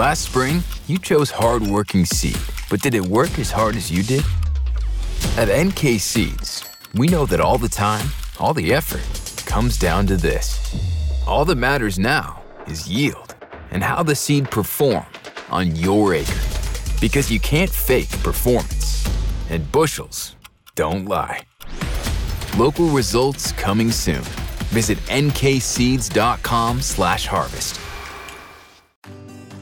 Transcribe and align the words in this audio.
Last 0.00 0.22
spring, 0.22 0.64
you 0.86 0.96
chose 0.96 1.30
hardworking 1.30 2.06
seed, 2.06 2.38
but 2.70 2.80
did 2.80 2.94
it 2.94 3.04
work 3.04 3.38
as 3.38 3.50
hard 3.50 3.76
as 3.76 3.90
you 3.90 4.02
did? 4.02 4.24
At 5.36 5.54
NK 5.54 6.00
Seeds, 6.00 6.64
we 6.94 7.06
know 7.06 7.26
that 7.26 7.38
all 7.38 7.58
the 7.58 7.68
time, 7.68 8.08
all 8.38 8.54
the 8.54 8.72
effort 8.72 9.02
comes 9.44 9.76
down 9.76 10.06
to 10.06 10.16
this. 10.16 10.58
All 11.26 11.44
that 11.44 11.56
matters 11.56 11.98
now 11.98 12.40
is 12.66 12.88
yield 12.88 13.34
and 13.72 13.84
how 13.84 14.02
the 14.02 14.14
seed 14.14 14.50
performed 14.50 15.04
on 15.50 15.76
your 15.76 16.14
acre. 16.14 16.32
Because 16.98 17.30
you 17.30 17.38
can't 17.38 17.68
fake 17.68 18.08
performance, 18.22 19.06
and 19.50 19.70
bushels 19.70 20.34
don't 20.76 21.04
lie. 21.04 21.42
Local 22.56 22.86
results 22.86 23.52
coming 23.52 23.92
soon. 23.92 24.22
Visit 24.72 24.96
nkseeds.com/harvest. 25.08 27.80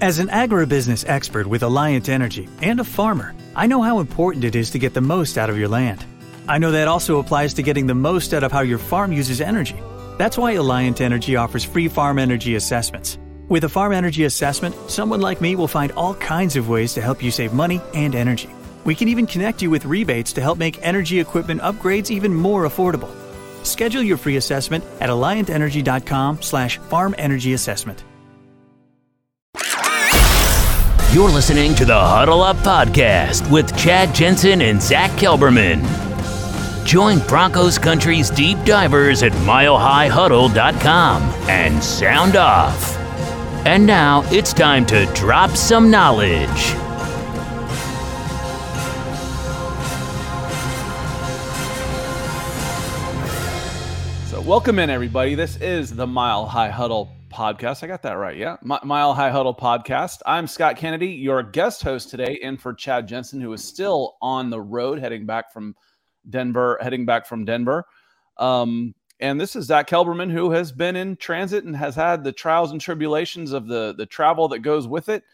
As 0.01 0.21
an 0.21 0.29
agribusiness 0.29 1.05
expert 1.09 1.49
with 1.49 1.63
Alliant 1.63 2.09
Energy 2.09 2.49
and 2.63 2.79
a 2.79 2.85
farmer, 2.85 3.35
I 3.57 3.67
know 3.67 3.83
how 3.83 3.99
important 3.99 4.45
it 4.45 4.55
is 4.55 4.71
to 4.71 4.79
get 4.79 4.95
the 4.95 5.01
most 5.01 5.37
out 5.37 5.51
of 5.51 5.59
your 5.59 5.67
land. 5.67 6.05
I 6.47 6.59
know 6.59 6.71
that 6.71 6.87
also 6.87 7.19
applies 7.19 7.53
to 7.55 7.65
getting 7.65 7.89
the 7.89 7.97
most 7.97 8.33
out 8.33 8.45
of 8.45 8.53
how 8.53 8.61
your 8.61 8.79
farm 8.79 9.11
uses 9.11 9.41
energy. 9.41 9.75
That's 10.17 10.39
why 10.39 10.55
Alliant 10.55 11.01
Energy 11.01 11.35
offers 11.35 11.65
free 11.65 11.89
farm 11.89 12.21
energy 12.21 12.55
assessments. 12.55 13.19
With 13.49 13.65
a 13.65 13.69
farm 13.69 13.93
energy 13.93 14.23
assessment, 14.23 14.77
someone 14.89 15.21
like 15.21 15.41
me 15.41 15.57
will 15.57 15.67
find 15.67 15.91
all 15.93 16.15
kinds 16.15 16.55
of 16.55 16.69
ways 16.69 16.95
to 16.95 17.01
help 17.01 17.21
you 17.21 17.33
save 17.33 17.53
money 17.53 17.81
and 17.93 18.15
energy. 18.15 18.51
We 18.85 18.95
can 18.95 19.09
even 19.09 19.27
connect 19.27 19.63
you 19.63 19.69
with 19.69 19.85
rebates 19.85 20.33
to 20.35 20.41
help 20.41 20.59
make 20.59 20.79
energy 20.81 21.19
equipment 21.19 21.61
upgrades 21.63 22.09
even 22.09 22.33
more 22.33 22.69
affordable. 22.69 23.11
Schedule 23.67 24.05
your 24.05 24.17
free 24.17 24.37
assessment 24.37 24.85
at 25.01 25.11
alliantenergy.com 25.11 26.43
slash 26.43 26.79
farm 26.79 27.17
energy 27.19 27.53
assessment. 27.55 28.05
You're 31.19 31.31
listening 31.33 31.75
to 31.75 31.85
the 31.85 31.99
Huddle 31.99 32.43
Up 32.43 32.59
Podcast 32.59 33.51
with 33.51 33.77
Chad 33.77 34.15
Jensen 34.15 34.63
and 34.63 34.81
Zach 34.81 35.11
Kelberman. 35.19 35.83
Join 36.87 37.19
Broncos 37.27 37.77
Country's 37.77 38.31
deep 38.31 38.57
divers 38.65 39.25
at 39.25 39.33
milehighhuddle.com 39.33 41.23
and 41.51 41.83
sound 41.83 42.37
off. 42.37 42.97
And 43.67 43.85
now 43.85 44.23
it's 44.27 44.53
time 44.53 44.87
to 44.87 45.07
drop 45.07 45.51
some 45.57 45.91
knowledge. 45.91 46.49
So, 54.31 54.41
welcome 54.41 54.79
in, 54.79 54.89
everybody. 54.89 55.35
This 55.35 55.57
is 55.57 55.97
the 55.97 56.07
Mile 56.07 56.47
High 56.47 56.71
Huddle 56.71 57.11
podcast. 57.29 57.83
I 57.83 57.87
got 57.87 58.03
that 58.03 58.15
right. 58.15 58.37
Yeah. 58.37 58.57
Mi- 58.63 58.79
Mile 58.85 59.15
High 59.15 59.31
Huddle 59.31 59.55
podcast. 59.55 60.19
I'm 60.27 60.47
Scott 60.47 60.77
Kennedy, 60.77 61.09
your 61.09 61.43
guest 61.43 61.83
host 61.83 62.11
today, 62.11 62.39
in 62.41 62.57
for 62.57 62.75
Chad 62.75 63.07
Jensen, 63.07 63.41
who 63.41 63.53
is 63.53 63.63
still 63.63 64.17
on 64.21 64.51
the 64.51 64.61
road 64.61 64.99
heading 64.99 65.27
back 65.27 65.53
from 65.53 65.75
Denver, 66.29 66.79
heading 66.81 67.07
back 67.07 67.27
from 67.27 67.45
Denver. 67.45 67.85
Um, 68.39 68.95
and 69.21 69.41
this 69.41 69.57
is 69.57 69.67
Zach 69.67 69.89
Kelberman, 69.89 70.31
who 70.31 70.51
has 70.51 70.73
been 70.73 70.97
in 70.97 71.17
transit 71.17 71.65
and 71.65 71.77
has 71.77 71.95
had 71.95 72.25
the 72.25 72.33
trials 72.33 72.73
and 72.73 72.81
tribulations 72.81 73.53
of 73.53 73.67
the 73.67 73.95
the 73.97 74.07
travel 74.07 74.49
that 74.49 74.61
goes 74.61 74.87
with 74.87 75.09
it. 75.09 75.25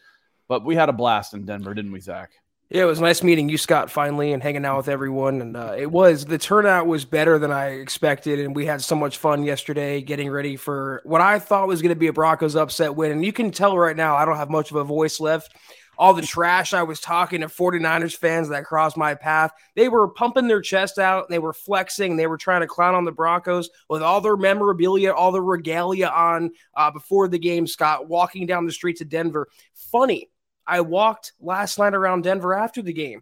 But 0.47 0.65
we 0.65 0.75
had 0.75 0.89
a 0.89 0.93
blast 0.93 1.33
in 1.33 1.45
Denver, 1.45 1.73
didn't 1.73 1.91
we, 1.91 1.99
Zach? 1.99 2.31
Yeah, 2.69 2.81
it 2.81 2.85
was 2.85 2.99
nice 2.99 3.21
meeting 3.21 3.47
you, 3.47 3.59
Scott, 3.59 3.91
finally, 3.91 4.33
and 4.33 4.41
hanging 4.41 4.65
out 4.65 4.77
with 4.77 4.87
everyone. 4.87 5.39
And 5.39 5.55
uh, 5.55 5.75
it 5.77 5.91
was 5.91 6.25
the 6.25 6.39
turnout 6.39 6.87
was 6.87 7.05
better 7.05 7.37
than 7.37 7.51
I 7.51 7.73
expected, 7.73 8.39
and 8.39 8.55
we 8.55 8.65
had 8.65 8.81
so 8.81 8.95
much 8.95 9.17
fun 9.17 9.43
yesterday 9.43 10.01
getting 10.01 10.31
ready 10.31 10.55
for 10.55 11.01
what 11.03 11.21
I 11.21 11.37
thought 11.37 11.67
was 11.67 11.83
going 11.83 11.93
to 11.93 11.95
be 11.95 12.07
a 12.07 12.13
Broncos 12.13 12.55
upset 12.55 12.95
win. 12.95 13.11
And 13.11 13.23
you 13.23 13.31
can 13.31 13.51
tell 13.51 13.77
right 13.77 13.95
now 13.95 14.15
I 14.15 14.25
don't 14.25 14.37
have 14.37 14.49
much 14.49 14.71
of 14.71 14.77
a 14.77 14.83
voice 14.83 15.19
left. 15.19 15.55
All 15.97 16.15
the 16.15 16.23
trash 16.23 16.73
I 16.73 16.83
was 16.83 16.99
talking 16.99 17.41
to 17.41 17.47
49ers 17.47 18.17
fans 18.17 18.49
that 18.49 18.65
crossed 18.65 18.97
my 18.97 19.13
path, 19.13 19.51
they 19.75 19.87
were 19.87 20.09
pumping 20.09 20.47
their 20.47 20.59
chest 20.59 20.97
out, 20.97 21.29
they 21.29 21.39
were 21.39 21.53
flexing, 21.53 22.17
they 22.17 22.27
were 22.27 22.37
trying 22.37 22.61
to 22.61 22.67
clown 22.67 22.95
on 22.95 23.05
the 23.05 23.13
Broncos 23.13 23.69
with 23.89 24.01
all 24.01 24.19
their 24.19 24.35
memorabilia, 24.35 25.13
all 25.13 25.31
the 25.31 25.41
regalia 25.41 26.07
on 26.07 26.51
uh, 26.75 26.91
before 26.91 27.27
the 27.27 27.39
game. 27.39 27.67
Scott 27.67 28.09
walking 28.09 28.45
down 28.45 28.65
the 28.65 28.73
streets 28.73 29.01
of 29.01 29.07
Denver, 29.07 29.47
funny 29.73 30.29
I 30.67 30.81
walked 30.81 31.33
last 31.39 31.79
night 31.79 31.93
around 31.93 32.23
Denver 32.23 32.53
after 32.53 32.81
the 32.81 32.93
game. 32.93 33.21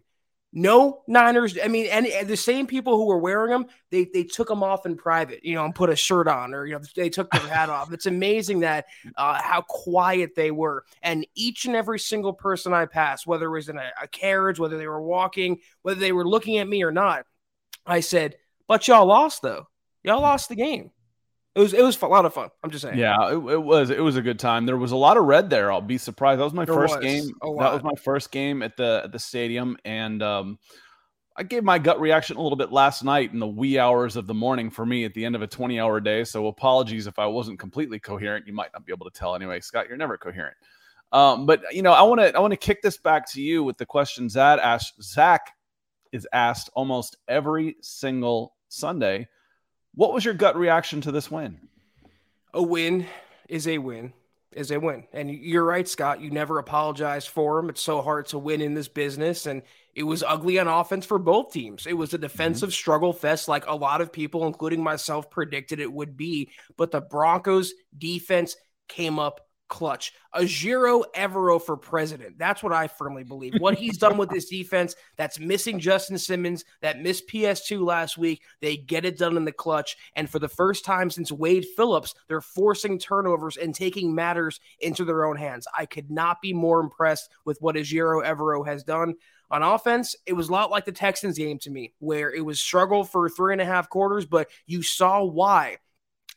No 0.56 1.02
Niners. 1.08 1.58
I 1.62 1.66
mean, 1.66 1.86
and, 1.86 2.06
and, 2.06 2.28
the 2.28 2.36
same 2.36 2.68
people 2.68 2.96
who 2.96 3.06
were 3.06 3.18
wearing 3.18 3.50
them, 3.50 3.66
they 3.90 4.04
they 4.04 4.22
took 4.22 4.46
them 4.46 4.62
off 4.62 4.86
in 4.86 4.96
private, 4.96 5.44
you 5.44 5.56
know, 5.56 5.64
and 5.64 5.74
put 5.74 5.90
a 5.90 5.96
shirt 5.96 6.28
on, 6.28 6.54
or 6.54 6.64
you 6.64 6.74
know, 6.74 6.80
they 6.94 7.10
took 7.10 7.28
their 7.32 7.40
hat 7.40 7.70
off. 7.70 7.92
It's 7.92 8.06
amazing 8.06 8.60
that 8.60 8.86
uh, 9.16 9.40
how 9.42 9.62
quiet 9.62 10.36
they 10.36 10.52
were, 10.52 10.84
and 11.02 11.26
each 11.34 11.64
and 11.64 11.74
every 11.74 11.98
single 11.98 12.32
person 12.32 12.72
I 12.72 12.86
passed, 12.86 13.26
whether 13.26 13.46
it 13.46 13.50
was 13.50 13.68
in 13.68 13.78
a, 13.78 13.90
a 14.00 14.06
carriage, 14.06 14.60
whether 14.60 14.78
they 14.78 14.86
were 14.86 15.02
walking, 15.02 15.58
whether 15.82 15.98
they 15.98 16.12
were 16.12 16.26
looking 16.26 16.58
at 16.58 16.68
me 16.68 16.84
or 16.84 16.92
not, 16.92 17.26
I 17.84 17.98
said, 17.98 18.36
"But 18.68 18.86
y'all 18.86 19.06
lost, 19.06 19.42
though. 19.42 19.66
Y'all 20.04 20.22
lost 20.22 20.48
the 20.48 20.54
game." 20.54 20.92
It 21.54 21.60
was 21.60 21.72
it 21.72 21.82
was 21.82 22.00
a 22.02 22.06
lot 22.06 22.24
of 22.24 22.34
fun. 22.34 22.48
I'm 22.64 22.70
just 22.70 22.82
saying. 22.82 22.98
Yeah, 22.98 23.28
it, 23.28 23.36
it, 23.36 23.62
was 23.62 23.90
it 23.90 24.00
was 24.00 24.16
a 24.16 24.22
good 24.22 24.40
time. 24.40 24.66
There 24.66 24.76
was 24.76 24.90
a 24.90 24.96
lot 24.96 25.16
of 25.16 25.24
red 25.24 25.50
there. 25.50 25.70
I'll 25.70 25.80
be 25.80 25.98
surprised. 25.98 26.40
That 26.40 26.44
was 26.44 26.52
my 26.52 26.64
there 26.64 26.74
first 26.74 26.96
was 26.96 27.04
game. 27.04 27.26
That 27.42 27.72
was 27.72 27.82
my 27.84 27.94
first 28.02 28.32
game 28.32 28.60
at 28.62 28.76
the 28.76 29.02
at 29.04 29.12
the 29.12 29.20
stadium, 29.20 29.76
and 29.84 30.20
um, 30.20 30.58
I 31.36 31.44
gave 31.44 31.62
my 31.62 31.78
gut 31.78 32.00
reaction 32.00 32.36
a 32.36 32.42
little 32.42 32.56
bit 32.56 32.72
last 32.72 33.04
night 33.04 33.32
in 33.32 33.38
the 33.38 33.46
wee 33.46 33.78
hours 33.78 34.16
of 34.16 34.26
the 34.26 34.34
morning 34.34 34.68
for 34.68 34.84
me 34.84 35.04
at 35.04 35.14
the 35.14 35.24
end 35.24 35.36
of 35.36 35.42
a 35.42 35.46
20 35.46 35.78
hour 35.78 36.00
day. 36.00 36.24
So 36.24 36.48
apologies 36.48 37.06
if 37.06 37.20
I 37.20 37.26
wasn't 37.26 37.60
completely 37.60 38.00
coherent. 38.00 38.48
You 38.48 38.52
might 38.52 38.72
not 38.72 38.84
be 38.84 38.92
able 38.92 39.08
to 39.08 39.16
tell 39.16 39.36
anyway. 39.36 39.60
Scott, 39.60 39.86
you're 39.88 39.96
never 39.96 40.18
coherent. 40.18 40.56
Um, 41.12 41.46
but 41.46 41.62
you 41.72 41.82
know, 41.82 41.92
I 41.92 42.02
want 42.02 42.20
to 42.20 42.34
I 42.36 42.40
want 42.40 42.52
to 42.52 42.56
kick 42.56 42.82
this 42.82 42.98
back 42.98 43.30
to 43.32 43.40
you 43.40 43.62
with 43.62 43.78
the 43.78 43.86
questions 43.86 44.34
that 44.34 44.58
asked 44.58 45.00
Zach 45.00 45.52
is 46.10 46.26
asked 46.32 46.68
almost 46.74 47.16
every 47.28 47.76
single 47.80 48.54
Sunday 48.68 49.28
what 49.94 50.12
was 50.12 50.24
your 50.24 50.34
gut 50.34 50.56
reaction 50.56 51.00
to 51.02 51.12
this 51.12 51.30
win? 51.30 51.60
A 52.52 52.62
win 52.62 53.06
is 53.48 53.66
a 53.66 53.78
win 53.78 54.12
is 54.54 54.70
a 54.70 54.80
win. 54.80 55.04
And 55.12 55.30
you're 55.30 55.64
right, 55.64 55.86
Scott. 55.86 56.20
You 56.20 56.30
never 56.30 56.58
apologize 56.58 57.26
for 57.26 57.56
them. 57.56 57.68
It's 57.68 57.80
so 57.80 58.02
hard 58.02 58.26
to 58.28 58.38
win 58.38 58.60
in 58.60 58.74
this 58.74 58.88
business. 58.88 59.46
And 59.46 59.62
it 59.94 60.04
was 60.04 60.22
ugly 60.22 60.58
on 60.58 60.68
offense 60.68 61.06
for 61.06 61.18
both 61.18 61.52
teams. 61.52 61.86
It 61.86 61.94
was 61.94 62.14
a 62.14 62.18
defensive 62.18 62.70
mm-hmm. 62.70 62.74
struggle 62.74 63.12
fest, 63.12 63.48
like 63.48 63.66
a 63.66 63.74
lot 63.74 64.00
of 64.00 64.12
people, 64.12 64.46
including 64.46 64.82
myself, 64.82 65.30
predicted 65.30 65.80
it 65.80 65.92
would 65.92 66.16
be. 66.16 66.50
But 66.76 66.90
the 66.90 67.00
Broncos 67.00 67.74
defense 67.96 68.56
came 68.88 69.18
up 69.18 69.40
clutch. 69.74 70.12
Ejiro 70.36 71.02
Evero 71.16 71.60
for 71.60 71.76
president. 71.76 72.38
That's 72.38 72.62
what 72.62 72.72
I 72.72 72.86
firmly 72.86 73.24
believe. 73.24 73.54
What 73.58 73.76
he's 73.76 73.98
done 73.98 74.16
with 74.16 74.30
this 74.30 74.44
defense 74.48 74.94
that's 75.16 75.40
missing 75.40 75.80
Justin 75.80 76.16
Simmons, 76.16 76.64
that 76.80 77.02
missed 77.02 77.28
PS2 77.28 77.84
last 77.84 78.16
week, 78.16 78.42
they 78.60 78.76
get 78.76 79.04
it 79.04 79.18
done 79.18 79.36
in 79.36 79.44
the 79.44 79.50
clutch. 79.50 79.96
And 80.14 80.30
for 80.30 80.38
the 80.38 80.48
first 80.48 80.84
time 80.84 81.10
since 81.10 81.32
Wade 81.32 81.66
Phillips, 81.76 82.14
they're 82.28 82.40
forcing 82.40 83.00
turnovers 83.00 83.56
and 83.56 83.74
taking 83.74 84.14
matters 84.14 84.60
into 84.78 85.04
their 85.04 85.24
own 85.24 85.36
hands. 85.36 85.66
I 85.76 85.86
could 85.86 86.08
not 86.08 86.40
be 86.40 86.52
more 86.52 86.78
impressed 86.78 87.30
with 87.44 87.58
what 87.60 87.74
Ejiro 87.74 88.24
Evero 88.24 88.64
has 88.64 88.84
done. 88.84 89.14
On 89.50 89.64
offense, 89.64 90.14
it 90.24 90.34
was 90.34 90.50
a 90.50 90.52
lot 90.52 90.70
like 90.70 90.84
the 90.84 90.92
Texans 90.92 91.36
game 91.36 91.58
to 91.60 91.70
me, 91.70 91.92
where 91.98 92.32
it 92.32 92.44
was 92.44 92.60
struggle 92.60 93.02
for 93.02 93.28
three 93.28 93.52
and 93.52 93.60
a 93.60 93.66
half 93.66 93.88
quarters, 93.88 94.24
but 94.24 94.48
you 94.66 94.82
saw 94.82 95.24
why 95.24 95.78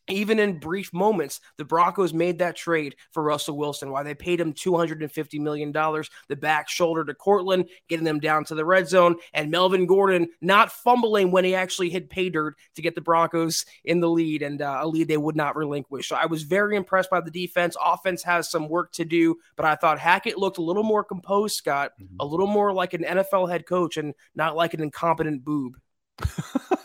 even 0.09 0.40
in 0.40 0.59
brief 0.59 0.94
moments, 0.94 1.40
the 1.57 1.66
Broncos 1.66 2.13
made 2.13 2.40
that 2.40 2.56
trade 2.56 2.95
for 3.12 3.23
Russell 3.23 3.57
Wilson. 3.57 3.91
Why 3.91 4.03
they 4.03 4.16
paid 4.16 4.40
him 4.40 4.53
$250 4.53 5.40
million, 5.40 5.72
the 5.72 6.35
back 6.35 6.69
shoulder 6.69 7.03
to 7.06 7.13
Courtland, 7.13 7.69
getting 7.88 8.06
them 8.06 8.19
down 8.19 8.45
to 8.45 8.56
the 8.56 8.66
red 8.66 8.88
zone, 8.88 9.16
and 9.34 9.51
Melvin 9.51 9.85
Gordon 9.85 10.29
not 10.41 10.72
fumbling 10.72 11.31
when 11.31 11.44
he 11.44 11.56
actually 11.56 11.90
hit 11.90 12.09
pay 12.09 12.29
dirt 12.29 12.56
to 12.75 12.81
get 12.81 12.95
the 12.95 13.01
Broncos 13.01 13.66
in 13.84 14.00
the 14.00 14.09
lead 14.09 14.41
and 14.41 14.62
uh, 14.62 14.79
a 14.81 14.88
lead 14.88 15.07
they 15.07 15.18
would 15.18 15.35
not 15.35 15.56
relinquish. 15.56 16.07
So 16.07 16.16
I 16.16 16.25
was 16.25 16.44
very 16.44 16.75
impressed 16.75 17.09
by 17.09 17.22
the 17.22 17.31
defense. 17.31 17.75
Offense 17.84 18.24
has 18.24 18.50
some 18.50 18.69
work 18.69 18.91
to 18.94 19.06
do, 19.06 19.38
but 19.56 19.66
I 19.66 19.75
thought 19.75 20.00
Hackett 20.00 20.38
looked 20.38 20.57
a 20.57 20.63
little 20.63 20.83
more 20.83 21.03
composed, 21.03 21.56
Scott, 21.56 21.92
mm-hmm. 22.01 22.15
a 22.19 22.25
little 22.25 22.48
more 22.48 22.74
like 22.74 22.94
an 22.94 23.03
NFL 23.03 23.50
head 23.50 23.65
coach 23.65 23.98
and 23.98 24.13
not 24.36 24.56
like 24.56 24.74
an 24.74 24.81
incompetent 24.81 25.44
boob. 25.44 25.77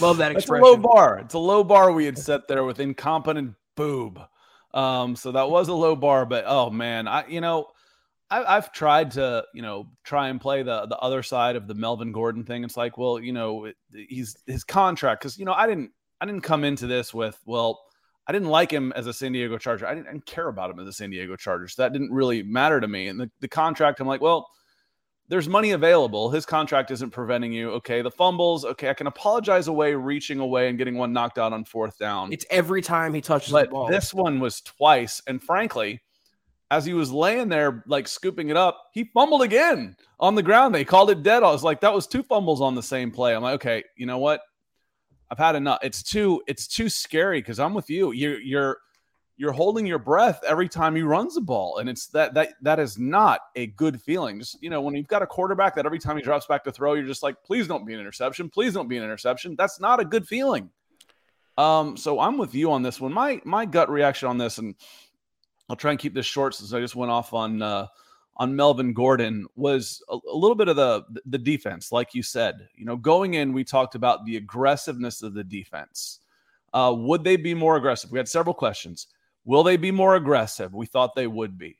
Love 0.00 0.18
that 0.18 0.32
expression. 0.32 0.64
It's 0.64 0.68
a 0.68 0.72
low 0.72 0.76
bar. 0.76 1.18
It's 1.18 1.34
a 1.34 1.38
low 1.38 1.64
bar 1.64 1.92
we 1.92 2.04
had 2.04 2.18
set 2.18 2.48
there 2.48 2.64
with 2.64 2.80
incompetent 2.80 3.54
boob. 3.76 4.20
Um, 4.74 5.16
so 5.16 5.32
that 5.32 5.48
was 5.48 5.68
a 5.68 5.74
low 5.74 5.96
bar, 5.96 6.26
but 6.26 6.44
oh 6.46 6.70
man, 6.70 7.08
I 7.08 7.26
you 7.26 7.40
know, 7.40 7.68
I, 8.30 8.54
have 8.54 8.72
tried 8.72 9.12
to 9.12 9.44
you 9.54 9.62
know 9.62 9.88
try 10.04 10.28
and 10.28 10.40
play 10.40 10.62
the 10.62 10.86
the 10.86 10.98
other 10.98 11.22
side 11.22 11.56
of 11.56 11.66
the 11.66 11.74
Melvin 11.74 12.12
Gordon 12.12 12.44
thing. 12.44 12.62
It's 12.62 12.76
like, 12.76 12.98
well, 12.98 13.18
you 13.18 13.32
know, 13.32 13.72
he's 13.90 14.36
his 14.46 14.64
contract 14.64 15.22
because 15.22 15.38
you 15.38 15.44
know 15.44 15.54
I 15.54 15.66
didn't 15.66 15.92
I 16.20 16.26
didn't 16.26 16.42
come 16.42 16.64
into 16.64 16.86
this 16.86 17.14
with 17.14 17.40
well. 17.46 17.80
I 18.28 18.32
didn't 18.32 18.48
like 18.48 18.72
him 18.72 18.92
as 18.96 19.06
a 19.06 19.12
San 19.12 19.30
Diego 19.30 19.56
Charger. 19.56 19.86
I 19.86 19.94
didn't, 19.94 20.08
I 20.08 20.10
didn't 20.10 20.26
care 20.26 20.48
about 20.48 20.68
him 20.68 20.80
as 20.80 20.88
a 20.88 20.92
San 20.92 21.10
Diego 21.10 21.36
Charger. 21.36 21.68
So 21.68 21.82
that 21.82 21.92
didn't 21.92 22.10
really 22.10 22.42
matter 22.42 22.80
to 22.80 22.88
me. 22.88 23.06
And 23.06 23.20
the, 23.20 23.30
the 23.38 23.46
contract, 23.46 24.00
I'm 24.00 24.08
like, 24.08 24.20
well, 24.20 24.48
there's 25.28 25.48
money 25.48 25.72
available. 25.72 26.30
His 26.30 26.46
contract 26.46 26.90
isn't 26.90 27.10
preventing 27.10 27.52
you. 27.52 27.70
Okay, 27.72 28.02
the 28.02 28.10
fumbles. 28.10 28.64
Okay, 28.64 28.88
I 28.88 28.94
can 28.94 29.06
apologize 29.06 29.68
away 29.68 29.94
reaching 29.94 30.38
away 30.38 30.68
and 30.68 30.78
getting 30.78 30.96
one 30.96 31.12
knocked 31.12 31.38
out 31.38 31.52
on 31.52 31.64
fourth 31.64 31.98
down. 31.98 32.32
It's 32.32 32.46
every 32.50 32.82
time 32.82 33.12
he 33.12 33.20
touches 33.20 33.52
but 33.52 33.66
the 33.66 33.72
ball. 33.72 33.88
This 33.88 34.14
one 34.14 34.38
was 34.40 34.60
twice, 34.60 35.20
and 35.26 35.42
frankly, 35.42 36.00
as 36.70 36.84
he 36.84 36.94
was 36.94 37.12
laying 37.12 37.48
there, 37.48 37.84
like 37.86 38.08
scooping 38.08 38.48
it 38.48 38.56
up, 38.56 38.86
he 38.92 39.04
fumbled 39.14 39.42
again 39.42 39.96
on 40.18 40.34
the 40.34 40.42
ground. 40.42 40.74
They 40.74 40.84
called 40.84 41.10
it 41.10 41.22
dead. 41.22 41.42
I 41.42 41.50
was 41.50 41.62
like, 41.62 41.80
that 41.80 41.94
was 41.94 42.06
two 42.06 42.22
fumbles 42.22 42.60
on 42.60 42.74
the 42.74 42.82
same 42.82 43.10
play. 43.10 43.34
I'm 43.34 43.42
like, 43.42 43.54
okay, 43.54 43.84
you 43.96 44.06
know 44.06 44.18
what? 44.18 44.40
I've 45.30 45.38
had 45.38 45.56
enough. 45.56 45.78
It's 45.82 46.02
too, 46.02 46.42
it's 46.46 46.66
too 46.66 46.88
scary 46.88 47.40
because 47.40 47.60
I'm 47.60 47.74
with 47.74 47.88
you. 47.90 48.12
You're, 48.12 48.40
you're, 48.40 48.78
you're 49.36 49.52
holding 49.52 49.86
your 49.86 49.98
breath 49.98 50.40
every 50.46 50.68
time 50.68 50.96
he 50.96 51.02
runs 51.02 51.34
the 51.34 51.40
ball, 51.40 51.78
and 51.78 51.88
it's 51.88 52.06
that 52.08 52.34
that 52.34 52.54
that 52.62 52.78
is 52.78 52.98
not 52.98 53.40
a 53.54 53.66
good 53.68 54.00
feeling. 54.00 54.38
Just 54.38 54.62
you 54.62 54.70
know, 54.70 54.80
when 54.80 54.94
you've 54.94 55.08
got 55.08 55.22
a 55.22 55.26
quarterback 55.26 55.74
that 55.74 55.86
every 55.86 55.98
time 55.98 56.16
he 56.16 56.22
drops 56.22 56.46
back 56.46 56.64
to 56.64 56.72
throw, 56.72 56.94
you're 56.94 57.06
just 57.06 57.22
like, 57.22 57.42
please 57.44 57.68
don't 57.68 57.86
be 57.86 57.94
an 57.94 58.00
interception. 58.00 58.48
Please 58.48 58.72
don't 58.72 58.88
be 58.88 58.96
an 58.96 59.04
interception. 59.04 59.54
That's 59.56 59.78
not 59.78 60.00
a 60.00 60.04
good 60.04 60.26
feeling. 60.26 60.70
Um, 61.58 61.96
so 61.96 62.20
I'm 62.20 62.38
with 62.38 62.54
you 62.54 62.72
on 62.72 62.82
this 62.82 63.00
one. 63.00 63.12
My 63.12 63.40
my 63.44 63.66
gut 63.66 63.90
reaction 63.90 64.28
on 64.28 64.38
this, 64.38 64.58
and 64.58 64.74
I'll 65.68 65.76
try 65.76 65.90
and 65.90 66.00
keep 66.00 66.14
this 66.14 66.26
short 66.26 66.54
since 66.54 66.72
I 66.72 66.80
just 66.80 66.96
went 66.96 67.10
off 67.10 67.34
on 67.34 67.60
uh, 67.60 67.86
on 68.38 68.54
Melvin 68.54 68.92
Gordon 68.92 69.46
was 69.56 70.02
a, 70.08 70.14
a, 70.14 70.36
little 70.36 70.54
bit 70.54 70.68
of 70.68 70.76
the 70.76 71.04
the 71.26 71.38
defense, 71.38 71.92
like 71.92 72.14
you 72.14 72.22
said. 72.22 72.68
You 72.74 72.84
know, 72.84 72.96
going 72.96 73.34
in, 73.34 73.52
we 73.52 73.64
talked 73.64 73.94
about 73.94 74.24
the 74.24 74.36
aggressiveness 74.36 75.22
of 75.22 75.34
the 75.34 75.44
defense. 75.44 76.20
Uh, 76.72 76.94
would 76.96 77.24
they 77.24 77.36
be 77.36 77.54
more 77.54 77.76
aggressive? 77.76 78.10
We 78.10 78.18
had 78.18 78.28
several 78.28 78.54
questions. 78.54 79.06
Will 79.46 79.62
they 79.62 79.76
be 79.76 79.92
more 79.92 80.16
aggressive? 80.16 80.74
We 80.74 80.86
thought 80.86 81.14
they 81.14 81.28
would 81.28 81.56
be. 81.56 81.78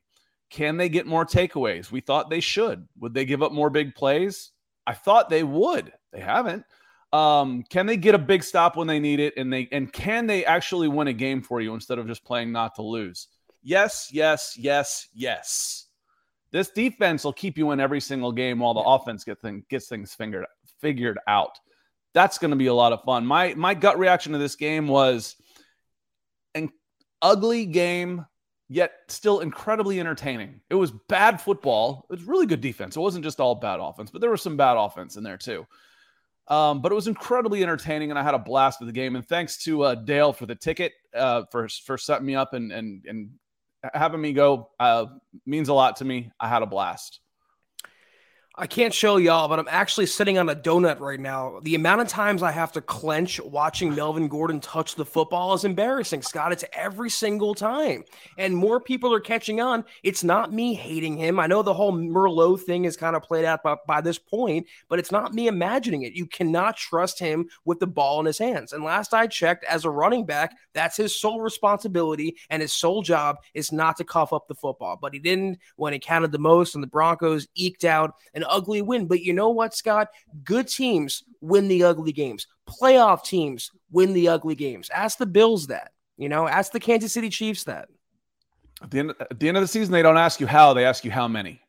Can 0.51 0.77
they 0.77 0.89
get 0.89 1.07
more 1.07 1.27
takeaways? 1.27 1.91
We 1.91 2.01
thought 2.01 2.31
they 2.31 2.41
should. 2.41 2.87
Would 3.01 3.13
they 3.13 3.25
give 3.25 3.43
up 3.43 3.53
more 3.53 3.69
big 3.69 3.95
plays? 3.95 4.53
I 4.87 4.95
thought 4.95 5.29
they 5.29 5.43
would. 5.43 5.93
They 6.13 6.21
haven't. 6.21 6.65
Um, 7.13 7.65
can 7.69 7.87
they 7.87 7.97
get 7.97 8.15
a 8.15 8.19
big 8.19 8.45
stop 8.45 8.77
when 8.77 8.87
they 8.87 9.01
need 9.01 9.19
it? 9.19 9.35
And 9.37 9.53
they 9.53 9.69
and 9.73 9.93
can 9.93 10.29
they 10.29 10.45
actually 10.45 10.87
win 10.87 11.09
a 11.09 11.13
game 11.13 11.43
for 11.43 11.61
you 11.61 11.75
instead 11.75 11.99
of 11.99 12.07
just 12.07 12.25
playing 12.25 12.53
not 12.53 12.77
to 12.77 12.83
lose? 12.83 13.27
Yes, 13.63 14.11
yes, 14.13 14.57
yes, 14.57 15.09
yes. 15.13 15.87
This 16.53 16.71
defense 16.71 17.25
will 17.25 17.33
keep 17.33 17.59
you 17.59 17.73
in 17.73 17.81
every 17.81 18.01
single 18.01 18.31
game 18.31 18.61
while 18.61 18.75
the 18.75 18.81
offense 18.81 19.25
get 19.25 19.41
thing, 19.41 19.65
gets 19.69 19.89
things 19.89 20.15
figured 20.15 20.47
figured 20.81 21.19
out. 21.27 21.59
That's 22.15 22.39
going 22.39 22.53
to 22.53 22.57
be 22.57 22.67
a 22.67 22.75
lot 22.75 22.93
of 22.93 23.03
fun. 23.03 23.27
My 23.27 23.55
my 23.55 23.75
gut 23.75 23.99
reaction 23.99 24.33
to 24.33 24.39
this 24.39 24.55
game 24.55 24.87
was 24.87 25.35
ugly 27.23 27.67
game, 27.67 28.27
yet 28.69 28.93
still 29.09 29.41
incredibly 29.41 30.01
entertaining. 30.01 30.61
It 30.71 30.75
was 30.75 30.93
bad 31.09 31.41
football. 31.41 32.07
It 32.11 32.15
was 32.15 32.25
really 32.25 32.47
good 32.47 32.61
defense. 32.61 32.97
It 32.97 33.01
wasn't 33.01 33.25
just 33.25 33.41
all 33.41 33.55
bad 33.55 33.81
offense, 33.81 34.11
but 34.11 34.21
there 34.21 34.31
was 34.31 34.43
some 34.43 34.57
bad 34.57 34.77
offense 34.77 35.17
in 35.17 35.25
there 35.25 35.37
too. 35.37 35.67
Um, 36.49 36.81
but 36.81 36.93
it 36.93 36.95
was 36.95 37.09
incredibly 37.09 37.63
entertaining, 37.63 38.11
and 38.11 38.19
I 38.19 38.23
had 38.23 38.35
a 38.35 38.39
blast 38.39 38.81
with 38.81 38.89
the 38.89 38.93
game. 38.93 39.17
And 39.17 39.27
thanks 39.27 39.57
to 39.65 39.83
uh, 39.83 39.95
Dale 39.97 40.33
for 40.33 40.47
the 40.47 40.55
ticket, 40.55 40.93
uh, 41.15 41.43
for 41.51 41.69
for 41.69 41.99
setting 41.99 42.27
me 42.27 42.37
up 42.37 42.55
and 42.55 42.71
and 42.71 43.05
and 43.07 43.31
having 43.93 44.21
me 44.21 44.33
go 44.33 44.71
uh, 44.79 45.07
means 45.45 45.69
a 45.69 45.75
lot 45.75 45.97
to 45.97 46.05
me. 46.05 46.31
I 46.39 46.49
had 46.49 46.63
a 46.63 46.67
blast. 46.67 47.21
I 48.59 48.67
can't 48.67 48.95
show 48.95 49.19
y'all, 49.19 49.49
but 49.49 49.59
I'm 49.59 49.69
actually 49.69 50.07
sitting 50.07 50.39
on 50.39 50.49
a 50.49 50.57
donut 50.57 50.99
right 50.99 51.21
now. 51.21 51.61
The 51.63 51.75
amount 51.75 52.01
of 52.01 52.09
times 52.09 52.43
I 52.43 52.51
have 52.53 52.73
to 52.73 52.81
clench 52.81 53.39
watching 53.39 53.95
Melvin 53.95 54.29
Gordon 54.29 54.61
touch 54.61 54.95
the 54.95 55.05
football 55.05 55.53
is 55.53 55.67
embarrassing, 55.67 56.23
Scott. 56.23 56.53
It's 56.53 56.65
every 56.73 57.11
single 57.11 57.55
time. 57.55 58.05
And 58.39 58.57
more 58.57 58.81
people 58.81 59.13
are 59.13 59.21
catching 59.21 59.61
on. 59.61 59.85
It's 60.03 60.25
not 60.25 60.55
me 60.55 60.73
hating 60.73 61.19
him. 61.19 61.39
I 61.39 61.47
know 61.47 61.61
the 61.61 61.75
whole 61.75 61.93
Merlot 61.93 62.63
thing 62.63 62.87
is 62.87 62.97
kind 62.97 63.15
of 63.15 63.23
played 63.23 63.45
out 63.45 63.63
by, 63.63 63.77
by 63.87 64.01
this 64.01 64.19
point, 64.19 64.67
but 64.89 64.99
it's 64.99 65.13
not 65.13 65.35
me 65.35 65.49
imagining 65.49 66.05
it. 66.05 66.15
You 66.15 66.25
cannot 66.25 66.79
trust 66.79 67.19
him 67.19 67.51
with 67.67 67.79
the 67.79 67.87
ball 67.87 68.21
in 68.21 68.27
his 68.27 68.39
hands. 68.39 68.73
And 68.73 68.83
last 68.83 69.13
I 69.13 69.27
checked, 69.27 69.65
as 69.65 69.85
a 69.85 69.91
running 69.91 70.25
back, 70.25 70.57
that's 70.73 70.97
his 70.97 71.15
sole 71.15 71.43
responsibility 71.43 72.39
and 72.49 72.63
his 72.63 72.73
sole 72.73 73.03
job 73.03 73.37
is 73.53 73.71
not 73.71 73.99
to 73.99 74.05
cough 74.05 74.33
up 74.33 74.49
the 74.49 74.55
football. 74.55 74.99
But 74.99 75.13
he 75.13 75.19
didn't 75.19 75.59
when 75.77 75.93
he 75.93 75.99
counted 75.99 76.33
the 76.33 76.39
most, 76.39 76.75
and 76.75 76.83
the 76.83 76.89
Broncos 76.89 77.49
eked 77.55 77.85
out 77.85 78.15
an 78.33 78.46
ugly 78.49 78.83
win. 78.83 79.07
But 79.07 79.23
you 79.23 79.33
know 79.33 79.51
what, 79.51 79.75
Scott? 79.75 80.09
Good 80.45 80.69
teams 80.69 81.25
win 81.41 81.69
the 81.69 81.85
ugly 81.85 82.13
games. 82.13 82.47
Playoff 82.69 83.25
teams 83.25 83.71
win 83.91 84.13
the 84.13 84.29
ugly 84.29 84.55
games. 84.55 84.91
Ask 84.91 85.19
the 85.19 85.27
Bills 85.27 85.69
that. 85.69 85.93
You 86.17 86.29
know, 86.29 86.49
ask 86.49 86.73
the 86.73 86.81
Kansas 86.81 87.13
City 87.13 87.29
Chiefs 87.29 87.65
that. 87.65 87.89
At 88.83 88.91
the 88.91 88.99
end, 88.99 89.15
at 89.21 89.39
the 89.39 89.49
end 89.49 89.57
of 89.57 89.63
the 89.63 89.69
season, 89.69 89.93
they 89.93 90.03
don't 90.03 90.17
ask 90.17 90.41
you 90.41 90.47
how; 90.47 90.75
they 90.75 90.85
ask 90.85 91.05
you 91.05 91.11
how 91.11 91.29
many. 91.29 91.61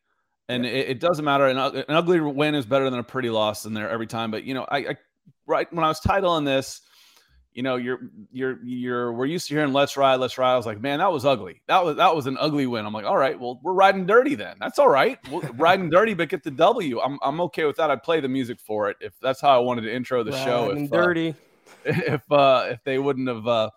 And 0.50 0.64
yeah. 0.64 0.72
it, 0.72 0.90
it, 0.90 1.00
doesn't 1.00 1.26
matter. 1.26 1.48
An, 1.48 1.58
an, 1.58 1.84
ugly 1.90 2.20
win 2.20 2.56
is 2.56 2.66
better 2.66 2.90
than 2.90 3.00
a 3.00 3.04
pretty 3.04 3.30
loss 3.30 3.66
in 3.66 3.74
there 3.74 3.90
every 3.90 4.08
time. 4.08 4.32
But 4.32 4.46
you 4.46 4.54
know, 4.54 4.66
I, 4.70 4.78
I 4.78 4.98
right 5.46 5.72
when 5.74 5.84
I 5.84 5.90
was 5.90 6.00
titling 6.00 6.46
this, 6.46 6.82
you 7.58 7.64
know, 7.64 7.76
you're 7.76 8.12
you're 8.32 8.60
you're 8.64 9.12
we're 9.12 9.26
used 9.26 9.48
to 9.48 9.56
hearing 9.56 9.74
let's 9.74 9.98
ride, 9.98 10.18
let's 10.18 10.38
ride. 10.38 10.54
I 10.54 10.58
was 10.58 10.68
like, 10.68 10.80
man, 10.80 11.00
that 11.00 11.12
was 11.12 11.26
ugly. 11.26 11.64
That 11.66 11.84
was 11.84 11.96
that 11.96 12.16
was 12.16 12.28
an 12.28 12.38
ugly 12.40 12.68
win. 12.68 12.86
I'm 12.86 12.94
like, 12.94 13.04
all 13.04 13.18
right, 13.18 13.38
well, 13.38 13.60
we're 13.64 13.74
riding 13.74 14.06
dirty 14.06 14.36
then. 14.36 14.58
That's 14.60 14.78
all 14.78 14.90
right. 14.90 15.18
We're 15.32 15.42
riding 15.54 15.90
dirty, 15.90 16.14
but 16.14 16.30
get 16.30 16.44
the 16.44 16.52
W. 16.52 17.00
I'm 17.00 17.18
I'm 17.24 17.42
okay 17.42 17.66
with 17.66 17.78
that. 17.78 17.90
I'd 17.90 18.04
play 18.04 18.20
the 18.20 18.28
music 18.28 18.60
for 18.60 18.92
it 18.92 18.98
if 19.02 19.20
that's 19.24 19.42
how 19.42 19.50
I 19.50 19.58
wanted 19.58 19.82
to 19.82 19.92
intro 19.92 20.24
the 20.24 20.34
riding 20.34 20.46
show. 20.46 20.70
If 20.70 20.92
dirty. 20.92 21.30
Uh, 21.30 21.34
if 21.86 22.32
uh 22.32 22.68
if 22.70 22.84
they 22.84 23.00
wouldn't 23.00 23.28
have 23.28 23.48
uh 23.48 23.72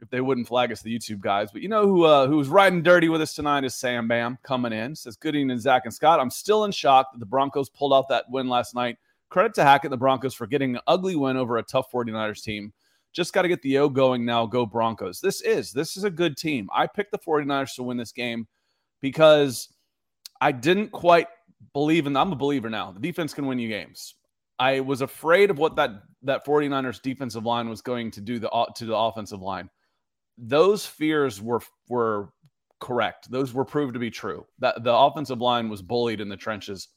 if 0.00 0.08
they 0.08 0.22
wouldn't 0.22 0.48
flag 0.48 0.72
us 0.72 0.80
the 0.80 0.98
YouTube 0.98 1.20
guys. 1.20 1.52
But 1.52 1.60
you 1.60 1.68
know 1.68 1.86
who 1.86 2.04
uh, 2.04 2.26
who's 2.26 2.48
riding 2.48 2.82
dirty 2.82 3.10
with 3.10 3.20
us 3.20 3.34
tonight 3.34 3.64
is 3.64 3.74
Sam 3.74 4.08
Bam 4.08 4.38
coming 4.42 4.72
in. 4.72 4.96
Says 4.96 5.16
good 5.16 5.36
evening, 5.36 5.58
Zach 5.58 5.82
and 5.84 5.92
Scott. 5.92 6.18
I'm 6.18 6.30
still 6.30 6.64
in 6.64 6.72
shock 6.72 7.12
that 7.12 7.18
the 7.18 7.26
Broncos 7.26 7.68
pulled 7.68 7.92
out 7.92 8.08
that 8.08 8.30
win 8.30 8.48
last 8.48 8.74
night. 8.74 8.96
Credit 9.28 9.52
to 9.56 9.64
Hackett 9.64 9.88
and 9.88 9.92
the 9.92 9.98
Broncos 9.98 10.32
for 10.32 10.46
getting 10.46 10.76
an 10.76 10.82
ugly 10.86 11.14
win 11.14 11.36
over 11.36 11.58
a 11.58 11.62
tough 11.62 11.92
49ers 11.92 12.42
team. 12.42 12.72
Just 13.12 13.32
got 13.32 13.42
to 13.42 13.48
get 13.48 13.62
the 13.62 13.78
O 13.78 13.88
going 13.88 14.24
now. 14.24 14.46
Go 14.46 14.64
Broncos. 14.64 15.20
This 15.20 15.42
is 15.42 15.72
this 15.72 15.96
is 15.96 16.04
a 16.04 16.10
good 16.10 16.36
team. 16.36 16.68
I 16.72 16.86
picked 16.86 17.12
the 17.12 17.18
49ers 17.18 17.74
to 17.76 17.82
win 17.82 17.96
this 17.96 18.12
game 18.12 18.46
because 19.00 19.68
I 20.40 20.52
didn't 20.52 20.92
quite 20.92 21.28
believe 21.72 22.06
in 22.06 22.16
I'm 22.16 22.32
a 22.32 22.36
believer 22.36 22.70
now. 22.70 22.92
The 22.92 23.00
defense 23.00 23.34
can 23.34 23.46
win 23.46 23.58
you 23.58 23.68
games. 23.68 24.14
I 24.58 24.80
was 24.80 25.00
afraid 25.00 25.50
of 25.50 25.58
what 25.58 25.76
that 25.76 25.90
that 26.22 26.46
49ers 26.46 27.02
defensive 27.02 27.44
line 27.44 27.68
was 27.68 27.82
going 27.82 28.10
to 28.12 28.20
do 28.20 28.38
the 28.38 28.50
uh, 28.50 28.66
to 28.76 28.86
the 28.86 28.96
offensive 28.96 29.42
line. 29.42 29.68
Those 30.38 30.86
fears 30.86 31.42
were 31.42 31.60
were 31.88 32.30
correct. 32.80 33.30
Those 33.30 33.52
were 33.52 33.64
proved 33.64 33.94
to 33.94 34.00
be 34.00 34.10
true. 34.10 34.46
That 34.58 34.84
the 34.84 34.94
offensive 34.94 35.40
line 35.40 35.68
was 35.68 35.82
bullied 35.82 36.20
in 36.20 36.28
the 36.28 36.36
trenches 36.36 36.88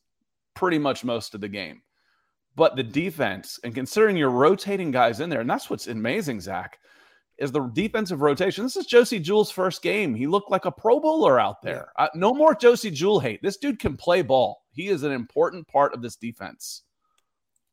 pretty 0.53 0.79
much 0.79 1.03
most 1.03 1.35
of 1.35 1.41
the 1.41 1.49
game. 1.49 1.81
But 2.55 2.75
the 2.75 2.83
defense, 2.83 3.59
and 3.63 3.75
considering 3.75 4.15
you're 4.15 4.29
rotating 4.29 4.91
guys 4.91 5.19
in 5.19 5.29
there, 5.29 5.41
and 5.41 5.49
that's 5.49 5.69
what's 5.69 5.87
amazing, 5.87 6.39
Zach, 6.39 6.79
is 7.37 7.51
the 7.51 7.67
defensive 7.73 8.21
rotation. 8.21 8.63
This 8.63 8.77
is 8.77 8.85
Josey 8.85 9.19
Jewell's 9.19 9.51
first 9.51 9.81
game. 9.81 10.15
He 10.15 10.25
looked 10.25 10.49
like 10.49 10.63
a 10.63 10.71
Pro 10.71 11.01
Bowler 11.01 11.37
out 11.37 11.61
there. 11.61 11.91
Uh, 11.97 12.07
no 12.15 12.33
more 12.33 12.55
Josey 12.55 12.91
Jewell 12.91 13.19
hate. 13.19 13.41
This 13.43 13.57
dude 13.57 13.79
can 13.79 13.97
play 13.97 14.21
ball. 14.21 14.63
He 14.71 14.87
is 14.87 15.03
an 15.03 15.11
important 15.11 15.67
part 15.67 15.93
of 15.93 16.01
this 16.01 16.15
defense 16.15 16.83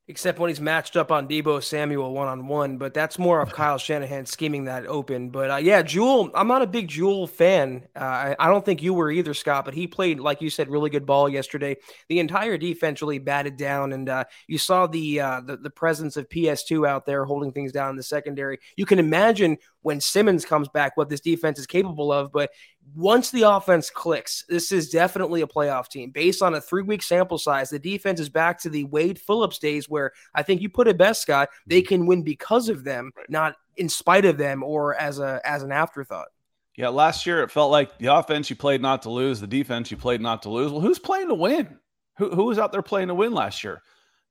except 0.09 0.39
when 0.39 0.49
he's 0.49 0.61
matched 0.61 0.97
up 0.97 1.13
on 1.13 1.29
Deebo 1.29 1.63
Samuel 1.63 2.13
one 2.13 2.27
on 2.27 2.49
one. 2.49 2.77
But 2.77 2.93
that's 2.93 3.19
more 3.19 3.41
of 3.41 3.53
Kyle 3.53 3.79
Shanahan 3.79 4.27
scheming 4.27 4.65
that 4.65 4.87
open. 4.87 5.31
But 5.31 5.51
uh, 5.51 5.57
yeah, 5.57 5.83
Jewell, 5.83 6.31
I'm 6.35 6.49
not 6.49 6.63
a 6.63 6.67
big 6.67 6.89
Jewell 6.89 7.27
fan. 7.27 7.87
Uh, 7.95 8.01
I, 8.01 8.37
I, 8.39 8.49
don't 8.49 8.65
think 8.65 8.83
you 8.83 8.95
were 8.95 9.11
either, 9.11 9.33
Scott. 9.33 9.65
But 9.65 9.75
he 9.75 9.87
played, 9.87 10.19
like 10.19 10.43
you 10.43 10.51
said, 10.51 10.69
really 10.69 10.91
good 10.91 11.07
ball 11.07 11.29
yesterday. 11.29 11.77
The 12.09 12.19
entire 12.19 12.59
defense 12.59 13.01
really 13.01 13.21
batted 13.21 13.57
down, 13.57 13.93
and 13.93 14.09
uh, 14.09 14.25
you 14.49 14.59
saw 14.59 14.87
the, 14.87 15.21
uh, 15.21 15.41
the 15.41 15.57
the 15.57 15.71
presence 15.71 16.17
of 16.17 16.29
PS2 16.29 16.87
out 16.87 17.07
there 17.07 17.25
holding 17.25 17.53
things 17.53 17.71
down 17.73 17.91
in 17.91 17.97
the 17.97 18.03
secondary. 18.03 18.59
You 18.77 18.87
can 18.87 18.99
imagine 18.99 19.57
when 19.83 20.01
Simmons 20.01 20.45
comes 20.45 20.69
back 20.69 20.97
what 20.97 21.09
this 21.09 21.21
defense 21.21 21.59
is 21.59 21.67
capable 21.67 22.13
of. 22.13 22.33
But 22.33 22.51
once 22.95 23.31
the 23.31 23.43
offense 23.43 23.91
clicks, 23.91 24.45
this 24.49 24.73
is 24.73 24.91
definitely 24.91 25.41
a 25.41 25.47
playoff 25.47 25.89
team. 25.89 26.11
Based 26.11 26.43
on 26.43 26.55
a 26.55 26.61
three 26.61 26.83
week 26.83 27.03
sample 27.03 27.39
size, 27.39 27.71
the 27.71 27.79
defense 27.79 28.21
is 28.21 28.29
back 28.29 28.59
to 28.61 28.71
the 28.71 28.85
Wade 28.85 29.19
Phillips 29.19 29.59
days 29.59 29.89
where 29.89 30.13
I 30.35 30.43
think 30.43 30.61
you 30.61 30.69
put 30.69 30.89
it 30.89 30.99
best, 30.99 31.23
Scott. 31.23 31.49
They 31.67 31.81
mm-hmm. 31.81 31.89
can 31.89 32.07
win 32.07 32.23
because 32.23 32.69
of 32.69 32.85
them, 32.85 33.13
not 33.29 33.57
in 33.77 33.89
spite 33.89 34.25
of 34.25 34.37
them 34.37 34.63
or 34.63 34.95
as 34.95 35.19
a 35.19 35.41
as 35.45 35.63
an 35.63 35.73
afterthought. 35.73 36.29
Yeah, 36.77 36.89
last 36.89 37.27
year 37.27 37.43
it 37.43 37.51
felt 37.51 37.71
like 37.71 37.99
the 37.99 38.15
offense 38.15 38.49
you 38.49 38.57
played 38.57 38.81
not 38.81 39.03
to 39.03 39.11
lose, 39.11 39.41
the 39.41 39.47
defense 39.47 39.91
you 39.91 39.97
played 39.97 40.21
not 40.21 40.43
to 40.43 40.51
lose. 40.51 40.73
Well, 40.73 40.81
who's 40.81 40.99
playing 40.99 41.29
to 41.29 41.35
win? 41.35 41.79
Who, 42.19 42.31
who 42.31 42.45
was 42.45 42.59
out 42.59 42.73
there 42.73 42.83
playing 42.83 43.09
to 43.09 43.15
win 43.15 43.33
last 43.33 43.63
year? 43.63 43.83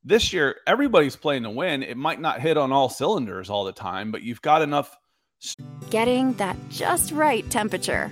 This 0.04 0.34
year, 0.34 0.58
everybody's 0.66 1.16
playing 1.16 1.44
to 1.44 1.52
win. 1.52 1.84
It 1.84 1.98
might 1.98 2.20
not 2.20 2.42
hit 2.42 2.58
on 2.58 2.72
all 2.72 2.90
cylinders 2.90 3.52
all 3.52 3.64
the 3.64 3.72
time, 3.72 4.12
but 4.12 4.24
you've 4.24 4.42
got 4.42 4.64
enough. 4.64 4.96
Getting 5.90 6.34
that 6.34 6.58
just 6.70 7.12
right 7.12 7.48
temperature 7.50 8.12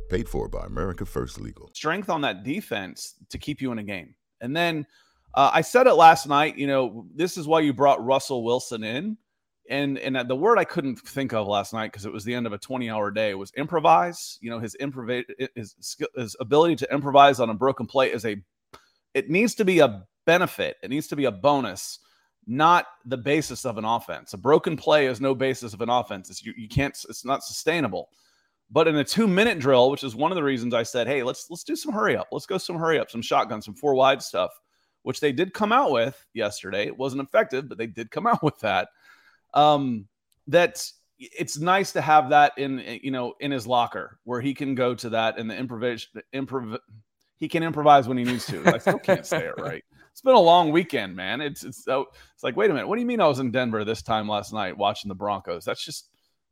Paid 0.11 0.27
for 0.27 0.49
by 0.49 0.65
America 0.65 1.05
First 1.05 1.39
Legal. 1.39 1.71
Strength 1.73 2.09
on 2.09 2.19
that 2.19 2.43
defense 2.43 3.15
to 3.29 3.37
keep 3.37 3.61
you 3.61 3.71
in 3.71 3.79
a 3.79 3.83
game. 3.83 4.13
And 4.41 4.53
then 4.53 4.85
uh, 5.35 5.51
I 5.53 5.61
said 5.61 5.87
it 5.87 5.93
last 5.93 6.27
night, 6.27 6.57
you 6.57 6.67
know, 6.67 7.05
this 7.15 7.37
is 7.37 7.47
why 7.47 7.61
you 7.61 7.71
brought 7.71 8.03
Russell 8.05 8.43
Wilson 8.43 8.83
in 8.83 9.17
and 9.69 9.97
and 9.97 10.17
the 10.27 10.35
word 10.35 10.59
I 10.59 10.65
couldn't 10.65 10.99
think 10.99 11.33
of 11.33 11.47
last 11.47 11.71
night 11.71 11.93
because 11.93 12.05
it 12.05 12.11
was 12.11 12.25
the 12.25 12.33
end 12.33 12.45
of 12.45 12.51
a 12.51 12.57
20 12.57 12.89
hour 12.89 13.09
day 13.09 13.33
was 13.35 13.53
improvise. 13.55 14.37
You 14.41 14.49
know, 14.49 14.59
his 14.59 14.75
improvise 14.75 15.23
his 15.55 15.97
his 16.17 16.35
ability 16.41 16.75
to 16.75 16.93
improvise 16.93 17.39
on 17.39 17.49
a 17.49 17.53
broken 17.53 17.87
play 17.87 18.11
is 18.11 18.25
a 18.25 18.35
it 19.13 19.29
needs 19.29 19.55
to 19.55 19.65
be 19.65 19.79
a 19.79 20.03
benefit. 20.25 20.75
It 20.83 20.89
needs 20.89 21.07
to 21.07 21.15
be 21.15 21.23
a 21.23 21.31
bonus, 21.31 21.99
not 22.45 22.85
the 23.05 23.17
basis 23.17 23.63
of 23.63 23.77
an 23.77 23.85
offense. 23.85 24.33
A 24.33 24.37
broken 24.37 24.75
play 24.75 25.07
is 25.07 25.21
no 25.21 25.33
basis 25.33 25.73
of 25.73 25.79
an 25.79 25.89
offense. 25.89 26.29
It's, 26.29 26.43
you, 26.43 26.53
you 26.57 26.67
can't. 26.67 26.97
It's 27.07 27.23
not 27.23 27.45
sustainable. 27.45 28.09
But 28.71 28.87
in 28.87 28.95
a 28.95 29.03
two 29.03 29.27
minute 29.27 29.59
drill, 29.59 29.91
which 29.91 30.03
is 30.03 30.15
one 30.15 30.31
of 30.31 30.35
the 30.35 30.43
reasons 30.43 30.73
I 30.73 30.83
said, 30.83 31.07
hey, 31.07 31.23
let's 31.23 31.47
let's 31.49 31.63
do 31.63 31.75
some 31.75 31.91
hurry 31.91 32.15
up. 32.15 32.27
Let's 32.31 32.45
go 32.45 32.57
some 32.57 32.77
hurry 32.77 32.99
up, 32.99 33.11
some 33.11 33.21
shotgun, 33.21 33.61
some 33.61 33.75
four 33.75 33.93
wide 33.93 34.21
stuff, 34.21 34.51
which 35.03 35.19
they 35.19 35.31
did 35.31 35.53
come 35.53 35.71
out 35.71 35.91
with 35.91 36.25
yesterday. 36.33 36.87
It 36.87 36.97
wasn't 36.97 37.21
effective, 37.21 37.67
but 37.67 37.77
they 37.77 37.87
did 37.87 38.11
come 38.11 38.27
out 38.27 38.41
with 38.41 38.59
that 38.59 38.89
um, 39.53 40.07
that 40.47 40.89
it's 41.17 41.59
nice 41.59 41.91
to 41.91 42.01
have 42.01 42.29
that 42.29 42.53
in 42.57 42.99
you 43.03 43.11
know 43.11 43.33
in 43.39 43.51
his 43.51 43.67
locker 43.67 44.19
where 44.23 44.41
he 44.41 44.53
can 44.53 44.73
go 44.73 44.95
to 44.95 45.09
that 45.09 45.37
and 45.37 45.49
the 45.49 45.55
improvisation 45.55 46.21
improv 46.33 46.79
he 47.37 47.47
can 47.47 47.63
improvise 47.63 48.07
when 48.07 48.17
he 48.17 48.23
needs 48.23 48.45
to. 48.47 48.63
I 48.67 48.77
still 48.77 48.99
can't 48.99 49.25
say 49.25 49.45
it 49.45 49.55
right. 49.57 49.83
It's 50.11 50.19
been 50.19 50.35
a 50.35 50.39
long 50.39 50.73
weekend, 50.73 51.15
man. 51.15 51.39
It's 51.39 51.63
it's 51.63 51.85
so 51.85 52.07
it's 52.33 52.43
like 52.43 52.57
wait 52.57 52.69
a 52.69 52.73
minute. 52.73 52.85
What 52.85 52.97
do 52.97 53.01
you 53.01 53.07
mean 53.07 53.21
I 53.21 53.27
was 53.27 53.39
in 53.39 53.49
Denver 53.49 53.85
this 53.85 54.01
time 54.01 54.27
last 54.27 54.51
night 54.51 54.77
watching 54.77 55.07
the 55.07 55.15
Broncos? 55.15 55.63
That's 55.63 55.85
just 55.85 56.09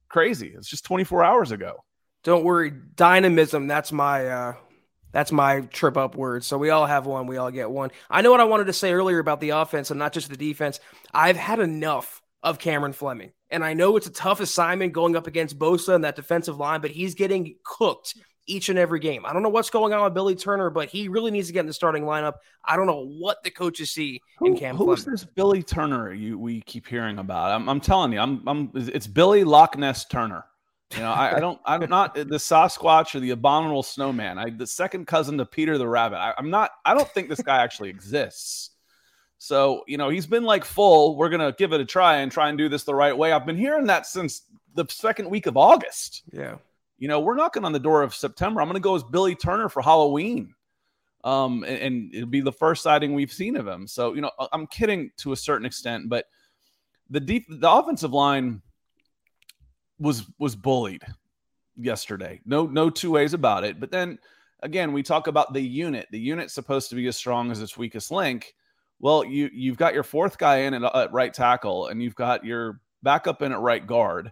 crazy. 0.07 0.53
It's 0.55 0.69
just 0.69 0.85
24 0.85 1.25
hours 1.25 1.51
ago. 1.51 1.83
Don't 2.23 2.43
worry, 2.43 2.71
dynamism. 2.95 3.67
That's 3.67 3.91
my 3.91 4.27
uh 4.27 4.53
that's 5.11 5.31
my 5.31 5.61
trip 5.61 5.97
up 5.97 6.15
word. 6.15 6.43
So 6.43 6.57
we 6.57 6.69
all 6.69 6.85
have 6.85 7.05
one. 7.05 7.25
We 7.25 7.37
all 7.37 7.51
get 7.51 7.71
one. 7.71 7.91
I 8.09 8.21
know 8.21 8.31
what 8.31 8.41
I 8.41 8.45
wanted 8.45 8.65
to 8.65 8.73
say 8.73 8.93
earlier 8.93 9.19
about 9.19 9.41
the 9.41 9.51
offense 9.51 9.89
and 9.89 9.97
not 9.97 10.13
just 10.13 10.29
the 10.29 10.37
defense. 10.37 10.79
I've 11.13 11.37
had 11.37 11.59
enough 11.59 12.21
of 12.43 12.59
Cameron 12.59 12.93
Fleming. 12.93 13.31
And 13.49 13.63
I 13.63 13.73
know 13.73 13.97
it's 13.97 14.07
a 14.07 14.11
tough 14.11 14.39
assignment 14.39 14.93
going 14.93 15.15
up 15.15 15.27
against 15.27 15.57
Bosa 15.57 15.95
and 15.95 16.03
that 16.03 16.15
defensive 16.15 16.57
line, 16.57 16.81
but 16.81 16.91
he's 16.91 17.15
getting 17.15 17.55
cooked 17.65 18.15
each 18.45 18.69
and 18.69 18.79
every 18.79 18.99
game. 18.99 19.25
I 19.25 19.33
don't 19.33 19.43
know 19.43 19.49
what's 19.49 19.69
going 19.69 19.93
on 19.93 20.03
with 20.03 20.13
Billy 20.13 20.35
Turner, 20.35 20.69
but 20.69 20.89
he 20.89 21.07
really 21.07 21.31
needs 21.31 21.47
to 21.47 21.53
get 21.53 21.61
in 21.61 21.67
the 21.67 21.73
starting 21.73 22.03
lineup. 22.03 22.35
I 22.63 22.75
don't 22.75 22.87
know 22.87 23.05
what 23.05 23.43
the 23.43 23.51
coaches 23.51 23.91
see 23.91 24.21
Who, 24.37 24.47
in 24.47 24.57
Cam. 24.57 24.75
Who's 24.75 25.05
this 25.05 25.23
Billy 25.23 25.63
Turner 25.63 26.13
you 26.13 26.37
we 26.37 26.61
keep 26.61 26.87
hearing 26.87 27.19
about? 27.19 27.51
I'm, 27.51 27.67
I'm 27.67 27.79
telling 27.79 28.13
you, 28.13 28.19
I'm, 28.19 28.47
I'm 28.47 28.71
it's 28.75 29.07
Billy 29.07 29.43
Loch 29.43 29.77
Ness 29.77 30.05
Turner. 30.05 30.45
You 30.95 31.01
know, 31.01 31.11
I, 31.11 31.37
I, 31.37 31.39
don't, 31.39 31.59
I'm 31.65 31.87
not 31.87 32.15
the 32.15 32.23
Sasquatch 32.23 33.13
or 33.13 33.19
the 33.19 33.29
abominable 33.29 33.83
snowman. 33.83 34.39
I 34.39 34.49
the 34.49 34.65
second 34.65 35.05
cousin 35.05 35.37
to 35.37 35.45
Peter 35.45 35.77
the 35.77 35.87
Rabbit. 35.87 36.17
I, 36.17 36.33
I'm 36.37 36.49
not. 36.49 36.71
I 36.83 36.95
don't 36.95 37.07
think 37.09 37.29
this 37.29 37.41
guy 37.41 37.61
actually 37.61 37.89
exists. 37.89 38.71
So, 39.37 39.83
you 39.87 39.97
know, 39.97 40.09
he's 40.09 40.25
been 40.25 40.43
like 40.43 40.65
full. 40.65 41.15
We're 41.15 41.29
going 41.29 41.39
to 41.39 41.55
give 41.57 41.73
it 41.73 41.79
a 41.79 41.85
try 41.85 42.17
and 42.17 42.31
try 42.31 42.49
and 42.49 42.57
do 42.57 42.67
this 42.69 42.83
the 42.83 42.95
right 42.95 43.17
way. 43.17 43.31
I've 43.31 43.45
been 43.45 43.55
hearing 43.55 43.85
that 43.85 44.05
since 44.05 44.41
the 44.75 44.85
second 44.89 45.29
week 45.29 45.45
of 45.45 45.55
August. 45.55 46.23
Yeah. 46.33 46.55
You 46.97 47.07
know, 47.07 47.21
we're 47.21 47.35
knocking 47.35 47.63
on 47.63 47.71
the 47.71 47.79
door 47.79 48.01
of 48.01 48.13
September. 48.13 48.59
I'm 48.59 48.67
going 48.67 48.73
to 48.75 48.81
go 48.81 48.95
as 48.95 49.03
Billy 49.03 49.35
Turner 49.35 49.69
for 49.69 49.81
Halloween. 49.81 50.53
Um, 51.23 51.63
and, 51.63 51.77
and 51.77 52.15
it'll 52.15 52.27
be 52.27 52.41
the 52.41 52.51
first 52.51 52.83
sighting 52.83 53.13
we've 53.13 53.31
seen 53.31 53.55
of 53.55 53.65
him. 53.65 53.87
So, 53.87 54.13
you 54.13 54.21
know, 54.21 54.31
I'm 54.51 54.67
kidding 54.67 55.11
to 55.17 55.31
a 55.31 55.37
certain 55.37 55.65
extent, 55.65 56.09
but 56.09 56.25
the 57.09 57.19
deep, 57.21 57.45
the 57.49 57.71
offensive 57.71 58.11
line 58.11 58.61
was, 59.99 60.25
was 60.39 60.55
bullied 60.55 61.03
yesterday. 61.75 62.41
No, 62.45 62.65
no 62.65 62.89
two 62.89 63.11
ways 63.11 63.33
about 63.33 63.63
it. 63.63 63.79
But 63.79 63.91
then 63.91 64.19
again, 64.61 64.93
we 64.93 65.03
talk 65.03 65.27
about 65.27 65.53
the 65.53 65.61
unit. 65.61 66.07
The 66.11 66.19
unit's 66.19 66.53
supposed 66.53 66.89
to 66.89 66.95
be 66.95 67.07
as 67.07 67.15
strong 67.15 67.51
as 67.51 67.61
its 67.61 67.77
weakest 67.77 68.11
link 68.11 68.53
well, 68.99 69.23
you 69.23 69.49
you've 69.53 69.77
got 69.77 69.93
your 69.93 70.03
fourth 70.03 70.37
guy 70.37 70.57
in 70.57 70.73
at, 70.73 70.95
at 70.95 71.13
right 71.13 71.33
tackle, 71.33 71.87
and 71.87 72.03
you've 72.03 72.15
got 72.15 72.43
your 72.45 72.81
backup 73.01 73.41
in 73.41 73.51
at 73.51 73.59
right 73.59 73.85
guard. 73.85 74.31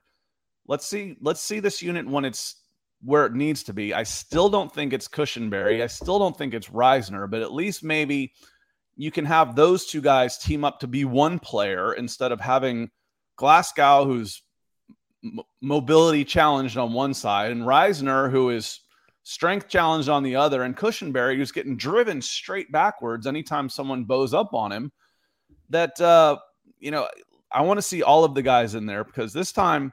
Let's 0.68 0.86
see. 0.86 1.16
Let's 1.22 1.42
see 1.42 1.60
this 1.60 1.82
unit 1.82 2.08
when 2.08 2.26
it's 2.26 2.62
where 3.02 3.26
it 3.26 3.34
needs 3.34 3.64
to 3.64 3.74
be. 3.74 3.94
I 3.94 4.04
still 4.04 4.50
don't 4.50 4.74
think 4.74 4.92
it's 4.92 5.08
Cushenberry. 5.08 5.82
I 5.82 5.88
still 5.88 6.20
don't 6.20 6.38
think 6.38 6.54
it's 6.54 6.68
Risner, 6.68 7.30
but 7.30 7.42
at 7.42 7.54
least 7.54 7.84
maybe 7.84 8.34
you 8.98 9.12
can 9.12 9.24
have 9.26 9.56
those 9.56 9.86
two 9.86 10.02
guys 10.02 10.38
team 10.38 10.66
up 10.66 10.80
to 10.80 10.88
be 10.88 11.06
one 11.06 11.40
player 11.40 11.94
instead 11.94 12.32
of 12.32 12.42
having 12.42 12.90
Glasgow, 13.38 14.04
who's 14.06 14.42
mobility 15.62 16.24
challenged 16.24 16.78
on 16.78 16.94
one 16.94 17.14
side, 17.14 17.52
and 17.52 17.64
Risner, 17.64 18.32
who 18.32 18.50
is 18.50 18.82
strength 19.24 19.68
challenged 19.68 20.10
on 20.10 20.24
the 20.24 20.36
other, 20.36 20.64
and 20.64 20.76
Cushenberry, 20.76 21.36
who's 21.36 21.52
getting 21.52 21.76
driven 21.76 22.22
straight 22.22 22.72
backwards 22.72 23.28
anytime 23.28 23.70
someone 23.70 24.06
bows 24.06 24.34
up 24.34 24.54
on 24.54 24.72
him. 24.72 24.92
That, 25.70 26.00
uh, 26.00 26.38
you 26.80 26.92
know, 26.92 27.08
I 27.52 27.62
want 27.62 27.78
to 27.78 27.82
see 27.82 28.04
all 28.04 28.24
of 28.24 28.36
the 28.36 28.42
guys 28.42 28.76
in 28.76 28.86
there 28.86 29.04
because 29.04 29.34
this 29.34 29.52
time, 29.52 29.92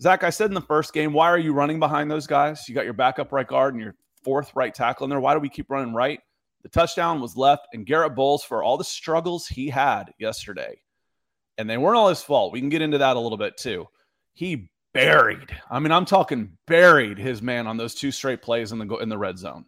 Zach, 0.00 0.22
I 0.22 0.30
said 0.30 0.50
in 0.50 0.54
the 0.54 0.60
first 0.60 0.92
game, 0.92 1.12
why 1.12 1.28
are 1.28 1.38
you 1.38 1.52
running 1.52 1.80
behind 1.80 2.10
those 2.10 2.26
guys? 2.26 2.68
You 2.68 2.74
got 2.74 2.84
your 2.84 2.94
backup 2.94 3.32
right 3.32 3.46
guard 3.46 3.74
and 3.74 3.82
your 3.82 3.96
fourth 4.22 4.52
right 4.54 4.72
tackle 4.72 5.04
in 5.04 5.10
there. 5.10 5.20
Why 5.20 5.34
do 5.34 5.40
we 5.40 5.48
keep 5.48 5.70
running 5.70 5.94
right? 5.94 6.20
The 6.62 6.68
touchdown 6.68 7.20
was 7.20 7.36
left, 7.36 7.68
and 7.72 7.86
Garrett 7.86 8.14
Bolles, 8.14 8.44
for 8.44 8.62
all 8.62 8.76
the 8.76 8.84
struggles 8.84 9.46
he 9.46 9.68
had 9.68 10.12
yesterday, 10.18 10.80
and 11.56 11.70
they 11.70 11.78
weren't 11.78 11.96
all 11.96 12.08
his 12.08 12.22
fault. 12.22 12.52
We 12.52 12.60
can 12.60 12.68
get 12.68 12.82
into 12.82 12.98
that 12.98 13.16
a 13.16 13.20
little 13.20 13.38
bit 13.38 13.56
too. 13.56 13.86
He 14.38 14.70
buried. 14.94 15.50
I 15.68 15.80
mean, 15.80 15.90
I'm 15.90 16.04
talking 16.04 16.58
buried 16.68 17.18
his 17.18 17.42
man 17.42 17.66
on 17.66 17.76
those 17.76 17.96
two 17.96 18.12
straight 18.12 18.40
plays 18.40 18.70
in 18.70 18.78
the 18.78 18.96
in 18.98 19.08
the 19.08 19.18
red 19.18 19.36
zone. 19.36 19.64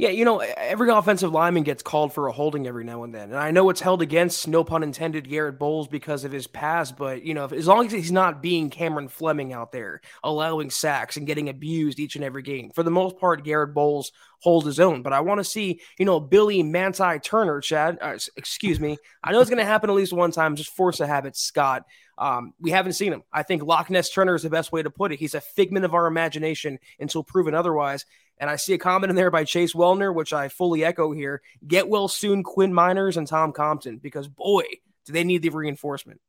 Yeah, 0.00 0.08
you 0.08 0.24
know, 0.24 0.38
every 0.38 0.88
offensive 0.88 1.30
lineman 1.30 1.62
gets 1.62 1.82
called 1.82 2.14
for 2.14 2.26
a 2.26 2.32
holding 2.32 2.66
every 2.66 2.84
now 2.84 3.04
and 3.04 3.14
then. 3.14 3.24
And 3.24 3.38
I 3.38 3.50
know 3.50 3.68
it's 3.68 3.82
held 3.82 4.00
against, 4.00 4.48
no 4.48 4.64
pun 4.64 4.82
intended, 4.82 5.28
Garrett 5.28 5.58
Bolles 5.58 5.88
because 5.88 6.24
of 6.24 6.32
his 6.32 6.46
past, 6.46 6.96
but, 6.96 7.22
you 7.22 7.34
know, 7.34 7.44
if, 7.44 7.52
as 7.52 7.66
long 7.66 7.84
as 7.84 7.92
he's 7.92 8.10
not 8.10 8.40
being 8.40 8.70
Cameron 8.70 9.08
Fleming 9.08 9.52
out 9.52 9.72
there, 9.72 10.00
allowing 10.24 10.70
sacks 10.70 11.18
and 11.18 11.26
getting 11.26 11.50
abused 11.50 12.00
each 12.00 12.16
and 12.16 12.24
every 12.24 12.40
game, 12.40 12.70
for 12.70 12.82
the 12.82 12.90
most 12.90 13.18
part, 13.18 13.44
Garrett 13.44 13.74
Bolles 13.74 14.10
holds 14.38 14.64
his 14.64 14.80
own. 14.80 15.02
But 15.02 15.12
I 15.12 15.20
want 15.20 15.38
to 15.38 15.44
see, 15.44 15.82
you 15.98 16.06
know, 16.06 16.18
Billy 16.18 16.62
Manti 16.62 17.18
Turner, 17.18 17.60
Chad, 17.60 17.98
uh, 18.00 18.16
excuse 18.38 18.80
me. 18.80 18.96
I 19.22 19.32
know 19.32 19.40
it's 19.42 19.50
going 19.50 19.58
to 19.58 19.66
happen 19.66 19.90
at 19.90 19.96
least 19.96 20.14
one 20.14 20.30
time, 20.30 20.56
just 20.56 20.74
force 20.74 21.00
a 21.00 21.06
habit, 21.06 21.36
Scott. 21.36 21.84
Um, 22.16 22.54
we 22.58 22.70
haven't 22.70 22.94
seen 22.94 23.12
him. 23.12 23.22
I 23.32 23.42
think 23.42 23.62
Loch 23.62 23.90
Ness 23.90 24.10
Turner 24.10 24.34
is 24.34 24.42
the 24.42 24.50
best 24.50 24.72
way 24.72 24.82
to 24.82 24.90
put 24.90 25.12
it. 25.12 25.18
He's 25.18 25.34
a 25.34 25.40
figment 25.40 25.84
of 25.84 25.92
our 25.92 26.06
imagination 26.06 26.78
until 26.98 27.22
proven 27.22 27.54
otherwise. 27.54 28.06
And 28.40 28.50
I 28.50 28.56
see 28.56 28.72
a 28.72 28.78
comment 28.78 29.10
in 29.10 29.16
there 29.16 29.30
by 29.30 29.44
Chase 29.44 29.74
Wellner, 29.74 30.12
which 30.12 30.32
I 30.32 30.48
fully 30.48 30.82
echo 30.82 31.12
here. 31.12 31.42
Get 31.66 31.88
well 31.88 32.08
soon, 32.08 32.42
Quinn 32.42 32.72
Meinerz 32.72 33.16
and 33.18 33.26
Tom 33.26 33.52
Compton, 33.52 33.98
because 33.98 34.26
boy, 34.26 34.64
do 35.04 35.12
they 35.12 35.24
need 35.24 35.42
the 35.42 35.50
reinforcement. 35.50 36.20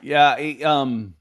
Yeah, 0.00 0.38
he, 0.38 0.64
um, 0.64 1.14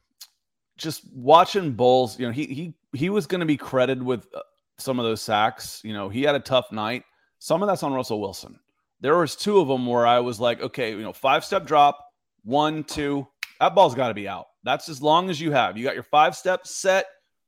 just 0.77 1.01
watching 1.11 1.73
Bolles, 1.73 2.19
you 2.19 2.27
know, 2.27 2.31
he 2.31 2.45
he 2.45 2.73
he 2.93 3.09
was 3.09 3.25
going 3.25 3.39
to 3.39 3.47
be 3.47 3.57
credited 3.57 4.03
with 4.03 4.27
uh, 4.33 4.41
some 4.77 4.99
of 4.99 5.05
those 5.05 5.21
sacks. 5.21 5.81
You 5.83 5.93
know, 5.93 6.09
he 6.09 6.21
had 6.21 6.35
a 6.35 6.39
tough 6.39 6.71
night. 6.71 7.03
Some 7.39 7.63
of 7.63 7.67
that's 7.67 7.83
on 7.83 7.93
Russell 7.93 8.21
Wilson. 8.21 8.59
There 9.01 9.17
was 9.17 9.35
two 9.35 9.59
of 9.59 9.67
them 9.67 9.85
where 9.85 10.05
I 10.05 10.19
was 10.19 10.39
like, 10.39 10.61
okay, 10.61 10.91
you 10.91 11.01
know, 11.01 11.13
five 11.13 11.43
step 11.43 11.65
drop, 11.65 12.03
one, 12.43 12.83
two, 12.83 13.27
that 13.59 13.75
ball's 13.75 13.95
got 13.95 14.09
to 14.09 14.13
be 14.13 14.27
out. 14.27 14.45
That's 14.63 14.89
as 14.89 15.01
long 15.01 15.29
as 15.29 15.39
you 15.41 15.51
have. 15.51 15.77
You 15.77 15.83
got 15.83 15.95
your 15.95 16.03
five 16.03 16.35
steps 16.35 16.75
set, 16.75 17.05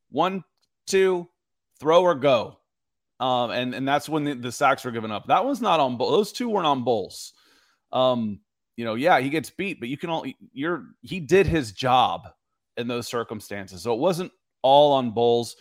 one, 0.10 0.44
two, 0.88 1.27
throw 1.79 2.01
or 2.01 2.15
go. 2.15 2.57
Um, 3.19 3.51
and 3.51 3.75
and 3.75 3.88
that's 3.88 4.07
when 4.07 4.24
the, 4.24 4.33
the 4.33 4.51
sacks 4.51 4.86
were 4.86 4.91
given 4.91 5.12
up. 5.12 5.27
That 5.27 5.45
was 5.45 5.62
not 5.62 5.79
on 5.79 5.98
Bull. 5.98 6.12
those 6.12 6.31
two 6.31 6.50
weren't 6.50 6.67
on 6.67 6.83
Bolles. 6.83 7.33
Um, 7.91 8.39
you 8.77 8.86
know, 8.86 8.95
yeah, 8.95 9.19
he 9.19 9.29
gets 9.29 9.50
beat, 9.50 9.79
but 9.79 9.89
you 9.89 9.98
can 9.98 10.09
all 10.09 10.25
you're 10.53 10.86
he 11.01 11.19
did 11.19 11.45
his 11.45 11.74
job 11.74 12.29
in 12.77 12.88
those 12.88 13.07
circumstances. 13.07 13.81
So 13.81 13.93
it 13.93 14.00
wasn't 14.00 14.31
all 14.62 14.93
on 14.93 15.12
Bolles. 15.12 15.57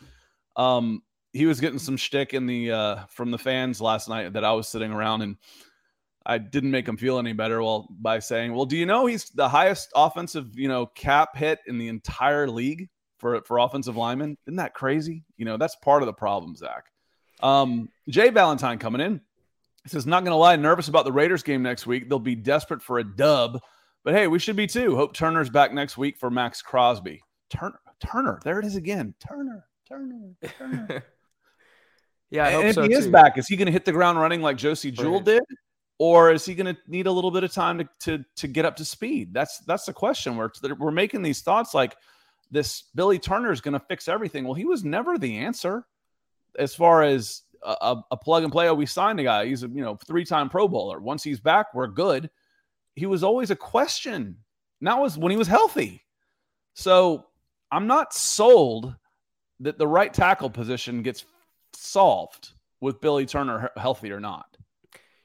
Um, 0.54 1.02
he 1.32 1.46
was 1.46 1.60
getting 1.60 1.80
some 1.80 1.96
shtick 1.96 2.32
in 2.32 2.46
the 2.46 2.70
uh 2.70 2.96
from 3.08 3.32
the 3.32 3.38
fans 3.38 3.80
last 3.80 4.08
night 4.08 4.32
that 4.34 4.44
I 4.44 4.52
was 4.52 4.68
sitting 4.68 4.92
around 4.92 5.22
and 5.22 5.36
I 6.26 6.38
didn't 6.38 6.70
make 6.70 6.86
him 6.86 6.96
feel 6.96 7.18
any 7.18 7.32
better 7.32 7.60
well 7.60 7.88
by 7.90 8.20
saying, 8.20 8.54
"Well, 8.54 8.66
do 8.66 8.76
you 8.76 8.86
know 8.86 9.06
he's 9.06 9.30
the 9.30 9.48
highest 9.48 9.90
offensive, 9.96 10.56
you 10.56 10.68
know, 10.68 10.86
cap 10.86 11.36
hit 11.36 11.58
in 11.66 11.78
the 11.78 11.88
entire 11.88 12.46
league 12.46 12.88
for 13.18 13.40
for 13.42 13.58
offensive 13.58 13.96
linemen? 13.96 14.36
Isn't 14.46 14.56
that 14.56 14.74
crazy? 14.74 15.24
You 15.36 15.44
know, 15.44 15.56
that's 15.56 15.76
part 15.76 16.02
of 16.02 16.06
the 16.06 16.12
problem, 16.12 16.56
Zach." 16.56 16.84
Um, 17.42 17.88
Jay 18.08 18.30
Valentine 18.30 18.78
coming 18.78 19.00
in. 19.00 19.20
He 19.84 19.88
says, 19.90 20.06
"Not 20.06 20.24
going 20.24 20.32
to 20.32 20.36
lie, 20.36 20.56
nervous 20.56 20.88
about 20.88 21.04
the 21.04 21.12
Raiders 21.12 21.42
game 21.42 21.62
next 21.62 21.86
week. 21.86 22.08
They'll 22.08 22.18
be 22.18 22.34
desperate 22.34 22.82
for 22.82 22.98
a 22.98 23.04
dub, 23.04 23.60
but 24.04 24.14
hey, 24.14 24.26
we 24.26 24.38
should 24.38 24.56
be 24.56 24.66
too. 24.66 24.96
Hope 24.96 25.14
Turner's 25.14 25.50
back 25.50 25.72
next 25.72 25.96
week 25.96 26.18
for 26.18 26.30
Maxx 26.30 26.62
Crosby. 26.62 27.22
Turner, 27.50 27.80
Turner, 28.00 28.40
there 28.44 28.58
it 28.58 28.64
is 28.64 28.76
again. 28.76 29.14
Turner, 29.26 29.64
Turner, 29.88 30.34
Turner." 30.58 31.04
yeah, 32.30 32.44
I 32.44 32.48
and 32.48 32.54
hope 32.56 32.64
if 32.64 32.74
so 32.74 32.82
he 32.82 32.92
is 32.94 33.06
back, 33.06 33.38
is 33.38 33.46
he 33.46 33.56
going 33.56 33.66
to 33.66 33.72
hit 33.72 33.84
the 33.84 33.92
ground 33.92 34.18
running 34.18 34.42
like 34.42 34.56
Josey 34.56 34.90
Jewell 34.90 35.16
Right. 35.18 35.24
did? 35.24 35.42
or 35.98 36.30
is 36.30 36.44
he 36.44 36.54
going 36.54 36.72
to 36.72 36.80
need 36.86 37.06
a 37.06 37.12
little 37.12 37.30
bit 37.30 37.44
of 37.44 37.52
time 37.52 37.78
to, 37.78 37.88
to 38.00 38.24
to 38.36 38.48
get 38.48 38.64
up 38.64 38.76
to 38.76 38.84
speed? 38.84 39.34
That's 39.34 39.58
that's 39.60 39.84
the 39.84 39.92
question. 39.92 40.36
We're 40.36 40.50
we're 40.78 40.90
making 40.90 41.22
these 41.22 41.42
thoughts 41.42 41.74
like 41.74 41.96
this 42.50 42.84
Billy 42.94 43.18
Turner 43.18 43.52
is 43.52 43.60
going 43.60 43.74
to 43.74 43.86
fix 43.86 44.08
everything. 44.08 44.44
Well, 44.44 44.54
he 44.54 44.64
was 44.64 44.84
never 44.84 45.18
the 45.18 45.38
answer 45.38 45.84
as 46.58 46.74
far 46.74 47.02
as 47.02 47.42
a, 47.62 47.96
a- 48.10 48.16
plug 48.16 48.44
and 48.44 48.52
play. 48.52 48.68
Oh, 48.68 48.74
we 48.74 48.86
signed 48.86 49.20
a 49.20 49.24
guy. 49.24 49.46
He's 49.46 49.62
a 49.62 49.68
you 49.68 49.82
know 49.82 49.96
three 49.96 50.24
time 50.24 50.48
Pro 50.48 50.68
Bowler. 50.68 51.00
Once 51.00 51.22
he's 51.22 51.40
back, 51.40 51.74
we're 51.74 51.86
good. 51.86 52.30
He 52.94 53.06
was 53.06 53.22
always 53.22 53.50
a 53.50 53.56
question. 53.56 54.36
And 54.80 54.86
that 54.86 54.98
was 54.98 55.18
when 55.18 55.30
he 55.30 55.36
was 55.36 55.48
healthy. 55.48 56.04
So 56.74 57.26
I'm 57.70 57.86
not 57.86 58.14
sold 58.14 58.94
that 59.60 59.78
the 59.78 59.86
right 59.86 60.12
tackle 60.12 60.50
position 60.50 61.02
gets 61.02 61.24
solved 61.72 62.52
with 62.80 63.00
Billy 63.00 63.26
Turner 63.26 63.70
healthy 63.76 64.12
or 64.12 64.20
not. 64.20 64.56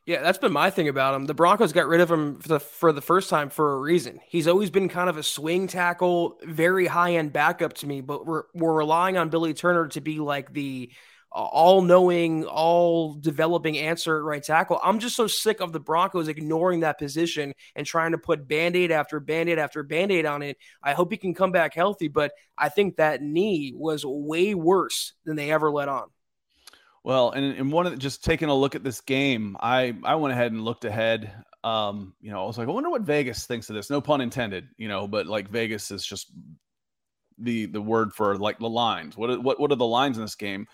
Yeah, 0.05 0.21
that's 0.21 0.37
been 0.37 0.51
my 0.51 0.69
thing 0.69 0.89
about 0.89 1.15
him. 1.15 1.25
The 1.25 1.33
Broncos 1.33 1.71
got 1.71 1.87
rid 1.87 2.01
of 2.01 2.11
him 2.11 2.39
for 2.39 2.47
the, 2.49 2.59
for 2.59 2.91
the 2.91 3.01
first 3.01 3.29
time 3.29 3.49
for 3.49 3.75
a 3.75 3.79
reason. 3.79 4.19
He's 4.27 4.47
always 4.49 4.69
been 4.69 4.89
kind 4.89 5.09
of 5.09 5.15
a 5.15 5.23
swing 5.23 5.65
tackle, 5.67 6.39
very 6.43 6.87
high 6.87 7.13
end 7.15 7.31
backup 7.31 7.73
to 7.75 7.87
me, 7.87 8.01
but 8.01 8.25
we're 8.25 8.43
we're 8.53 8.73
relying 8.73 9.15
on 9.15 9.29
Billy 9.29 9.53
Turner 9.53 9.87
to 9.89 10.01
be 10.01 10.19
like 10.19 10.51
the 10.51 10.91
uh, 11.33 11.39
all 11.39 11.81
knowing, 11.81 12.43
all 12.43 13.13
developing 13.13 13.77
answer 13.77 14.17
at 14.17 14.23
right 14.23 14.43
tackle. 14.43 14.77
I'm 14.83 14.99
just 14.99 15.15
so 15.15 15.25
sick 15.25 15.61
of 15.61 15.71
the 15.71 15.79
Broncos 15.79 16.27
ignoring 16.27 16.81
that 16.81 16.99
position 16.99 17.53
and 17.75 17.87
trying 17.87 18.11
to 18.11 18.17
put 18.17 18.45
band 18.45 18.75
aid 18.75 18.91
after 18.91 19.21
band 19.21 19.47
aid 19.49 19.57
after 19.57 19.83
band 19.83 20.11
aid 20.11 20.25
on 20.25 20.41
it. 20.41 20.57
I 20.83 20.93
hope 20.93 21.11
he 21.11 21.17
can 21.17 21.33
come 21.33 21.53
back 21.53 21.73
healthy, 21.73 22.09
but 22.09 22.33
I 22.57 22.67
think 22.67 22.97
that 22.97 23.21
knee 23.21 23.73
was 23.73 24.03
way 24.05 24.53
worse 24.53 25.13
than 25.23 25.37
they 25.37 25.49
ever 25.49 25.71
let 25.71 25.87
on. 25.87 26.09
Well, 27.03 27.31
and 27.31 27.57
and 27.57 27.71
one 27.71 27.85
of 27.85 27.91
the, 27.91 27.97
just 27.97 28.23
taking 28.23 28.49
a 28.49 28.55
look 28.55 28.75
at 28.75 28.83
this 28.83 29.01
game, 29.01 29.57
I 29.59 29.95
I 30.03 30.15
went 30.15 30.31
ahead 30.33 30.51
and 30.51 30.63
looked 30.63 30.85
ahead. 30.85 31.31
Um, 31.63 32.13
you 32.21 32.31
know, 32.31 32.43
I 32.43 32.47
was 32.47 32.57
like, 32.57 32.67
I 32.67 32.71
wonder 32.71 32.89
what 32.89 33.01
Vegas 33.03 33.45
thinks 33.45 33.69
of 33.69 33.75
this. 33.75 33.89
No 33.89 34.01
pun 34.01 34.21
intended, 34.21 34.67
you 34.77 34.87
know, 34.87 35.07
but 35.07 35.27
like 35.27 35.49
Vegas 35.49 35.91
is 35.91 36.05
just 36.05 36.31
the 37.37 37.65
the 37.65 37.81
word 37.81 38.13
for 38.13 38.37
like 38.37 38.59
the 38.59 38.69
lines. 38.69 39.17
What 39.17 39.29
are- 39.29 39.39
what 39.39 39.59
what 39.59 39.71
are 39.71 39.75
the 39.75 39.85
lines 39.85 40.17
in 40.17 40.23
this 40.23 40.35
game? 40.35 40.67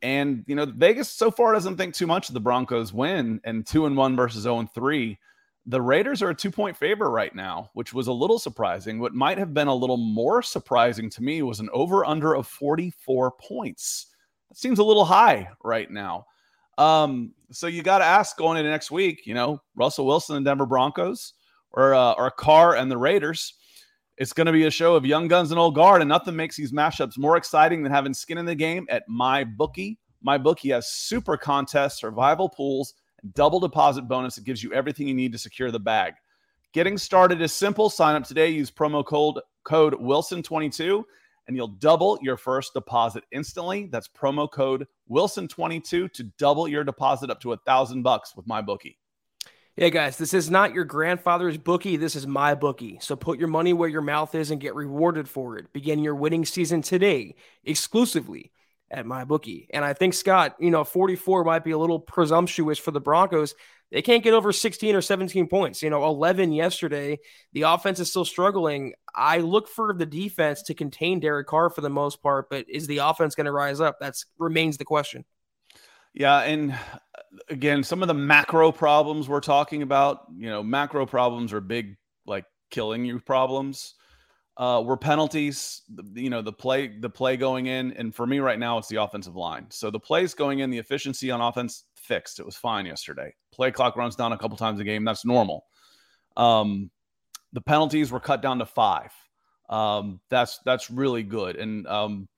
And 0.00 0.44
you 0.46 0.54
know, 0.56 0.66
Vegas 0.66 1.08
so 1.08 1.30
far 1.30 1.52
doesn't 1.52 1.76
think 1.76 1.94
too 1.94 2.06
much 2.06 2.28
of 2.28 2.34
the 2.34 2.40
Broncos 2.40 2.92
win 2.92 3.40
and 3.44 3.66
two 3.66 3.86
and 3.86 3.96
one 3.96 4.16
versus 4.16 4.42
zero 4.42 4.58
and 4.58 4.72
three. 4.72 5.18
The 5.66 5.80
Raiders 5.80 6.22
are 6.22 6.30
a 6.30 6.34
two 6.34 6.50
point 6.50 6.76
favor 6.76 7.08
right 7.10 7.34
now, 7.34 7.70
which 7.74 7.94
was 7.94 8.08
a 8.08 8.12
little 8.12 8.38
surprising. 8.38 8.98
What 8.98 9.14
might 9.14 9.38
have 9.38 9.54
been 9.54 9.68
a 9.68 9.74
little 9.74 9.96
more 9.96 10.42
surprising 10.42 11.08
to 11.10 11.22
me 11.22 11.42
was 11.42 11.60
an 11.60 11.68
over 11.72 12.04
under 12.04 12.34
of 12.34 12.48
44 12.48 13.32
points. 13.40 14.06
That 14.52 14.58
seems 14.58 14.80
a 14.80 14.84
little 14.84 15.06
high 15.06 15.48
right 15.64 15.90
now. 15.90 16.26
Um, 16.76 17.32
so 17.52 17.68
you 17.68 17.82
got 17.82 17.98
to 17.98 18.04
ask 18.04 18.36
going 18.36 18.58
into 18.58 18.68
next 18.68 18.90
week, 18.90 19.22
you 19.24 19.32
know, 19.32 19.62
Russell 19.76 20.04
Wilson 20.04 20.36
and 20.36 20.44
Denver 20.44 20.66
Broncos 20.66 21.32
or, 21.70 21.94
uh, 21.94 22.12
or 22.18 22.30
Carr 22.30 22.76
and 22.76 22.90
the 22.90 22.98
Raiders. 22.98 23.54
It's 24.18 24.34
going 24.34 24.46
to 24.46 24.52
be 24.52 24.66
a 24.66 24.70
show 24.70 24.94
of 24.94 25.06
young 25.06 25.26
guns 25.26 25.52
and 25.52 25.58
old 25.58 25.74
guard, 25.74 26.02
and 26.02 26.08
nothing 26.10 26.36
makes 26.36 26.54
these 26.54 26.70
mashups 26.70 27.16
more 27.16 27.38
exciting 27.38 27.82
than 27.82 27.90
having 27.90 28.12
skin 28.12 28.36
in 28.36 28.44
the 28.44 28.54
game 28.54 28.86
at 28.90 29.04
my 29.08 29.42
bookie. 29.42 29.98
My 30.20 30.36
bookie 30.36 30.68
has 30.68 30.92
super 30.92 31.38
contests, 31.38 31.98
survival 31.98 32.50
pools, 32.50 32.92
double 33.32 33.58
deposit 33.58 34.02
bonus 34.02 34.34
that 34.34 34.44
gives 34.44 34.62
you 34.62 34.70
everything 34.74 35.08
you 35.08 35.14
need 35.14 35.32
to 35.32 35.38
secure 35.38 35.70
the 35.70 35.80
bag. 35.80 36.12
Getting 36.74 36.98
started 36.98 37.40
is 37.40 37.54
simple. 37.54 37.88
Sign 37.88 38.16
up 38.16 38.24
today. 38.24 38.50
Use 38.50 38.70
promo 38.70 39.02
code 39.02 39.40
code 39.64 39.94
Wilson22 39.94 41.04
and 41.52 41.56
you'll 41.58 41.68
double 41.68 42.18
your 42.22 42.38
first 42.38 42.72
deposit 42.72 43.24
instantly. 43.30 43.86
That's 43.92 44.08
promo 44.08 44.50
code 44.50 44.86
Wilson22 45.10 46.10
to 46.10 46.22
double 46.38 46.66
your 46.66 46.82
deposit 46.82 47.28
up 47.28 47.42
to 47.42 47.52
a 47.52 47.58
thousand 47.58 48.04
bucks 48.04 48.34
with 48.34 48.46
my 48.46 48.62
bookie. 48.62 48.98
Yeah, 49.76 49.90
guys, 49.90 50.16
this 50.16 50.32
is 50.32 50.50
not 50.50 50.72
your 50.72 50.84
grandfather's 50.84 51.58
bookie. 51.58 51.98
This 51.98 52.16
is 52.16 52.26
my 52.26 52.54
bookie. 52.54 52.98
So 53.02 53.16
put 53.16 53.38
your 53.38 53.48
money 53.48 53.74
where 53.74 53.88
your 53.90 54.00
mouth 54.00 54.34
is 54.34 54.50
and 54.50 54.62
get 54.62 54.74
rewarded 54.74 55.28
for 55.28 55.58
it. 55.58 55.70
Begin 55.74 56.02
your 56.02 56.14
winning 56.14 56.46
season 56.46 56.80
today, 56.80 57.34
exclusively 57.64 58.50
at 58.90 59.04
my 59.04 59.24
bookie. 59.24 59.68
And 59.74 59.84
I 59.84 59.92
think 59.92 60.14
Scott, 60.14 60.56
you 60.58 60.70
know, 60.70 60.84
44 60.84 61.44
might 61.44 61.64
be 61.64 61.72
a 61.72 61.78
little 61.78 62.00
presumptuous 62.00 62.78
for 62.78 62.92
the 62.92 63.00
Broncos. 63.00 63.54
They 63.92 64.00
can't 64.00 64.24
get 64.24 64.32
over 64.32 64.52
16 64.52 64.96
or 64.96 65.02
17 65.02 65.48
points. 65.48 65.82
You 65.82 65.90
know, 65.90 66.04
11 66.04 66.52
yesterday. 66.52 67.20
The 67.52 67.62
offense 67.62 68.00
is 68.00 68.08
still 68.08 68.24
struggling. 68.24 68.94
I 69.14 69.38
look 69.38 69.68
for 69.68 69.92
the 69.92 70.06
defense 70.06 70.62
to 70.62 70.74
contain 70.74 71.20
Derek 71.20 71.46
Carr 71.46 71.68
for 71.68 71.82
the 71.82 71.90
most 71.90 72.22
part, 72.22 72.48
but 72.48 72.64
is 72.68 72.86
the 72.86 72.98
offense 72.98 73.34
going 73.34 73.44
to 73.44 73.52
rise 73.52 73.80
up? 73.80 73.98
That's 74.00 74.24
remains 74.38 74.78
the 74.78 74.86
question. 74.86 75.26
Yeah, 76.14 76.40
and 76.40 76.74
again, 77.48 77.84
some 77.84 78.02
of 78.02 78.08
the 78.08 78.14
macro 78.14 78.72
problems 78.72 79.28
we're 79.28 79.40
talking 79.40 79.82
about, 79.82 80.26
you 80.36 80.48
know, 80.48 80.62
macro 80.62 81.06
problems 81.06 81.52
are 81.52 81.60
big, 81.60 81.96
like 82.26 82.44
killing 82.70 83.04
you 83.04 83.20
problems. 83.20 83.94
Uh, 84.58 84.82
were 84.84 84.98
penalties, 84.98 85.80
you 86.14 86.28
know, 86.28 86.42
the 86.42 86.52
play, 86.52 86.88
the 87.00 87.08
play 87.08 87.38
going 87.38 87.66
in, 87.66 87.92
and 87.94 88.14
for 88.14 88.26
me 88.26 88.38
right 88.38 88.58
now, 88.58 88.76
it's 88.76 88.88
the 88.88 88.96
offensive 88.96 89.34
line. 89.34 89.66
So 89.70 89.90
the 89.90 89.98
plays 89.98 90.34
going 90.34 90.58
in, 90.58 90.68
the 90.68 90.76
efficiency 90.76 91.30
on 91.30 91.40
offense 91.40 91.84
fixed. 91.96 92.38
It 92.38 92.44
was 92.44 92.56
fine 92.56 92.84
yesterday. 92.84 93.34
Play 93.52 93.70
clock 93.70 93.96
runs 93.96 94.14
down 94.14 94.32
a 94.32 94.38
couple 94.38 94.58
times 94.58 94.78
a 94.78 94.84
game. 94.84 95.04
That's 95.04 95.24
normal. 95.24 95.64
Um, 96.36 96.90
the 97.52 97.62
penalties 97.62 98.10
were 98.10 98.20
cut 98.20 98.42
down 98.42 98.58
to 98.58 98.66
five. 98.66 99.10
Um, 99.68 100.20
that's 100.28 100.58
that's 100.64 100.90
really 100.90 101.22
good. 101.22 101.56
And 101.56 101.86
um, 101.86 102.28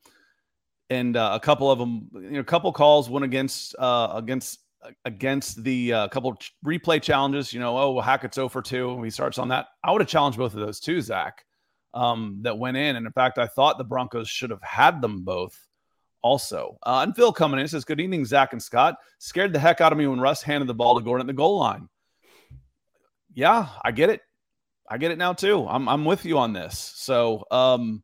and 0.90 1.16
uh, 1.16 1.32
a 1.34 1.40
couple 1.40 1.70
of 1.70 1.78
them, 1.78 2.08
you 2.14 2.30
know, 2.30 2.40
a 2.40 2.44
couple 2.44 2.72
calls 2.72 3.10
went 3.10 3.24
against 3.24 3.74
uh, 3.78 4.12
against 4.14 4.60
against 5.04 5.62
the 5.64 5.92
uh, 5.92 6.08
couple 6.08 6.36
replay 6.64 7.00
challenges. 7.02 7.52
You 7.52 7.60
know, 7.60 7.76
oh, 7.78 7.92
well, 7.92 8.04
Hackett's 8.04 8.36
0 8.36 8.48
for 8.48 8.62
2. 8.62 9.02
He 9.02 9.10
starts 9.10 9.38
on 9.38 9.48
that. 9.48 9.66
I 9.82 9.92
would 9.92 10.00
have 10.00 10.08
challenged 10.08 10.38
both 10.38 10.54
of 10.54 10.60
those 10.60 10.80
too, 10.80 11.00
Zach, 11.00 11.44
um, 11.94 12.40
that 12.42 12.58
went 12.58 12.76
in. 12.76 12.96
And 12.96 13.06
in 13.06 13.12
fact, 13.12 13.38
I 13.38 13.46
thought 13.46 13.78
the 13.78 13.84
Broncos 13.84 14.28
should 14.28 14.50
have 14.50 14.62
had 14.62 15.00
them 15.00 15.22
both 15.22 15.56
also. 16.22 16.76
Uh, 16.82 17.00
and 17.04 17.14
Phil 17.14 17.32
coming 17.32 17.60
in 17.60 17.68
says, 17.68 17.84
Good 17.84 18.00
evening, 18.00 18.24
Zach 18.24 18.52
and 18.52 18.62
Scott. 18.62 18.96
Scared 19.18 19.52
the 19.52 19.58
heck 19.58 19.80
out 19.80 19.92
of 19.92 19.98
me 19.98 20.06
when 20.06 20.20
Russ 20.20 20.42
handed 20.42 20.66
the 20.66 20.74
ball 20.74 20.98
to 20.98 21.04
Gordon 21.04 21.24
at 21.24 21.28
the 21.28 21.32
goal 21.32 21.58
line. 21.58 21.88
Yeah, 23.32 23.68
I 23.82 23.92
get 23.92 24.10
it. 24.10 24.20
I 24.88 24.98
get 24.98 25.12
it 25.12 25.18
now 25.18 25.32
too. 25.32 25.66
I'm, 25.66 25.88
I'm 25.88 26.04
with 26.04 26.26
you 26.26 26.38
on 26.38 26.52
this. 26.52 26.92
So, 26.96 27.44
um, 27.50 28.02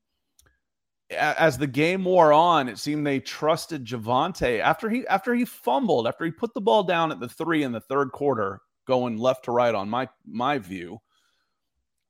as 1.11 1.59
the 1.59 1.67
game 1.67 2.05
wore 2.05 2.33
on, 2.33 2.69
it 2.69 2.79
seemed 2.79 3.07
they 3.07 3.21
trusted 3.21 3.85
Javonte 3.85 4.61
after 4.61 4.89
he 4.89 5.07
after 5.09 5.35
he 5.35 5.45
fumbled, 5.45 6.07
after 6.07 6.25
he 6.25 6.31
put 6.31 6.55
the 6.55 6.61
ball 6.61 6.85
down 6.85 7.11
at 7.11 7.19
the 7.19 7.29
three 7.29 7.65
in 7.65 7.73
the 7.73 7.81
third 7.81 8.13
quarter, 8.13 8.61
going 8.87 9.17
left 9.17 9.45
to 9.47 9.51
right 9.51 9.75
on 9.75 9.91
my 9.91 10.09
my 10.25 10.59
view. 10.59 11.01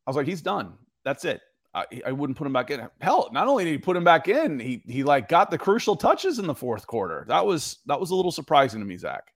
I 0.06 0.10
was 0.10 0.16
like, 0.16 0.26
he's 0.26 0.42
done. 0.42 0.74
That's 1.04 1.24
it. 1.24 1.40
I, 1.72 1.84
I 2.06 2.12
wouldn't 2.12 2.36
put 2.36 2.46
him 2.46 2.52
back 2.52 2.70
in. 2.70 2.88
Hell, 3.00 3.28
not 3.32 3.46
only 3.46 3.64
did 3.64 3.70
he 3.70 3.78
put 3.78 3.96
him 3.96 4.04
back 4.04 4.26
in, 4.28 4.58
he 4.58 4.82
he 4.86 5.04
like 5.04 5.28
got 5.28 5.50
the 5.50 5.58
crucial 5.58 5.94
touches 5.94 6.38
in 6.38 6.46
the 6.46 6.54
fourth 6.54 6.86
quarter. 6.86 7.24
That 7.28 7.46
was 7.46 7.78
that 7.86 8.00
was 8.00 8.10
a 8.10 8.14
little 8.14 8.32
surprising 8.32 8.80
to 8.80 8.86
me, 8.86 8.96
Zach. 8.96 9.32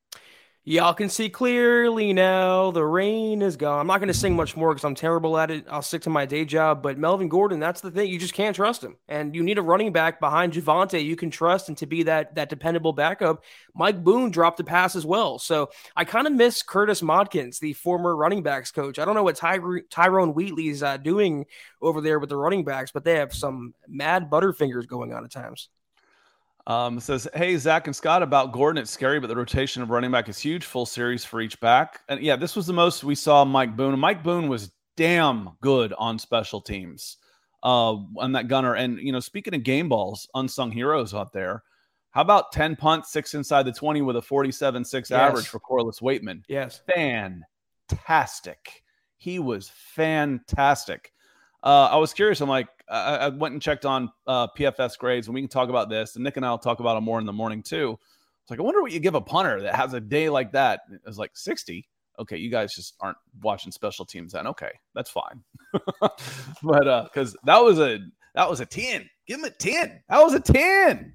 Y'all 0.66 0.94
can 0.94 1.10
see 1.10 1.28
clearly 1.28 2.14
now. 2.14 2.70
The 2.70 2.82
rain 2.82 3.42
is 3.42 3.54
gone. 3.54 3.80
I'm 3.80 3.86
not 3.86 3.98
going 3.98 4.08
to 4.08 4.14
sing 4.14 4.34
much 4.34 4.56
more 4.56 4.72
because 4.72 4.86
I'm 4.86 4.94
terrible 4.94 5.36
at 5.36 5.50
it. 5.50 5.66
I'll 5.68 5.82
stick 5.82 6.00
to 6.02 6.10
my 6.10 6.24
day 6.24 6.46
job. 6.46 6.82
But 6.82 6.96
Melvin 6.96 7.28
Gordon, 7.28 7.60
that's 7.60 7.82
the 7.82 7.90
thing. 7.90 8.08
You 8.08 8.18
just 8.18 8.32
can't 8.32 8.56
trust 8.56 8.82
him. 8.82 8.96
And 9.06 9.34
you 9.34 9.42
need 9.42 9.58
a 9.58 9.62
running 9.62 9.92
back 9.92 10.20
behind 10.20 10.54
Javonte 10.54 11.04
you 11.04 11.16
can 11.16 11.30
trust 11.30 11.68
and 11.68 11.76
to 11.76 11.86
be 11.86 12.04
that 12.04 12.36
that 12.36 12.48
dependable 12.48 12.94
backup. 12.94 13.44
Mike 13.74 14.02
Boone 14.02 14.30
dropped 14.30 14.56
the 14.56 14.64
pass 14.64 14.96
as 14.96 15.04
well. 15.04 15.38
So 15.38 15.68
I 15.96 16.06
kind 16.06 16.26
of 16.26 16.32
miss 16.32 16.62
Curtis 16.62 17.02
Modkins, 17.02 17.58
the 17.58 17.74
former 17.74 18.16
running 18.16 18.42
backs 18.42 18.70
coach. 18.70 18.98
I 18.98 19.04
don't 19.04 19.14
know 19.14 19.22
what 19.22 19.36
Ty- 19.36 19.82
Tyrone 19.90 20.32
Wheatley's 20.32 20.82
uh, 20.82 20.96
doing 20.96 21.44
over 21.82 22.00
there 22.00 22.18
with 22.18 22.30
the 22.30 22.38
running 22.38 22.64
backs, 22.64 22.90
but 22.90 23.04
they 23.04 23.16
have 23.16 23.34
some 23.34 23.74
mad 23.86 24.30
butterfingers 24.30 24.86
going 24.86 25.12
on 25.12 25.26
at 25.26 25.30
times. 25.30 25.68
Um, 26.66 26.98
says, 26.98 27.28
"Hey 27.34 27.56
Zach 27.58 27.86
and 27.86 27.94
Scott, 27.94 28.22
about 28.22 28.52
Gordon, 28.52 28.80
it's 28.82 28.90
scary, 28.90 29.20
but 29.20 29.26
the 29.26 29.36
rotation 29.36 29.82
of 29.82 29.90
running 29.90 30.10
back 30.10 30.30
is 30.30 30.38
huge. 30.38 30.64
Full 30.64 30.86
series 30.86 31.22
for 31.24 31.40
each 31.42 31.60
back, 31.60 32.00
and 32.08 32.20
yeah, 32.22 32.36
this 32.36 32.56
was 32.56 32.66
the 32.66 32.72
most 32.72 33.04
we 33.04 33.14
saw 33.14 33.44
Mike 33.44 33.76
Boone. 33.76 33.98
Mike 33.98 34.22
Boone 34.22 34.48
was 34.48 34.70
damn 34.96 35.50
good 35.60 35.92
on 35.98 36.18
special 36.18 36.62
teams, 36.62 37.18
uh, 37.62 37.96
on 38.16 38.32
that 38.32 38.48
gunner. 38.48 38.76
And 38.76 38.98
you 38.98 39.12
know, 39.12 39.20
speaking 39.20 39.54
of 39.54 39.62
game 39.62 39.90
balls, 39.90 40.26
unsung 40.34 40.70
heroes 40.70 41.12
out 41.12 41.34
there, 41.34 41.62
how 42.12 42.22
about 42.22 42.50
ten 42.52 42.76
punts, 42.76 43.12
six 43.12 43.34
inside 43.34 43.64
the 43.64 43.72
twenty 43.72 44.00
with 44.00 44.16
a 44.16 44.22
forty-seven 44.22 44.86
six 44.86 45.10
Yes. 45.10 45.20
average 45.20 45.48
for 45.48 45.60
Corliss 45.60 46.00
Waitman? 46.00 46.44
Yes. 46.48 46.80
fantastic. 47.90 48.82
He 49.18 49.38
was 49.38 49.68
fantastic. 49.74 51.12
Uh, 51.62 51.88
I 51.92 51.96
was 51.96 52.12
curious. 52.12 52.40
I'm 52.40 52.48
like, 52.48 52.68
I, 52.88 53.16
I 53.16 53.28
went 53.28 53.52
and 53.52 53.62
checked 53.62 53.84
on 53.86 54.10
uh, 54.26 54.48
PFF 54.48 54.98
grades, 54.98 55.26
and 55.26 55.34
we 55.34 55.40
can 55.40 55.48
talk 55.48 55.68
about 55.68 55.88
this. 55.88 56.16
And 56.16 56.24
Nick 56.24 56.36
and 56.36 56.44
I 56.44 56.50
will 56.50 56.58
talk 56.58 56.80
about 56.80 56.96
it 56.96 57.00
more 57.00 57.18
in 57.18 57.26
the 57.26 57.32
morning 57.32 57.62
too. 57.62 57.98
It's 58.42 58.50
like, 58.50 58.60
I 58.60 58.62
wonder 58.62 58.82
what 58.82 58.92
you 58.92 59.00
give 59.00 59.14
a 59.14 59.20
punter 59.20 59.62
that 59.62 59.74
has 59.74 59.94
a 59.94 60.00
day 60.00 60.28
like 60.28 60.52
that. 60.52 60.80
It 60.92 61.00
was 61.06 61.18
like 61.18 61.30
60. 61.34 61.88
Okay, 62.18 62.36
you 62.36 62.50
guys 62.50 62.74
just 62.74 62.94
aren't 63.00 63.16
watching 63.42 63.72
special 63.72 64.04
teams 64.04 64.32
then. 64.32 64.46
Okay, 64.46 64.70
that's 64.94 65.10
fine. 65.10 65.42
but 66.62 66.86
uh, 66.88 67.04
because 67.04 67.36
that 67.44 67.58
was 67.58 67.78
a 67.80 67.98
that 68.34 68.48
was 68.48 68.60
a 68.60 68.66
10. 68.66 69.08
Give 69.26 69.38
him 69.38 69.44
a 69.44 69.50
10. 69.50 70.02
That 70.08 70.22
was 70.22 70.34
a 70.34 70.40
10. 70.40 71.14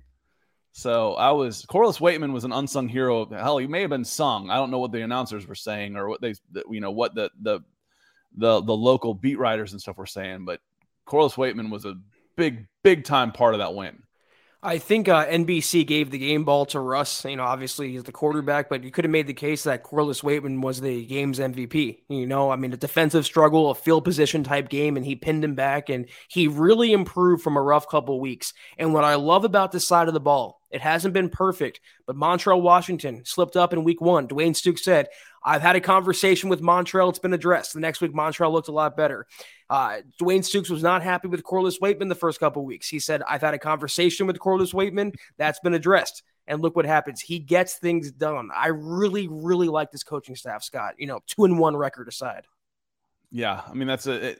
So 0.72 1.14
I 1.14 1.32
was 1.32 1.66
Corliss 1.66 2.00
Waitman 2.00 2.32
was 2.34 2.44
an 2.44 2.52
unsung 2.52 2.88
hero. 2.90 3.26
Hell, 3.30 3.58
he 3.58 3.68
may 3.68 3.82
have 3.82 3.90
been 3.90 4.06
sung. 4.06 4.50
I 4.50 4.56
don't 4.56 4.72
know 4.72 4.80
what 4.80 4.92
the 4.92 5.02
announcers 5.02 5.48
were 5.48 5.56
saying 5.56 5.96
or 5.96 6.08
what 6.10 6.22
they, 6.22 6.34
the- 6.52 6.64
you 6.70 6.80
know, 6.82 6.92
what 6.92 7.16
the 7.16 7.30
the 7.42 7.60
the 8.36 8.62
the 8.62 8.76
local 8.76 9.14
beat 9.14 9.40
writers 9.40 9.72
and 9.72 9.82
stuff 9.82 9.98
were 9.98 10.06
saying. 10.06 10.46
But 10.46 10.62
Corliss 11.10 11.36
Waitman 11.36 11.72
was 11.72 11.86
a 11.86 11.96
big 12.38 12.68
big 12.84 13.04
time 13.04 13.32
part 13.32 13.56
of 13.56 13.60
that 13.60 13.74
win. 13.74 14.04
I 14.62 14.78
think 14.78 15.08
uh, 15.08 15.26
NBC 15.26 15.88
gave 15.88 16.12
the 16.12 16.18
game 16.18 16.44
ball 16.44 16.66
to 16.68 16.82
Russ. 16.82 17.24
You 17.24 17.38
know, 17.38 17.46
obviously 17.46 17.92
he's 17.92 18.04
the 18.04 18.12
quarterback, 18.12 18.68
but 18.70 18.84
you 18.84 18.92
could 18.92 19.06
have 19.06 19.12
made 19.12 19.26
the 19.26 19.34
case 19.34 19.64
that 19.64 19.84
Corliss 19.84 20.20
Waitman 20.20 20.62
was 20.62 20.82
the 20.82 21.06
game's 21.06 21.40
MVP. 21.40 22.00
You 22.10 22.28
know, 22.28 22.52
I 22.52 22.58
mean, 22.58 22.74
a 22.74 22.78
defensive 22.78 23.26
struggle, 23.26 23.72
a 23.72 23.76
field 23.76 24.04
position 24.04 24.44
type 24.44 24.68
game, 24.68 24.98
and 24.98 25.06
he 25.06 25.16
pinned 25.16 25.46
him 25.46 25.56
back, 25.56 25.88
and 25.88 26.10
he 26.28 26.50
really 26.50 26.92
improved 26.92 27.42
from 27.42 27.56
a 27.56 27.62
rough 27.62 27.88
couple 27.88 28.20
weeks. 28.20 28.54
And 28.78 28.94
what 28.94 29.06
I 29.06 29.16
love 29.16 29.46
about 29.46 29.72
this 29.72 29.88
side 29.88 30.10
of 30.10 30.14
the 30.14 30.20
ball, 30.20 30.60
it 30.70 30.82
hasn't 30.82 31.14
been 31.14 31.30
perfect, 31.30 31.80
but 32.06 32.18
Montreal 32.18 32.62
Washington 32.62 33.24
slipped 33.24 33.56
up 33.56 33.72
in 33.72 33.86
week 33.86 34.02
one. 34.02 34.28
Dwayne 34.28 34.52
Stukes 34.52 34.80
said, 34.80 35.08
I've 35.42 35.62
had 35.62 35.78
a 35.78 35.82
conversation 35.82 36.50
with 36.50 36.62
Montreal. 36.62 37.10
It's 37.10 37.20
been 37.20 37.34
addressed. 37.34 37.74
The 37.74 37.80
next 37.80 38.02
week, 38.02 38.14
Montreal 38.14 38.52
looked 38.52 38.68
a 38.68 38.74
lot 38.74 38.98
better. 38.98 39.26
Uh, 39.70 39.98
Dwayne 40.20 40.40
Stukes 40.40 40.70
was 40.70 40.82
not 40.82 41.04
happy 41.04 41.28
with 41.28 41.44
Corliss 41.44 41.80
Waitman 41.80 42.10
the 42.10 42.16
first 42.16 42.40
couple 42.40 42.66
weeks. 42.66 42.88
He 42.90 43.00
said, 43.00 43.22
I've 43.28 43.42
had 43.42 43.54
a 43.54 43.60
conversation 43.60 44.26
with 44.26 44.40
Corliss 44.40 44.74
Waitman. 44.74 45.14
That's 45.38 45.60
been 45.60 45.74
addressed. 45.74 46.24
And 46.48 46.62
look 46.62 46.76
what 46.76 46.86
happens. 46.86 47.22
He 47.22 47.38
gets 47.38 47.76
things 47.76 48.12
done. 48.12 48.50
I 48.56 48.68
really, 48.70 49.28
really 49.30 49.68
like 49.68 49.92
this 49.92 50.04
coaching 50.04 50.36
staff, 50.36 50.64
Scott. 50.64 50.96
You 50.98 51.06
know, 51.06 51.20
two 51.28 51.44
and 51.46 51.60
one 51.60 51.78
record 51.78 52.08
aside. 52.08 52.46
Yeah, 53.32 53.62
I 53.68 53.74
mean 53.74 53.88
that's 53.88 54.08
a, 54.08 54.30
it, 54.30 54.40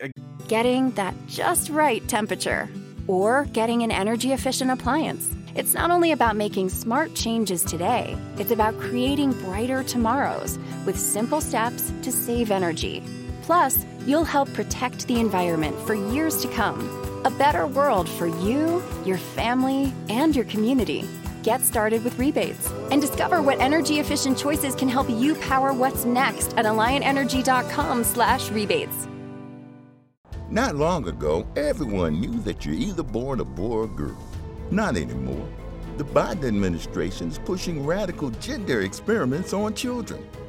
it- 0.00 0.12
Getting 0.48 0.90
that 0.92 1.14
just 1.26 1.68
right 1.70 2.06
temperature 2.08 2.68
or 3.06 3.46
getting 3.52 3.82
an 3.82 3.90
energy 3.90 4.32
efficient 4.32 4.70
appliance. 4.70 5.34
It's 5.54 5.74
not 5.74 5.90
only 5.90 6.12
about 6.12 6.36
making 6.36 6.70
smart 6.70 7.14
changes 7.14 7.62
today, 7.62 8.16
it's 8.38 8.50
about 8.50 8.78
creating 8.78 9.32
brighter 9.32 9.82
tomorrows 9.82 10.58
with 10.86 10.98
simple 10.98 11.40
steps 11.42 11.92
to 12.02 12.10
save 12.12 12.50
energy. 12.50 13.02
Plus, 13.42 13.84
you'll 14.06 14.24
help 14.24 14.52
protect 14.52 15.06
the 15.06 15.20
environment 15.20 15.78
for 15.86 15.94
years 15.94 16.40
to 16.42 16.48
come. 16.48 16.80
A 17.24 17.30
better 17.30 17.66
world 17.66 18.08
for 18.08 18.26
you, 18.26 18.82
your 19.04 19.18
family, 19.18 19.92
and 20.08 20.34
your 20.34 20.44
community. 20.46 21.04
Get 21.42 21.60
started 21.60 22.04
with 22.04 22.18
rebates 22.18 22.70
and 22.90 23.00
discover 23.00 23.42
what 23.42 23.60
energy 23.60 23.98
efficient 23.98 24.38
choices 24.38 24.74
can 24.74 24.88
help 24.88 25.10
you 25.10 25.34
power 25.36 25.72
what's 25.72 26.04
next 26.04 26.56
at 26.56 26.64
alliantenergy.com/slash 26.64 28.50
rebates. 28.50 29.08
Not 30.50 30.76
long 30.76 31.08
ago, 31.08 31.46
everyone 31.56 32.20
knew 32.20 32.38
that 32.40 32.64
you're 32.64 32.74
either 32.74 33.02
born 33.02 33.40
a 33.40 33.44
boy 33.44 33.78
or 33.78 33.86
girl. 33.88 34.18
Not 34.70 34.96
anymore. 34.96 35.48
The 35.96 36.04
Biden 36.04 36.44
administration 36.44 37.28
is 37.28 37.38
pushing 37.38 37.84
radical 37.86 38.30
gender 38.30 38.82
experiments 38.82 39.52
on 39.52 39.74
children, 39.74 40.26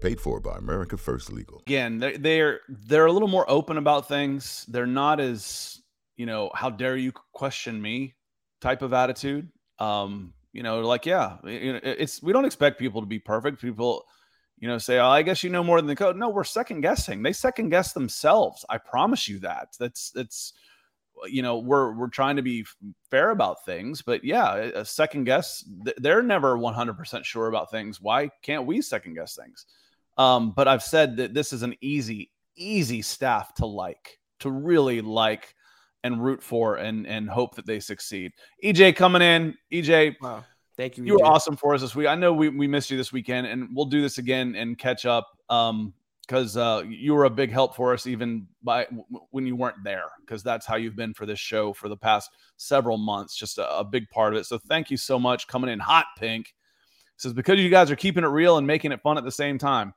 Paid 0.00 0.20
for 0.20 0.40
by 0.40 0.56
America 0.56 0.96
First 0.96 1.32
Legal. 1.32 1.62
again 1.66 1.98
they're, 1.98 2.18
they're 2.18 2.60
they're 2.68 3.06
a 3.06 3.12
little 3.12 3.28
more 3.28 3.48
open 3.48 3.78
about 3.78 4.08
things. 4.08 4.64
They're 4.68 4.86
not 4.86 5.20
as 5.20 5.80
you 6.16 6.26
know 6.26 6.50
how 6.54 6.70
dare 6.70 6.96
you 6.96 7.12
question 7.32 7.80
me 7.80 8.14
type 8.60 8.82
of 8.82 8.92
attitude. 8.92 9.48
Um, 9.78 10.32
you 10.52 10.62
know, 10.62 10.80
like 10.80 11.06
yeah, 11.06 11.36
it's 11.44 12.22
we 12.22 12.32
don't 12.32 12.44
expect 12.44 12.78
people 12.78 13.00
to 13.00 13.06
be 13.06 13.18
perfect. 13.18 13.60
People 13.60 14.06
you 14.58 14.68
know, 14.68 14.78
say, 14.78 14.98
oh, 14.98 15.08
I 15.08 15.22
guess 15.22 15.42
you 15.42 15.50
know 15.50 15.62
more 15.62 15.80
than 15.80 15.86
the 15.86 15.96
code. 15.96 16.16
No, 16.16 16.30
we're 16.30 16.44
second 16.44 16.80
guessing. 16.80 17.22
They 17.22 17.32
second 17.32 17.68
guess 17.68 17.92
themselves. 17.92 18.64
I 18.70 18.78
promise 18.78 19.28
you 19.28 19.38
that. 19.40 19.68
That's 19.78 20.12
it's 20.14 20.54
you 21.26 21.42
know, 21.42 21.58
we're 21.58 21.92
we're 21.92 22.08
trying 22.08 22.36
to 22.36 22.42
be 22.42 22.64
fair 23.10 23.30
about 23.30 23.64
things, 23.64 24.02
but 24.02 24.24
yeah, 24.24 24.54
a 24.54 24.84
second 24.84 25.24
guess. 25.24 25.64
They're 25.98 26.22
never 26.22 26.56
100% 26.56 27.24
sure 27.24 27.48
about 27.48 27.70
things. 27.70 28.00
Why 28.00 28.30
can't 28.42 28.66
we 28.66 28.80
second 28.80 29.14
guess 29.14 29.34
things? 29.36 29.66
Um, 30.18 30.52
but 30.52 30.68
I've 30.68 30.82
said 30.82 31.16
that 31.18 31.34
this 31.34 31.52
is 31.52 31.62
an 31.62 31.74
easy, 31.80 32.30
easy 32.56 33.02
staff 33.02 33.54
to 33.54 33.66
like, 33.66 34.18
to 34.40 34.50
really 34.50 35.00
like 35.00 35.54
and 36.04 36.22
root 36.22 36.42
for 36.42 36.76
and 36.76 37.06
and 37.06 37.28
hope 37.28 37.56
that 37.56 37.66
they 37.66 37.80
succeed. 37.80 38.32
EJ 38.64 38.96
coming 38.96 39.22
in. 39.22 39.54
EJ, 39.72 40.16
Wow. 40.20 40.44
Thank 40.76 40.98
you. 40.98 41.04
you 41.04 41.14
were 41.14 41.24
awesome 41.24 41.56
for 41.56 41.74
us 41.74 41.80
this 41.80 41.94
week. 41.94 42.06
I 42.06 42.14
know 42.14 42.34
we, 42.34 42.50
we 42.50 42.66
missed 42.66 42.90
you 42.90 42.98
this 42.98 43.12
weekend, 43.12 43.46
and 43.46 43.68
we'll 43.74 43.86
do 43.86 44.02
this 44.02 44.18
again 44.18 44.54
and 44.54 44.76
catch 44.76 45.06
up. 45.06 45.26
Um, 45.48 45.94
because 46.26 46.56
uh, 46.56 46.82
you 46.88 47.14
were 47.14 47.26
a 47.26 47.30
big 47.30 47.52
help 47.52 47.76
for 47.76 47.92
us 47.92 48.04
even 48.04 48.48
by 48.60 48.84
w- 48.86 49.04
when 49.30 49.46
you 49.46 49.54
weren't 49.54 49.84
there, 49.84 50.06
because 50.20 50.42
that's 50.42 50.66
how 50.66 50.74
you've 50.74 50.96
been 50.96 51.14
for 51.14 51.24
this 51.24 51.38
show 51.38 51.72
for 51.72 51.88
the 51.88 51.96
past 51.96 52.30
several 52.56 52.98
months. 52.98 53.36
Just 53.36 53.58
a, 53.58 53.78
a 53.78 53.84
big 53.84 54.10
part 54.10 54.34
of 54.34 54.40
it. 54.40 54.44
So 54.44 54.58
thank 54.58 54.90
you 54.90 54.96
so 54.96 55.20
much 55.20 55.46
coming 55.46 55.70
in 55.70 55.78
hot, 55.78 56.06
Pink. 56.18 56.52
Says 57.16 57.32
because 57.32 57.60
you 57.60 57.70
guys 57.70 57.92
are 57.92 57.96
keeping 57.96 58.24
it 58.24 58.28
real 58.28 58.58
and 58.58 58.66
making 58.66 58.90
it 58.90 59.00
fun 59.02 59.18
at 59.18 59.24
the 59.24 59.30
same 59.30 59.56
time. 59.56 59.94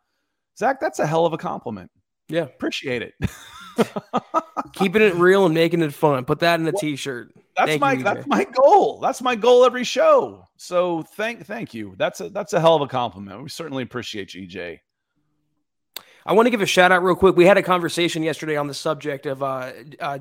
Zach, 0.59 0.81
that's 0.81 0.99
a 0.99 1.07
hell 1.07 1.25
of 1.25 1.31
a 1.31 1.37
compliment. 1.37 1.89
Yeah. 2.27 2.41
Appreciate 2.41 3.01
it. 3.01 3.13
Keeping 4.73 5.01
it 5.01 5.15
real 5.15 5.45
and 5.45 5.55
making 5.55 5.81
it 5.81 5.93
fun. 5.93 6.25
Put 6.25 6.39
that 6.39 6.59
in 6.59 6.67
a 6.67 6.73
t-shirt. 6.73 7.33
That's 7.55 7.71
Thank 7.71 7.81
my 7.81 7.93
you, 7.93 8.03
that's 8.03 8.27
my 8.27 8.43
goal. 8.43 8.99
That's 8.99 9.21
my 9.21 9.35
goal 9.35 9.65
every 9.65 9.83
show. 9.83 10.45
So 10.57 11.01
thank 11.01 11.45
thank 11.45 11.73
you. 11.73 11.95
That's 11.97 12.21
a 12.21 12.29
that's 12.29 12.53
a 12.53 12.59
hell 12.59 12.75
of 12.75 12.81
a 12.81 12.87
compliment. 12.87 13.41
We 13.41 13.49
certainly 13.49 13.83
appreciate 13.83 14.33
you, 14.33 14.47
EJ. 14.47 14.79
I 16.25 16.33
want 16.33 16.45
to 16.45 16.51
give 16.51 16.61
a 16.61 16.65
shout 16.65 16.91
out 16.91 17.03
real 17.03 17.15
quick. 17.15 17.35
We 17.35 17.45
had 17.45 17.57
a 17.57 17.63
conversation 17.63 18.23
yesterday 18.23 18.55
on 18.55 18.67
the 18.67 18.73
subject 18.73 19.25
of 19.25 19.41
uh, 19.41 19.71
uh, 19.99 20.19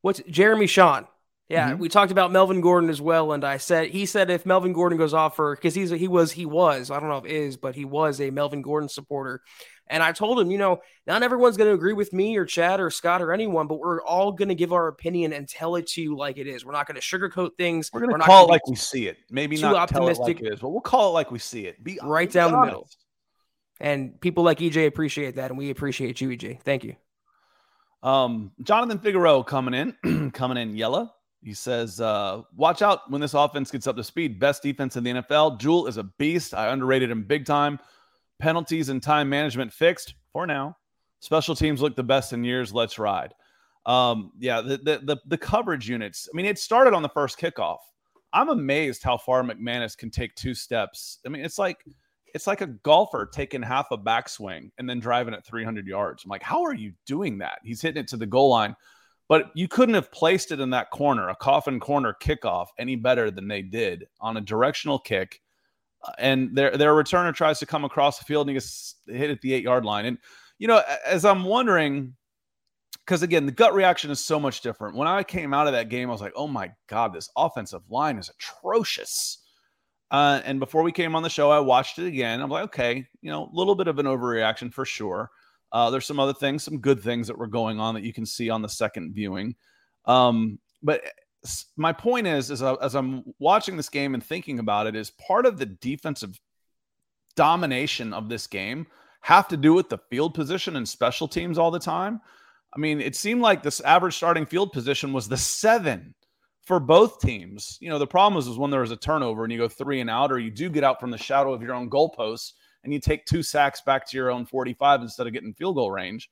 what's 0.00 0.20
Jeremy 0.28 0.66
Sean. 0.66 1.06
Yeah, 1.48 1.72
Mhm. 1.72 1.78
we 1.80 1.88
talked 1.90 2.12
about 2.12 2.32
Melvin 2.32 2.60
Gordon 2.62 2.88
as 2.88 3.00
well, 3.00 3.32
and 3.32 3.44
I 3.44 3.58
said 3.58 3.88
he 3.90 4.06
said 4.06 4.30
if 4.30 4.46
Melvin 4.46 4.72
Gordon 4.72 4.96
goes 4.96 5.12
off 5.12 5.36
for 5.36 5.54
because 5.54 5.74
he's 5.74 5.90
he 5.90 6.08
was 6.08 6.32
he 6.32 6.46
was 6.46 6.90
I 6.90 6.98
don't 6.98 7.08
know 7.10 7.18
if 7.18 7.26
is 7.26 7.56
but 7.58 7.74
he 7.74 7.84
was 7.84 8.20
a 8.20 8.30
Melvin 8.30 8.62
Gordon 8.62 8.88
supporter, 8.88 9.42
and 9.88 10.02
I 10.02 10.12
told 10.12 10.40
him 10.40 10.50
you 10.50 10.56
know 10.56 10.80
not 11.06 11.22
everyone's 11.22 11.58
going 11.58 11.68
to 11.68 11.74
agree 11.74 11.92
with 11.92 12.12
me 12.14 12.36
or 12.38 12.46
Chad 12.46 12.80
or 12.80 12.88
Scott 12.90 13.20
or 13.20 13.32
anyone, 13.32 13.66
but 13.66 13.80
we're 13.80 14.00
all 14.02 14.32
going 14.32 14.48
to 14.48 14.54
give 14.54 14.72
our 14.72 14.88
opinion 14.88 15.32
and 15.34 15.46
tell 15.46 15.76
it 15.76 15.88
to 15.88 16.00
you 16.00 16.16
like 16.16 16.38
it 16.38 16.46
is. 16.46 16.64
We're 16.64 16.72
not 16.72 16.86
going 16.86 16.98
to 16.98 17.02
sugarcoat 17.02 17.50
things. 17.58 17.90
We're 17.92 18.00
gonna 18.06 18.24
call 18.24 18.44
it 18.46 18.48
like 18.50 18.66
we 18.66 18.76
see 18.76 19.08
it. 19.08 19.18
Maybe 19.28 19.56
too 19.56 19.62
not 19.62 19.88
tell 19.90 20.08
it 20.08 20.18
like 20.18 20.20
optimistic. 20.20 20.40
it 20.46 20.52
is, 20.54 20.60
but 20.60 20.70
we'll 20.70 20.80
call 20.80 21.10
it 21.10 21.12
like 21.14 21.30
we 21.30 21.38
see 21.38 21.66
it. 21.66 21.82
Be 21.84 21.98
Right 22.02 22.28
be 22.30 22.32
down 22.32 22.52
the 22.52 22.58
middle. 22.64 22.88
And 23.80 24.18
people 24.20 24.44
like 24.44 24.60
EJ 24.60 24.86
appreciate 24.86 25.34
that, 25.36 25.50
and 25.50 25.58
we 25.58 25.68
appreciate 25.70 26.20
you, 26.20 26.30
EJ. 26.30 26.60
Thank 26.62 26.84
you. 26.84 26.94
Um, 28.02 28.52
Jonathan 28.62 29.00
Figueroa 29.00 29.44
coming 29.44 29.74
in, 30.02 30.30
coming 30.34 30.56
in 30.56 30.76
yellow. 30.76 31.12
He 31.42 31.54
says, 31.54 32.00
uh, 32.00 32.42
watch 32.54 32.82
out 32.82 33.10
when 33.10 33.20
this 33.20 33.34
offense 33.34 33.70
gets 33.70 33.86
up 33.86 33.96
to 33.96 34.04
speed. 34.04 34.38
Best 34.38 34.62
defense 34.62 34.96
in 34.96 35.02
the 35.02 35.10
NFL. 35.10 35.58
Jewell 35.58 35.86
is 35.86 35.96
a 35.96 36.04
beast. 36.04 36.54
I 36.54 36.68
underrated 36.68 37.10
him 37.10 37.24
big 37.24 37.44
time. 37.44 37.80
Penalties 38.38 38.88
and 38.88 39.02
time 39.02 39.28
management 39.28 39.72
fixed 39.72 40.14
for 40.32 40.46
now. 40.46 40.76
Special 41.20 41.54
teams 41.54 41.80
look 41.82 41.96
the 41.96 42.02
best 42.02 42.32
in 42.32 42.44
years. 42.44 42.72
Let's 42.72 42.98
ride. 42.98 43.34
Um, 43.86 44.32
yeah, 44.38 44.60
the, 44.60 44.76
the 44.78 45.00
the 45.02 45.16
the 45.26 45.38
coverage 45.38 45.88
units. 45.88 46.28
I 46.32 46.36
mean, 46.36 46.46
it 46.46 46.58
started 46.58 46.94
on 46.94 47.02
the 47.02 47.08
first 47.08 47.38
kickoff. 47.38 47.78
I'm 48.32 48.48
amazed 48.48 49.02
how 49.02 49.16
far 49.18 49.42
McManus 49.42 49.96
can 49.96 50.10
take 50.10 50.34
two 50.34 50.54
steps. 50.54 51.18
I 51.26 51.28
mean, 51.28 51.44
it's 51.44 51.58
like 51.58 51.84
it's 52.34 52.46
like 52.46 52.60
a 52.60 52.66
golfer 52.66 53.28
taking 53.32 53.62
half 53.62 53.90
a 53.90 53.98
backswing 53.98 54.70
and 54.78 54.88
then 54.88 55.00
driving 55.00 55.34
at 55.34 55.44
300 55.44 55.86
yards. 55.86 56.24
I'm 56.24 56.30
like, 56.30 56.42
how 56.42 56.62
are 56.62 56.74
you 56.74 56.92
doing 57.06 57.38
that? 57.38 57.58
He's 57.62 57.82
hitting 57.82 58.00
it 58.00 58.08
to 58.08 58.16
the 58.16 58.26
goal 58.26 58.50
line, 58.50 58.74
but 59.32 59.50
you 59.54 59.66
couldn't 59.66 59.94
have 59.94 60.12
placed 60.12 60.52
it 60.52 60.60
in 60.60 60.68
that 60.68 60.90
corner, 60.90 61.30
a 61.30 61.34
coffin 61.34 61.80
corner 61.80 62.14
kickoff, 62.20 62.66
any 62.78 62.96
better 62.96 63.30
than 63.30 63.48
they 63.48 63.62
did 63.62 64.06
on 64.20 64.36
a 64.36 64.42
directional 64.42 64.98
kick. 64.98 65.40
Uh, 66.04 66.12
and 66.18 66.54
their 66.54 66.76
their 66.76 66.92
returner 66.92 67.34
tries 67.34 67.58
to 67.60 67.64
come 67.64 67.82
across 67.82 68.18
the 68.18 68.26
field 68.26 68.46
and 68.46 68.50
he 68.50 68.54
gets 68.56 68.96
hit 69.06 69.30
at 69.30 69.40
the 69.40 69.54
eight 69.54 69.64
yard 69.64 69.86
line. 69.86 70.04
And 70.04 70.18
you 70.58 70.68
know, 70.68 70.82
as 71.06 71.24
I'm 71.24 71.44
wondering, 71.44 72.14
because 73.06 73.22
again, 73.22 73.46
the 73.46 73.52
gut 73.52 73.72
reaction 73.72 74.10
is 74.10 74.20
so 74.20 74.38
much 74.38 74.60
different. 74.60 74.98
When 74.98 75.08
I 75.08 75.22
came 75.22 75.54
out 75.54 75.66
of 75.66 75.72
that 75.72 75.88
game, 75.88 76.10
I 76.10 76.12
was 76.12 76.20
like, 76.20 76.34
oh 76.36 76.46
my 76.46 76.70
god, 76.86 77.14
this 77.14 77.30
offensive 77.34 77.82
line 77.88 78.18
is 78.18 78.28
atrocious 78.28 79.38
uh, 80.12 80.42
and 80.44 80.60
before 80.60 80.82
we 80.82 80.92
came 80.92 81.16
on 81.16 81.22
the 81.22 81.30
show, 81.30 81.50
I 81.50 81.58
watched 81.58 81.98
it 81.98 82.06
again. 82.06 82.42
I'm 82.42 82.50
like, 82.50 82.64
okay, 82.64 83.08
you 83.22 83.30
know, 83.30 83.44
a 83.44 83.56
little 83.56 83.74
bit 83.74 83.88
of 83.88 83.98
an 83.98 84.04
overreaction 84.04 84.70
for 84.70 84.84
sure. 84.84 85.30
Uh, 85.72 85.90
there's 85.90 86.06
some 86.06 86.20
other 86.20 86.34
things, 86.34 86.62
some 86.62 86.78
good 86.78 87.02
things 87.02 87.26
that 87.26 87.38
were 87.38 87.46
going 87.46 87.80
on 87.80 87.94
that 87.94 88.04
you 88.04 88.12
can 88.12 88.26
see 88.26 88.50
on 88.50 88.62
the 88.62 88.68
second 88.68 89.14
viewing. 89.14 89.54
Um, 90.04 90.58
but 90.82 91.02
my 91.76 91.92
point 91.92 92.26
is, 92.26 92.50
is 92.50 92.62
uh, 92.62 92.74
as 92.76 92.94
I'm 92.94 93.24
watching 93.38 93.76
this 93.76 93.88
game 93.88 94.14
and 94.14 94.22
thinking 94.22 94.58
about 94.58 94.86
it, 94.86 94.94
is 94.94 95.10
part 95.10 95.46
of 95.46 95.58
the 95.58 95.66
defensive 95.66 96.38
domination 97.34 98.12
of 98.12 98.28
this 98.28 98.46
game 98.46 98.86
have 99.22 99.48
to 99.48 99.56
do 99.56 99.72
with 99.72 99.88
the 99.88 99.98
field 100.10 100.34
position 100.34 100.76
and 100.76 100.88
special 100.88 101.26
teams 101.26 101.56
all 101.56 101.70
the 101.70 101.78
time. 101.78 102.20
I 102.74 102.78
mean, 102.78 103.00
it 103.00 103.16
seemed 103.16 103.40
like 103.40 103.62
this 103.62 103.80
average 103.80 104.16
starting 104.16 104.46
field 104.46 104.72
position 104.72 105.12
was 105.12 105.28
the 105.28 105.36
seven 105.36 106.14
for 106.64 106.80
both 106.80 107.20
teams. 107.20 107.78
You 107.80 107.88
know, 107.88 107.98
the 107.98 108.06
problem 108.06 108.38
is, 108.38 108.46
is 108.46 108.58
when 108.58 108.70
there 108.70 108.82
is 108.82 108.90
a 108.90 108.96
turnover 108.96 109.44
and 109.44 109.52
you 109.52 109.58
go 109.58 109.68
three 109.68 110.00
and 110.00 110.10
out, 110.10 110.32
or 110.32 110.38
you 110.38 110.50
do 110.50 110.68
get 110.68 110.84
out 110.84 111.00
from 111.00 111.10
the 111.10 111.18
shadow 111.18 111.52
of 111.52 111.62
your 111.62 111.74
own 111.74 111.90
goalposts 111.90 112.52
and 112.84 112.92
you 112.92 113.00
take 113.00 113.24
two 113.24 113.42
sacks 113.42 113.80
back 113.80 114.08
to 114.08 114.16
your 114.16 114.30
own 114.30 114.46
45 114.46 115.02
instead 115.02 115.26
of 115.26 115.32
getting 115.32 115.54
field 115.54 115.76
goal 115.76 115.90
range. 115.90 116.30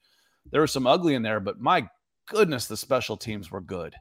There 0.51 0.61
was 0.61 0.73
some 0.73 0.87
ugly 0.87 1.15
in 1.15 1.23
there, 1.23 1.41
but 1.41 1.61
my 1.61 1.89
goodness, 2.27 2.67
the 2.67 2.77
special 2.77 3.17
teams 3.17 3.51
were 3.51 3.61
good. 3.61 3.95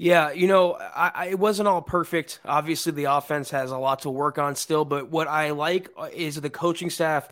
Yeah, 0.00 0.30
you 0.30 0.46
know, 0.46 0.74
I, 0.74 1.10
I, 1.12 1.26
it 1.26 1.38
wasn't 1.40 1.66
all 1.66 1.82
perfect. 1.82 2.38
Obviously, 2.44 2.92
the 2.92 3.04
offense 3.04 3.50
has 3.50 3.72
a 3.72 3.78
lot 3.78 4.00
to 4.00 4.10
work 4.10 4.38
on 4.38 4.54
still, 4.54 4.84
but 4.84 5.10
what 5.10 5.26
I 5.26 5.50
like 5.50 5.90
uh, 5.96 6.08
is 6.14 6.40
the 6.40 6.50
coaching 6.50 6.88
staff 6.88 7.28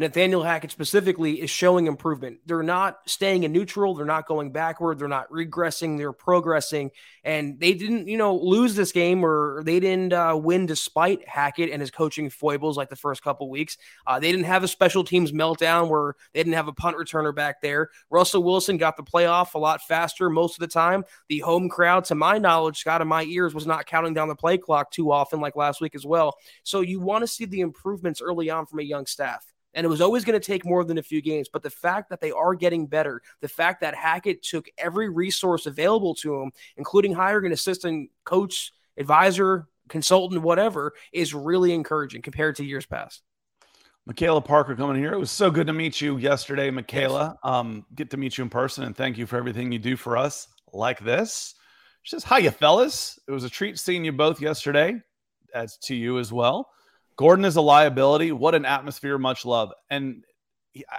Nathaniel 0.00 0.42
Hackett 0.42 0.70
specifically 0.70 1.42
is 1.42 1.50
showing 1.50 1.86
improvement. 1.86 2.38
They're 2.46 2.62
not 2.62 3.00
staying 3.04 3.42
in 3.42 3.52
neutral. 3.52 3.94
They're 3.94 4.06
not 4.06 4.26
going 4.26 4.50
backward. 4.50 4.98
They're 4.98 5.08
not 5.08 5.28
regressing. 5.28 5.98
They're 5.98 6.14
progressing. 6.14 6.90
And 7.22 7.60
they 7.60 7.74
didn't, 7.74 8.08
you 8.08 8.16
know, 8.16 8.34
lose 8.34 8.74
this 8.74 8.92
game 8.92 9.22
or 9.22 9.62
they 9.62 9.78
didn't 9.78 10.14
uh, 10.14 10.38
win 10.42 10.64
despite 10.64 11.28
Hackett 11.28 11.68
and 11.70 11.82
his 11.82 11.90
coaching 11.90 12.30
foibles 12.30 12.78
like 12.78 12.88
the 12.88 12.96
first 12.96 13.22
couple 13.22 13.50
weeks. 13.50 13.76
Uh, 14.06 14.18
they 14.18 14.30
didn't 14.30 14.46
have 14.46 14.64
a 14.64 14.68
special 14.68 15.04
teams 15.04 15.32
meltdown 15.32 15.90
where 15.90 16.14
they 16.32 16.40
didn't 16.40 16.54
have 16.54 16.68
a 16.68 16.72
punt 16.72 16.96
returner 16.96 17.34
back 17.34 17.60
there. 17.60 17.90
Russell 18.08 18.42
Wilson 18.42 18.78
got 18.78 18.96
the 18.96 19.02
playoff 19.02 19.52
a 19.52 19.58
lot 19.58 19.82
faster 19.82 20.30
most 20.30 20.54
of 20.54 20.60
the 20.60 20.72
time. 20.72 21.04
The 21.28 21.40
home 21.40 21.68
crowd, 21.68 22.06
to 22.06 22.14
my 22.14 22.38
knowledge, 22.38 22.78
Scott 22.78 23.02
in 23.02 23.08
my 23.08 23.24
ears, 23.24 23.52
was 23.52 23.66
not 23.66 23.84
counting 23.84 24.14
down 24.14 24.28
the 24.28 24.34
play 24.34 24.56
clock 24.56 24.92
too 24.92 25.12
often 25.12 25.40
like 25.40 25.56
last 25.56 25.82
week 25.82 25.94
as 25.94 26.06
well. 26.06 26.38
So 26.62 26.80
you 26.80 27.00
want 27.00 27.20
to 27.20 27.26
see 27.28 27.44
the 27.44 27.60
improvements 27.60 28.22
early 28.22 28.48
on 28.48 28.64
from 28.64 28.78
a 28.78 28.82
young 28.82 29.04
staff. 29.04 29.44
And 29.74 29.84
it 29.84 29.88
was 29.88 30.00
always 30.00 30.24
going 30.24 30.38
to 30.38 30.44
take 30.44 30.64
more 30.64 30.84
than 30.84 30.98
a 30.98 31.02
few 31.02 31.22
games. 31.22 31.48
But 31.52 31.62
the 31.62 31.70
fact 31.70 32.10
that 32.10 32.20
they 32.20 32.32
are 32.32 32.54
getting 32.54 32.86
better, 32.86 33.22
the 33.40 33.48
fact 33.48 33.80
that 33.82 33.94
Hackett 33.94 34.42
took 34.42 34.68
every 34.76 35.08
resource 35.08 35.66
available 35.66 36.14
to 36.16 36.42
him, 36.42 36.52
including 36.76 37.12
hiring 37.12 37.46
an 37.46 37.52
assistant 37.52 38.10
coach, 38.24 38.72
advisor, 38.96 39.68
consultant, 39.88 40.42
whatever, 40.42 40.94
is 41.12 41.34
really 41.34 41.72
encouraging 41.72 42.22
compared 42.22 42.56
to 42.56 42.64
years 42.64 42.86
past. 42.86 43.22
Michaela 44.06 44.40
Parker 44.40 44.74
coming 44.74 44.96
here. 44.96 45.12
It 45.12 45.18
was 45.18 45.30
so 45.30 45.50
good 45.50 45.66
to 45.66 45.72
meet 45.72 46.00
you 46.00 46.16
yesterday, 46.16 46.70
Michaela. 46.70 47.36
Um, 47.44 47.84
get 47.94 48.10
to 48.10 48.16
meet 48.16 48.38
you 48.38 48.44
in 48.44 48.50
person 48.50 48.84
and 48.84 48.96
thank 48.96 49.18
you 49.18 49.26
for 49.26 49.36
everything 49.36 49.70
you 49.70 49.78
do 49.78 49.96
for 49.96 50.16
us 50.16 50.48
like 50.72 51.00
this. 51.00 51.54
She 52.02 52.16
says, 52.16 52.24
Hi, 52.24 52.38
you 52.38 52.50
fellas. 52.50 53.18
It 53.28 53.32
was 53.32 53.44
a 53.44 53.50
treat 53.50 53.78
seeing 53.78 54.04
you 54.04 54.12
both 54.12 54.40
yesterday, 54.40 55.00
as 55.54 55.76
to 55.78 55.94
you 55.94 56.18
as 56.18 56.32
well. 56.32 56.70
Gordon 57.20 57.44
is 57.44 57.56
a 57.56 57.60
liability. 57.60 58.32
What 58.32 58.54
an 58.54 58.64
atmosphere, 58.64 59.18
much 59.18 59.44
love. 59.44 59.74
And 59.90 60.24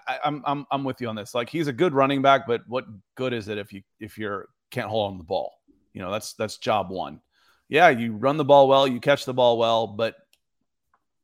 I, 0.07 0.19
am 0.23 0.35
I'm, 0.35 0.43
I'm 0.45 0.65
I'm 0.69 0.83
with 0.83 1.01
you 1.01 1.07
on 1.07 1.15
this. 1.15 1.33
Like 1.33 1.49
he's 1.49 1.65
a 1.65 1.73
good 1.73 1.95
running 1.95 2.21
back, 2.21 2.45
but 2.45 2.61
what 2.67 2.85
good 3.15 3.33
is 3.33 3.47
it 3.47 3.57
if 3.57 3.73
you 3.73 3.81
if 3.99 4.19
you're 4.19 4.47
can't 4.69 4.87
hold 4.87 5.13
on 5.13 5.17
the 5.17 5.23
ball? 5.23 5.51
You 5.93 6.01
know, 6.03 6.11
that's 6.11 6.33
that's 6.33 6.59
job 6.59 6.91
one. 6.91 7.21
Yeah, 7.69 7.89
you 7.89 8.13
run 8.13 8.37
the 8.37 8.45
ball 8.45 8.67
well, 8.67 8.87
you 8.87 8.99
catch 8.99 9.25
the 9.25 9.33
ball 9.33 9.57
well, 9.57 9.87
but 9.87 10.13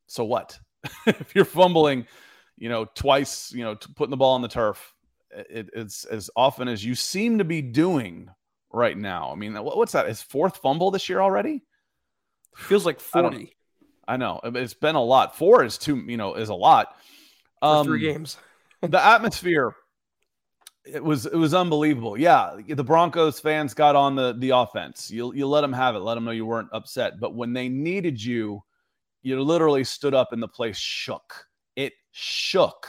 so 0.08 0.24
what? 0.24 0.58
if 1.06 1.36
you're 1.36 1.46
fumbling, 1.46 2.08
you 2.58 2.70
know, 2.70 2.86
twice, 2.86 3.54
you 3.54 3.64
know, 3.64 3.76
putting 3.76 4.10
the 4.10 4.18
ball 4.18 4.34
on 4.34 4.42
the 4.42 4.48
turf, 4.48 4.96
it, 5.30 5.70
it's 5.76 6.06
as 6.06 6.32
often 6.36 6.68
as 6.68 6.84
you 6.84 6.96
seem 6.96 7.38
to 7.38 7.46
be 7.46 7.62
doing 7.62 8.30
right 8.72 8.98
now. 8.98 9.32
I 9.32 9.36
mean, 9.36 9.54
what's 9.54 9.92
that? 9.92 10.08
His 10.08 10.24
fourth 10.24 10.58
fumble 10.58 10.90
this 10.90 11.08
year 11.08 11.22
already? 11.22 11.64
Feels 12.56 12.84
like 12.84 13.00
40. 13.00 13.57
I 14.08 14.17
know 14.17 14.39
it's 14.43 14.74
been 14.74 14.96
a 14.96 15.04
lot. 15.04 15.38
Four 15.38 15.63
is 15.63 15.78
too, 15.78 15.98
you 16.08 16.17
know, 16.17 16.36
is 16.36 16.50
a 16.50 16.56
lot. 16.56 16.96
Um, 17.62 17.86
three 17.86 18.00
games. 18.00 18.38
the 18.82 19.04
atmosphere, 19.04 19.76
it 20.86 21.04
was 21.04 21.26
it 21.26 21.36
was 21.36 21.54
unbelievable. 21.54 22.17
Yeah, 22.17 22.58
the 22.67 22.84
Broncos 22.84 23.39
fans 23.39 23.74
got 23.74 23.96
on 23.96 24.15
the 24.15 24.34
the 24.34 24.52
offense. 24.52 25.12
You 25.12 25.34
you 25.34 25.48
let 25.48 25.62
them 25.62 25.74
have 25.74 25.96
it. 25.96 26.00
Let 26.00 26.15
them 26.15 26.26
know 26.26 26.32
you 26.32 26.46
weren't 26.46 26.70
upset. 26.72 27.20
But 27.20 27.36
when 27.36 27.54
they 27.54 27.70
needed 27.70 28.24
you, 28.24 28.63
you 29.22 29.41
literally 29.41 29.84
stood 29.84 30.13
up 30.13 30.32
and 30.32 30.41
the 30.41 30.48
place 30.48 30.78
shook. 30.78 31.46
It 31.76 31.93
shook. 32.12 32.88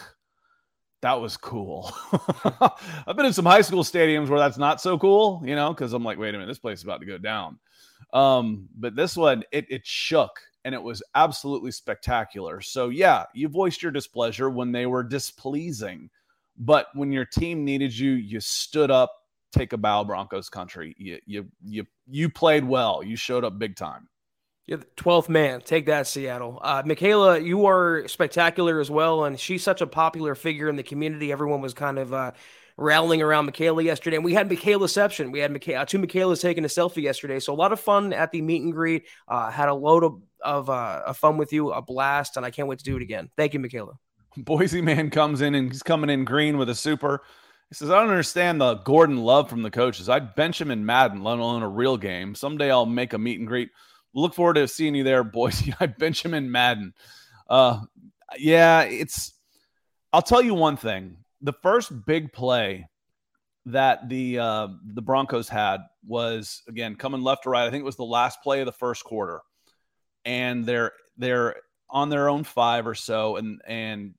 That 1.01 1.21
was 1.21 1.37
cool. 1.37 1.93
I've 3.07 3.17
been 3.17 3.27
in 3.27 3.33
some 3.33 3.45
high 3.45 3.61
school 3.61 3.85
stadiums 3.85 4.29
where 4.29 4.41
that's 4.41 4.59
not 4.59 4.81
so 4.81 4.99
cool, 4.99 5.41
you 5.45 5.55
know, 5.55 5.73
because 5.73 5.93
I'm 5.93 6.03
like, 6.03 6.19
wait 6.19 6.31
a 6.31 6.33
minute, 6.33 6.49
this 6.49 6.59
place 6.59 6.79
is 6.79 6.85
about 6.85 7.01
to 7.01 7.07
go 7.07 7.19
down. 7.19 7.61
Um, 8.13 8.69
but 8.77 8.97
this 8.97 9.17
one, 9.17 9.45
it 9.53 9.67
it 9.71 9.87
shook 9.87 10.41
and 10.65 10.75
it 10.75 10.83
was 10.83 11.03
absolutely 11.15 11.71
spectacular. 11.71 12.61
So, 12.61 12.89
yeah, 12.89 13.25
you 13.35 13.49
voiced 13.49 13.83
your 13.83 13.93
displeasure 13.93 14.51
when 14.51 14.73
they 14.73 14.87
were 14.87 15.03
displeasing, 15.03 16.11
but 16.57 16.89
when 16.95 17.13
your 17.13 17.25
team 17.25 17.65
needed 17.65 17.97
you, 17.97 18.13
you 18.13 18.41
stood 18.41 18.91
up, 18.91 19.13
take 19.53 19.73
a 19.73 19.77
bow, 19.77 20.05
Broncos 20.05 20.49
country. 20.49 20.95
You 20.99 21.19
you 21.27 21.47
you 21.65 21.87
you 22.07 22.29
played 22.29 22.65
well. 22.65 23.03
You 23.03 23.17
showed 23.17 23.45
up 23.45 23.59
big 23.59 23.77
time. 23.77 24.09
You're 24.69 24.79
the 24.79 24.87
12th 24.99 25.31
man. 25.31 25.63
Take 25.63 25.87
that, 25.87 26.07
Seattle. 26.07 26.59
Uh, 26.61 26.83
Michaela, 26.85 27.39
you 27.39 27.65
are 27.65 28.07
spectacular 28.07 28.81
as 28.81 28.91
well. 28.91 29.25
And 29.25 29.41
she's 29.41 29.63
such 29.63 29.81
a 29.81 29.87
popular 29.87 30.35
figure 30.35 30.69
in 30.69 30.77
the 30.77 30.83
community. 30.83 31.33
Everyone 31.33 31.63
was 31.63 31.73
kind 31.73 31.99
of 31.99 32.13
uh, 32.13 32.33
rallying 32.79 33.21
around 33.21 33.45
Michaela 33.45 33.83
yesterday. 33.83 34.17
And 34.17 34.25
we 34.25 34.33
had 34.33 34.49
Michaelaception. 34.49 35.33
We 35.33 35.41
had 35.41 35.51
Michaela, 35.51 35.85
two 35.85 35.99
Michaelas 35.99 36.41
taking 36.41 36.65
a 36.65 36.69
selfie 36.69 37.03
yesterday. 37.03 37.41
So 37.41 37.53
a 37.53 37.57
lot 37.57 37.73
of 37.73 37.81
fun 37.81 38.13
at 38.13 38.31
the 38.31 38.41
meet 38.41 38.63
and 38.63 38.73
greet. 38.73 39.07
Uh, 39.27 39.51
had 39.51 39.69
a 39.69 39.75
load 39.75 40.05
of, 40.05 40.23
of, 40.41 40.71
uh, 40.71 41.13
fun 41.13 41.37
with 41.37 41.53
you, 41.53 41.73
a 41.73 41.83
blast. 41.83 42.37
And 42.37 42.47
I 42.47 42.51
can't 42.51 42.69
wait 42.69 42.79
to 42.79 42.85
do 42.85 42.97
it 42.97 43.03
again. 43.03 43.29
Thank 43.37 43.53
you, 43.53 43.61
Michaela. 43.61 43.99
Boise 44.37 44.81
man 44.81 45.11
comes 45.11 45.41
in 45.41 45.57
and 45.57 45.71
he's 45.71 45.83
coming 45.83 46.09
in 46.09 46.25
green 46.25 46.57
with 46.57 46.69
a 46.69 46.75
super. 46.75 47.23
He 47.69 47.75
says, 47.75 47.91
I 47.91 48.01
don't 48.01 48.11
understand 48.11 48.61
the 48.61 48.77
Gordon 48.77 49.19
love 49.19 49.51
from 49.51 49.63
the 49.63 49.71
coaches. 49.71 50.09
I'd 50.09 50.37
bench 50.37 50.61
him 50.61 50.71
in 50.71 50.87
Madden, 50.87 51.23
let 51.23 51.39
alone 51.39 51.63
a 51.63 51.69
real 51.69 51.97
game. 51.97 52.35
Someday 52.35 52.71
I'll 52.71 52.87
make 52.87 53.13
a 53.13 53.19
meet 53.19 53.41
and 53.41 53.49
greet. 53.49 53.71
Look 54.15 54.35
forward 54.35 54.55
to 54.55 54.69
seeing 54.69 54.95
you 54.95 55.05
there, 55.05 55.25
Boise. 55.25 55.75
I 55.81 55.87
bench 55.87 56.25
him 56.25 56.33
in 56.33 56.51
Madden. 56.51 56.95
Uh, 57.51 57.81
yeah, 58.39 58.83
it's. 58.83 59.35
I'll 60.13 60.23
tell 60.23 60.41
you 60.41 60.55
one 60.55 60.77
thing 60.77 61.19
the 61.41 61.53
first 61.53 62.07
big 62.07 62.33
play 62.33 62.89
that 63.67 64.09
the 64.09 64.39
uh, 64.39 64.69
the 64.95 65.03
Broncos 65.03 65.49
had 65.49 65.79
was 66.07 66.63
again 66.69 66.97
coming 66.97 67.23
left 67.23 67.45
to 67.45 67.51
right. 67.51 67.67
I 67.67 67.71
think 67.71 67.83
it 67.83 67.87
was 67.87 67.97
the 67.97 68.05
last 68.05 68.43
play 68.43 68.61
of 68.61 68.67
the 68.67 68.73
first 68.73 69.05
quarter, 69.05 69.41
and 70.25 70.65
they're 70.65 70.93
they're 71.17 71.57
on 71.91 72.09
their 72.09 72.29
own 72.29 72.45
five 72.45 72.87
or 72.87 72.95
so, 72.95 73.37
and 73.37 73.61
and 73.67 74.15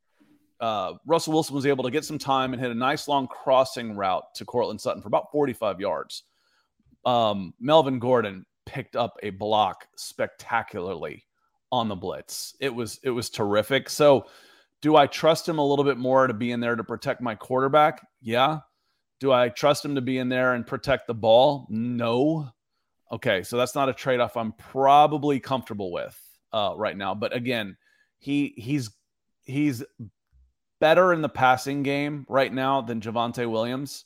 uh, 0.59 0.93
Russell 1.05 1.33
Wilson 1.33 1.55
was 1.55 1.65
able 1.65 1.83
to 1.83 1.91
get 1.91 2.05
some 2.05 2.17
time 2.17 2.53
and 2.53 2.61
hit 2.61 2.71
a 2.71 2.75
nice 2.75 3.07
long 3.07 3.27
crossing 3.27 3.95
route 3.95 4.23
to 4.35 4.45
Courtland 4.45 4.81
Sutton 4.81 5.01
for 5.01 5.07
about 5.07 5.31
45 5.31 5.79
yards. 5.79 6.23
Um, 7.05 7.53
Melvin 7.59 7.97
Gordon 7.97 8.45
picked 8.65 8.95
up 8.95 9.17
a 9.23 9.29
block 9.29 9.87
spectacularly 9.95 11.25
on 11.71 11.87
the 11.87 11.95
blitz. 11.95 12.55
It 12.59 12.73
was 12.73 12.99
it 13.03 13.09
was 13.09 13.29
terrific. 13.29 13.89
So 13.89 14.25
do 14.81 14.95
I 14.95 15.07
trust 15.07 15.47
him 15.47 15.57
a 15.57 15.65
little 15.65 15.85
bit 15.85 15.97
more 15.97 16.27
to 16.27 16.33
be 16.33 16.51
in 16.51 16.59
there 16.59 16.75
to 16.75 16.83
protect 16.83 17.21
my 17.21 17.35
quarterback? 17.35 18.05
Yeah. 18.21 18.59
Do 19.19 19.33
I 19.33 19.49
trust 19.49 19.83
him 19.83 19.95
to 19.95 20.01
be 20.01 20.17
in 20.17 20.29
there 20.29 20.53
and 20.53 20.65
protect 20.65 21.07
the 21.07 21.13
ball? 21.13 21.67
No. 21.69 22.49
Okay, 23.11 23.43
so 23.43 23.57
that's 23.57 23.75
not 23.75 23.89
a 23.89 23.93
trade 23.93 24.19
off 24.19 24.37
I'm 24.37 24.53
probably 24.53 25.39
comfortable 25.39 25.91
with 25.91 26.17
uh, 26.53 26.73
right 26.77 26.95
now. 26.95 27.15
But 27.15 27.35
again, 27.35 27.75
he 28.19 28.53
he's 28.57 28.91
he's 29.43 29.83
better 30.79 31.11
in 31.11 31.21
the 31.21 31.29
passing 31.29 31.83
game 31.83 32.25
right 32.29 32.53
now 32.53 32.81
than 32.81 33.01
Javonte 33.01 33.49
Williams, 33.49 34.05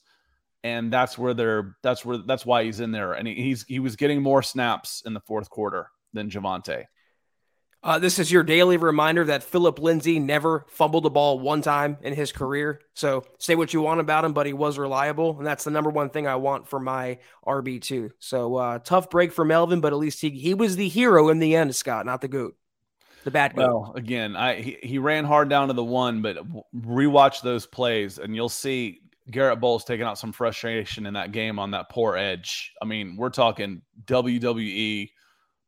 and 0.63 0.91
that's 0.91 1.17
where 1.17 1.33
they're 1.33 1.75
that's 1.83 2.05
where 2.05 2.17
that's 2.17 2.45
why 2.45 2.63
he's 2.63 2.79
in 2.79 2.91
there. 2.91 3.13
And 3.13 3.27
he, 3.27 3.35
he's 3.35 3.65
he 3.65 3.79
was 3.79 3.95
getting 3.95 4.21
more 4.21 4.41
snaps 4.41 5.03
in 5.05 5.13
the 5.13 5.21
fourth 5.21 5.49
quarter 5.49 5.89
than 6.13 6.29
Javonte. 6.29 6.85
Uh, 7.83 7.99
this 7.99 8.17
is 8.17 8.31
your 8.31 8.43
daily 8.43 8.77
reminder 8.77 9.25
that 9.25 9.43
Phillip 9.43 9.77
Lindsay 9.77 10.17
never 10.17 10.65
fumbled 10.69 11.03
the 11.03 11.09
ball 11.09 11.37
one 11.39 11.61
time 11.61 11.97
in 12.01 12.13
his 12.13 12.31
career. 12.31 12.79
So 12.93 13.25
say 13.39 13.55
what 13.55 13.73
you 13.73 13.81
want 13.81 13.99
about 13.99 14.23
him, 14.23 14.31
but 14.31 14.45
he 14.45 14.53
was 14.53 14.77
reliable, 14.77 15.37
and 15.37 15.45
that's 15.45 15.65
the 15.65 15.71
number 15.71 15.89
one 15.89 16.09
thing 16.09 16.25
I 16.25 16.35
want 16.35 16.67
for 16.67 16.79
my 16.79 17.19
RB 17.45 17.81
two. 17.81 18.11
So 18.19 18.55
uh, 18.55 18.79
tough 18.79 19.09
break 19.09 19.33
for 19.33 19.43
Melvin, 19.43 19.81
but 19.81 19.91
at 19.91 19.99
least 19.99 20.21
he 20.21 20.29
he 20.29 20.53
was 20.53 20.77
the 20.77 20.87
hero 20.87 21.27
in 21.27 21.39
the 21.39 21.57
end, 21.57 21.75
Scott, 21.75 22.05
not 22.05 22.21
the 22.21 22.29
goat, 22.29 22.55
the 23.25 23.31
bad 23.31 23.53
goat. 23.53 23.67
Well, 23.67 23.93
again, 23.97 24.37
I 24.37 24.61
he, 24.61 24.77
he 24.81 24.97
ran 24.97 25.25
hard 25.25 25.49
down 25.49 25.67
to 25.67 25.73
the 25.73 25.83
one, 25.83 26.21
but 26.21 26.37
rewatch 26.73 27.41
those 27.41 27.65
plays, 27.65 28.17
and 28.17 28.33
you'll 28.33 28.47
see 28.47 29.01
Garrett 29.29 29.59
Bolles 29.59 29.83
taking 29.83 30.05
out 30.05 30.17
some 30.17 30.31
frustration 30.31 31.05
in 31.05 31.15
that 31.15 31.33
game 31.33 31.59
on 31.59 31.71
that 31.71 31.89
poor 31.89 32.15
edge. 32.15 32.71
I 32.81 32.85
mean, 32.85 33.17
we're 33.17 33.29
talking 33.29 33.81
WWE 34.05 35.09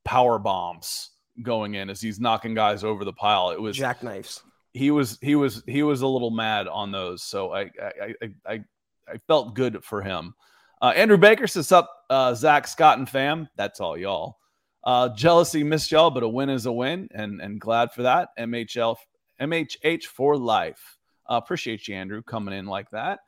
power 0.06 0.40
bombs 0.40 1.10
going 1.42 1.76
in 1.76 1.90
as 1.90 2.02
he's 2.02 2.20
knocking 2.20 2.54
guys 2.54 2.84
over 2.84 3.06
the 3.06 3.14
pile. 3.14 3.52
It 3.52 3.62
was 3.62 3.78
jackknives. 3.78 4.44
He 4.74 4.92
was 4.92 5.18
he 5.22 5.36
was 5.36 5.64
he 5.68 5.84
was 5.84 6.02
a 6.02 6.08
little 6.08 6.32
mad 6.32 6.68
on 6.68 6.92
those, 6.92 7.24
so 7.24 7.54
I 7.54 7.62
I 7.62 8.14
I 8.22 8.30
I, 8.46 8.64
I 9.08 9.18
felt 9.28 9.56
good 9.56 9.84
for 9.84 10.02
him. 10.02 10.34
Uh, 10.82 10.94
Andrew 10.96 11.18
Baker 11.18 11.48
says 11.48 11.72
up 11.72 11.90
uh, 12.10 12.34
Zach 12.34 12.68
Scott 12.68 12.98
and 12.98 13.10
fam. 13.10 13.48
That's 13.56 13.80
all 13.80 13.98
y'all. 13.98 14.38
Uh, 14.84 15.10
jealousy 15.10 15.64
missed 15.64 15.92
y'all, 15.92 16.12
but 16.12 16.24
a 16.24 16.28
win 16.28 16.50
is 16.50 16.66
a 16.66 16.72
win, 16.72 17.08
and 17.12 17.42
and 17.42 17.60
glad 17.60 17.92
for 17.92 18.04
that. 18.04 18.30
MHL 18.38 18.96
MHH 19.42 20.04
for 20.06 20.38
life. 20.38 20.98
Uh, 21.30 21.36
appreciate 21.36 21.88
you, 21.88 21.96
Andrew, 21.96 22.22
coming 22.22 22.54
in 22.54 22.66
like 22.66 22.90
that. 22.92 23.20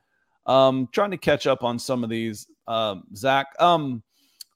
Um, 0.45 0.87
trying 0.91 1.11
to 1.11 1.17
catch 1.17 1.47
up 1.47 1.63
on 1.63 1.79
some 1.79 2.03
of 2.03 2.09
these. 2.09 2.47
Um, 2.67 3.03
Zach, 3.15 3.47
um, 3.59 4.03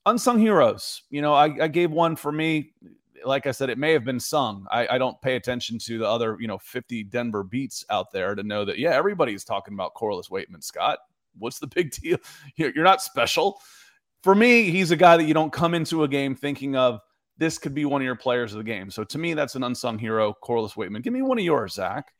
unsung 0.06 0.38
heroes. 0.38 1.02
You 1.10 1.22
know, 1.22 1.34
I, 1.34 1.64
I 1.64 1.68
gave 1.68 1.90
one 1.90 2.16
for 2.16 2.30
me 2.30 2.72
like 3.24 3.46
I 3.46 3.50
said, 3.50 3.70
it 3.70 3.78
may 3.78 3.92
have 3.92 4.04
been 4.04 4.20
sung. 4.20 4.66
I, 4.70 4.86
I, 4.92 4.98
don't 4.98 5.20
pay 5.20 5.36
attention 5.36 5.78
to 5.80 5.98
the 5.98 6.06
other, 6.08 6.36
you 6.40 6.48
know, 6.48 6.58
50 6.58 7.04
Denver 7.04 7.42
beats 7.42 7.84
out 7.90 8.10
there 8.10 8.34
to 8.34 8.42
know 8.42 8.64
that, 8.64 8.78
yeah, 8.78 8.90
everybody's 8.90 9.44
talking 9.44 9.74
about 9.74 9.94
Corliss 9.94 10.28
Waitman, 10.28 10.62
Scott. 10.62 10.98
What's 11.38 11.58
the 11.58 11.66
big 11.74 11.90
deal? 11.92 12.18
You're 12.56 12.84
not 12.84 13.02
special. 13.02 13.60
For 14.22 14.34
me, 14.34 14.70
he's 14.70 14.90
a 14.90 14.96
guy 14.96 15.16
that 15.16 15.24
you 15.24 15.34
don't 15.34 15.52
come 15.52 15.74
into 15.74 16.04
a 16.04 16.08
game 16.08 16.34
thinking 16.34 16.76
of 16.76 17.00
this 17.38 17.58
could 17.58 17.74
be 17.74 17.84
one 17.84 18.00
of 18.00 18.04
your 18.04 18.16
players 18.16 18.52
of 18.52 18.58
the 18.58 18.64
game. 18.64 18.90
So 18.90 19.04
to 19.04 19.18
me, 19.18 19.34
that's 19.34 19.56
an 19.56 19.64
unsung 19.64 19.98
hero, 19.98 20.32
Corliss 20.32 20.74
Waitman. 20.74 21.02
Give 21.02 21.12
me 21.12 21.22
one 21.22 21.38
of 21.38 21.44
yours, 21.44 21.74
Zach. 21.74 22.12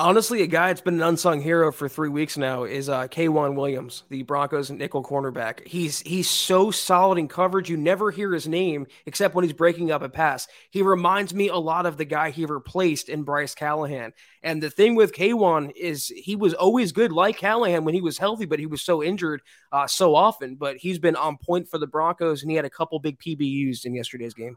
Honestly, 0.00 0.40
a 0.40 0.46
guy 0.46 0.68
that's 0.68 0.80
been 0.80 0.94
an 0.94 1.02
unsung 1.02 1.42
hero 1.42 1.70
for 1.70 1.86
three 1.86 2.08
weeks 2.08 2.38
now 2.38 2.64
is 2.64 2.88
uh, 2.88 3.06
K'Waun 3.06 3.54
Williams, 3.54 4.04
the 4.08 4.22
Broncos 4.22 4.70
nickel 4.70 5.04
cornerback. 5.04 5.66
He's 5.66 6.00
he's 6.00 6.26
so 6.26 6.70
solid 6.70 7.18
in 7.18 7.28
coverage. 7.28 7.68
You 7.68 7.76
never 7.76 8.10
hear 8.10 8.32
his 8.32 8.48
name 8.48 8.86
except 9.04 9.34
when 9.34 9.44
he's 9.44 9.52
breaking 9.52 9.90
up 9.90 10.00
a 10.00 10.08
pass. 10.08 10.48
He 10.70 10.80
reminds 10.80 11.34
me 11.34 11.48
a 11.48 11.56
lot 11.56 11.84
of 11.84 11.98
the 11.98 12.06
guy 12.06 12.30
he 12.30 12.46
replaced 12.46 13.10
in 13.10 13.24
Bryce 13.24 13.54
Callahan. 13.54 14.14
And 14.42 14.62
the 14.62 14.70
thing 14.70 14.94
with 14.94 15.12
K'Waun 15.12 15.70
is 15.76 16.08
he 16.08 16.34
was 16.34 16.54
always 16.54 16.92
good 16.92 17.12
like 17.12 17.36
Callahan 17.36 17.84
when 17.84 17.94
he 17.94 18.00
was 18.00 18.16
healthy, 18.16 18.46
but 18.46 18.58
he 18.58 18.64
was 18.64 18.80
so 18.80 19.02
injured 19.02 19.42
uh, 19.70 19.86
so 19.86 20.14
often. 20.14 20.54
But 20.54 20.78
he's 20.78 20.98
been 20.98 21.14
on 21.14 21.36
point 21.36 21.68
for 21.68 21.76
the 21.76 21.86
Broncos, 21.86 22.40
and 22.40 22.50
he 22.50 22.56
had 22.56 22.64
a 22.64 22.70
couple 22.70 22.98
big 23.00 23.18
PBUs 23.18 23.84
in 23.84 23.94
yesterday's 23.94 24.32
game. 24.32 24.56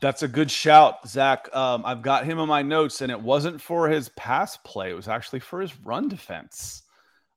That's 0.00 0.22
a 0.22 0.28
good 0.28 0.50
shout, 0.50 1.06
Zach. 1.08 1.54
Um, 1.54 1.84
I've 1.84 2.02
got 2.02 2.24
him 2.24 2.38
in 2.38 2.48
my 2.48 2.62
notes, 2.62 3.00
and 3.00 3.12
it 3.12 3.20
wasn't 3.20 3.60
for 3.60 3.88
his 3.88 4.08
pass 4.10 4.56
play; 4.58 4.90
it 4.90 4.94
was 4.94 5.08
actually 5.08 5.40
for 5.40 5.60
his 5.60 5.78
run 5.80 6.08
defense. 6.08 6.82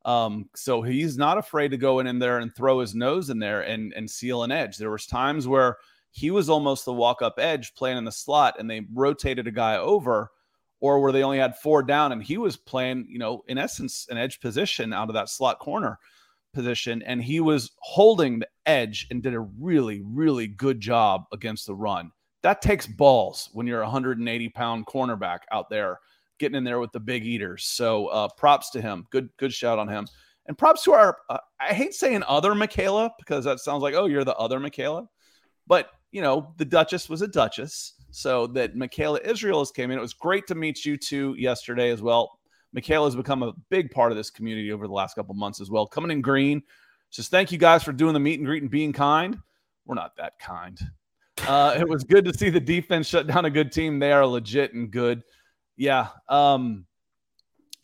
Um, 0.05 0.49
so 0.55 0.81
he's 0.81 1.17
not 1.17 1.37
afraid 1.37 1.71
to 1.71 1.77
go 1.77 1.99
in, 1.99 2.07
in 2.07 2.19
there 2.19 2.39
and 2.39 2.55
throw 2.55 2.79
his 2.79 2.95
nose 2.95 3.29
in 3.29 3.39
there 3.39 3.61
and 3.61 3.93
and 3.93 4.09
seal 4.09 4.43
an 4.43 4.51
edge. 4.51 4.77
There 4.77 4.89
was 4.89 5.05
times 5.05 5.47
where 5.47 5.77
he 6.11 6.31
was 6.31 6.49
almost 6.49 6.85
the 6.85 6.93
walk 6.93 7.21
up 7.21 7.35
edge 7.37 7.75
playing 7.75 7.97
in 7.97 8.05
the 8.05 8.11
slot, 8.11 8.55
and 8.57 8.69
they 8.69 8.81
rotated 8.93 9.45
a 9.45 9.51
guy 9.51 9.77
over, 9.77 10.31
or 10.79 10.99
where 10.99 11.11
they 11.11 11.23
only 11.23 11.39
had 11.39 11.57
four 11.57 11.83
down, 11.83 12.11
and 12.11 12.23
he 12.23 12.37
was 12.37 12.57
playing, 12.57 13.07
you 13.09 13.19
know, 13.19 13.43
in 13.47 13.57
essence, 13.57 14.07
an 14.09 14.17
edge 14.17 14.39
position 14.39 14.93
out 14.93 15.09
of 15.09 15.13
that 15.13 15.29
slot 15.29 15.59
corner 15.59 15.99
position, 16.53 17.03
and 17.03 17.21
he 17.21 17.39
was 17.39 17.71
holding 17.79 18.39
the 18.39 18.47
edge 18.65 19.05
and 19.11 19.21
did 19.21 19.35
a 19.35 19.39
really, 19.39 20.01
really 20.03 20.47
good 20.47 20.79
job 20.79 21.25
against 21.31 21.67
the 21.67 21.75
run 21.75 22.11
that 22.47 22.61
takes 22.61 22.87
balls 22.87 23.49
when 23.51 23.67
you're 23.67 23.81
a 23.81 23.83
180 23.83 24.49
pound 24.49 24.85
cornerback 24.85 25.39
out 25.51 25.69
there 25.69 25.99
getting 26.39 26.55
in 26.55 26.63
there 26.63 26.79
with 26.79 26.93
the 26.93 26.99
big 26.99 27.25
eaters. 27.25 27.65
So 27.65 28.07
uh, 28.07 28.29
props 28.37 28.69
to 28.69 28.81
him. 28.81 29.05
Good 29.09 29.29
good 29.35 29.51
shout 29.53 29.77
on 29.77 29.89
him. 29.89 30.07
And 30.45 30.57
props 30.57 30.83
to 30.83 30.93
our 30.93 31.17
uh, 31.29 31.39
I 31.59 31.73
hate 31.73 31.93
saying 31.93 32.23
other 32.25 32.55
Michaela 32.55 33.11
because 33.19 33.43
that 33.43 33.59
sounds 33.59 33.83
like 33.83 33.95
oh 33.95 34.05
you're 34.05 34.23
the 34.23 34.37
other 34.37 34.61
Michaela, 34.61 35.09
but 35.67 35.89
you 36.11 36.21
know 36.21 36.53
the 36.55 36.63
Duchess 36.63 37.09
was 37.09 37.21
a 37.21 37.27
Duchess. 37.27 37.95
So 38.11 38.47
that 38.47 38.77
Michaela 38.77 39.19
Israel 39.25 39.59
has 39.59 39.71
came 39.71 39.91
in. 39.91 39.97
It 39.97 40.01
was 40.01 40.13
great 40.13 40.47
to 40.47 40.55
meet 40.55 40.85
you 40.85 40.95
two 40.95 41.35
yesterday 41.37 41.91
as 41.91 42.01
well. 42.01 42.39
Michaela 42.71 43.07
has 43.07 43.15
become 43.17 43.43
a 43.43 43.51
big 43.69 43.91
part 43.91 44.13
of 44.13 44.17
this 44.17 44.29
community 44.29 44.71
over 44.71 44.87
the 44.87 44.93
last 44.93 45.15
couple 45.15 45.35
months 45.35 45.59
as 45.59 45.69
well. 45.69 45.85
Coming 45.85 46.11
in 46.11 46.21
green. 46.21 46.63
Just 47.11 47.29
thank 47.29 47.51
you 47.51 47.57
guys 47.57 47.83
for 47.83 47.91
doing 47.91 48.13
the 48.13 48.21
meet 48.21 48.39
and 48.39 48.45
greet 48.45 48.61
and 48.61 48.71
being 48.71 48.93
kind. 48.93 49.37
We're 49.85 49.95
not 49.95 50.15
that 50.15 50.39
kind. 50.39 50.79
Uh, 51.47 51.75
it 51.79 51.87
was 51.87 52.03
good 52.03 52.25
to 52.25 52.33
see 52.37 52.49
the 52.49 52.59
defense 52.59 53.07
shut 53.07 53.25
down 53.25 53.45
a 53.45 53.49
good 53.49 53.71
team. 53.71 53.99
They 53.99 54.11
are 54.11 54.25
legit 54.25 54.73
and 54.73 54.91
good. 54.91 55.23
Yeah. 55.77 56.09
Um, 56.27 56.85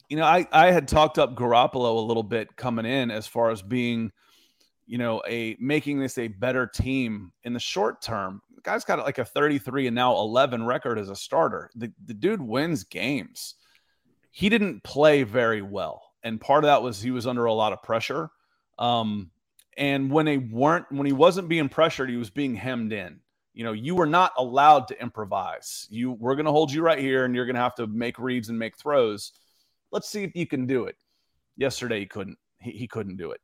you 0.10 0.17
know, 0.17 0.26
I, 0.26 0.45
I 0.52 0.71
had 0.71 0.88
talked 0.88 1.17
up 1.17 1.36
Garoppolo 1.36 1.95
a 1.95 2.06
little 2.06 2.23
bit 2.23 2.56
coming 2.58 2.86
in 2.86 3.10
as 3.10 3.26
far 3.26 3.52
as 3.52 3.62
being, 3.62 4.12
you 4.86 4.97
know, 4.97 5.23
a 5.26 5.56
making 5.62 5.99
this 5.99 6.17
a 6.17 6.28
better 6.28 6.67
team 6.67 7.32
in 7.43 7.54
the 7.54 7.60
short 7.60 8.02
term. 8.02 8.41
The 8.54 8.62
guy's 8.62 8.84
got 8.84 8.99
like 8.99 9.17
a 9.17 9.26
33 9.26 9.88
and 9.88 9.95
now 9.95 10.17
11 10.17 10.65
record 10.65 10.99
as 10.99 11.10
a 11.10 11.15
starter. 11.15 11.69
The, 11.76 11.91
the 12.06 12.13
dude 12.13 12.41
wins 12.41 12.84
games. 12.84 13.56
He 14.32 14.49
didn't 14.49 14.84
play 14.84 15.23
very 15.23 15.62
well. 15.62 16.04
And 16.21 16.39
part 16.39 16.65
of 16.65 16.67
that 16.67 16.84
was 16.84 17.02
he 17.02 17.12
was 17.12 17.28
under 17.28 17.45
a 17.45 17.54
lot 17.54 17.71
of 17.71 17.82
pressure. 17.82 18.30
Um, 18.78 19.32
and 19.78 20.12
when 20.12 20.26
they 20.26 20.38
weren't, 20.38 20.86
when 20.91 21.06
he 21.06 21.13
wasn't 21.13 21.47
being 21.47 21.69
pressured, 21.69 22.10
he 22.10 22.17
was 22.17 22.30
being 22.30 22.56
hemmed 22.56 22.91
in 22.91 23.21
you 23.54 23.63
know, 23.63 23.72
you 23.72 23.96
were 23.96 24.08
not 24.08 24.34
allowed 24.38 24.88
to 24.89 25.02
improvise. 25.02 25.88
You 25.89 26.12
we're 26.12 26.36
going 26.36 26.46
to 26.46 26.52
hold 26.52 26.72
you 26.72 26.82
right 26.82 27.00
here 27.00 27.26
and 27.26 27.36
you're 27.36 27.46
going 27.46 27.56
to 27.56 27.62
have 27.62 27.76
to 27.76 27.88
make 27.88 28.18
reads 28.20 28.50
and 28.50 28.58
make 28.58 28.78
throws. 28.78 29.32
Let's 29.92 30.10
see 30.10 30.24
if 30.24 30.36
you 30.36 30.48
can 30.48 30.66
do 30.66 30.86
it. 30.86 30.96
Yesterday 31.56 32.00
he 32.00 32.06
couldn't. 32.08 32.38
He, 32.60 32.72
he 32.72 32.88
couldn't 32.88 33.18
do 33.18 33.32
it. 33.32 33.42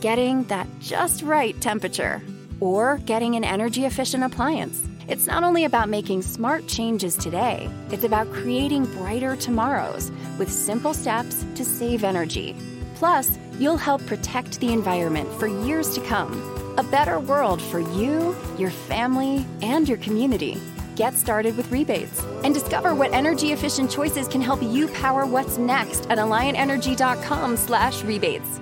Getting 0.00 0.44
that 0.44 0.66
just 0.80 1.22
right 1.22 1.60
temperature 1.60 2.22
or 2.60 2.98
getting 2.98 3.34
an 3.34 3.44
energy 3.44 3.84
efficient 3.84 4.24
appliance. 4.24 4.82
It's 5.08 5.26
not 5.26 5.42
only 5.42 5.64
about 5.64 5.88
making 5.88 6.22
smart 6.22 6.66
changes 6.66 7.16
today, 7.16 7.68
it's 7.90 8.04
about 8.04 8.30
creating 8.32 8.84
brighter 8.86 9.36
tomorrows 9.36 10.12
with 10.38 10.52
simple 10.52 10.92
steps 10.92 11.44
to 11.54 11.64
save 11.64 12.04
energy. 12.04 12.54
Plus, 12.94 13.38
you'll 13.58 13.76
help 13.76 14.04
protect 14.06 14.60
the 14.60 14.72
environment 14.72 15.32
for 15.40 15.46
years 15.46 15.94
to 15.94 16.00
come. 16.02 16.57
A 16.78 16.82
better 16.84 17.18
world 17.18 17.60
for 17.60 17.80
you, 17.80 18.36
your 18.56 18.70
family, 18.70 19.44
and 19.62 19.88
your 19.88 19.98
community. 19.98 20.62
Get 20.94 21.14
started 21.14 21.56
with 21.56 21.72
rebates 21.72 22.22
and 22.44 22.54
discover 22.54 22.94
what 22.94 23.12
energy 23.12 23.50
efficient 23.50 23.90
choices 23.90 24.28
can 24.28 24.40
help 24.40 24.62
you 24.62 24.86
power 24.86 25.26
what's 25.26 25.58
next 25.58 26.08
at 26.08 26.18
alliantenergy.com/rebates. 26.18 28.60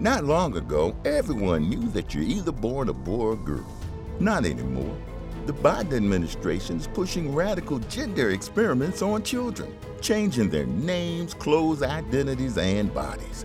Not 0.00 0.24
long 0.24 0.56
ago, 0.56 0.96
everyone 1.04 1.68
knew 1.68 1.88
that 1.90 2.12
you're 2.12 2.24
either 2.24 2.50
born 2.50 2.88
a 2.88 2.92
boy 2.92 3.26
or 3.26 3.36
girl. 3.36 3.72
Not 4.18 4.44
anymore. 4.44 4.96
The 5.46 5.52
Biden 5.52 5.92
administration 5.92 6.78
is 6.78 6.88
pushing 6.88 7.32
radical 7.32 7.78
gender 7.78 8.30
experiments 8.30 9.00
on 9.00 9.22
children, 9.22 9.72
changing 10.00 10.50
their 10.50 10.66
names, 10.66 11.34
clothes, 11.34 11.84
identities, 11.84 12.58
and 12.58 12.92
bodies. 12.92 13.44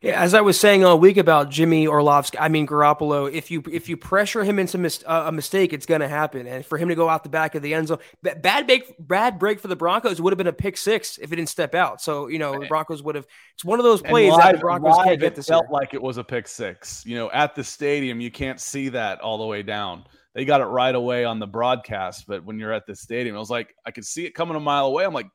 Yeah, 0.00 0.22
as 0.22 0.32
I 0.32 0.42
was 0.42 0.58
saying 0.60 0.84
all 0.84 0.96
week 0.96 1.16
about 1.16 1.50
Jimmy 1.50 1.88
Orlovsky, 1.88 2.38
I 2.38 2.48
mean 2.48 2.68
Garoppolo. 2.68 3.32
If 3.32 3.50
you 3.50 3.64
if 3.70 3.88
you 3.88 3.96
pressure 3.96 4.44
him 4.44 4.60
into 4.60 4.78
mis- 4.78 5.02
uh, 5.04 5.24
a 5.26 5.32
mistake, 5.32 5.72
it's 5.72 5.86
going 5.86 6.02
to 6.02 6.08
happen. 6.08 6.46
And 6.46 6.64
for 6.64 6.78
him 6.78 6.88
to 6.88 6.94
go 6.94 7.08
out 7.08 7.24
the 7.24 7.28
back 7.28 7.56
of 7.56 7.62
the 7.62 7.74
end 7.74 7.88
zone, 7.88 7.98
bad 8.22 8.68
break, 8.68 8.94
bad 9.00 9.40
break 9.40 9.58
for 9.58 9.66
the 9.66 9.74
Broncos 9.74 10.20
would 10.20 10.32
have 10.32 10.38
been 10.38 10.46
a 10.46 10.52
pick 10.52 10.76
six 10.76 11.18
if 11.18 11.32
it 11.32 11.36
didn't 11.36 11.48
step 11.48 11.74
out. 11.74 12.00
So 12.00 12.28
you 12.28 12.38
know 12.38 12.52
right. 12.52 12.60
the 12.60 12.66
Broncos 12.68 13.02
would 13.02 13.16
have. 13.16 13.26
It's 13.54 13.64
one 13.64 13.80
of 13.80 13.84
those 13.84 14.00
plays 14.00 14.30
live, 14.30 14.42
that 14.42 14.52
the 14.52 14.58
Broncos 14.58 15.04
can't 15.04 15.20
get 15.20 15.34
this. 15.34 15.46
Felt 15.46 15.64
year. 15.64 15.72
like 15.72 15.94
it 15.94 16.02
was 16.02 16.16
a 16.16 16.24
pick 16.24 16.46
six. 16.46 17.04
You 17.04 17.16
know, 17.16 17.30
at 17.32 17.56
the 17.56 17.64
stadium, 17.64 18.20
you 18.20 18.30
can't 18.30 18.60
see 18.60 18.90
that 18.90 19.20
all 19.20 19.38
the 19.38 19.46
way 19.46 19.64
down. 19.64 20.04
They 20.32 20.44
got 20.44 20.60
it 20.60 20.66
right 20.66 20.94
away 20.94 21.24
on 21.24 21.40
the 21.40 21.46
broadcast, 21.48 22.26
but 22.28 22.44
when 22.44 22.60
you're 22.60 22.72
at 22.72 22.86
the 22.86 22.94
stadium, 22.94 23.34
I 23.34 23.40
was 23.40 23.50
like, 23.50 23.74
I 23.84 23.90
could 23.90 24.04
see 24.04 24.26
it 24.26 24.34
coming 24.36 24.56
a 24.56 24.60
mile 24.60 24.86
away. 24.86 25.04
I'm 25.04 25.12
like, 25.12 25.26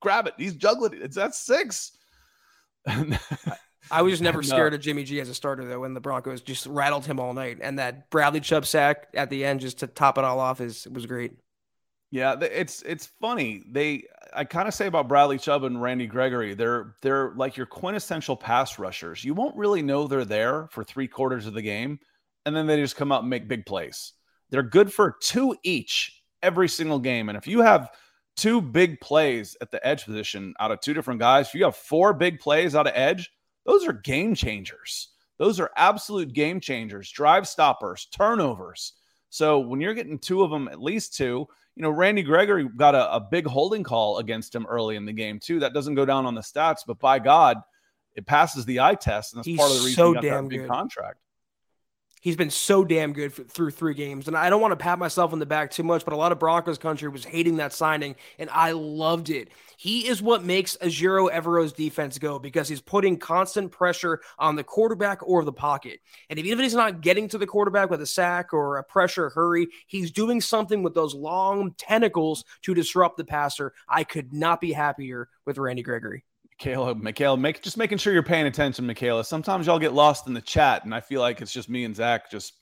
grab 0.00 0.26
it. 0.26 0.32
He's 0.38 0.54
juggling 0.54 0.94
it. 0.94 1.02
It's 1.02 1.16
that 1.16 1.34
six. 1.34 1.92
I 3.90 4.02
was 4.02 4.12
just 4.12 4.22
never 4.22 4.40
uh, 4.40 4.42
scared 4.42 4.74
of 4.74 4.80
Jimmy 4.80 5.04
G 5.04 5.20
as 5.20 5.28
a 5.28 5.34
starter 5.34 5.64
though, 5.64 5.80
when 5.80 5.94
the 5.94 6.00
Broncos 6.00 6.40
just 6.40 6.66
rattled 6.66 7.06
him 7.06 7.18
all 7.20 7.32
night, 7.34 7.58
and 7.60 7.78
that 7.78 8.10
Bradley 8.10 8.40
Chubb 8.40 8.66
sack 8.66 9.08
at 9.14 9.30
the 9.30 9.44
end 9.44 9.60
just 9.60 9.78
to 9.78 9.86
top 9.86 10.18
it 10.18 10.24
all 10.24 10.40
off 10.40 10.60
is 10.60 10.86
was 10.88 11.06
great. 11.06 11.32
Yeah, 12.10 12.36
it's 12.40 12.82
it's 12.82 13.06
funny. 13.20 13.62
They 13.70 14.04
I 14.32 14.44
kind 14.44 14.66
of 14.66 14.74
say 14.74 14.86
about 14.86 15.08
Bradley 15.08 15.38
Chubb 15.38 15.64
and 15.64 15.80
Randy 15.80 16.06
Gregory, 16.06 16.54
they're 16.54 16.94
they're 17.02 17.32
like 17.34 17.56
your 17.56 17.66
quintessential 17.66 18.36
pass 18.36 18.78
rushers. 18.78 19.24
You 19.24 19.34
won't 19.34 19.56
really 19.56 19.82
know 19.82 20.06
they're 20.06 20.24
there 20.24 20.68
for 20.70 20.84
three 20.84 21.08
quarters 21.08 21.46
of 21.46 21.54
the 21.54 21.62
game, 21.62 21.98
and 22.46 22.56
then 22.56 22.66
they 22.66 22.80
just 22.80 22.96
come 22.96 23.12
out 23.12 23.22
and 23.22 23.30
make 23.30 23.48
big 23.48 23.66
plays. 23.66 24.14
They're 24.50 24.62
good 24.62 24.92
for 24.92 25.16
two 25.20 25.54
each 25.62 26.22
every 26.42 26.68
single 26.68 26.98
game, 26.98 27.28
and 27.28 27.36
if 27.36 27.46
you 27.46 27.60
have 27.60 27.90
two 28.36 28.62
big 28.62 29.00
plays 29.00 29.56
at 29.60 29.70
the 29.70 29.84
edge 29.86 30.04
position 30.04 30.54
out 30.60 30.70
of 30.70 30.80
two 30.80 30.94
different 30.94 31.20
guys, 31.20 31.48
if 31.48 31.54
you 31.54 31.64
have 31.64 31.76
four 31.76 32.14
big 32.14 32.38
plays 32.38 32.74
out 32.74 32.86
of 32.86 32.92
edge 32.94 33.30
those 33.68 33.86
are 33.86 33.92
game 33.92 34.34
changers. 34.34 35.08
Those 35.36 35.60
are 35.60 35.70
absolute 35.76 36.32
game 36.32 36.58
changers, 36.58 37.10
drive 37.10 37.46
stoppers, 37.46 38.06
turnovers. 38.06 38.94
So 39.28 39.58
when 39.58 39.78
you're 39.78 39.92
getting 39.92 40.18
two 40.18 40.42
of 40.42 40.50
them, 40.50 40.68
at 40.68 40.80
least 40.80 41.14
two, 41.14 41.46
you 41.76 41.82
know, 41.82 41.90
Randy 41.90 42.22
Gregory 42.22 42.66
got 42.76 42.94
a, 42.94 43.14
a 43.14 43.20
big 43.20 43.46
holding 43.46 43.84
call 43.84 44.18
against 44.18 44.54
him 44.54 44.64
early 44.66 44.96
in 44.96 45.04
the 45.04 45.12
game, 45.12 45.38
too. 45.38 45.60
That 45.60 45.74
doesn't 45.74 45.96
go 45.96 46.06
down 46.06 46.24
on 46.24 46.34
the 46.34 46.40
stats, 46.40 46.78
but 46.86 46.98
by 46.98 47.18
God, 47.18 47.58
it 48.16 48.26
passes 48.26 48.64
the 48.64 48.80
eye 48.80 48.94
test. 48.94 49.34
And 49.34 49.40
that's 49.40 49.46
He's 49.46 49.58
part 49.58 49.70
of 49.70 49.76
the 49.76 49.84
reason 49.84 49.96
so 49.96 50.08
he 50.08 50.14
got 50.14 50.22
damn 50.22 50.44
that 50.44 50.48
big 50.48 50.60
good. 50.60 50.70
contract. 50.70 51.18
He's 52.20 52.36
been 52.36 52.50
so 52.50 52.84
damn 52.84 53.12
good 53.12 53.32
for, 53.32 53.44
through 53.44 53.70
three 53.70 53.94
games. 53.94 54.28
And 54.28 54.36
I 54.36 54.50
don't 54.50 54.60
want 54.60 54.72
to 54.72 54.76
pat 54.76 54.98
myself 54.98 55.32
on 55.32 55.38
the 55.38 55.46
back 55.46 55.70
too 55.70 55.82
much, 55.82 56.04
but 56.04 56.14
a 56.14 56.16
lot 56.16 56.32
of 56.32 56.38
Broncos 56.38 56.78
country 56.78 57.08
was 57.08 57.24
hating 57.24 57.56
that 57.56 57.72
signing, 57.72 58.16
and 58.38 58.50
I 58.50 58.72
loved 58.72 59.30
it. 59.30 59.50
He 59.76 60.08
is 60.08 60.20
what 60.20 60.42
makes 60.42 60.76
Ejiro 60.78 61.30
Evero's 61.30 61.72
defense 61.72 62.18
go 62.18 62.40
because 62.40 62.68
he's 62.68 62.80
putting 62.80 63.16
constant 63.16 63.70
pressure 63.70 64.20
on 64.36 64.56
the 64.56 64.64
quarterback 64.64 65.20
or 65.22 65.44
the 65.44 65.52
pocket. 65.52 66.00
And 66.28 66.38
even 66.38 66.58
if 66.58 66.64
he's 66.64 66.74
not 66.74 67.00
getting 67.00 67.28
to 67.28 67.38
the 67.38 67.46
quarterback 67.46 67.88
with 67.88 68.02
a 68.02 68.06
sack 68.06 68.52
or 68.52 68.78
a 68.78 68.82
pressure 68.82 69.30
hurry, 69.30 69.68
he's 69.86 70.10
doing 70.10 70.40
something 70.40 70.82
with 70.82 70.94
those 70.94 71.14
long 71.14 71.74
tentacles 71.78 72.44
to 72.62 72.74
disrupt 72.74 73.18
the 73.18 73.24
passer. 73.24 73.72
I 73.88 74.02
could 74.02 74.32
not 74.32 74.60
be 74.60 74.72
happier 74.72 75.28
with 75.46 75.58
Randy 75.58 75.82
Gregory. 75.82 76.24
Michaela, 76.60 76.94
Michaela, 76.94 77.36
make 77.36 77.62
just 77.62 77.76
making 77.76 77.98
sure 77.98 78.12
you're 78.12 78.22
paying 78.22 78.46
attention, 78.46 78.86
Michaela. 78.86 79.24
Sometimes 79.24 79.66
y'all 79.66 79.78
get 79.78 79.92
lost 79.92 80.26
in 80.26 80.34
the 80.34 80.40
chat, 80.40 80.84
and 80.84 80.94
I 80.94 81.00
feel 81.00 81.20
like 81.20 81.40
it's 81.40 81.52
just 81.52 81.68
me 81.68 81.84
and 81.84 81.94
Zach 81.94 82.30
just, 82.30 82.54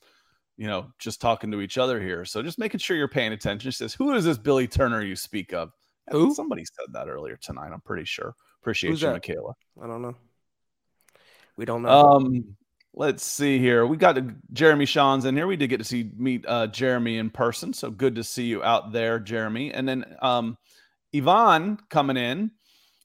you 0.55 0.67
know, 0.67 0.87
just 0.99 1.19
talking 1.19 1.51
to 1.51 1.61
each 1.61 1.79
other 1.79 1.99
here. 1.99 2.23
So 2.23 2.43
just 2.43 2.59
making 2.59 2.79
sure 2.79 2.95
you're 2.95 3.07
paying 3.07 3.33
attention. 3.33 3.71
She 3.71 3.75
says, 3.75 3.95
"Who 3.95 4.13
is 4.13 4.23
this 4.23 4.37
Billy 4.37 4.67
Turner 4.67 5.01
you 5.01 5.15
speak 5.15 5.51
of?" 5.51 5.71
Who? 6.11 6.33
Somebody 6.35 6.63
said 6.63 6.93
that 6.93 7.07
earlier 7.07 7.37
tonight. 7.37 7.71
I'm 7.73 7.81
pretty 7.81 8.05
sure. 8.05 8.35
Appreciate 8.61 8.91
Who's 8.91 9.01
you, 9.01 9.07
that? 9.07 9.13
Michaela. 9.13 9.53
I 9.81 9.87
don't 9.87 10.01
know. 10.03 10.15
We 11.57 11.65
don't 11.65 11.81
know. 11.81 11.89
Um, 11.89 12.55
let's 12.93 13.23
see 13.23 13.57
here. 13.57 13.87
We 13.87 13.97
got 13.97 14.19
Jeremy 14.53 14.85
Sean's 14.85 15.25
in 15.25 15.35
here. 15.35 15.47
We 15.47 15.55
did 15.55 15.69
get 15.69 15.79
to 15.79 15.83
see 15.83 16.11
meet 16.15 16.45
uh, 16.47 16.67
Jeremy 16.67 17.17
in 17.17 17.31
person, 17.31 17.73
so 17.73 17.89
good 17.89 18.13
to 18.15 18.23
see 18.23 18.45
you 18.45 18.63
out 18.63 18.91
there, 18.91 19.19
Jeremy. 19.19 19.73
And 19.73 19.89
then 19.89 20.05
um, 20.21 20.55
Yvonne 21.13 21.79
coming 21.89 22.15
in 22.15 22.51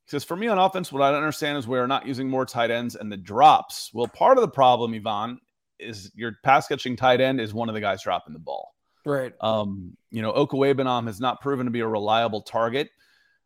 says, 0.07 0.25
"For 0.25 0.37
me 0.37 0.49
on 0.49 0.59
offense, 0.59 0.93
what 0.93 1.03
I 1.03 1.11
don't 1.11 1.19
understand 1.23 1.59
is 1.59 1.67
we're 1.67 1.87
not 1.87 2.07
using 2.07 2.29
more 2.29 2.45
tight 2.45 2.71
ends 2.71 2.97
and 2.97 3.11
the 3.11 3.17
drops. 3.17 3.91
Well, 3.95 4.09
part 4.09 4.37
of 4.37 4.43
the 4.43 4.49
problem, 4.49 4.95
Yvonne, 4.95 5.39
is 5.79 6.11
your 6.15 6.37
pass 6.43 6.67
catching 6.67 6.97
tight 6.97 7.21
end 7.21 7.41
is 7.41 7.53
one 7.53 7.69
of 7.69 7.75
the 7.75 7.81
guys 7.81 8.03
dropping 8.03 8.33
the 8.33 8.39
ball. 8.39 8.75
right. 9.05 9.33
Um, 9.41 9.97
you 10.11 10.23
know, 10.23 10.33
Okwuegbunam 10.33 11.07
has 11.07 11.21
not 11.21 11.41
proven 11.41 11.67
to 11.67 11.73
be 11.73 11.81
a 11.81 11.87
reliable 11.87 12.43
target. 12.43 12.91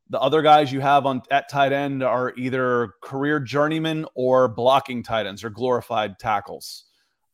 The 0.08 0.20
other 0.20 0.42
guys 0.42 0.72
you 0.72 0.80
have 0.80 1.04
on 1.04 1.22
at 1.30 1.48
tight 1.48 1.72
end 1.72 2.02
are 2.02 2.32
either 2.36 2.92
career 3.02 3.40
journeymen 3.40 4.06
or 4.14 4.46
blocking 4.46 5.02
tight 5.02 5.26
ends 5.26 5.42
or 5.42 5.50
glorified 5.50 6.18
tackles. 6.18 6.84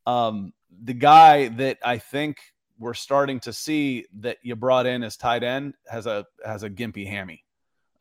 Um, 0.07 0.53
the 0.83 0.95
guy 0.95 1.49
that 1.49 1.79
I 1.85 1.99
think 1.99 2.39
we're 2.79 2.95
starting 2.95 3.41
to 3.41 3.53
see 3.53 4.07
that 4.21 4.39
you 4.43 4.57
brought 4.57 4.87
in 4.87 5.03
as 5.03 5.17
tight 5.17 5.43
end 5.43 5.75
has 5.87 6.07
a 6.07 6.25
has 6.45 6.63
a 6.63 6.71
gimpy 6.71 7.07
hammy 7.07 7.45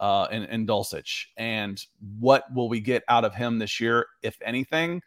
uh, 0.02 0.28
in, 0.32 0.43
in 0.45 0.68
Dulcich. 0.68 1.28
And 1.38 1.82
what 2.20 2.52
will 2.54 2.68
we 2.68 2.82
get 2.82 3.04
out 3.08 3.24
of 3.24 3.34
him 3.34 3.60
this 3.60 3.80
year, 3.80 4.08
if 4.22 4.36
anything? 4.43 5.02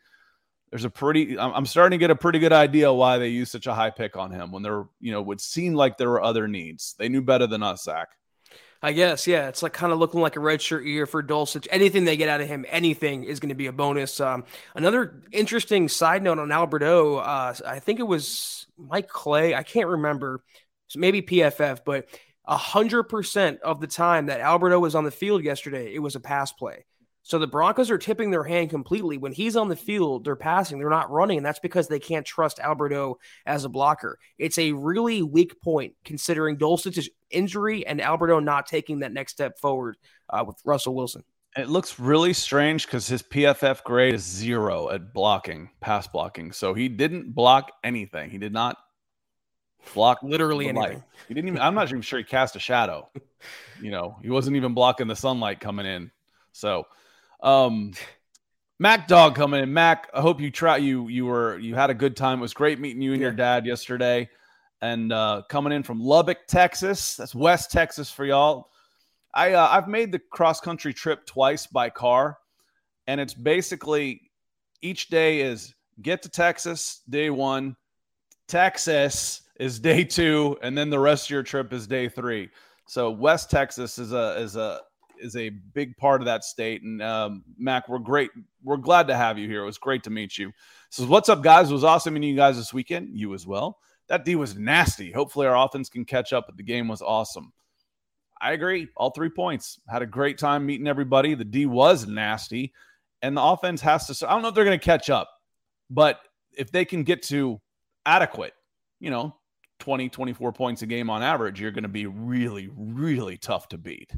There's 0.70 0.84
a 0.84 0.90
pretty. 0.90 1.38
I'm 1.38 1.66
starting 1.66 1.98
to 1.98 2.02
get 2.02 2.10
a 2.10 2.16
pretty 2.16 2.38
good 2.38 2.52
idea 2.52 2.92
why 2.92 3.18
they 3.18 3.28
use 3.28 3.50
such 3.50 3.66
a 3.66 3.74
high 3.74 3.90
pick 3.90 4.16
on 4.16 4.32
him 4.32 4.50
when 4.50 4.62
there, 4.62 4.86
you 5.00 5.12
know, 5.12 5.22
would 5.22 5.40
seem 5.40 5.74
like 5.74 5.98
there 5.98 6.10
were 6.10 6.22
other 6.22 6.48
needs. 6.48 6.94
They 6.98 7.08
knew 7.08 7.22
better 7.22 7.46
than 7.46 7.62
us, 7.62 7.84
Zach. 7.84 8.08
I 8.82 8.92
guess, 8.92 9.26
yeah. 9.26 9.48
It's 9.48 9.62
like 9.62 9.72
kind 9.72 9.92
of 9.92 9.98
looking 9.98 10.20
like 10.20 10.36
a 10.36 10.40
redshirt 10.40 10.84
year 10.84 11.06
for 11.06 11.22
Dulcich. 11.22 11.66
Anything 11.70 12.04
they 12.04 12.16
get 12.16 12.28
out 12.28 12.40
of 12.40 12.48
him, 12.48 12.66
anything 12.68 13.24
is 13.24 13.40
going 13.40 13.48
to 13.50 13.54
be 13.54 13.66
a 13.66 13.72
bonus. 13.72 14.20
Um, 14.20 14.44
another 14.74 15.22
interesting 15.32 15.88
side 15.88 16.22
note 16.22 16.38
on 16.38 16.52
Albert 16.52 16.82
O, 16.82 17.16
uh, 17.16 17.54
I 17.66 17.78
think 17.78 18.00
it 18.00 18.04
was 18.04 18.66
Mike 18.76 19.08
Clay. 19.08 19.54
I 19.54 19.62
can't 19.62 19.88
remember. 19.88 20.42
So 20.88 20.98
maybe 20.98 21.22
PFF, 21.22 21.80
but 21.86 22.08
a 22.46 22.56
hundred 22.56 23.04
percent 23.04 23.60
of 23.62 23.80
the 23.80 23.86
time 23.86 24.26
that 24.26 24.40
Albert 24.40 24.72
O 24.72 24.80
was 24.80 24.94
on 24.94 25.04
the 25.04 25.10
field 25.10 25.44
yesterday, 25.44 25.94
it 25.94 26.00
was 26.00 26.16
a 26.16 26.20
pass 26.20 26.52
play. 26.52 26.84
So 27.26 27.38
the 27.38 27.46
Broncos 27.46 27.90
are 27.90 27.96
tipping 27.96 28.30
their 28.30 28.44
hand 28.44 28.68
completely. 28.68 29.16
When 29.16 29.32
he's 29.32 29.56
on 29.56 29.70
the 29.70 29.76
field, 29.76 30.24
they're 30.24 30.36
passing, 30.36 30.78
they're 30.78 30.90
not 30.90 31.10
running, 31.10 31.38
and 31.38 31.46
that's 31.46 31.58
because 31.58 31.88
they 31.88 31.98
can't 31.98 32.26
trust 32.26 32.60
Albert 32.60 32.92
O 32.92 33.18
as 33.46 33.64
a 33.64 33.70
blocker. 33.70 34.18
It's 34.36 34.58
a 34.58 34.72
really 34.72 35.22
weak 35.22 35.58
point 35.62 35.94
considering 36.04 36.58
Dulcich's 36.58 37.08
injury 37.30 37.86
and 37.86 37.98
Albert 38.02 38.30
O 38.30 38.40
not 38.40 38.66
taking 38.66 38.98
that 38.98 39.12
next 39.12 39.32
step 39.32 39.58
forward 39.58 39.96
uh, 40.28 40.44
with 40.46 40.56
Russell 40.66 40.94
Wilson. 40.94 41.24
It 41.56 41.70
looks 41.70 41.98
really 41.98 42.34
strange 42.34 42.84
because 42.84 43.06
his 43.06 43.22
PFF 43.22 43.84
grade 43.84 44.12
is 44.12 44.22
zero 44.22 44.90
at 44.90 45.14
blocking, 45.14 45.70
pass 45.80 46.06
blocking. 46.06 46.52
So 46.52 46.74
he 46.74 46.90
didn't 46.90 47.34
block 47.34 47.70
anything. 47.82 48.28
He 48.28 48.38
did 48.38 48.52
not 48.52 48.76
block 49.92 50.20
Literally 50.22 50.68
the 50.68 50.72
light. 50.72 50.86
anything. 50.90 51.04
He 51.28 51.34
didn't 51.34 51.48
even. 51.48 51.60
I'm 51.60 51.74
not 51.74 51.88
even 51.88 52.02
sure 52.02 52.18
he 52.18 52.24
cast 52.24 52.56
a 52.56 52.60
shadow. 52.60 53.08
You 53.80 53.90
know, 53.90 54.16
he 54.22 54.30
wasn't 54.30 54.56
even 54.56 54.72
blocking 54.72 55.06
the 55.06 55.16
sunlight 55.16 55.60
coming 55.60 55.84
in. 55.84 56.10
So, 56.52 56.86
um, 57.42 57.92
Mac 58.78 59.08
Dog 59.08 59.34
coming 59.34 59.62
in. 59.62 59.72
Mac, 59.72 60.08
I 60.14 60.20
hope 60.20 60.40
you 60.40 60.50
try. 60.50 60.78
You 60.78 61.08
you 61.08 61.26
were 61.26 61.58
you 61.58 61.74
had 61.74 61.90
a 61.90 61.94
good 61.94 62.16
time. 62.16 62.38
It 62.38 62.42
was 62.42 62.54
great 62.54 62.80
meeting 62.80 63.02
you 63.02 63.12
and 63.12 63.20
your 63.20 63.32
dad 63.32 63.66
yesterday. 63.66 64.28
And 64.80 65.12
uh, 65.12 65.42
coming 65.48 65.72
in 65.72 65.82
from 65.82 66.00
Lubbock, 66.00 66.46
Texas. 66.46 67.16
That's 67.16 67.34
West 67.34 67.70
Texas 67.70 68.10
for 68.10 68.24
y'all. 68.24 68.70
I 69.32 69.52
uh, 69.52 69.68
I've 69.70 69.88
made 69.88 70.12
the 70.12 70.18
cross 70.18 70.60
country 70.60 70.92
trip 70.94 71.26
twice 71.26 71.66
by 71.66 71.90
car, 71.90 72.38
and 73.06 73.20
it's 73.20 73.34
basically 73.34 74.30
each 74.82 75.08
day 75.08 75.40
is 75.40 75.74
get 76.02 76.22
to 76.22 76.28
Texas 76.28 77.00
day 77.08 77.30
one, 77.30 77.76
Texas 78.48 79.42
is 79.56 79.78
day 79.78 80.04
two, 80.04 80.58
and 80.62 80.76
then 80.76 80.90
the 80.90 80.98
rest 80.98 81.26
of 81.26 81.30
your 81.30 81.42
trip 81.42 81.72
is 81.72 81.86
day 81.86 82.08
three. 82.08 82.50
So 82.86 83.10
West 83.10 83.50
Texas 83.50 83.98
is 83.98 84.12
a 84.12 84.38
is 84.38 84.56
a 84.56 84.80
is 85.18 85.36
a 85.36 85.48
big 85.48 85.96
part 85.96 86.20
of 86.20 86.26
that 86.26 86.44
state. 86.44 86.82
And 86.82 87.00
um, 87.00 87.44
Mac, 87.58 87.88
we're 87.88 87.98
great. 87.98 88.30
We're 88.62 88.76
glad 88.76 89.06
to 89.08 89.16
have 89.16 89.38
you 89.38 89.48
here. 89.48 89.62
It 89.62 89.66
was 89.66 89.78
great 89.78 90.02
to 90.04 90.10
meet 90.10 90.36
you. 90.36 90.52
So 90.90 91.06
what's 91.06 91.28
up, 91.28 91.42
guys? 91.42 91.70
It 91.70 91.74
was 91.74 91.84
awesome 91.84 92.14
meeting 92.14 92.30
you 92.30 92.36
guys 92.36 92.56
this 92.56 92.74
weekend. 92.74 93.10
You 93.18 93.34
as 93.34 93.46
well. 93.46 93.78
That 94.08 94.24
D 94.24 94.36
was 94.36 94.56
nasty. 94.56 95.10
Hopefully 95.12 95.46
our 95.46 95.56
offense 95.56 95.88
can 95.88 96.04
catch 96.04 96.32
up, 96.32 96.46
but 96.46 96.56
the 96.56 96.62
game 96.62 96.88
was 96.88 97.00
awesome. 97.00 97.52
I 98.40 98.52
agree. 98.52 98.88
All 98.96 99.10
three 99.10 99.30
points. 99.30 99.80
Had 99.88 100.02
a 100.02 100.06
great 100.06 100.36
time 100.36 100.66
meeting 100.66 100.86
everybody. 100.86 101.34
The 101.34 101.44
D 101.44 101.66
was 101.66 102.06
nasty, 102.06 102.72
and 103.22 103.36
the 103.36 103.42
offense 103.42 103.80
has 103.80 104.06
to. 104.08 104.28
I 104.28 104.32
don't 104.32 104.42
know 104.42 104.48
if 104.48 104.54
they're 104.54 104.64
going 104.64 104.78
to 104.78 104.84
catch 104.84 105.08
up, 105.08 105.30
but 105.88 106.20
if 106.52 106.70
they 106.70 106.84
can 106.84 107.04
get 107.04 107.22
to 107.24 107.60
adequate, 108.04 108.52
you 109.00 109.10
know, 109.10 109.34
20, 109.84 110.08
24 110.08 110.52
points 110.52 110.80
a 110.80 110.86
game 110.86 111.10
on 111.10 111.22
average, 111.22 111.60
you're 111.60 111.70
going 111.70 111.82
to 111.82 111.88
be 111.88 112.06
really, 112.06 112.70
really 112.74 113.36
tough 113.36 113.68
to 113.68 113.76
beat. 113.76 114.10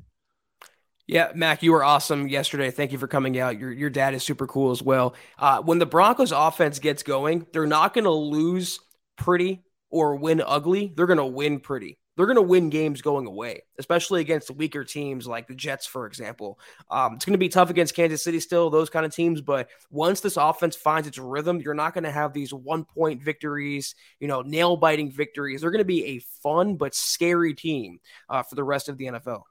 Yeah, 1.09 1.33
Mac, 1.35 1.65
you 1.65 1.73
were 1.73 1.83
awesome 1.83 2.29
yesterday. 2.29 2.71
Thank 2.71 2.93
you 2.93 2.99
for 2.99 3.09
coming 3.09 3.39
out. 3.39 3.59
Your 3.59 3.73
your 3.73 3.91
dad 3.91 4.15
is 4.15 4.23
super 4.23 4.47
cool 4.47 4.71
as 4.71 4.83
well. 4.83 5.15
Uh, 5.39 5.61
when 5.61 5.81
the 5.81 5.87
Broncos 5.87 6.31
offense 6.31 6.79
gets 6.79 7.03
going, 7.03 7.47
they're 7.53 7.67
not 7.67 7.95
going 7.95 8.05
to 8.05 8.11
lose 8.11 8.79
pretty 9.17 9.65
or 9.91 10.17
win 10.17 10.41
ugly. 10.45 10.93
They're 10.97 11.07
going 11.07 11.19
to 11.19 11.27
win 11.27 11.59
pretty. 11.59 11.99
They're 12.17 12.27
going 12.27 12.37
to 12.37 12.43
win 12.43 12.71
games 12.71 13.03
going 13.03 13.27
away, 13.27 13.63
especially 13.79 14.23
against 14.23 14.51
weaker 14.51 14.85
teams 14.85 15.27
like 15.27 15.49
the 15.49 15.55
Jets, 15.55 15.87
for 15.87 16.07
example. 16.07 16.59
Um, 16.91 17.15
it's 17.15 17.25
going 17.27 17.35
to 17.35 17.39
be 17.39 17.51
tough 17.51 17.69
against 17.69 17.95
Kansas 17.95 18.23
City 18.23 18.41
still, 18.41 18.71
those 18.71 18.89
kind 18.89 19.05
of 19.05 19.15
teams. 19.15 19.43
But 19.43 19.69
once 19.91 20.21
this 20.21 20.39
offense 20.39 20.77
finds 20.77 21.07
its 21.07 21.19
rhythm, 21.19 21.61
you're 21.61 21.75
not 21.75 21.93
going 21.93 22.05
to 22.05 22.11
have 22.11 22.33
these 22.33 22.55
one 22.55 22.85
point 22.85 23.23
victories, 23.23 23.95
you 24.19 24.29
know, 24.29 24.41
nail 24.41 24.77
biting 24.77 25.11
victories. 25.11 25.61
They're 25.61 25.71
going 25.71 25.79
to 25.79 25.85
be 25.85 26.05
a 26.07 26.19
fun 26.43 26.77
but 26.77 26.95
scary 26.95 27.55
team 27.55 28.01
uh, 28.31 28.43
for 28.43 28.55
the 28.55 28.65
rest 28.65 28.89
of 28.89 28.97
the 28.97 29.07
NFL. 29.07 29.43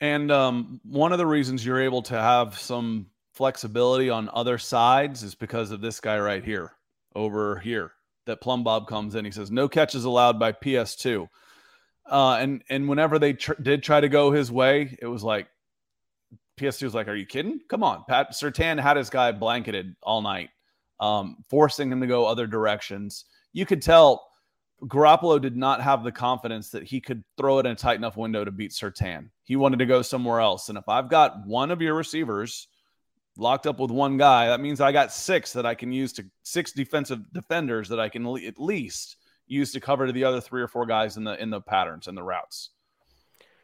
And 0.00 0.32
um, 0.32 0.80
one 0.84 1.12
of 1.12 1.18
the 1.18 1.26
reasons 1.26 1.64
you're 1.64 1.82
able 1.82 2.02
to 2.02 2.14
have 2.14 2.58
some 2.58 3.06
flexibility 3.34 4.08
on 4.08 4.30
other 4.32 4.56
sides 4.56 5.22
is 5.22 5.34
because 5.34 5.70
of 5.70 5.82
this 5.82 6.00
guy 6.00 6.18
right 6.18 6.42
here, 6.42 6.72
over 7.14 7.58
here, 7.58 7.92
that 8.24 8.40
Plum 8.40 8.64
Bob 8.64 8.86
comes 8.86 9.14
in. 9.14 9.24
He 9.24 9.30
says, 9.30 9.50
no 9.50 9.68
catches 9.68 10.04
allowed 10.04 10.38
by 10.38 10.52
PS2. 10.52 11.28
Uh, 12.06 12.36
and 12.40 12.62
and 12.68 12.88
whenever 12.88 13.18
they 13.18 13.34
tr- 13.34 13.60
did 13.60 13.82
try 13.82 14.00
to 14.00 14.08
go 14.08 14.32
his 14.32 14.50
way, 14.50 14.96
it 15.00 15.06
was 15.06 15.22
like 15.22 15.48
PS2 16.58 16.82
was 16.84 16.94
like, 16.94 17.08
"Are 17.08 17.14
you 17.14 17.26
kidding? 17.26 17.60
Come 17.68 17.82
on!" 17.82 18.04
Pat 18.08 18.32
Surtain 18.32 18.80
had 18.80 18.96
his 18.96 19.10
guy 19.10 19.32
blanketed 19.32 19.94
all 20.02 20.22
night, 20.22 20.50
um, 20.98 21.36
forcing 21.48 21.90
him 21.90 22.00
to 22.00 22.06
go 22.06 22.26
other 22.26 22.46
directions. 22.46 23.24
You 23.52 23.66
could 23.66 23.82
tell 23.82 24.30
Garoppolo 24.84 25.40
did 25.40 25.56
not 25.56 25.82
have 25.82 26.02
the 26.02 26.12
confidence 26.12 26.70
that 26.70 26.84
he 26.84 27.00
could 27.00 27.22
throw 27.36 27.58
it 27.58 27.66
in 27.66 27.72
a 27.72 27.76
tight 27.76 27.96
enough 27.96 28.16
window 28.16 28.44
to 28.44 28.50
beat 28.50 28.72
Surtain. 28.72 29.30
He 29.44 29.56
wanted 29.56 29.78
to 29.80 29.86
go 29.86 30.02
somewhere 30.02 30.40
else. 30.40 30.68
And 30.68 30.78
if 30.78 30.88
I've 30.88 31.10
got 31.10 31.46
one 31.46 31.70
of 31.70 31.82
your 31.82 31.94
receivers 31.94 32.68
locked 33.36 33.66
up 33.66 33.78
with 33.78 33.90
one 33.90 34.16
guy, 34.16 34.46
that 34.46 34.60
means 34.60 34.80
I 34.80 34.92
got 34.92 35.12
six 35.12 35.52
that 35.52 35.66
I 35.66 35.74
can 35.74 35.92
use 35.92 36.12
to 36.14 36.24
six 36.42 36.72
defensive 36.72 37.30
defenders 37.32 37.88
that 37.90 38.00
I 38.00 38.08
can 38.08 38.26
at 38.46 38.58
least 38.58 39.16
use 39.50 39.72
to 39.72 39.80
cover 39.80 40.06
to 40.06 40.12
the 40.12 40.24
other 40.24 40.40
three 40.40 40.62
or 40.62 40.68
four 40.68 40.86
guys 40.86 41.16
in 41.16 41.24
the 41.24 41.40
in 41.40 41.50
the 41.50 41.60
patterns 41.60 42.06
and 42.06 42.16
the 42.16 42.22
routes. 42.22 42.70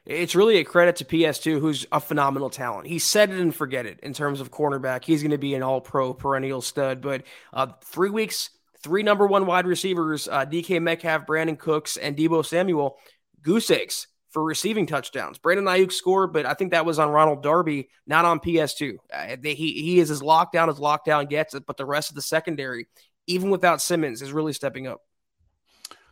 It's 0.05 0.37
really 0.37 0.59
a 0.59 0.65
credit 0.65 0.97
to 0.97 1.05
PS2, 1.05 1.59
who's 1.59 1.85
a 1.91 1.99
phenomenal 1.99 2.49
talent. 2.49 2.87
He 2.87 3.01
set 3.01 3.31
it 3.31 3.41
and 3.41 3.53
forget 3.53 3.87
it 3.87 3.99
in 4.05 4.13
terms 4.13 4.41
of 4.41 4.53
cornerback. 4.53 5.05
He's 5.05 5.21
going 5.21 5.33
to 5.33 5.39
be 5.39 5.55
an 5.55 5.65
all 5.65 5.81
pro 5.81 6.15
perennial 6.15 6.63
stud. 6.63 7.03
But 7.03 7.25
uh, 7.53 7.69
three 7.83 8.11
weeks 8.11 8.51
three 8.87 9.03
number 9.03 9.27
one 9.27 9.47
wide 9.47 9.67
receivers, 9.67 10.29
uh, 10.29 10.47
DK 10.47 10.81
Metcalf, 10.81 11.27
Brandin 11.27 11.59
Cooks, 11.59 11.97
and 11.97 12.17
Deebo 12.17 12.47
Samuel, 12.47 12.99
goose 13.43 13.71
eggs 13.71 14.07
for 14.31 14.45
receiving 14.45 14.87
touchdowns. 14.87 15.39
Brandon 15.39 15.65
Aiyuk 15.65 15.93
scored, 15.93 16.33
but 16.33 16.47
I 16.47 16.55
think 16.55 16.71
that 16.71 16.87
was 16.87 16.99
on 16.99 17.11
Ronald 17.11 17.43
Darby, 17.43 17.89
not 18.07 18.25
on 18.25 18.39
PS2. 18.39 18.97
Uh, 19.13 19.37
he, 19.43 19.55
he 19.55 19.99
is 19.99 20.11
as 20.11 20.23
locked 20.23 20.53
down 20.53 20.69
as 20.69 20.79
lockdown 20.79 21.29
gets, 21.29 21.59
but 21.67 21.77
the 21.77 21.87
rest 21.87 22.11
of 22.11 22.15
the 22.15 22.23
secondary, 22.23 22.87
even 23.27 23.51
without 23.51 23.83
Simmons, 23.83 24.23
is 24.23 24.33
really 24.33 24.53
stepping 24.53 24.87
up. 24.87 25.01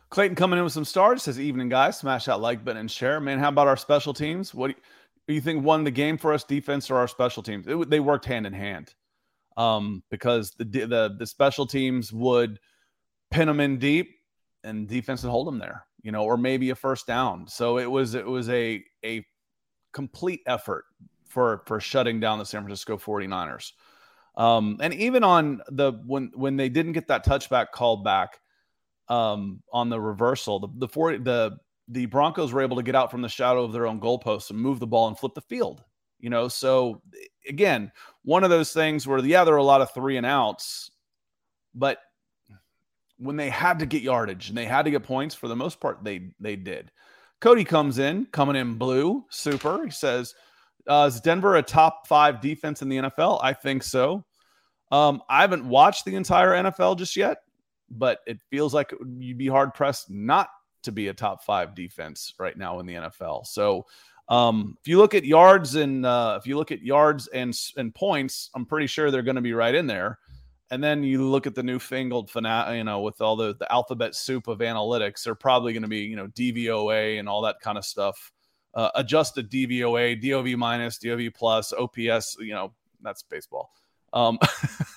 Clayton 0.09 0.35
coming 0.35 0.57
in 0.57 0.63
with 0.63 0.73
some 0.73 0.85
stars 0.85 1.23
says, 1.23 1.39
Evening, 1.39 1.69
guys. 1.69 1.99
Smash 1.99 2.25
that 2.25 2.39
like 2.39 2.63
button 2.63 2.81
and 2.81 2.91
share. 2.91 3.19
Man, 3.19 3.39
how 3.39 3.49
about 3.49 3.67
our 3.67 3.77
special 3.77 4.13
teams? 4.13 4.53
What 4.53 4.67
do 4.67 4.75
you, 5.27 5.35
you 5.35 5.41
think 5.41 5.63
won 5.63 5.83
the 5.83 5.91
game 5.91 6.17
for 6.17 6.33
us, 6.33 6.43
defense 6.43 6.89
or 6.89 6.97
our 6.97 7.07
special 7.07 7.43
teams? 7.43 7.67
It, 7.67 7.89
they 7.89 7.99
worked 7.99 8.25
hand 8.25 8.45
in 8.45 8.53
hand 8.53 8.93
um, 9.57 10.03
because 10.09 10.51
the, 10.51 10.65
the 10.65 11.15
the 11.17 11.25
special 11.25 11.65
teams 11.65 12.13
would 12.13 12.59
pin 13.31 13.47
them 13.47 13.59
in 13.59 13.77
deep 13.77 14.15
and 14.63 14.87
defense 14.87 15.23
would 15.23 15.29
hold 15.31 15.47
them 15.47 15.59
there, 15.59 15.85
you 16.01 16.11
know, 16.11 16.23
or 16.23 16.37
maybe 16.37 16.69
a 16.69 16.75
first 16.75 17.07
down. 17.07 17.47
So 17.47 17.77
it 17.77 17.89
was 17.89 18.15
it 18.15 18.25
was 18.25 18.49
a 18.49 18.83
a 19.03 19.25
complete 19.93 20.41
effort 20.47 20.85
for 21.27 21.63
for 21.65 21.79
shutting 21.79 22.19
down 22.19 22.39
the 22.39 22.45
San 22.45 22.61
Francisco 22.61 22.97
49ers. 22.97 23.71
Um, 24.37 24.77
and 24.81 24.93
even 24.93 25.23
on 25.23 25.61
the 25.69 25.93
when 26.05 26.31
when 26.35 26.57
they 26.57 26.69
didn't 26.69 26.93
get 26.93 27.07
that 27.07 27.25
touchback 27.25 27.71
called 27.73 28.03
back 28.03 28.39
um, 29.07 29.61
on 29.71 29.89
the 29.89 29.99
reversal, 29.99 30.59
the 30.59 30.67
the 30.77 30.87
40, 30.87 31.19
the 31.19 31.57
the 31.87 32.05
Broncos 32.07 32.51
were 32.51 32.61
able 32.61 32.77
to 32.77 32.83
get 32.83 32.95
out 32.95 33.11
from 33.11 33.21
the 33.21 33.29
shadow 33.29 33.63
of 33.63 33.71
their 33.71 33.85
own 33.85 33.99
goalposts 33.99 34.49
and 34.49 34.59
move 34.59 34.79
the 34.79 34.87
ball 34.87 35.07
and 35.07 35.17
flip 35.17 35.33
the 35.35 35.41
field. 35.41 35.83
You 36.19 36.29
know, 36.29 36.47
so 36.47 37.01
again, 37.47 37.91
one 38.23 38.43
of 38.43 38.49
those 38.49 38.73
things 38.73 39.05
where 39.05 39.19
yeah, 39.19 39.43
there 39.43 39.53
are 39.53 39.57
a 39.57 39.63
lot 39.63 39.81
of 39.81 39.93
three 39.93 40.17
and 40.17 40.25
outs, 40.25 40.89
but 41.73 41.99
when 43.17 43.35
they 43.35 43.49
had 43.49 43.79
to 43.79 43.85
get 43.85 44.01
yardage 44.01 44.49
and 44.49 44.57
they 44.57 44.65
had 44.65 44.85
to 44.85 44.91
get 44.91 45.03
points, 45.03 45.35
for 45.35 45.47
the 45.47 45.55
most 45.55 45.79
part, 45.79 46.03
they 46.03 46.31
they 46.39 46.55
did. 46.55 46.91
Cody 47.41 47.63
comes 47.63 47.99
in, 47.99 48.25
coming 48.31 48.55
in 48.55 48.75
blue, 48.75 49.25
super. 49.29 49.83
He 49.85 49.91
says, 49.91 50.33
uh, 50.87 51.09
"Is 51.13 51.21
Denver 51.21 51.57
a 51.57 51.61
top 51.61 52.07
five 52.07 52.41
defense 52.41 52.81
in 52.81 52.89
the 52.89 52.97
NFL?" 52.97 53.39
I 53.43 53.53
think 53.53 53.83
so. 53.83 54.25
Um, 54.91 55.21
I 55.29 55.41
haven't 55.41 55.67
watched 55.67 56.05
the 56.05 56.15
entire 56.15 56.51
NFL 56.51 56.97
just 56.97 57.15
yet, 57.15 57.39
but 57.89 58.19
it 58.27 58.39
feels 58.49 58.73
like 58.73 58.93
you'd 59.17 59.37
be 59.37 59.47
hard 59.47 59.73
pressed 59.73 60.09
not 60.09 60.49
to 60.83 60.91
be 60.91 61.07
a 61.07 61.13
top 61.13 61.43
five 61.43 61.75
defense 61.75 62.33
right 62.39 62.57
now 62.57 62.79
in 62.79 62.85
the 62.85 62.93
NFL. 62.93 63.45
So 63.47 63.85
um, 64.29 64.77
if 64.81 64.87
you 64.87 64.97
look 64.97 65.13
at 65.13 65.25
yards 65.25 65.75
and 65.75 66.05
uh, 66.05 66.37
if 66.39 66.47
you 66.47 66.57
look 66.57 66.71
at 66.71 66.81
yards 66.81 67.27
and 67.27 67.57
and 67.77 67.93
points, 67.93 68.49
I'm 68.55 68.65
pretty 68.65 68.87
sure 68.87 69.11
they're 69.11 69.21
going 69.21 69.35
to 69.35 69.41
be 69.41 69.53
right 69.53 69.75
in 69.75 69.87
there. 69.87 70.19
And 70.71 70.83
then 70.83 71.03
you 71.03 71.23
look 71.23 71.45
at 71.45 71.53
the 71.53 71.61
newfangled 71.61 72.31
fana- 72.31 72.75
you 72.75 72.83
know, 72.83 73.01
with 73.01 73.21
all 73.21 73.35
the 73.35 73.55
the 73.55 73.71
alphabet 73.71 74.15
soup 74.15 74.47
of 74.47 74.59
analytics, 74.59 75.23
they're 75.23 75.35
probably 75.35 75.73
going 75.73 75.83
to 75.83 75.89
be 75.89 75.99
you 75.99 76.15
know 76.15 76.27
DVOA 76.27 77.19
and 77.19 77.29
all 77.29 77.41
that 77.43 77.57
kind 77.61 77.77
of 77.77 77.85
stuff. 77.85 78.31
Uh, 78.73 78.89
adjusted 78.95 79.49
DVOA, 79.49 80.19
DOV 80.19 80.57
minus, 80.57 80.97
DOV 80.97 81.31
plus, 81.35 81.71
OPS. 81.71 82.37
You 82.39 82.53
know, 82.55 82.73
that's 83.01 83.21
baseball. 83.21 83.71
Um, 84.11 84.39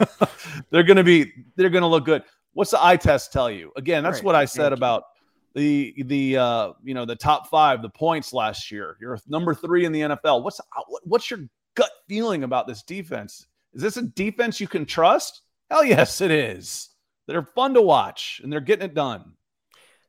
they're 0.71 0.85
going 0.85 0.97
to 0.97 1.05
be 1.05 1.33
they're 1.57 1.71
going 1.71 1.83
to 1.83 1.89
look 1.89 2.07
good. 2.07 2.23
What's 2.59 2.73
the 2.73 2.85
eye 2.85 2.97
test 2.97 3.33
tell 3.33 3.49
you? 3.49 3.71
Again, 3.77 4.03
that's 4.03 4.17
right. 4.17 4.25
what 4.25 4.35
I 4.35 4.45
said 4.45 4.73
about 4.73 5.05
the 5.55 5.95
the 6.07 6.39
uh, 6.39 6.73
you 6.83 6.93
know 6.93 7.05
the 7.05 7.15
top 7.15 7.49
five, 7.49 7.83
the 7.83 7.89
points 7.89 8.33
last 8.33 8.73
year. 8.73 8.97
You're 9.01 9.17
number 9.29 9.55
three 9.55 9.85
in 9.85 9.93
the 9.93 10.01
NFL. 10.01 10.43
What's 10.43 10.59
uh, 10.59 10.83
what's 11.05 11.31
your 11.31 11.39
gut 11.77 11.93
feeling 12.09 12.43
about 12.43 12.67
this 12.67 12.83
defense? 12.83 13.47
Is 13.75 13.83
this 13.83 13.97
a 13.97 14.03
defense 14.03 14.59
you 14.61 14.67
can 14.67 14.87
trust? 14.87 15.43
Hell 15.71 15.85
yes, 15.85 16.21
it 16.21 16.33
is. 16.33 16.89
They're 17.29 17.45
fun 17.45 17.75
to 17.75 17.83
watch 17.83 18.41
and 18.43 18.53
they're 18.53 18.59
getting 18.59 18.87
it 18.87 18.95
done. 18.95 19.35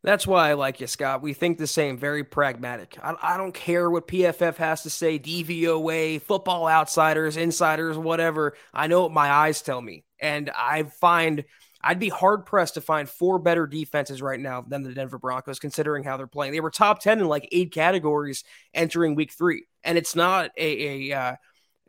That's 0.02 0.26
why 0.26 0.50
I 0.50 0.54
like 0.54 0.82
you, 0.82 0.88
Scott. 0.88 1.22
We 1.22 1.34
think 1.34 1.60
the 1.60 1.68
same, 1.68 2.00
very 2.00 2.24
pragmatic. 2.24 2.98
I, 3.04 3.14
I, 3.22 3.38
don't 3.38 3.54
care 3.54 3.92
what 3.92 4.08
PFF 4.08 4.56
has 4.56 4.84
to 4.84 4.90
say, 4.90 5.20
DVOA, 5.20 6.22
football 6.22 6.68
outsiders, 6.68 7.38
insiders, 7.38 7.98
whatever. 7.98 8.56
I 8.74 8.88
know 8.88 9.04
what 9.04 9.12
my 9.12 9.30
eyes 9.30 9.62
tell 9.62 9.82
me. 9.82 10.06
And 10.20 10.50
I 10.56 10.84
find 10.84 11.44
I'd 11.82 12.00
be 12.00 12.10
hard 12.10 12.46
pressed 12.46 12.74
to 12.74 12.82
find 12.82 13.10
four 13.10 13.40
better 13.40 13.66
defenses 13.66 14.22
right 14.22 14.40
now 14.40 14.62
than 14.68 14.84
the 14.84 14.94
Denver 14.94 15.18
Broncos, 15.18 15.60
considering 15.60 16.04
how 16.04 16.18
they're 16.18 16.28
playing. 16.28 16.52
They 16.52 16.60
were 16.60 16.72
top 16.72 17.02
10 17.02 17.20
in 17.20 17.28
like 17.28 17.48
eight 17.52 17.72
categories 17.72 18.44
entering 18.74 19.16
week 19.16 19.32
three. 19.32 19.66
And 19.84 19.98
it's 19.98 20.16
not 20.16 20.52
a, 20.58 21.12
a 21.12 21.18
uh, 21.18 21.36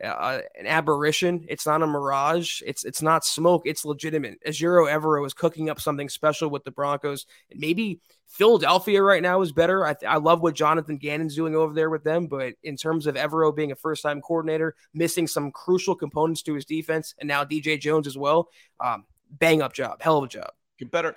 uh, 0.03 0.39
an 0.57 0.65
aberration. 0.65 1.45
It's 1.47 1.65
not 1.65 1.81
a 1.81 1.87
mirage. 1.87 2.61
It's 2.65 2.83
it's 2.83 3.01
not 3.01 3.25
smoke. 3.25 3.63
It's 3.65 3.85
legitimate. 3.85 4.39
Ejiro 4.47 4.89
Evero 4.89 5.25
is 5.25 5.33
cooking 5.33 5.69
up 5.69 5.79
something 5.79 6.09
special 6.09 6.49
with 6.49 6.63
the 6.63 6.71
Broncos. 6.71 7.25
And 7.51 7.59
maybe 7.59 7.99
Philadelphia 8.27 9.03
right 9.03 9.21
now 9.21 9.41
is 9.41 9.51
better. 9.51 9.85
I, 9.85 9.93
th- 9.93 10.09
I 10.09 10.17
love 10.17 10.41
what 10.41 10.55
Jonathan 10.55 10.97
Gannon's 10.97 11.35
doing 11.35 11.55
over 11.55 11.73
there 11.73 11.89
with 11.89 12.03
them. 12.03 12.27
But 12.27 12.53
in 12.63 12.77
terms 12.77 13.05
of 13.05 13.15
Evero 13.15 13.55
being 13.55 13.71
a 13.71 13.75
first 13.75 14.03
time 14.03 14.21
coordinator, 14.21 14.75
missing 14.93 15.27
some 15.27 15.51
crucial 15.51 15.95
components 15.95 16.41
to 16.43 16.55
his 16.55 16.65
defense, 16.65 17.13
and 17.19 17.27
now 17.27 17.43
DJ 17.43 17.79
Jones 17.79 18.07
as 18.07 18.17
well, 18.17 18.47
um, 18.79 19.05
bang 19.31 19.61
up 19.61 19.73
job, 19.73 20.01
hell 20.01 20.17
of 20.17 20.25
a 20.25 20.27
job. 20.27 20.51
Get 20.77 20.91
better. 20.91 21.15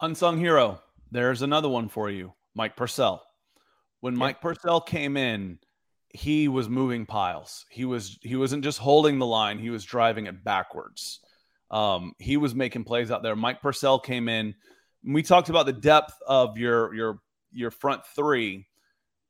Unsung 0.00 0.38
hero. 0.38 0.80
There's 1.10 1.42
another 1.42 1.68
one 1.68 1.88
for 1.88 2.10
you, 2.10 2.32
Mike 2.54 2.76
Purcell. 2.76 3.22
When 4.00 4.16
Mike 4.16 4.40
Purcell 4.40 4.80
came 4.80 5.16
in, 5.16 5.58
he 6.08 6.48
was 6.48 6.68
moving 6.68 7.06
piles. 7.06 7.64
He 7.70 7.84
was 7.84 8.18
he 8.22 8.36
wasn't 8.36 8.64
just 8.64 8.78
holding 8.78 9.18
the 9.18 9.26
line; 9.26 9.58
he 9.58 9.70
was 9.70 9.84
driving 9.84 10.26
it 10.26 10.42
backwards. 10.44 11.20
Um, 11.70 12.12
he 12.18 12.36
was 12.36 12.54
making 12.54 12.84
plays 12.84 13.10
out 13.10 13.22
there. 13.22 13.36
Mike 13.36 13.62
Purcell 13.62 13.98
came 13.98 14.28
in. 14.28 14.54
We 15.04 15.22
talked 15.22 15.48
about 15.48 15.66
the 15.66 15.72
depth 15.72 16.14
of 16.26 16.58
your 16.58 16.94
your 16.94 17.18
your 17.52 17.70
front 17.70 18.02
three. 18.14 18.66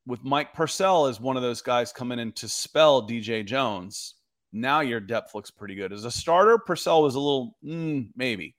With 0.04 0.24
Mike 0.24 0.52
Purcell 0.52 1.06
as 1.06 1.20
one 1.20 1.36
of 1.36 1.44
those 1.44 1.62
guys 1.62 1.92
coming 1.92 2.18
in 2.18 2.32
to 2.32 2.48
spell 2.48 3.06
DJ 3.06 3.46
Jones, 3.46 4.14
now 4.52 4.80
your 4.80 5.00
depth 5.00 5.34
looks 5.34 5.50
pretty 5.50 5.74
good. 5.74 5.92
As 5.92 6.04
a 6.04 6.10
starter, 6.10 6.58
Purcell 6.58 7.02
was 7.02 7.14
a 7.14 7.20
little 7.20 7.56
mm, 7.64 8.08
maybe, 8.16 8.54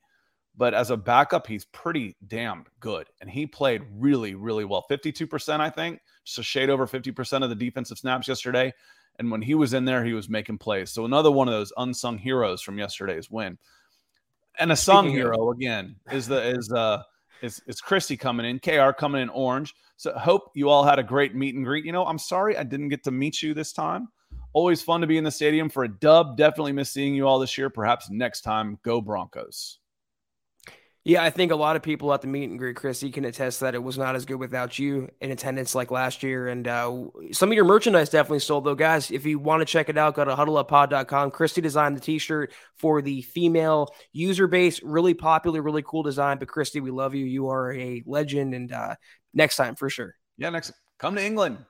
but 0.56 0.74
as 0.74 0.92
a 0.92 0.98
backup, 0.98 1.48
he's 1.48 1.66
pretty 1.66 2.16
damn 2.28 2.66
good. 2.80 3.08
And 3.22 3.30
he 3.30 3.46
played 3.46 3.84
really, 3.92 4.36
really 4.36 4.66
well. 4.66 4.86
52%, 4.90 5.60
I 5.60 5.70
think, 5.70 6.00
just 6.26 6.40
a 6.40 6.44
shade 6.44 6.70
over 6.70 6.88
50% 6.88 7.44
of 7.44 7.50
the 7.50 7.56
defensive 7.56 7.98
snaps 7.98 8.28
yesterday. 8.28 8.74
And 9.20 9.30
when 9.30 9.42
he 9.42 9.56
was 9.56 9.74
in 9.74 9.86
there, 9.86 10.04
he 10.04 10.14
was 10.14 10.30
making 10.30 10.58
plays. 10.58 10.92
So 10.92 11.06
another 11.06 11.32
one 11.32 11.48
of 11.48 11.54
those 11.54 11.74
unsung 11.78 12.18
heroes 12.18 12.62
from 12.62 12.78
yesterday's 12.78 13.30
win. 13.30 13.58
And 14.60 14.72
a 14.72 14.76
sung 14.76 15.10
hero 15.10 15.52
again 15.52 15.96
is 16.12 16.28
the 16.28 16.50
is 16.50 16.72
uh 16.72 17.02
is 17.42 17.62
is 17.66 17.82
Christy 17.82 18.16
coming 18.16 18.46
in, 18.46 18.60
KR 18.60 18.92
coming 18.92 19.22
in 19.22 19.30
orange. 19.30 19.74
So 19.98 20.14
hope 20.14 20.52
you 20.54 20.70
all 20.70 20.84
had 20.84 21.00
a 21.00 21.04
great 21.04 21.36
meet 21.36 21.56
and 21.56 21.66
greet. 21.66 21.86
You 21.86 21.92
know, 21.92 22.06
I'm 22.06 22.20
sorry 22.20 22.56
I 22.58 22.64
didn't 22.64 22.90
get 22.90 23.04
to 23.06 23.12
meet 23.12 23.42
you 23.42 23.54
this 23.54 23.74
time. 23.74 24.10
Always 24.54 24.82
fun 24.82 25.02
to 25.02 25.08
be 25.08 25.18
in 25.18 25.24
the 25.24 25.32
stadium 25.32 25.70
for 25.70 25.84
a 25.84 25.88
dub. 25.88 26.38
Definitely 26.38 26.74
miss 26.74 26.92
seeing 26.92 27.16
you 27.16 27.28
all 27.28 27.40
this 27.40 27.58
year. 27.58 27.70
Perhaps 27.70 28.10
next 28.10 28.42
time, 28.42 28.78
go 28.84 29.02
Broncos. 29.02 29.80
Yeah, 31.06 31.22
I 31.22 31.32
think 31.32 31.52
a 31.52 31.56
lot 31.58 31.76
of 31.76 31.84
people 31.84 32.14
at 32.14 32.22
the 32.22 32.28
meet 32.28 32.50
and 32.50 32.58
greet, 32.58 32.78
Christy, 32.78 33.12
can 33.12 33.26
attest 33.26 33.60
that 33.60 33.76
it 33.76 33.84
was 33.84 33.98
not 33.98 34.16
as 34.16 34.24
good 34.24 34.40
without 34.40 34.80
you 34.80 35.10
in 35.20 35.32
attendance 35.32 35.76
like 35.76 35.92
last 35.92 36.24
year. 36.24 36.48
And 36.48 36.66
uh, 36.66 37.08
some 37.34 37.50
of 37.50 37.56
your 37.56 37.66
merchandise 37.66 38.10
definitely 38.10 38.40
sold, 38.40 38.64
though. 38.64 38.74
Guys, 38.74 39.12
if 39.12 39.26
you 39.26 39.38
want 39.38 39.60
to 39.60 39.66
check 39.66 39.90
it 39.90 39.98
out, 39.98 40.16
go 40.16 40.24
to 40.24 40.34
huddleuppod.com. 40.34 41.32
Christy 41.32 41.60
designed 41.60 41.98
the 41.98 42.02
t 42.02 42.20
shirt 42.20 42.54
for 42.78 43.02
the 43.02 43.22
female 43.22 43.90
user 44.14 44.48
base. 44.48 44.82
Really 44.82 45.14
popular, 45.14 45.62
really 45.62 45.84
cool 45.84 46.04
design. 46.04 46.38
But, 46.38 46.48
Christy, 46.48 46.80
we 46.80 46.92
love 46.92 47.14
you. 47.14 47.26
You 47.26 47.50
are 47.50 47.74
a 47.74 48.02
legend. 48.06 48.54
And 48.54 48.72
uh, 48.72 48.96
next 49.34 49.58
time, 49.58 49.76
for 49.76 49.90
sure. 49.90 50.16
Yeah, 50.38 50.52
next. 50.52 50.72
Come 51.00 51.16
to 51.16 51.26
England. 51.26 51.66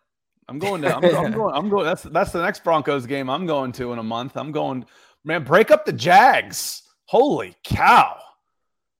I'm 0.47 0.59
going 0.59 0.81
to. 0.81 0.95
I'm, 0.95 1.03
I'm 1.03 1.31
going. 1.31 1.55
I'm 1.55 1.69
going. 1.69 1.85
That's 1.85 2.03
that's 2.03 2.31
the 2.31 2.41
next 2.41 2.63
Broncos 2.63 3.05
game 3.05 3.29
I'm 3.29 3.45
going 3.45 3.71
to 3.73 3.93
in 3.93 3.99
a 3.99 4.03
month. 4.03 4.37
I'm 4.37 4.51
going. 4.51 4.85
Man, 5.23 5.43
break 5.43 5.71
up 5.71 5.85
the 5.85 5.93
Jags. 5.93 6.83
Holy 7.05 7.55
cow! 7.63 8.17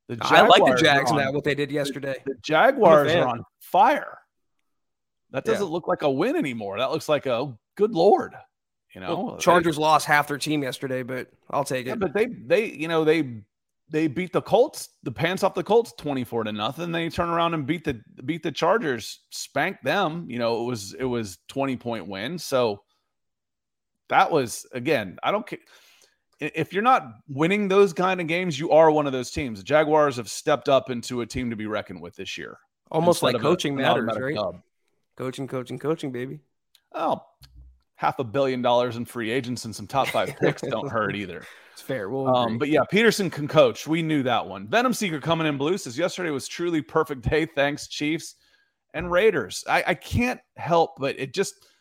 The 0.07 0.17
I 0.21 0.41
like 0.41 0.63
the 0.63 0.81
Jags 0.81 1.11
now. 1.11 1.31
What 1.31 1.43
they 1.43 1.55
did 1.55 1.71
yesterday. 1.71 2.15
The, 2.25 2.33
the 2.33 2.39
Jaguars 2.41 3.13
are 3.13 3.27
on 3.27 3.43
fire. 3.61 4.19
That 5.31 5.45
doesn't 5.45 5.65
yeah. 5.65 5.71
look 5.71 5.87
like 5.87 6.03
a 6.03 6.11
win 6.11 6.35
anymore. 6.35 6.77
That 6.77 6.91
looks 6.91 7.09
like 7.09 7.25
a 7.25 7.53
good 7.75 7.91
lord. 7.91 8.35
You 8.93 9.01
know, 9.01 9.23
well, 9.23 9.37
Chargers 9.37 9.77
they, 9.77 9.81
lost 9.81 10.05
half 10.05 10.27
their 10.27 10.37
team 10.37 10.61
yesterday, 10.61 11.01
but 11.01 11.27
I'll 11.49 11.63
take 11.63 11.87
it. 11.87 11.89
Yeah, 11.89 11.95
but 11.95 12.13
they 12.13 12.27
they 12.27 12.65
you 12.65 12.87
know 12.87 13.03
they 13.03 13.41
they 13.89 14.07
beat 14.07 14.33
the 14.33 14.41
Colts, 14.41 14.89
the 15.03 15.11
pants 15.11 15.43
off 15.43 15.53
the 15.53 15.63
Colts 15.63 15.93
24 15.97 16.45
to 16.45 16.51
nothing. 16.51 16.91
They 16.91 17.09
turn 17.09 17.29
around 17.29 17.53
and 17.53 17.65
beat 17.65 17.83
the 17.83 18.01
beat 18.25 18.43
the 18.43 18.51
Chargers, 18.51 19.21
spank 19.29 19.77
them. 19.83 20.25
You 20.29 20.39
know, 20.39 20.61
it 20.61 20.65
was 20.65 20.93
it 20.93 21.05
was 21.05 21.37
20 21.49 21.77
point 21.77 22.07
win. 22.07 22.37
So 22.37 22.83
that 24.09 24.31
was 24.31 24.65
again, 24.73 25.17
I 25.23 25.31
don't 25.31 25.45
care 25.45 25.59
if 26.39 26.73
you're 26.73 26.83
not 26.83 27.07
winning 27.27 27.67
those 27.67 27.93
kind 27.93 28.19
of 28.19 28.27
games, 28.27 28.59
you 28.59 28.71
are 28.71 28.91
one 28.91 29.05
of 29.05 29.13
those 29.13 29.31
teams. 29.31 29.59
The 29.59 29.65
Jaguars 29.65 30.17
have 30.17 30.29
stepped 30.29 30.67
up 30.67 30.89
into 30.89 31.21
a 31.21 31.25
team 31.25 31.49
to 31.49 31.55
be 31.55 31.67
reckoned 31.67 32.01
with 32.01 32.15
this 32.15 32.37
year. 32.37 32.57
Almost 32.91 33.23
like 33.23 33.39
coaching 33.39 33.73
a, 33.79 33.81
matters, 33.81 34.17
right? 34.19 34.37
Coaching, 35.15 35.47
coaching, 35.47 35.79
coaching, 35.79 36.11
baby. 36.11 36.39
Oh, 36.93 37.21
half 37.95 38.19
a 38.19 38.23
billion 38.23 38.61
dollars 38.61 38.97
in 38.97 39.05
free 39.05 39.31
agents 39.31 39.65
and 39.65 39.75
some 39.75 39.87
top 39.87 40.07
five 40.07 40.35
picks 40.39 40.61
don't 40.61 40.89
hurt 40.89 41.15
either. 41.15 41.45
It's 41.73 41.81
fair. 41.81 42.09
We'll 42.09 42.27
um, 42.27 42.57
but 42.57 42.69
yeah, 42.69 42.81
Pederson 42.91 43.31
can 43.31 43.47
coach. 43.47 43.87
We 43.87 44.01
knew 44.01 44.23
that 44.23 44.45
one. 44.45 44.67
Venom 44.67 44.93
Seeker 44.93 45.19
coming 45.19 45.47
in 45.47 45.57
blue 45.57 45.77
says 45.77 45.97
yesterday 45.97 46.29
was 46.29 46.47
truly 46.47 46.81
perfect 46.81 47.27
day. 47.27 47.45
Thanks, 47.45 47.87
Chiefs 47.87 48.35
and 48.93 49.11
Raiders. 49.11 49.63
I, 49.67 49.83
I 49.87 49.93
can't 49.95 50.39
help 50.55 50.95
but 50.99 51.19
it 51.19 51.33
just– 51.33 51.65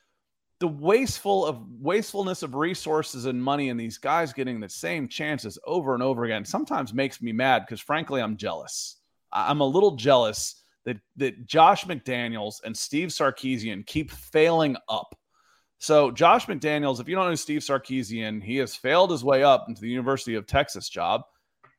the 0.62 0.68
wasteful 0.68 1.44
of 1.44 1.58
wastefulness 1.80 2.44
of 2.44 2.54
resources 2.54 3.24
and 3.24 3.42
money 3.42 3.70
and 3.70 3.80
these 3.80 3.98
guys 3.98 4.32
getting 4.32 4.60
the 4.60 4.68
same 4.68 5.08
chances 5.08 5.58
over 5.66 5.92
and 5.92 6.04
over 6.04 6.22
again 6.22 6.44
sometimes 6.44 6.94
makes 6.94 7.20
me 7.20 7.32
mad 7.32 7.64
because 7.66 7.80
frankly 7.80 8.22
I'm 8.22 8.36
jealous. 8.36 8.98
I'm 9.32 9.60
a 9.60 9.66
little 9.66 9.96
jealous 9.96 10.62
that 10.84 10.98
that 11.16 11.48
Josh 11.48 11.84
McDaniels 11.86 12.62
and 12.62 12.76
Steve 12.76 13.08
Sarkisian 13.08 13.84
keep 13.84 14.12
failing 14.12 14.76
up. 14.88 15.18
So 15.82 16.12
Josh 16.12 16.46
McDaniels, 16.46 17.00
if 17.00 17.08
you 17.08 17.16
don't 17.16 17.28
know 17.28 17.34
Steve 17.34 17.60
Sarkisian, 17.60 18.40
he 18.40 18.56
has 18.58 18.76
failed 18.76 19.10
his 19.10 19.24
way 19.24 19.42
up 19.42 19.64
into 19.66 19.80
the 19.80 19.88
University 19.88 20.36
of 20.36 20.46
Texas 20.46 20.88
job, 20.88 21.22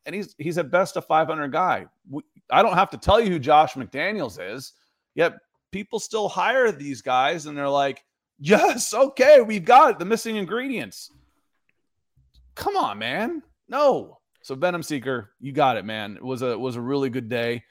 and 0.06 0.14
he's 0.14 0.36
he's 0.38 0.58
at 0.58 0.70
best 0.70 0.98
a 0.98 1.02
500 1.02 1.54
guy. 1.54 1.86
I 2.52 2.62
don't 2.62 2.74
have 2.74 2.90
to 2.90 2.98
tell 2.98 3.22
you 3.22 3.30
who 3.32 3.40
Josh 3.40 3.76
McDaniels 3.76 4.38
is, 4.42 4.74
yet 5.16 5.36
people 5.72 6.02
still 6.02 6.28
hire 6.28 6.70
these 6.70 7.02
guys, 7.02 7.46
and 7.46 7.58
they're 7.58 7.70
like, 7.70 8.04
Yes, 8.40 8.94
okay, 8.94 9.40
we've 9.40 9.64
got 9.64 9.92
it. 9.92 10.00
The 10.00 10.06
missing 10.06 10.36
ingredients. 10.36 11.10
Come 12.56 12.76
on, 12.76 13.00
man. 13.00 13.42
No. 13.70 14.20
So 14.42 14.54
Venom 14.54 14.84
Seeker, 14.84 15.32
you 15.40 15.54
got 15.54 15.78
it, 15.78 15.86
man. 15.86 16.18
It 16.18 16.24
was 16.26 16.42
a 16.42 16.52
it 16.52 16.60
was 16.60 16.76
a 16.76 16.82
really 16.82 17.10
good 17.10 17.30
day. 17.30 17.64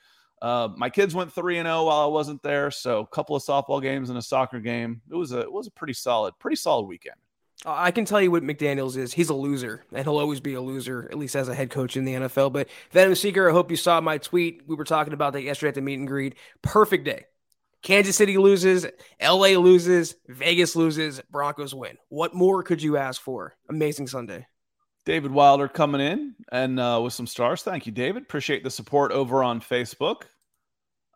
Uh, 0.42 0.68
my 0.76 0.90
kids 0.90 1.14
went 1.14 1.32
three 1.32 1.58
and 1.58 1.66
zero 1.66 1.78
oh 1.78 1.84
while 1.84 2.00
I 2.00 2.06
wasn't 2.06 2.42
there, 2.42 2.72
so 2.72 2.98
a 2.98 3.06
couple 3.06 3.36
of 3.36 3.44
softball 3.44 3.80
games 3.80 4.10
and 4.10 4.18
a 4.18 4.22
soccer 4.22 4.58
game. 4.58 5.00
It 5.08 5.14
was 5.14 5.30
a 5.30 5.38
it 5.38 5.52
was 5.52 5.68
a 5.68 5.70
pretty 5.70 5.92
solid, 5.92 6.36
pretty 6.40 6.56
solid 6.56 6.86
weekend. 6.86 7.14
I 7.64 7.92
can 7.92 8.04
tell 8.04 8.20
you 8.20 8.32
what 8.32 8.42
McDaniels 8.42 8.96
is. 8.96 9.12
He's 9.12 9.28
a 9.28 9.34
loser, 9.34 9.84
and 9.92 10.04
he'll 10.04 10.18
always 10.18 10.40
be 10.40 10.54
a 10.54 10.60
loser, 10.60 11.08
at 11.12 11.16
least 11.16 11.36
as 11.36 11.48
a 11.48 11.54
head 11.54 11.70
coach 11.70 11.96
in 11.96 12.04
the 12.04 12.14
NFL. 12.14 12.52
But 12.52 12.68
Venom 12.90 13.14
Seeker, 13.14 13.48
I 13.48 13.52
hope 13.52 13.70
you 13.70 13.76
saw 13.76 14.00
my 14.00 14.18
tweet. 14.18 14.62
We 14.66 14.74
were 14.74 14.84
talking 14.84 15.12
about 15.12 15.34
that 15.34 15.42
yesterday 15.42 15.68
at 15.68 15.76
the 15.76 15.80
meet 15.80 16.00
and 16.00 16.08
greet. 16.08 16.34
Perfect 16.60 17.04
day. 17.04 17.26
Kansas 17.82 18.16
City 18.16 18.36
loses, 18.36 18.86
LA 19.20 19.58
loses, 19.58 20.16
Vegas 20.28 20.74
loses, 20.74 21.20
Broncos 21.30 21.74
win. 21.74 21.98
What 22.08 22.34
more 22.34 22.64
could 22.64 22.82
you 22.82 22.96
ask 22.96 23.20
for? 23.20 23.54
Amazing 23.68 24.08
Sunday. 24.08 24.46
David 25.04 25.32
Wilder 25.32 25.68
coming 25.68 26.00
in 26.00 26.34
and 26.50 26.78
uh, 26.78 27.00
with 27.02 27.12
some 27.12 27.26
stars. 27.26 27.62
Thank 27.62 27.86
you, 27.86 27.92
David. 27.92 28.22
Appreciate 28.22 28.62
the 28.62 28.70
support 28.70 29.12
over 29.12 29.42
on 29.42 29.60
Facebook. 29.60 30.22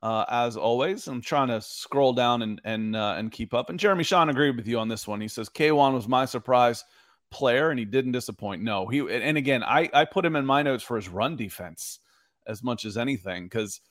Uh, 0.02 0.24
as 0.28 0.56
always, 0.56 1.06
I'm 1.06 1.20
trying 1.20 1.48
to 1.48 1.60
scroll 1.60 2.12
down 2.12 2.42
and 2.42 2.60
and 2.64 2.94
uh, 2.94 3.14
and 3.16 3.32
keep 3.32 3.54
up. 3.54 3.70
And 3.70 3.78
Jeremy 3.78 4.04
Sean 4.04 4.28
agreed 4.28 4.56
with 4.56 4.66
you 4.66 4.78
on 4.78 4.88
this 4.88 5.06
one. 5.06 5.20
He 5.20 5.28
says 5.28 5.48
K'Waun 5.48 5.94
was 5.94 6.06
my 6.06 6.24
surprise 6.24 6.84
player, 7.30 7.70
and 7.70 7.78
he 7.78 7.84
didn't 7.84 8.12
disappoint. 8.12 8.62
No, 8.62 8.86
he 8.86 9.00
and 9.00 9.36
again, 9.36 9.62
I 9.62 9.88
I 9.92 10.04
put 10.04 10.26
him 10.26 10.36
in 10.36 10.44
my 10.46 10.62
notes 10.62 10.84
for 10.84 10.96
his 10.96 11.08
run 11.08 11.36
defense 11.36 12.00
as 12.46 12.62
much 12.62 12.84
as 12.84 12.96
anything 12.96 13.44
because– 13.44 13.80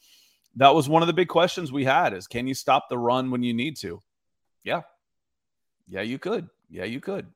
that 0.56 0.74
was 0.74 0.88
one 0.88 1.04
of 1.04 1.08
the 1.08 1.14
big 1.14 1.28
questions 1.28 1.72
we 1.72 1.84
had 1.84 2.14
is 2.14 2.28
can 2.28 2.48
you 2.48 2.54
stop 2.54 2.90
the 2.90 2.98
run 2.98 3.32
when 3.32 3.44
you 3.44 3.54
need 3.54 3.78
to? 3.78 4.02
Yeah. 4.64 4.82
Yeah, 5.88 6.02
you 6.02 6.18
could. 6.18 6.50
Yeah, 6.70 6.86
you 6.86 7.00
could. 7.00 7.28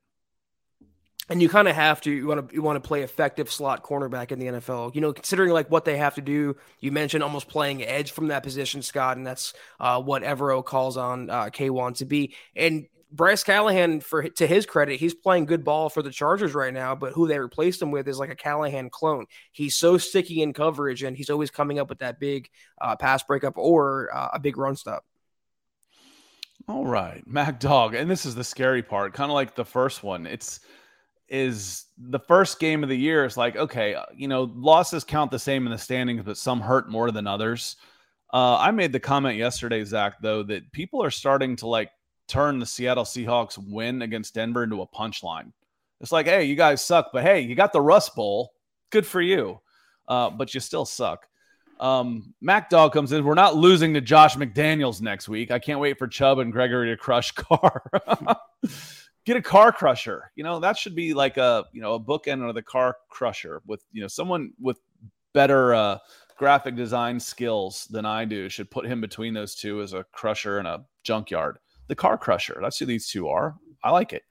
And 1.30 1.42
you 1.42 1.50
kind 1.50 1.68
of 1.68 1.76
have 1.76 2.02
to. 2.02 2.12
You 2.12 2.26
want 2.26 2.50
to 2.50 2.56
you 2.56 2.64
want 2.64 2.82
to 2.82 2.88
play 2.88 3.04
effective 3.04 3.52
slot 3.52 3.84
cornerback 3.84 4.32
in 4.32 4.40
the 4.40 4.48
NFL. 4.48 4.96
You 4.96 5.02
know, 5.02 5.14
considering 5.14 5.52
like 5.52 5.70
what 5.70 5.86
they 5.86 5.98
have 5.98 6.16
to 6.16 6.22
do. 6.22 6.56
You 6.80 6.92
mentioned 6.92 7.24
almost 7.24 7.48
playing 7.48 7.84
edge 7.84 8.12
from 8.12 8.28
that 8.28 8.42
position, 8.42 8.82
Scott, 8.82 9.18
and 9.18 9.28
that's 9.28 9.54
uh, 9.80 10.02
what 10.02 10.24
Evero 10.24 10.66
calls 10.66 10.98
on 10.98 11.30
uh, 11.30 11.46
K'Waun 11.46 11.96
to 11.98 12.06
be. 12.06 12.36
And 12.56 12.88
Bryce 13.12 13.44
Callahan, 13.44 14.02
for 14.02 14.24
to 14.24 14.48
his 14.48 14.66
credit, 14.66 15.00
he's 15.00 15.14
playing 15.14 15.46
good 15.46 15.64
ball 15.64 15.90
for 15.90 16.02
the 16.02 16.12
Chargers 16.12 16.54
right 16.54 16.74
now. 16.74 16.96
But 16.96 17.14
who 17.14 17.28
they 17.28 17.40
replaced 17.40 17.82
him 17.82 17.92
with 17.92 18.08
is 18.08 18.18
like 18.18 18.30
a 18.30 18.36
Callahan 18.36 18.90
clone. 18.90 19.26
He's 19.52 19.76
so 19.76 19.98
sticky 19.98 20.42
in 20.42 20.54
coverage, 20.54 21.04
and 21.04 21.16
he's 21.16 21.30
always 21.30 21.52
coming 21.52 21.80
up 21.80 21.90
with 21.90 22.00
that 22.00 22.20
big 22.20 22.50
uh, 22.82 22.96
pass 22.96 23.24
breakup 23.24 23.58
or 23.58 24.10
uh, 24.14 24.30
a 24.34 24.40
big 24.40 24.58
run 24.58 24.76
stop. 24.76 25.06
All 26.68 26.86
right, 26.86 27.24
Mac 27.26 27.60
Dog, 27.60 27.96
and 27.96 28.10
this 28.10 28.28
is 28.28 28.36
the 28.36 28.44
scary 28.44 28.84
part, 28.84 29.14
kind 29.14 29.32
of 29.32 29.34
like 29.34 29.56
the 29.56 29.66
first 29.66 30.04
one. 30.04 30.28
It's 30.28 30.60
is 31.30 31.86
the 31.98 32.20
first 32.20 32.60
game 32.60 32.84
of 32.84 32.90
the 32.90 32.98
year. 32.98 33.26
It's 33.26 33.38
like 33.38 33.56
okay, 33.56 33.96
uh, 33.96 34.06
you 34.16 34.28
know, 34.28 34.52
losses 34.56 35.04
count 35.04 35.32
the 35.32 35.40
same 35.40 35.66
in 35.66 35.72
the 35.72 35.78
standings, 35.78 36.24
but 36.24 36.38
some 36.38 36.62
hurt 36.62 36.90
more 36.90 37.12
than 37.12 37.28
others. 37.28 37.76
Uh, 38.32 38.58
I 38.58 38.72
made 38.72 38.92
the 38.92 39.00
comment 39.00 39.38
yesterday, 39.38 39.84
Zach, 39.84 40.22
though, 40.22 40.44
that 40.44 40.72
people 40.72 41.04
are 41.04 41.12
starting 41.12 41.56
to 41.58 41.68
like 41.68 41.92
turn 42.28 42.60
the 42.60 42.66
Seattle 42.66 43.04
Seahawks 43.04 43.58
win 43.58 44.04
against 44.04 44.36
Denver 44.36 44.64
into 44.64 44.82
a 44.82 44.88
punchline. 44.88 45.52
It's 46.00 46.12
like, 46.12 46.28
hey, 46.28 46.44
you 46.44 46.56
guys 46.56 46.84
suck, 46.84 47.10
but 47.12 47.24
hey, 47.24 47.42
you 47.42 47.56
got 47.56 47.74
the 47.74 47.82
Rust 47.82 48.16
Bowl. 48.16 48.54
Good 48.92 49.06
for 49.06 49.22
you. 49.22 49.60
Uh, 50.08 50.30
but 50.30 50.54
you 50.54 50.60
still 50.60 50.86
suck. 50.86 51.28
Um, 51.80 52.34
Mac 52.42 52.70
Dog 52.70 52.94
comes 52.94 53.12
in. 53.12 53.24
We're 53.24 53.34
not 53.36 53.56
losing 53.56 53.94
to 53.94 54.02
Josh 54.02 54.36
McDaniels 54.36 55.02
next 55.02 55.30
week. 55.30 55.52
I 55.52 55.60
can't 55.60 55.80
wait 55.80 55.98
for 55.98 56.08
Chubb 56.08 56.40
and 56.40 56.52
Gregory 56.52 56.90
to 56.90 56.98
crush 56.98 57.32
Carr. 57.36 57.82
Get 59.30 59.38
a 59.38 59.42
car 59.44 59.72
crusher. 59.72 60.32
You 60.36 60.44
know, 60.44 60.60
that 60.60 60.76
should 60.76 60.96
be 60.96 61.14
like 61.14 61.38
a, 61.38 61.66
you 61.72 61.82
know, 61.82 61.94
a 61.94 62.00
bookend 62.00 62.48
of 62.50 62.56
the 62.56 62.64
car 62.64 62.98
crusher 63.10 63.62
with, 63.68 63.84
you 63.92 64.02
know, 64.02 64.08
someone 64.08 64.54
with 64.60 64.80
better 65.34 65.76
uh, 65.76 66.00
graphic 66.36 66.76
design 66.76 67.20
skills 67.20 67.88
than 67.92 68.08
I 68.08 68.26
do 68.26 68.50
should 68.50 68.72
put 68.72 68.88
him 68.88 69.02
between 69.02 69.36
those 69.36 69.54
two 69.54 69.84
as 69.84 69.94
a 69.94 70.04
crusher 70.12 70.58
and 70.58 70.68
a 70.68 70.84
junkyard 71.04 71.60
the 71.90 71.96
car 71.96 72.18
crusher. 72.18 72.58
That's 72.60 72.80
who 72.80 72.88
these 72.88 73.08
two 73.08 73.28
are. 73.28 73.56
I 73.84 73.92
like 73.92 74.14
it. 74.14 74.24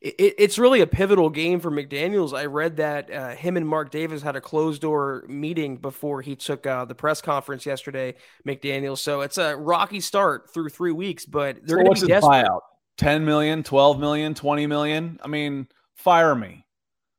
It, 0.00 0.36
it's 0.38 0.58
really 0.58 0.80
a 0.80 0.86
pivotal 0.86 1.28
game 1.28 1.60
for 1.60 1.70
McDaniels. 1.70 2.34
I 2.34 2.46
read 2.46 2.78
that 2.78 3.12
uh, 3.12 3.30
him 3.34 3.58
and 3.58 3.68
Mark 3.68 3.90
Davis 3.90 4.22
had 4.22 4.34
a 4.34 4.40
closed 4.40 4.80
door 4.80 5.24
meeting 5.28 5.76
before 5.76 6.22
he 6.22 6.36
took 6.36 6.66
uh, 6.66 6.86
the 6.86 6.94
press 6.94 7.20
conference 7.20 7.66
yesterday. 7.66 8.14
McDaniels, 8.46 8.98
so 8.98 9.20
it's 9.20 9.36
a 9.36 9.56
rocky 9.56 10.00
start 10.00 10.54
through 10.54 10.70
three 10.70 10.92
weeks, 10.92 11.26
but 11.26 11.66
they're 11.66 11.78
so 11.78 11.84
going 11.84 11.96
to 11.96 12.06
be 12.06 12.06
desperate. 12.06 12.46
buyout? 12.46 12.60
10 12.98 13.24
million, 13.24 13.62
12 13.62 13.98
million, 13.98 14.34
20 14.34 14.66
million. 14.66 15.18
I 15.22 15.28
mean, 15.28 15.68
fire 15.94 16.34
me. 16.34 16.66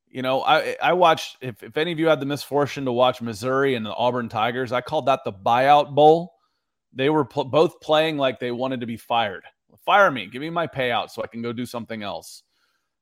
You 0.08 0.22
know, 0.22 0.42
I 0.42 0.76
I 0.82 0.94
watched 0.94 1.38
if, 1.42 1.62
if 1.62 1.78
any 1.78 1.92
of 1.92 2.00
you 2.00 2.08
had 2.08 2.20
the 2.20 2.26
misfortune 2.26 2.86
to 2.86 2.92
watch 2.92 3.22
Missouri 3.22 3.76
and 3.76 3.86
the 3.86 3.94
Auburn 3.94 4.28
Tigers, 4.30 4.72
I 4.72 4.82
called 4.82 5.06
that 5.06 5.22
the 5.24 5.34
buyout 5.34 5.94
bowl. 5.94 6.34
They 6.94 7.10
were 7.10 7.26
pl- 7.26 7.46
both 7.46 7.80
playing 7.80 8.18
like 8.18 8.40
they 8.40 8.52
wanted 8.52 8.80
to 8.80 8.88
be 8.88 8.98
fired 8.98 9.44
fire 9.90 10.12
me, 10.12 10.28
give 10.28 10.42
me 10.42 10.52
my 10.52 10.68
payout 10.68 11.10
so 11.10 11.24
I 11.24 11.28
can 11.28 11.42
go 11.42 11.54
do 11.54 11.66
something 11.66 12.04
else. 12.04 12.44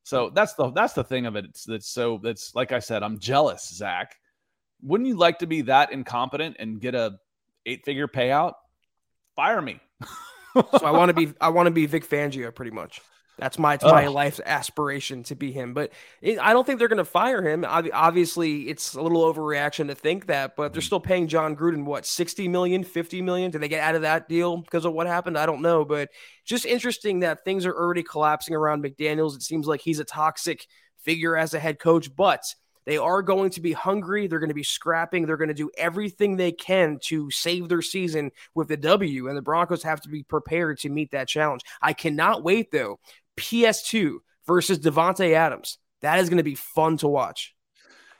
So 0.03 0.30
that's 0.30 0.53
the 0.53 0.71
that's 0.71 0.93
the 0.93 1.03
thing 1.03 1.25
of 1.25 1.36
it. 1.36 1.43
It's 1.43 1.65
that's 1.65 1.89
so 1.89 2.19
that's 2.23 2.55
like 2.55 2.71
I 2.71 2.80
said, 2.80 3.03
I'm 3.03 3.19
jealous, 3.19 3.69
Zach. 3.75 4.15
Wouldn't 4.82 5.07
you 5.07 5.17
like 5.17 5.39
to 5.39 5.47
be 5.47 5.63
that 5.63 5.91
incompetent 5.91 6.55
and 6.59 6.80
get 6.80 6.95
a 6.95 7.17
eight 7.65 7.84
figure 7.84 8.07
payout? 8.07 8.53
Fire 9.36 9.61
me. 9.61 9.82
so 10.78 10.86
I 10.86 10.91
want 10.91 11.10
to 11.10 11.14
be 11.14 11.34
I 11.39 11.49
want 11.49 11.68
to 11.68 11.72
be 11.72 11.86
Vic 11.86 12.08
Fangio 12.08 12.53
pretty 12.53 12.72
much. 12.72 13.01
That's 13.38 13.60
my 13.60 13.78
my 13.84 14.08
life's 14.08 14.41
aspiration 14.43 15.22
to 15.24 15.36
be 15.36 15.51
him. 15.51 15.74
But 15.76 15.91
it, 16.22 16.39
I 16.39 16.53
don't 16.53 16.66
think 16.66 16.80
they're 16.80 16.88
going 16.88 16.97
to 16.97 17.05
fire 17.05 17.47
him. 17.47 17.66
Obviously, 17.68 18.68
it's 18.68 18.95
a 18.95 19.01
little 19.01 19.32
overreaction 19.32 19.88
to 19.88 19.95
think 19.95 20.26
that, 20.26 20.55
but 20.55 20.74
they're 20.74 20.82
mm. 20.82 20.86
still 20.86 20.99
paying 20.99 21.28
Jon 21.28 21.55
Gruden 21.55 21.86
what 21.86 22.05
60 22.05 22.47
million, 22.47 22.84
50 22.84 23.22
million. 23.22 23.51
Did 23.51 23.62
they 23.62 23.68
get 23.68 23.84
out 23.84 23.95
of 23.95 24.01
that 24.01 24.28
deal 24.28 24.58
because 24.58 24.86
of 24.86 24.93
what 24.93 25.05
happened? 25.05 25.38
I 25.38 25.45
don't 25.45 25.62
know, 25.62 25.86
but 25.86 26.10
just 26.45 26.66
interesting 26.66 27.20
that 27.20 27.45
things 27.45 27.66
are 27.68 27.76
already 27.76 28.03
collapsing 28.03 28.55
around 28.55 28.84
McDaniels. 28.84 29.36
It 29.36 29.43
seems 29.43 29.68
like 29.68 29.82
he's 29.82 29.99
a 29.99 30.05
toxic 30.05 30.66
figure 30.97 31.38
as 31.38 31.53
a 31.53 31.60
head 31.60 31.78
coach, 31.78 32.16
but 32.16 32.43
they 32.88 32.97
are 32.97 33.21
going 33.21 33.49
to 33.49 33.59
be 33.59 33.73
hungry. 33.73 34.27
They're 34.27 34.39
going 34.39 34.47
to 34.47 34.55
be 34.55 34.63
scrapping. 34.63 35.25
They're 35.25 35.35
going 35.35 35.49
to 35.49 35.53
do 35.53 35.69
everything 35.77 36.38
they 36.38 36.53
can 36.53 36.99
to 37.03 37.29
save 37.29 37.67
their 37.67 37.81
season 37.81 38.31
with 38.55 38.69
the 38.69 38.77
W, 38.77 39.27
and 39.27 39.38
the 39.38 39.41
Broncos 39.41 39.83
have 39.83 39.99
to 40.01 40.09
be 40.09 40.23
prepared 40.23 40.79
to 40.79 40.89
meet 40.89 41.11
that 41.11 41.27
challenge. 41.27 41.63
I 41.81 41.91
cannot 41.91 42.43
wait, 42.43 42.71
though. 42.71 42.99
PS2 43.35 44.19
versus 44.47 44.79
Davante 44.79 45.33
Adams. 45.33 45.79
That 46.01 46.19
is 46.19 46.29
going 46.29 46.38
to 46.38 46.43
be 46.43 46.55
fun 46.55 46.95
to 46.99 47.09
watch. 47.09 47.53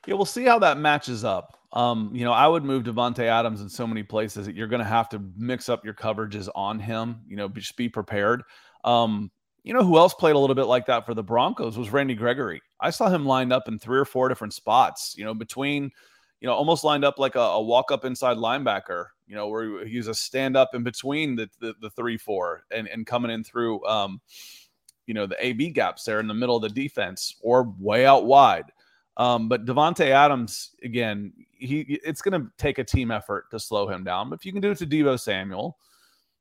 Yeah, 0.05 0.15
we'll 0.15 0.26
see 0.26 0.43
how 0.43 0.59
that 0.59 0.78
matches 0.78 1.24
up. 1.24 1.57
Um, 1.72 2.11
you 2.13 2.26
know, 2.26 2.34
I 2.34 2.45
would 2.45 2.65
move 2.65 2.84
Davante 2.84 3.24
Adams 3.24 3.61
in 3.61 3.70
so 3.70 3.88
many 3.88 4.03
places 4.03 4.47
that 4.47 4.55
you're 4.55 4.68
going 4.68 4.84
to 4.84 4.86
have 4.86 5.07
to 5.09 5.24
mix 5.38 5.70
up 5.70 5.86
your 5.86 5.93
coverages 5.93 6.49
on 6.55 6.80
him. 6.80 7.22
You 7.26 7.38
know, 7.38 7.47
just 7.47 7.78
be 7.78 7.88
prepared. 7.88 8.43
Um, 8.84 9.32
you 9.68 9.74
know 9.74 9.84
who 9.84 9.97
else 9.97 10.13
played 10.13 10.34
a 10.34 10.39
little 10.39 10.55
bit 10.55 10.68
like 10.68 10.86
that 10.86 11.05
for 11.05 11.13
the 11.13 11.22
Broncos 11.22 11.78
was 11.78 11.91
Randy 11.91 12.15
Gregory. 12.15 12.61
I 12.80 12.89
saw 12.89 13.09
him 13.09 13.26
lined 13.26 13.51
up 13.51 13.68
in 13.68 13.78
three 13.78 13.99
or 13.99 14.05
four 14.05 14.30
different 14.30 14.53
spots, 14.53 15.13
you 15.18 15.26
know, 15.26 15.34
between, 15.34 15.91
you 16.39 16.47
know, 16.47 16.53
almost 16.53 16.86
lined 16.86 17.03
up 17.03 17.20
like 17.20 17.36
a, 17.36 17.41
a 17.41 17.61
walk 17.61 17.91
up 17.91 18.05
inside 18.05 18.38
linebacker, 18.38 19.07
you 19.28 19.36
know, 19.36 19.49
where 19.49 19.86
he's 19.86 20.07
a 20.07 20.13
stand 20.13 20.55
up 20.55 20.74
in 20.74 20.84
between 20.84 21.36
the, 21.36 21.49
the, 21.59 21.74
the 21.82 21.89
three, 21.89 22.18
four 22.18 22.63
and, 22.72 22.88
and 22.88 23.05
coming 23.05 23.30
in 23.30 23.43
through, 23.43 23.86
um, 23.86 24.22
you 25.05 25.13
know, 25.13 25.26
the 25.26 25.45
AB 25.45 25.72
gaps 25.72 26.05
there 26.05 26.22
in 26.22 26.28
the 26.28 26.34
middle 26.34 26.55
of 26.55 26.61
the 26.61 26.70
defense 26.70 27.36
or 27.41 27.76
way 27.78 28.05
out 28.05 28.26
wide. 28.26 28.72
Um, 29.18 29.49
but 29.49 29.65
Davante 29.65 30.11
Adams, 30.11 30.76
again, 30.82 31.34
he 31.51 31.99
it's 32.05 32.22
going 32.22 32.41
to 32.41 32.49
take 32.57 32.78
a 32.78 32.86
team 32.86 33.11
effort 33.11 33.51
to 33.51 33.59
slow 33.59 33.89
him 33.89 34.05
down. 34.05 34.30
But 34.30 34.39
if 34.39 34.45
you 34.45 34.53
can 34.53 34.61
do 34.61 34.72
it 34.72 34.78
to 34.78 34.88
Deebo 34.88 35.20
Samuel, 35.20 35.78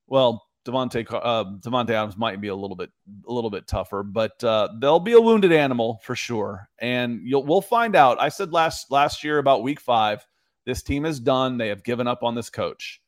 well, 0.07 0.46
Davante 0.67 1.07
uh, 1.13 1.93
Adams 1.93 2.17
might 2.17 2.41
be 2.41 2.49
a 2.49 2.55
little 2.55 2.77
bit 2.77 2.91
a 3.27 3.33
little 3.33 3.51
bit 3.51 3.67
tougher, 3.67 4.03
but 4.03 4.43
uh, 4.43 4.69
they'll 4.81 5.01
be 5.01 5.13
a 5.13 5.21
wounded 5.21 5.53
animal 5.53 6.01
for 6.03 6.17
sure, 6.17 6.69
and 6.79 7.21
you'll 7.25 7.45
we'll 7.45 7.63
find 7.63 7.95
out. 7.95 8.21
I 8.21 8.29
said 8.29 8.53
last 8.53 8.91
last 8.91 9.23
year 9.23 9.39
about 9.39 9.63
week 9.63 9.81
five, 9.81 10.27
this 10.65 10.83
team 10.83 11.07
is 11.07 11.21
done. 11.21 11.57
They 11.57 11.69
have 11.69 11.85
given 11.85 12.07
up 12.07 12.23
on 12.23 12.35
this 12.35 12.51
coach. 12.51 13.01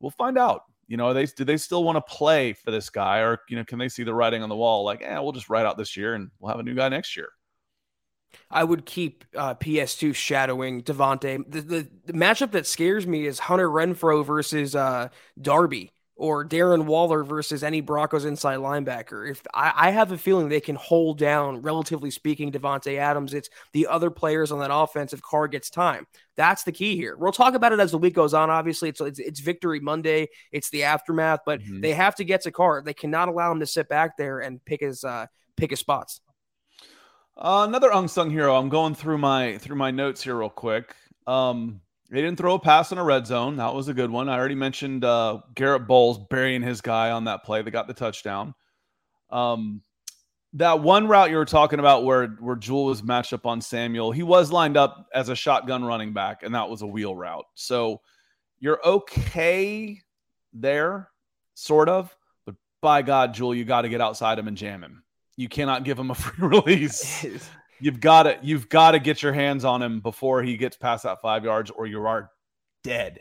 We'll 0.00 0.10
find 0.10 0.38
out. 0.38 0.62
You 0.86 0.96
know, 0.96 1.12
they 1.12 1.26
do 1.26 1.44
they 1.44 1.58
still 1.58 1.84
want 1.84 1.96
to 1.96 2.00
play 2.00 2.54
for 2.54 2.70
this 2.70 2.88
guy, 2.88 3.18
or 3.18 3.40
you 3.48 3.56
know, 3.56 3.64
can 3.64 3.78
they 3.78 3.90
see 3.90 4.04
the 4.04 4.14
writing 4.14 4.42
on 4.42 4.48
the 4.48 4.56
wall? 4.56 4.84
Like, 4.84 5.00
yeah, 5.00 5.20
we'll 5.20 5.32
just 5.32 5.50
write 5.50 5.66
out 5.66 5.76
this 5.76 5.96
year, 5.96 6.14
and 6.14 6.30
we'll 6.40 6.50
have 6.50 6.60
a 6.60 6.62
new 6.62 6.74
guy 6.74 6.88
next 6.88 7.16
year. 7.16 7.28
I 8.50 8.64
would 8.64 8.86
keep 8.86 9.24
uh, 9.36 9.54
PS2 9.54 10.14
shadowing 10.14 10.82
Davante. 10.82 11.50
The, 11.50 11.60
the, 11.60 11.88
the 12.06 12.12
matchup 12.12 12.52
that 12.52 12.66
scares 12.66 13.06
me 13.06 13.26
is 13.26 13.38
Hunter 13.38 13.68
Renfrow 13.68 14.24
versus 14.24 14.74
uh, 14.74 15.08
Darby 15.40 15.92
or 16.18 16.44
Darren 16.44 16.84
Waller 16.84 17.22
versus 17.22 17.62
any 17.62 17.80
Broncos 17.80 18.24
inside 18.24 18.58
linebacker. 18.58 19.30
If 19.30 19.40
I, 19.54 19.72
I, 19.74 19.90
have 19.90 20.10
a 20.10 20.18
feeling 20.18 20.48
they 20.48 20.60
can 20.60 20.74
hold 20.74 21.16
down, 21.16 21.62
relatively 21.62 22.10
speaking, 22.10 22.50
Davante 22.50 22.98
Adams, 22.98 23.34
it's 23.34 23.48
the 23.72 23.86
other 23.86 24.10
players 24.10 24.50
on 24.50 24.58
that 24.58 24.74
offense 24.74 25.12
if 25.12 25.22
Carr 25.22 25.46
gets 25.46 25.70
time. 25.70 26.08
That's 26.36 26.64
the 26.64 26.72
key 26.72 26.96
here. 26.96 27.16
We'll 27.16 27.30
talk 27.30 27.54
about 27.54 27.72
it 27.72 27.78
as 27.78 27.92
the 27.92 27.98
week 27.98 28.14
goes 28.14 28.34
on. 28.34 28.50
Obviously, 28.50 28.88
it's 28.88 29.00
it's, 29.00 29.20
it's 29.20 29.38
Victory 29.38 29.78
Monday. 29.78 30.28
It's 30.50 30.70
the 30.70 30.82
aftermath, 30.82 31.40
but 31.46 31.60
mm-hmm. 31.60 31.80
they 31.80 31.92
have 31.92 32.16
to 32.16 32.24
get 32.24 32.42
to 32.42 32.50
Carr. 32.50 32.82
They 32.82 32.94
cannot 32.94 33.28
allow 33.28 33.52
him 33.52 33.60
to 33.60 33.66
sit 33.66 33.88
back 33.88 34.16
there 34.16 34.40
and 34.40 34.62
pick 34.64 34.80
his 34.80 35.04
uh, 35.04 35.26
pick 35.56 35.70
his 35.70 35.78
spots. 35.78 36.20
Uh, 37.36 37.64
another 37.68 37.90
unsung 37.92 38.30
hero. 38.30 38.56
I'm 38.56 38.68
going 38.68 38.96
through 38.96 39.18
my 39.18 39.58
through 39.58 39.76
my 39.76 39.92
notes 39.92 40.24
here 40.24 40.36
real 40.36 40.50
quick. 40.50 40.96
Um, 41.28 41.80
they 42.10 42.22
didn't 42.22 42.38
throw 42.38 42.54
a 42.54 42.58
pass 42.58 42.90
in 42.90 42.98
a 42.98 43.04
red 43.04 43.26
zone. 43.26 43.56
That 43.56 43.74
was 43.74 43.88
a 43.88 43.94
good 43.94 44.10
one. 44.10 44.28
I 44.28 44.36
already 44.38 44.54
mentioned 44.54 45.04
uh, 45.04 45.40
Garrett 45.54 45.86
Bolles 45.86 46.18
burying 46.30 46.62
his 46.62 46.80
guy 46.80 47.10
on 47.10 47.24
that 47.24 47.44
play. 47.44 47.62
They 47.62 47.70
got 47.70 47.86
the 47.86 47.94
touchdown. 47.94 48.54
Um, 49.30 49.82
that 50.54 50.80
one 50.80 51.06
route 51.06 51.30
you 51.30 51.36
were 51.36 51.44
talking 51.44 51.78
about 51.78 52.04
where 52.04 52.28
where 52.40 52.56
Jewell 52.56 52.86
was 52.86 53.02
matched 53.02 53.34
up 53.34 53.44
on 53.44 53.60
Samuel, 53.60 54.12
he 54.12 54.22
was 54.22 54.50
lined 54.50 54.78
up 54.78 55.06
as 55.14 55.28
a 55.28 55.36
shotgun 55.36 55.84
running 55.84 56.14
back, 56.14 56.42
and 56.42 56.54
that 56.54 56.70
was 56.70 56.80
a 56.80 56.86
wheel 56.86 57.14
route. 57.14 57.44
So 57.54 58.00
you're 58.58 58.80
okay 58.84 60.00
there, 60.54 61.10
sort 61.54 61.90
of. 61.90 62.14
But 62.46 62.54
by 62.80 63.02
God, 63.02 63.34
Jewell, 63.34 63.54
you 63.54 63.66
got 63.66 63.82
to 63.82 63.90
get 63.90 64.00
outside 64.00 64.38
him 64.38 64.48
and 64.48 64.56
jam 64.56 64.82
him. 64.82 65.02
You 65.36 65.48
cannot 65.48 65.84
give 65.84 65.98
him 65.98 66.10
a 66.10 66.14
free 66.14 66.48
release. 66.48 67.26
You've 67.80 68.00
got 68.00 68.24
to 68.24 68.38
you've 68.42 68.68
got 68.68 68.92
to 68.92 68.98
get 68.98 69.22
your 69.22 69.32
hands 69.32 69.64
on 69.64 69.82
him 69.82 70.00
before 70.00 70.42
he 70.42 70.56
gets 70.56 70.76
past 70.76 71.04
that 71.04 71.20
five 71.20 71.44
yards, 71.44 71.70
or 71.70 71.86
you 71.86 72.04
are 72.04 72.30
dead. 72.82 73.20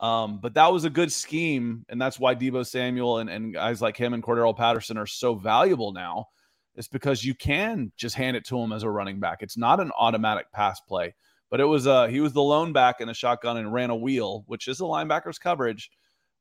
Um, 0.00 0.40
but 0.40 0.54
that 0.54 0.72
was 0.72 0.84
a 0.84 0.90
good 0.90 1.12
scheme, 1.12 1.86
and 1.88 2.00
that's 2.00 2.18
why 2.18 2.34
Deebo 2.34 2.66
Samuel 2.66 3.18
and, 3.18 3.30
and 3.30 3.54
guys 3.54 3.80
like 3.80 3.96
him 3.96 4.14
and 4.14 4.22
Cordarrelle 4.22 4.56
Patterson 4.56 4.98
are 4.98 5.06
so 5.06 5.36
valuable 5.36 5.92
now. 5.92 6.26
It's 6.74 6.88
because 6.88 7.24
you 7.24 7.34
can 7.34 7.92
just 7.96 8.16
hand 8.16 8.36
it 8.36 8.44
to 8.46 8.58
him 8.58 8.72
as 8.72 8.82
a 8.82 8.90
running 8.90 9.20
back. 9.20 9.38
It's 9.42 9.56
not 9.56 9.78
an 9.78 9.92
automatic 9.96 10.50
pass 10.52 10.80
play, 10.80 11.14
but 11.50 11.60
it 11.60 11.64
was 11.64 11.86
uh 11.86 12.06
he 12.08 12.20
was 12.20 12.32
the 12.32 12.42
lone 12.42 12.72
back 12.72 13.00
in 13.00 13.08
a 13.10 13.14
shotgun 13.14 13.58
and 13.58 13.72
ran 13.72 13.90
a 13.90 13.96
wheel, 13.96 14.42
which 14.46 14.68
is 14.68 14.78
the 14.78 14.84
linebacker's 14.84 15.38
coverage. 15.38 15.90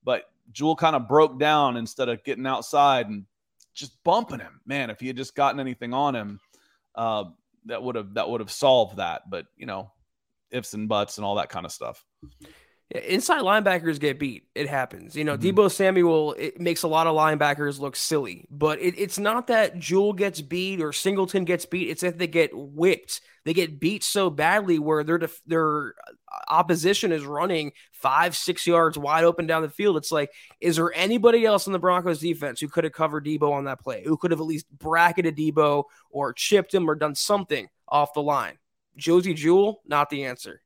But 0.04 0.24
Jewell 0.52 0.76
kind 0.76 0.96
of 0.96 1.08
broke 1.08 1.40
down 1.40 1.78
instead 1.78 2.10
of 2.10 2.24
getting 2.24 2.48
outside 2.48 3.08
and 3.10 3.26
just 3.74 4.04
bumping 4.04 4.40
him. 4.40 4.60
Man, 4.66 4.90
if 4.90 5.00
he 5.00 5.08
had 5.08 5.18
just 5.18 5.36
gotten 5.36 5.60
anything 5.60 5.94
on 5.94 6.16
him, 6.16 6.40
uh, 6.96 7.26
that 7.66 7.82
would 7.84 7.96
have 7.96 8.14
that 8.16 8.30
would 8.30 8.42
have 8.42 8.52
solved 8.52 8.98
that. 8.98 9.30
But 9.30 9.46
you 9.56 9.66
know, 9.66 9.92
ifs 10.52 10.74
and 10.74 10.88
buts 10.90 11.18
and 11.18 11.26
all 11.26 11.36
that 11.36 11.50
kind 11.50 11.66
of 11.66 11.72
stuff. 11.72 12.04
Inside 12.92 13.44
linebackers 13.44 14.02
get 14.02 14.20
beat. 14.20 14.48
It 14.54 14.68
happens. 14.68 15.16
You 15.16 15.24
know, 15.24 15.38
mm-hmm. 15.38 15.60
Deebo 15.60 15.72
Samuel 15.72 16.34
it 16.38 16.60
makes 16.60 16.84
a 16.84 16.90
lot 16.90 17.08
of 17.08 17.16
linebackers 17.16 17.80
look 17.80 17.96
silly, 17.96 18.46
but 18.52 18.82
it, 18.82 18.96
it's 18.98 19.18
not 19.18 19.48
that 19.48 19.80
Jewell 19.80 20.12
gets 20.12 20.42
beat 20.42 20.82
or 20.82 20.92
Singleton 20.92 21.46
gets 21.46 21.66
beat. 21.66 21.90
It's 21.90 22.02
that 22.02 22.18
they 22.18 22.28
get 22.28 22.52
whipped. 22.54 23.22
They 23.46 23.54
get 23.54 23.80
beat 23.80 24.04
so 24.04 24.30
badly 24.30 24.78
where 24.78 25.06
their 25.06 25.22
their 25.46 25.94
opposition 26.50 27.14
is 27.14 27.24
running 27.24 27.72
five, 27.94 28.36
six 28.36 28.68
yards 28.68 28.98
wide 28.98 29.24
open 29.24 29.48
down 29.48 29.62
the 29.62 29.70
field. 29.70 29.96
It's 29.96 30.12
like, 30.12 30.32
is 30.60 30.76
there 30.76 30.94
anybody 30.94 31.46
else 31.46 31.68
in 31.68 31.74
the 31.74 31.80
Broncos 31.80 32.20
defense 32.20 32.60
who 32.60 32.68
could 32.68 32.84
have 32.84 32.94
covered 32.94 33.26
Deebo 33.26 33.54
on 33.54 33.66
that 33.66 33.80
play? 33.80 34.04
Who 34.04 34.18
could 34.18 34.32
have 34.32 34.42
at 34.42 34.48
least 34.48 34.66
bracketed 34.70 35.38
Deebo 35.38 35.86
or 36.10 36.34
chipped 36.34 36.74
him 36.74 36.90
or 36.90 36.96
done 36.96 37.16
something 37.16 37.70
off 37.88 38.14
the 38.14 38.22
line? 38.22 38.58
Josey 38.98 39.34
Jewell, 39.34 39.82
not 39.86 40.10
the 40.10 40.26
answer. 40.26 40.62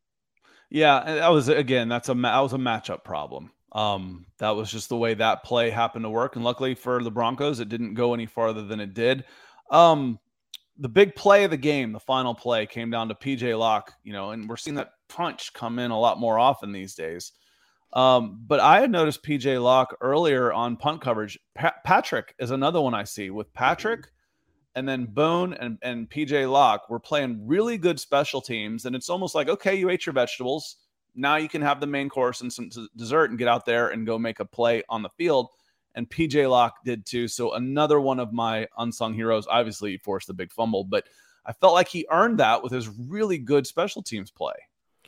Yeah, 0.70 1.04
that 1.04 1.32
was 1.32 1.48
again. 1.50 1.90
That's 1.90 2.10
a 2.10 2.14
that 2.14 2.40
was 2.40 2.54
a 2.54 2.58
matchup 2.58 3.04
problem. 3.04 3.52
Um, 3.72 4.26
that 4.38 4.52
was 4.52 4.72
just 4.72 4.90
the 4.90 4.98
way 4.98 5.14
that 5.16 5.44
play 5.44 5.70
happened 5.70 6.06
to 6.06 6.10
work, 6.10 6.36
and 6.36 6.46
luckily 6.46 6.76
for 6.76 7.04
the 7.04 7.12
Broncos, 7.12 7.60
it 7.60 7.70
didn't 7.70 7.94
go 7.94 8.14
any 8.14 8.26
farther 8.26 8.64
than 8.64 8.80
it 8.80 8.94
did. 8.94 9.26
Um, 9.70 10.20
the 10.78 10.90
big 10.90 11.16
play 11.16 11.44
of 11.44 11.52
the 11.52 11.58
game, 11.58 11.92
the 11.92 12.00
final 12.00 12.34
play, 12.34 12.66
came 12.66 12.90
down 12.90 13.10
to 13.10 13.16
PJ 13.16 13.58
Locke. 13.58 13.94
You 14.04 14.14
know, 14.14 14.32
and 14.32 14.50
we're 14.50 14.58
seeing 14.58 14.76
that 14.76 14.92
punch 15.08 15.54
come 15.54 15.80
in 15.80 15.92
a 15.92 16.00
lot 16.00 16.20
more 16.20 16.40
often 16.40 16.72
these 16.72 16.96
days. 16.96 17.32
Um, 17.94 18.42
but 18.46 18.60
I 18.60 18.82
had 18.82 18.92
noticed 18.92 19.24
PJ 19.24 19.62
Locke 19.62 19.96
earlier 20.02 20.52
on 20.52 20.76
punt 20.76 21.02
coverage. 21.02 21.40
Pa- 21.56 21.76
Patrick 21.86 22.36
is 22.40 22.52
another 22.52 22.82
one 22.82 22.94
I 22.94 23.06
see 23.06 23.30
with 23.30 23.54
Patrick 23.54 24.08
and 24.76 24.88
then 24.88 25.06
Boone 25.06 25.54
and, 25.54 25.78
and 25.82 26.10
PJ 26.10 26.52
Locke 26.52 26.90
were 26.90 27.00
playing 27.00 27.48
really 27.48 27.78
good 27.78 28.00
special 28.00 28.42
teams. 28.42 28.86
And 28.86 28.96
it's 28.96 29.10
almost 29.10 29.34
like, 29.34 29.48
okay, 29.48 29.76
you 29.76 29.90
ate 29.90 30.06
your 30.06 30.14
vegetables. 30.14 30.76
Now 31.16 31.38
you 31.38 31.48
can 31.48 31.62
have 31.62 31.80
the 31.80 31.88
main 31.88 32.10
course 32.10 32.42
and 32.42 32.52
some 32.52 32.70
dessert 32.96 33.30
and 33.30 33.40
get 33.40 33.48
out 33.48 33.66
there 33.66 33.90
and 33.90 34.06
go 34.06 34.20
make 34.20 34.42
a 34.42 34.46
play 34.46 34.84
on 34.90 35.02
the 35.02 35.10
field. 35.10 35.48
And 35.96 36.10
PJ 36.10 36.50
Locke 36.50 36.84
did 36.84 37.06
too. 37.06 37.30
So 37.30 37.54
another 37.54 38.02
one 38.02 38.20
of 38.20 38.34
my 38.34 38.68
unsung 38.78 39.14
heroes. 39.14 39.48
Obviously, 39.50 39.92
he 39.92 39.98
forced 39.98 40.28
the 40.28 40.34
big 40.34 40.52
fumble, 40.52 40.84
but 40.84 41.06
I 41.46 41.54
felt 41.54 41.74
like 41.74 41.88
he 41.88 42.06
earned 42.12 42.40
that 42.40 42.62
with 42.62 42.74
his 42.74 42.90
really 42.90 43.38
good 43.38 43.66
special 43.66 44.04
teams 44.04 44.30
play. 44.30 44.54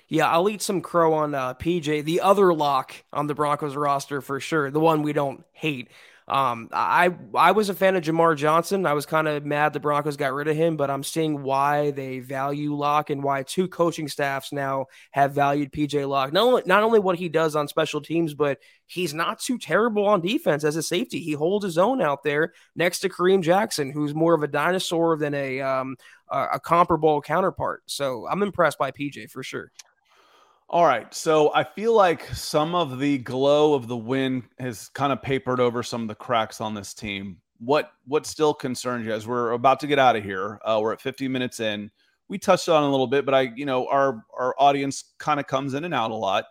Yeah, 0.07 0.30
I'll 0.30 0.47
eat 0.47 0.61
some 0.61 0.80
crow 0.80 1.13
on 1.15 1.36
uh, 1.36 1.55
PJ, 1.55 2.05
the 2.05 2.22
other 2.22 2.53
lock 2.53 2.93
on 3.11 3.28
the 3.28 3.36
Broncos 3.36 3.76
roster 3.76 4.22
for 4.22 4.39
sure, 4.39 4.72
the 4.72 4.80
one 4.80 5.01
we 5.01 5.11
don't 5.11 5.43
hate. 5.51 5.89
Um, 6.30 6.68
I 6.74 7.16
I 7.34 7.52
was 7.52 7.70
a 7.70 7.74
fan 7.74 7.96
of 7.96 8.04
Jamar 8.04 8.36
Johnson. 8.36 8.86
I 8.86 8.92
was 8.92 9.06
kind 9.06 9.30
of 9.30 9.46
mad 9.46 9.72
the 9.72 9.80
Broncos 9.80 10.18
got 10.18 10.34
rid 10.34 10.50
of 10.50 10.58
him, 10.58 10.76
but 10.76 10.90
I'm 10.90 11.04
seeing 11.04 11.42
why 11.42 11.92
they 11.92 12.20
value 12.20 12.76
Locke 12.76 13.10
and 13.10 13.24
why 13.24 13.44
two 13.44 13.70
coaching 13.70 14.10
staffs 14.10 14.52
now 14.52 14.88
have 15.12 15.32
valued 15.32 15.72
PJ 15.72 16.08
Locke. 16.08 16.34
Not 16.34 16.44
only 16.44 16.64
not 16.66 16.84
only 16.84 17.00
what 17.00 17.18
he 17.18 17.30
does 17.30 17.56
on 17.56 17.70
special 17.70 18.02
teams, 18.02 18.34
but 18.34 18.60
he's 18.88 19.14
not 19.14 19.40
too 19.40 19.58
terrible 19.58 20.06
on 20.06 20.20
defense 20.20 20.66
as 20.66 20.76
a 20.76 20.84
safety. 20.84 21.22
He 21.22 21.32
holds 21.32 21.64
his 21.64 21.78
own 21.78 22.02
out 22.02 22.24
there 22.24 22.52
next 22.76 23.00
to 23.00 23.10
Kareem 23.10 23.42
Jackson, 23.42 23.90
who's 23.90 24.14
more 24.14 24.34
of 24.34 24.44
a 24.44 24.48
dinosaur 24.50 25.16
than 25.16 25.34
a 25.34 25.62
um, 25.62 25.96
a, 26.30 26.48
a 26.56 26.60
comparable 26.60 27.22
counterpart. 27.22 27.84
So 27.86 28.28
I'm 28.28 28.44
impressed 28.44 28.78
by 28.78 28.92
PJ 28.92 29.32
for 29.32 29.44
sure. 29.44 29.72
All 30.70 30.86
right. 30.86 31.13
So 31.13 31.53
I 31.53 31.63
feel 31.63 31.93
like 31.93 32.26
some 32.34 32.76
of 32.76 32.99
the 32.99 33.20
glow 33.20 33.74
of 33.74 33.88
the 33.88 33.95
win 33.95 34.43
has 34.59 34.89
kind 34.89 35.13
of 35.13 35.22
papered 35.22 35.59
over 35.59 35.82
some 35.82 36.01
of 36.01 36.07
the 36.09 36.15
cracks 36.15 36.59
on 36.59 36.74
this 36.74 36.93
team. 36.93 37.38
what 37.59 37.91
what 38.05 38.26
still 38.26 38.53
concerns 38.53 39.05
you 39.05 39.11
as 39.13 39.26
we're 39.28 39.51
about 39.51 39.80
to 39.82 39.88
get 39.88 39.97
out 39.99 40.15
of 40.15 40.24
here. 40.24 40.59
Uh, 40.63 40.80
we're 40.82 40.93
at 40.93 41.01
50 41.01 41.28
minutes 41.28 41.59
in. 41.59 41.89
We 42.30 42.38
touched 42.38 42.68
on 42.70 42.84
a 42.84 42.91
little 42.91 43.07
bit, 43.07 43.26
but 43.26 43.34
I, 43.34 43.41
you 43.55 43.65
know, 43.65 43.88
our 43.88 44.24
our 44.38 44.53
audience 44.59 45.13
kind 45.20 45.39
of 45.39 45.47
comes 45.47 45.74
in 45.74 45.86
and 45.86 45.93
out 45.93 46.11
a 46.11 46.15
lot. 46.15 46.45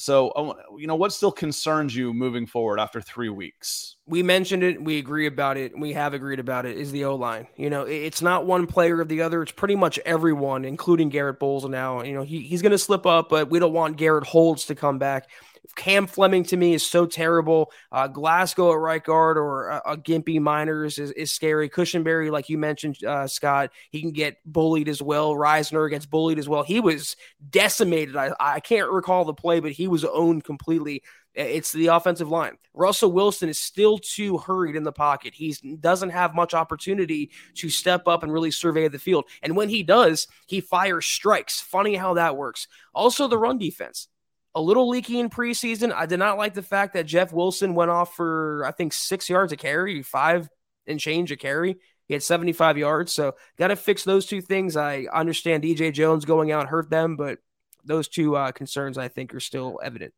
So, 0.00 0.56
you 0.78 0.86
know, 0.86 0.94
what 0.94 1.12
still 1.12 1.30
concerns 1.30 1.94
you 1.94 2.14
moving 2.14 2.46
forward 2.46 2.80
after 2.80 3.02
three 3.02 3.28
weeks? 3.28 3.96
We 4.06 4.22
mentioned 4.22 4.62
it. 4.62 4.82
We 4.82 4.96
agree 4.96 5.26
about 5.26 5.58
it. 5.58 5.78
We 5.78 5.92
have 5.92 6.14
agreed 6.14 6.40
about 6.40 6.64
it. 6.64 6.78
Is 6.78 6.90
the 6.90 7.04
O 7.04 7.16
line? 7.16 7.48
You 7.54 7.68
know, 7.68 7.82
it's 7.82 8.22
not 8.22 8.46
one 8.46 8.66
player 8.66 8.96
or 8.96 9.04
the 9.04 9.20
other. 9.20 9.42
It's 9.42 9.52
pretty 9.52 9.76
much 9.76 9.98
everyone, 10.06 10.64
including 10.64 11.10
Garrett 11.10 11.38
Bolles. 11.38 11.66
Now, 11.66 12.02
you 12.02 12.14
know, 12.14 12.22
he, 12.22 12.40
he's 12.40 12.62
going 12.62 12.72
to 12.72 12.78
slip 12.78 13.04
up, 13.04 13.28
but 13.28 13.50
we 13.50 13.58
don't 13.58 13.74
want 13.74 13.98
Garrett 13.98 14.26
Holds 14.26 14.64
to 14.66 14.74
come 14.74 14.98
back. 14.98 15.28
Cam 15.76 16.06
Fleming 16.06 16.44
to 16.44 16.56
me 16.56 16.74
is 16.74 16.86
so 16.86 17.06
terrible. 17.06 17.72
Uh, 17.92 18.06
Glasgow 18.06 18.72
at 18.72 18.78
right 18.78 19.02
guard 19.02 19.38
or 19.38 19.68
a, 19.68 19.82
a 19.92 19.96
Gimpy 19.96 20.40
Meinerz 20.40 20.98
is, 20.98 21.10
is 21.12 21.32
scary. 21.32 21.68
Cushenberry, 21.68 22.30
like 22.30 22.48
you 22.48 22.58
mentioned, 22.58 23.02
uh, 23.04 23.26
Scott, 23.26 23.70
he 23.90 24.00
can 24.00 24.10
get 24.10 24.36
bullied 24.44 24.88
as 24.88 25.00
well. 25.00 25.34
Risner 25.34 25.88
gets 25.88 26.06
bullied 26.06 26.38
as 26.38 26.48
well. 26.48 26.62
He 26.62 26.80
was 26.80 27.16
decimated. 27.50 28.16
I, 28.16 28.32
I 28.38 28.60
can't 28.60 28.90
recall 28.90 29.24
the 29.24 29.34
play, 29.34 29.60
but 29.60 29.72
he 29.72 29.88
was 29.88 30.04
owned 30.04 30.44
completely. 30.44 31.02
It's 31.34 31.72
the 31.72 31.86
offensive 31.88 32.28
line. 32.28 32.58
Russell 32.74 33.12
Wilson 33.12 33.48
is 33.48 33.58
still 33.58 33.98
too 33.98 34.38
hurried 34.38 34.74
in 34.74 34.82
the 34.82 34.92
pocket. 34.92 35.32
He 35.32 35.54
doesn't 35.78 36.10
have 36.10 36.34
much 36.34 36.54
opportunity 36.54 37.30
to 37.54 37.70
step 37.70 38.08
up 38.08 38.24
and 38.24 38.32
really 38.32 38.50
survey 38.50 38.88
the 38.88 38.98
field. 38.98 39.26
And 39.42 39.56
when 39.56 39.68
he 39.68 39.84
does, 39.84 40.26
he 40.46 40.60
fires 40.60 41.06
strikes. 41.06 41.60
Funny 41.60 41.94
how 41.94 42.14
that 42.14 42.36
works. 42.36 42.66
Also, 42.94 43.28
the 43.28 43.38
run 43.38 43.58
defense 43.58 44.08
a 44.54 44.60
little 44.60 44.88
leaky 44.88 45.20
in 45.20 45.30
preseason. 45.30 45.92
I 45.92 46.06
did 46.06 46.18
not 46.18 46.38
like 46.38 46.54
the 46.54 46.62
fact 46.62 46.94
that 46.94 47.06
Jeff 47.06 47.32
Wilson 47.32 47.74
went 47.74 47.90
off 47.90 48.14
for, 48.14 48.64
I 48.64 48.72
think, 48.72 48.92
six 48.92 49.28
yards 49.28 49.52
a 49.52 49.56
carry, 49.56 50.02
five 50.02 50.48
and 50.86 50.98
change 50.98 51.30
a 51.30 51.36
carry. 51.36 51.76
He 52.06 52.14
had 52.14 52.22
75 52.22 52.76
yards. 52.76 53.12
So 53.12 53.36
got 53.56 53.68
to 53.68 53.76
fix 53.76 54.02
those 54.02 54.26
two 54.26 54.40
things. 54.40 54.76
I 54.76 55.06
understand 55.12 55.62
DJ 55.62 55.92
Jones 55.92 56.24
going 56.24 56.50
out 56.50 56.66
hurt 56.66 56.90
them, 56.90 57.16
but 57.16 57.38
those 57.84 58.08
two 58.08 58.36
uh, 58.36 58.50
concerns 58.52 58.98
I 58.98 59.08
think 59.08 59.34
are 59.34 59.40
still 59.40 59.80
evident. 59.82 60.12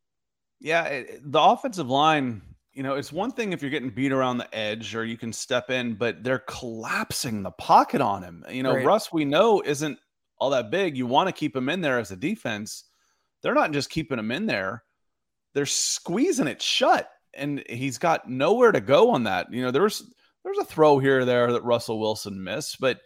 Yeah, 0.60 0.84
it, 0.84 1.20
the 1.22 1.40
offensive 1.40 1.90
line, 1.90 2.40
you 2.72 2.82
know, 2.82 2.94
it's 2.94 3.12
one 3.12 3.32
thing 3.32 3.52
if 3.52 3.60
you're 3.60 3.70
getting 3.70 3.90
beat 3.90 4.12
around 4.12 4.38
the 4.38 4.54
edge 4.54 4.94
or 4.94 5.04
you 5.04 5.18
can 5.18 5.32
step 5.32 5.70
in, 5.70 5.94
but 5.94 6.24
they're 6.24 6.38
collapsing 6.38 7.42
the 7.42 7.50
pocket 7.50 8.00
on 8.00 8.22
him. 8.22 8.44
You 8.48 8.62
know, 8.62 8.74
right. 8.74 8.86
Russ, 8.86 9.12
we 9.12 9.26
know 9.26 9.60
isn't 9.60 9.98
all 10.38 10.50
that 10.50 10.70
big. 10.70 10.96
You 10.96 11.06
want 11.06 11.28
to 11.28 11.32
keep 11.32 11.54
him 11.54 11.68
in 11.68 11.82
there 11.82 11.98
as 11.98 12.10
a 12.10 12.16
defense 12.16 12.84
they're 13.42 13.54
not 13.54 13.72
just 13.72 13.90
keeping 13.90 14.18
him 14.18 14.30
in 14.30 14.46
there, 14.46 14.84
they're 15.54 15.66
squeezing 15.66 16.46
it 16.46 16.62
shut. 16.62 17.08
And 17.34 17.62
he's 17.68 17.98
got 17.98 18.28
nowhere 18.28 18.72
to 18.72 18.80
go 18.80 19.10
on 19.10 19.24
that. 19.24 19.52
You 19.52 19.62
know, 19.62 19.70
there's 19.70 20.02
there's 20.44 20.58
a 20.58 20.64
throw 20.64 20.98
here 20.98 21.20
or 21.20 21.24
there 21.24 21.52
that 21.52 21.64
Russell 21.64 22.00
Wilson 22.00 22.42
missed, 22.42 22.80
but 22.80 23.00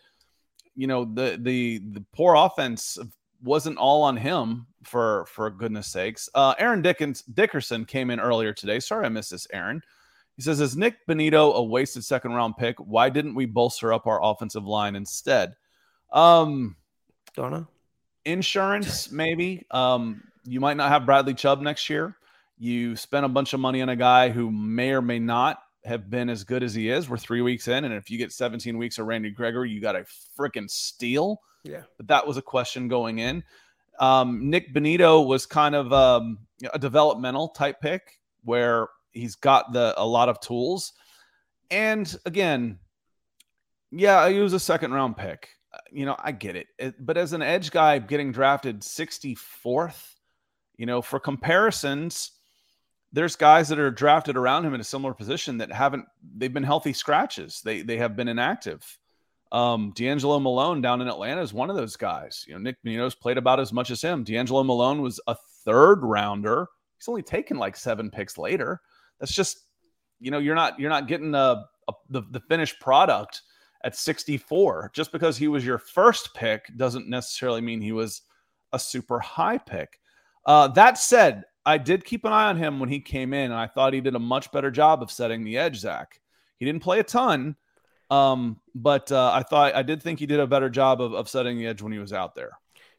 you 0.74 0.86
know, 0.86 1.04
the 1.04 1.38
the 1.40 1.78
the 1.92 2.04
poor 2.12 2.34
offense 2.34 2.98
wasn't 3.42 3.78
all 3.78 4.02
on 4.02 4.16
him 4.16 4.66
for 4.84 5.26
for 5.26 5.50
goodness 5.50 5.88
sakes. 5.88 6.28
Uh, 6.34 6.54
Aaron 6.58 6.82
Dickens 6.82 7.22
Dickerson 7.22 7.84
came 7.84 8.10
in 8.10 8.20
earlier 8.20 8.52
today. 8.52 8.80
Sorry 8.80 9.06
I 9.06 9.08
missed 9.08 9.30
this, 9.30 9.46
Aaron. 9.52 9.80
He 10.36 10.42
says, 10.42 10.60
"Is 10.60 10.76
Nik 10.76 10.96
Bonitto 11.08 11.54
a 11.54 11.62
wasted 11.62 12.04
second 12.04 12.32
round 12.32 12.56
pick? 12.56 12.76
Why 12.78 13.08
didn't 13.10 13.34
we 13.34 13.46
bolster 13.46 13.92
up 13.92 14.06
our 14.06 14.22
offensive 14.22 14.64
line 14.64 14.96
instead?" 14.96 15.54
Um, 16.12 16.76
Donna 17.34 17.68
insurance, 18.26 19.10
maybe. 19.10 19.64
Um, 19.70 20.22
you 20.44 20.60
might 20.60 20.76
not 20.76 20.90
have 20.90 21.06
Bradley 21.06 21.34
Chubb 21.34 21.60
next 21.60 21.88
year. 21.88 22.16
You 22.58 22.96
spent 22.96 23.24
a 23.24 23.28
bunch 23.28 23.52
of 23.52 23.60
money 23.60 23.82
on 23.82 23.88
a 23.88 23.96
guy 23.96 24.30
who 24.30 24.50
may 24.50 24.90
or 24.90 25.02
may 25.02 25.18
not 25.18 25.58
have 25.84 26.10
been 26.10 26.28
as 26.28 26.44
good 26.44 26.62
as 26.62 26.74
he 26.74 26.90
is. 26.90 27.08
We're 27.08 27.16
three 27.16 27.40
weeks 27.40 27.68
in, 27.68 27.84
and 27.84 27.94
if 27.94 28.10
you 28.10 28.18
get 28.18 28.32
17 28.32 28.76
weeks 28.76 28.98
of 28.98 29.06
Randy 29.06 29.30
Gregory, 29.30 29.70
you 29.70 29.80
got 29.80 29.96
a 29.96 30.04
freaking 30.38 30.68
steal. 30.68 31.40
Yeah. 31.62 31.82
But 31.96 32.08
that 32.08 32.26
was 32.26 32.36
a 32.36 32.42
question 32.42 32.88
going 32.88 33.18
in. 33.18 33.44
Um, 33.98 34.50
Nik 34.50 34.74
Bonitto 34.74 35.26
was 35.26 35.46
kind 35.46 35.74
of 35.74 35.92
um, 35.92 36.38
a 36.72 36.78
developmental 36.78 37.48
type 37.48 37.80
pick 37.80 38.20
where 38.44 38.88
he's 39.12 39.36
got 39.36 39.72
the 39.72 39.94
a 39.96 40.06
lot 40.06 40.28
of 40.28 40.40
tools. 40.40 40.92
And 41.70 42.14
again, 42.24 42.78
yeah, 43.90 44.28
he 44.28 44.40
was 44.40 44.52
a 44.52 44.60
second 44.60 44.92
round 44.92 45.16
pick 45.16 45.55
you 45.92 46.06
know, 46.06 46.16
I 46.18 46.32
get 46.32 46.56
it. 46.56 46.66
it. 46.78 46.94
But 47.04 47.16
as 47.16 47.32
an 47.32 47.42
edge 47.42 47.70
guy 47.70 47.98
getting 47.98 48.32
drafted 48.32 48.80
64th, 48.80 50.14
you 50.76 50.86
know, 50.86 51.02
for 51.02 51.18
comparisons, 51.18 52.32
there's 53.12 53.36
guys 53.36 53.68
that 53.68 53.78
are 53.78 53.90
drafted 53.90 54.36
around 54.36 54.64
him 54.64 54.74
in 54.74 54.80
a 54.80 54.84
similar 54.84 55.14
position 55.14 55.58
that 55.58 55.72
haven't 55.72 56.04
they've 56.36 56.52
been 56.52 56.62
healthy 56.62 56.92
scratches. 56.92 57.62
They 57.64 57.82
they 57.82 57.96
have 57.98 58.16
been 58.16 58.28
inactive. 58.28 58.98
Um, 59.52 59.92
DeAngelo 59.92 60.42
Malone 60.42 60.80
down 60.80 61.00
in 61.00 61.08
Atlanta 61.08 61.40
is 61.40 61.54
one 61.54 61.70
of 61.70 61.76
those 61.76 61.96
guys. 61.96 62.44
You 62.46 62.54
know, 62.54 62.60
Nik 62.60 62.76
Bonitto's 62.84 63.14
played 63.14 63.38
about 63.38 63.60
as 63.60 63.72
much 63.72 63.90
as 63.90 64.02
him. 64.02 64.24
DeAngelo 64.24 64.66
Malone 64.66 65.02
was 65.02 65.20
a 65.28 65.36
third 65.64 66.02
rounder. 66.02 66.66
He's 66.98 67.08
only 67.08 67.22
taken 67.22 67.56
like 67.56 67.76
seven 67.76 68.10
picks 68.10 68.36
later. 68.36 68.80
That's 69.20 69.32
just, 69.32 69.60
you 70.20 70.30
know, 70.30 70.38
you're 70.38 70.56
not 70.56 70.78
you're 70.80 70.90
not 70.90 71.08
getting 71.08 71.34
a, 71.34 71.64
a 71.88 71.92
the, 72.10 72.22
the 72.32 72.40
finished 72.40 72.80
product 72.80 73.42
at 73.86 73.96
64. 73.96 74.90
Just 74.92 75.12
because 75.12 75.38
he 75.38 75.48
was 75.48 75.64
your 75.64 75.78
first 75.78 76.34
pick 76.34 76.66
doesn't 76.76 77.08
necessarily 77.08 77.60
mean 77.60 77.80
he 77.80 77.92
was 77.92 78.22
a 78.72 78.78
super 78.78 79.20
high 79.20 79.58
pick. 79.58 80.00
Uh, 80.44 80.68
that 80.68 80.98
said, 80.98 81.44
I 81.64 81.78
did 81.78 82.04
keep 82.04 82.24
an 82.24 82.32
eye 82.32 82.48
on 82.48 82.56
him 82.56 82.80
when 82.80 82.88
he 82.88 83.00
came 83.00 83.32
in, 83.32 83.52
and 83.52 83.54
I 83.54 83.68
thought 83.68 83.94
he 83.94 84.00
did 84.00 84.16
a 84.16 84.20
much 84.20 84.52
better 84.52 84.70
job 84.70 85.02
of 85.02 85.10
setting 85.10 85.44
the 85.44 85.56
edge, 85.56 85.76
Zach. 85.78 86.20
He 86.58 86.66
didn't 86.66 86.82
play 86.82 86.98
a 86.98 87.04
ton, 87.04 87.56
um, 88.10 88.60
but 88.74 89.10
uh, 89.10 89.30
I 89.32 89.42
thought 89.42 89.74
I 89.74 89.82
did 89.82 90.02
think 90.02 90.18
he 90.18 90.26
did 90.26 90.40
a 90.40 90.46
better 90.46 90.68
job 90.68 91.00
of, 91.00 91.14
of 91.14 91.28
setting 91.28 91.58
the 91.58 91.66
edge 91.66 91.82
when 91.82 91.92
he 91.92 91.98
was 91.98 92.12
out 92.12 92.34
there 92.34 92.52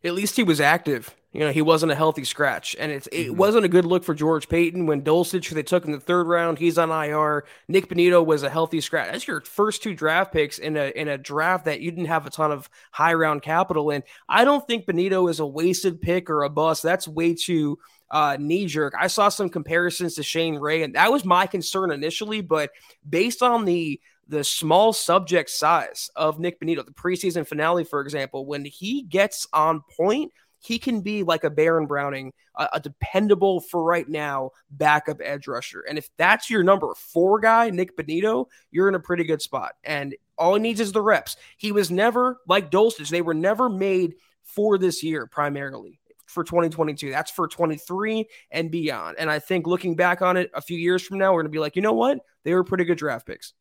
at 0.08 0.14
least 0.14 0.36
he 0.36 0.44
was 0.44 0.62
active. 0.62 1.16
You 1.34 1.42
know, 1.42 1.52
he 1.52 1.62
wasn't 1.62 1.92
a 1.92 1.96
healthy 1.96 2.24
scratch, 2.24 2.76
and 2.80 2.92
it's 2.92 3.06
it 3.08 3.28
mm-hmm. 3.28 3.38
wasn't 3.38 3.66
a 3.66 3.70
good 3.70 3.86
look 3.86 4.04
for 4.04 4.16
George 4.16 4.50
Paton 4.50 4.88
when 4.88 5.04
Dulcich 5.04 5.50
they 5.52 5.62
took 5.62 5.86
in 5.86 5.92
the 5.92 6.00
third 6.00 6.26
round. 6.26 6.58
He's 6.58 6.78
on 6.78 6.90
IR. 6.90 7.44
Nik 7.68 7.90
Bonitto 7.90 8.26
was 8.26 8.44
a 8.44 8.50
healthy 8.50 8.82
scratch. 8.82 9.12
That's 9.12 9.28
your 9.28 9.42
first 9.42 9.84
two 9.84 9.94
draft 9.94 10.34
picks 10.34 10.58
in 10.58 10.78
a 10.78 10.92
in 10.96 11.08
a 11.08 11.18
draft 11.18 11.66
that 11.66 11.82
you 11.82 11.92
didn't 11.92 12.08
have 12.08 12.26
a 12.26 12.32
ton 12.32 12.52
of 12.52 12.70
high 12.92 13.14
round 13.14 13.44
capital 13.44 13.92
in. 13.92 14.04
I 14.28 14.46
don't 14.46 14.66
think 14.66 14.88
Bonitto 14.88 15.30
is 15.30 15.40
a 15.40 15.46
wasted 15.46 16.02
pick 16.02 16.30
or 16.30 16.44
a 16.44 16.50
bust. 16.50 16.82
That's 16.82 17.08
way 17.08 17.36
too 17.36 17.78
uh, 18.10 18.38
knee 18.40 18.66
jerk. 18.66 18.94
I 18.98 19.08
saw 19.08 19.30
some 19.30 19.50
comparisons 19.50 20.16
to 20.16 20.24
Shane 20.24 20.56
Ray, 20.56 20.84
and 20.84 20.96
that 20.96 21.12
was 21.12 21.26
my 21.26 21.48
concern 21.48 21.92
initially. 21.92 22.42
But 22.42 22.72
based 23.08 23.42
on 23.42 23.66
the 23.66 24.00
the 24.30 24.44
small 24.44 24.92
subject 24.92 25.50
size 25.50 26.10
of 26.16 26.40
Nik 26.40 26.60
Bonitto, 26.60 26.86
the 26.86 26.92
preseason 26.92 27.48
finale, 27.48 27.86
for 27.86 28.02
example, 28.02 28.46
when 28.46 28.66
he 28.66 29.04
gets 29.04 29.48
on 29.54 29.82
point, 29.96 30.34
he 30.60 30.80
can 30.80 31.00
be 31.00 31.24
like 31.24 31.46
a 31.46 31.50
Baron 31.50 31.86
Browning, 31.86 32.34
a, 32.56 32.68
a, 32.74 32.80
dependable 32.80 33.62
for 33.62 33.84
right 33.84 34.08
now 34.10 34.52
backup 34.70 35.20
edge 35.24 35.48
rusher. 35.48 35.86
And 35.88 35.98
if 35.98 36.10
that's 36.18 36.50
your 36.50 36.64
number 36.64 36.94
four 36.96 37.40
guy, 37.40 37.70
Nik 37.70 37.96
Bonitto, 37.96 38.48
you're 38.72 38.90
in 38.90 38.96
a 38.96 39.00
pretty 39.00 39.24
good 39.24 39.42
spot. 39.42 39.76
And 39.84 40.16
all 40.38 40.56
he 40.56 40.62
needs 40.62 40.82
is 40.82 40.92
the 40.92 41.02
reps. 41.02 41.38
He 41.58 41.72
was 41.72 41.90
never 41.90 42.40
like 42.48 42.72
Dulcich; 42.72 43.10
they 43.10 43.22
were 43.22 43.34
never 43.34 43.70
made 43.70 44.16
for 44.44 44.78
this 44.78 45.04
year 45.04 45.26
primarily 45.28 46.00
for 46.28 46.44
2022. 46.44 47.10
That's 47.10 47.32
for 47.32 47.48
23 47.48 48.28
and 48.52 48.70
beyond. 48.70 49.18
And 49.18 49.30
I 49.30 49.40
think 49.40 49.66
looking 49.66 49.96
back 49.96 50.22
on 50.22 50.38
it 50.38 50.52
a 50.54 50.62
few 50.62 50.78
years 50.78 51.02
from 51.02 51.18
now, 51.18 51.34
we're 51.34 51.42
going 51.42 51.52
to 51.52 51.56
be 51.56 51.60
like, 51.60 51.76
you 51.76 51.82
know 51.82 51.94
what? 51.94 52.20
They 52.44 52.54
were 52.54 52.64
pretty 52.64 52.84
good 52.86 52.98
draft 52.98 53.26
picks. 53.26 53.54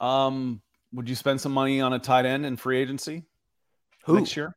Um, 0.00 0.62
would 0.92 1.08
you 1.08 1.14
spend 1.14 1.40
some 1.40 1.52
money 1.52 1.80
on 1.80 1.92
a 1.92 1.98
tight 1.98 2.24
end 2.24 2.46
in 2.46 2.56
free 2.56 2.78
agency 2.78 3.24
Who? 4.06 4.18
next 4.18 4.36
year? 4.36 4.56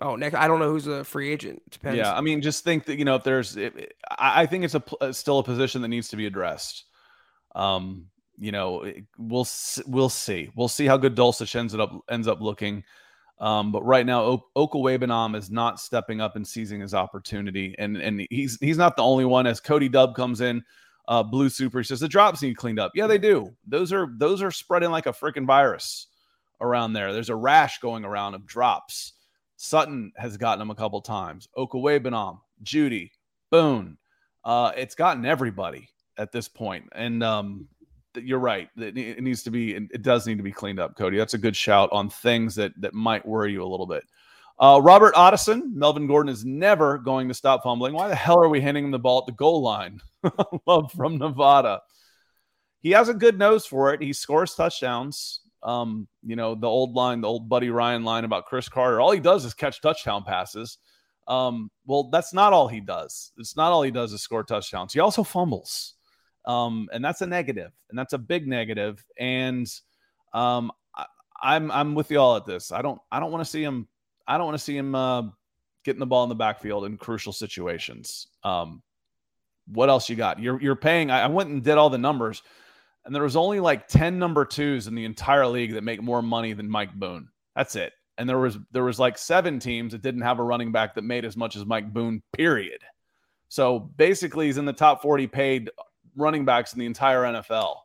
Oh, 0.00 0.16
next, 0.16 0.34
I 0.34 0.48
don't 0.48 0.58
know 0.58 0.70
who's 0.70 0.86
a 0.86 1.04
free 1.04 1.30
agent. 1.30 1.62
Depends. 1.70 1.98
Yeah, 1.98 2.12
I 2.12 2.22
mean, 2.22 2.40
just 2.40 2.64
think 2.64 2.86
that 2.86 2.98
you 2.98 3.04
know 3.04 3.14
if 3.14 3.24
there's, 3.24 3.56
it, 3.56 3.94
I 4.10 4.46
think 4.46 4.64
it's 4.64 4.74
a 4.74 5.12
still 5.12 5.38
a 5.38 5.44
position 5.44 5.82
that 5.82 5.88
needs 5.88 6.08
to 6.08 6.16
be 6.16 6.26
addressed. 6.26 6.84
Um, 7.54 8.06
you 8.38 8.52
know, 8.52 8.90
we'll 9.18 9.46
we'll 9.86 10.08
see. 10.08 10.50
We'll 10.56 10.68
see 10.68 10.86
how 10.86 10.96
good 10.96 11.14
Dulcich 11.14 11.54
ends 11.54 11.74
up 11.74 11.92
ends 12.10 12.26
up 12.26 12.40
looking. 12.40 12.84
Um, 13.42 13.72
but 13.72 13.84
right 13.84 14.06
now, 14.06 14.22
o- 14.54 15.34
is 15.34 15.50
not 15.50 15.80
stepping 15.80 16.20
up 16.20 16.36
and 16.36 16.46
seizing 16.46 16.80
his 16.80 16.94
opportunity, 16.94 17.74
and 17.76 17.96
and 17.96 18.24
he's 18.30 18.56
he's 18.60 18.78
not 18.78 18.96
the 18.96 19.02
only 19.02 19.24
one. 19.24 19.48
As 19.48 19.58
Cody 19.58 19.90
Dubb 19.90 20.14
comes 20.14 20.40
in, 20.40 20.62
uh, 21.08 21.24
Blue 21.24 21.48
Super 21.48 21.82
says 21.82 21.98
the 21.98 22.08
drops 22.08 22.40
need 22.40 22.56
cleaned 22.56 22.78
up. 22.78 22.92
Yeah, 22.94 23.08
they 23.08 23.18
do. 23.18 23.52
Those 23.66 23.92
are 23.92 24.14
those 24.16 24.42
are 24.42 24.52
spreading 24.52 24.92
like 24.92 25.06
a 25.06 25.12
freaking 25.12 25.44
virus 25.44 26.06
around 26.60 26.92
there. 26.92 27.12
There's 27.12 27.30
a 27.30 27.36
rash 27.36 27.80
going 27.80 28.04
around 28.04 28.34
of 28.34 28.46
drops. 28.46 29.14
Sutton 29.56 30.12
has 30.16 30.36
gotten 30.36 30.60
them 30.60 30.70
a 30.70 30.76
couple 30.76 31.00
times. 31.00 31.48
Okwuegbunam, 31.58 32.38
Jeudy, 32.62 33.10
Boone. 33.50 33.98
Uh, 34.44 34.70
it's 34.76 34.94
gotten 34.94 35.26
everybody 35.26 35.88
at 36.16 36.30
this 36.30 36.46
point, 36.46 36.84
and 36.92 37.24
um, 37.24 37.66
you're 38.14 38.38
right. 38.38 38.68
It 38.76 39.22
needs 39.22 39.42
to 39.44 39.50
be. 39.50 39.74
It 39.74 40.02
does 40.02 40.26
need 40.26 40.38
to 40.38 40.42
be 40.42 40.52
cleaned 40.52 40.80
up, 40.80 40.96
Cody. 40.96 41.16
That's 41.16 41.34
a 41.34 41.38
good 41.38 41.56
shout 41.56 41.88
on 41.92 42.10
things 42.10 42.54
that 42.56 42.72
that 42.80 42.94
might 42.94 43.26
worry 43.26 43.52
you 43.52 43.62
a 43.62 43.66
little 43.66 43.86
bit. 43.86 44.04
Uh, 44.58 44.80
Robert 44.82 45.14
Ottison, 45.14 45.72
Melvin 45.74 46.06
Gordon 46.06 46.32
is 46.32 46.44
never 46.44 46.98
going 46.98 47.26
to 47.28 47.34
stop 47.34 47.62
fumbling. 47.62 47.94
Why 47.94 48.08
the 48.08 48.14
hell 48.14 48.42
are 48.42 48.48
we 48.48 48.60
handing 48.60 48.84
him 48.84 48.90
the 48.90 48.98
ball 48.98 49.18
at 49.18 49.26
the 49.26 49.32
goal 49.32 49.62
line? 49.62 50.00
Love 50.66 50.92
from 50.92 51.18
Nevada. 51.18 51.80
he 52.80 52.90
has 52.90 53.08
a 53.08 53.14
good 53.14 53.38
nose 53.38 53.66
for 53.66 53.92
it. 53.92 54.02
He 54.02 54.12
scores 54.12 54.54
touchdowns. 54.54 55.40
Um, 55.62 56.06
you 56.22 56.36
know, 56.36 56.54
the 56.54 56.68
old 56.68 56.94
line, 56.94 57.20
the 57.20 57.28
old 57.28 57.48
Buddy 57.48 57.70
Ryan 57.70 58.04
line 58.04 58.24
about 58.24 58.46
Cris 58.46 58.68
Carter. 58.68 59.00
All 59.00 59.12
he 59.12 59.20
does 59.20 59.44
is 59.44 59.54
catch 59.54 59.80
touchdown 59.80 60.24
passes. 60.24 60.78
Um, 61.28 61.70
well, 61.86 62.04
that's 62.10 62.34
not 62.34 62.52
all 62.52 62.68
he 62.68 62.80
does. 62.80 63.32
It's 63.38 63.56
not 63.56 63.72
all 63.72 63.82
he 63.82 63.90
does 63.92 64.12
is 64.12 64.22
score 64.22 64.42
touchdowns. 64.44 64.92
He 64.92 65.00
also 65.00 65.22
fumbles. 65.22 65.94
Um, 66.44 66.88
and 66.92 67.04
that's 67.04 67.20
a 67.20 67.26
negative, 67.26 67.72
and 67.90 67.98
that's 67.98 68.12
a 68.12 68.18
big 68.18 68.46
negative. 68.46 69.04
And 69.18 69.66
um, 70.32 70.72
I, 70.94 71.06
I'm 71.42 71.70
I'm 71.70 71.94
with 71.94 72.10
you 72.10 72.18
all 72.18 72.36
at 72.36 72.46
this. 72.46 72.72
I 72.72 72.82
don't 72.82 73.00
I 73.10 73.20
don't 73.20 73.32
want 73.32 73.44
to 73.44 73.50
see 73.50 73.62
him. 73.62 73.88
I 74.26 74.38
don't 74.38 74.46
want 74.46 74.58
to 74.58 74.64
see 74.64 74.76
him 74.76 74.94
uh, 74.94 75.22
getting 75.84 76.00
the 76.00 76.06
ball 76.06 76.22
in 76.24 76.28
the 76.28 76.34
backfield 76.34 76.84
in 76.84 76.96
crucial 76.96 77.32
situations. 77.32 78.28
Um, 78.44 78.82
what 79.66 79.88
else 79.88 80.08
you 80.08 80.16
got? 80.16 80.40
You're 80.40 80.60
you're 80.60 80.76
paying. 80.76 81.10
I, 81.10 81.22
I 81.22 81.26
went 81.28 81.50
and 81.50 81.62
did 81.62 81.78
all 81.78 81.90
the 81.90 81.98
numbers 81.98 82.42
and 83.04 83.14
there 83.14 83.22
was 83.22 83.36
only 83.36 83.60
like 83.60 83.88
10 83.88 84.18
number 84.18 84.44
twos 84.44 84.86
in 84.86 84.94
the 84.94 85.04
entire 85.04 85.46
league 85.46 85.72
that 85.72 85.84
make 85.84 86.02
more 86.02 86.22
money 86.22 86.52
than 86.52 86.68
Mike 86.68 86.94
Boone. 86.94 87.28
That's 87.56 87.74
it. 87.76 87.92
And 88.18 88.28
there 88.28 88.38
was 88.38 88.58
there 88.70 88.84
was 88.84 89.00
like 89.00 89.18
seven 89.18 89.58
teams 89.58 89.92
that 89.92 90.02
didn't 90.02 90.20
have 90.20 90.38
a 90.38 90.44
running 90.44 90.70
back 90.70 90.94
that 90.94 91.02
made 91.02 91.24
as 91.24 91.36
much 91.36 91.56
as 91.56 91.64
Mike 91.64 91.92
Boone, 91.92 92.22
period. 92.32 92.78
So 93.48 93.80
basically 93.80 94.46
he's 94.46 94.58
in 94.58 94.64
the 94.64 94.72
top 94.72 95.02
40 95.02 95.26
paid 95.26 95.70
running 96.16 96.44
backs 96.44 96.72
in 96.72 96.78
the 96.78 96.86
entire 96.86 97.22
NFL. 97.22 97.76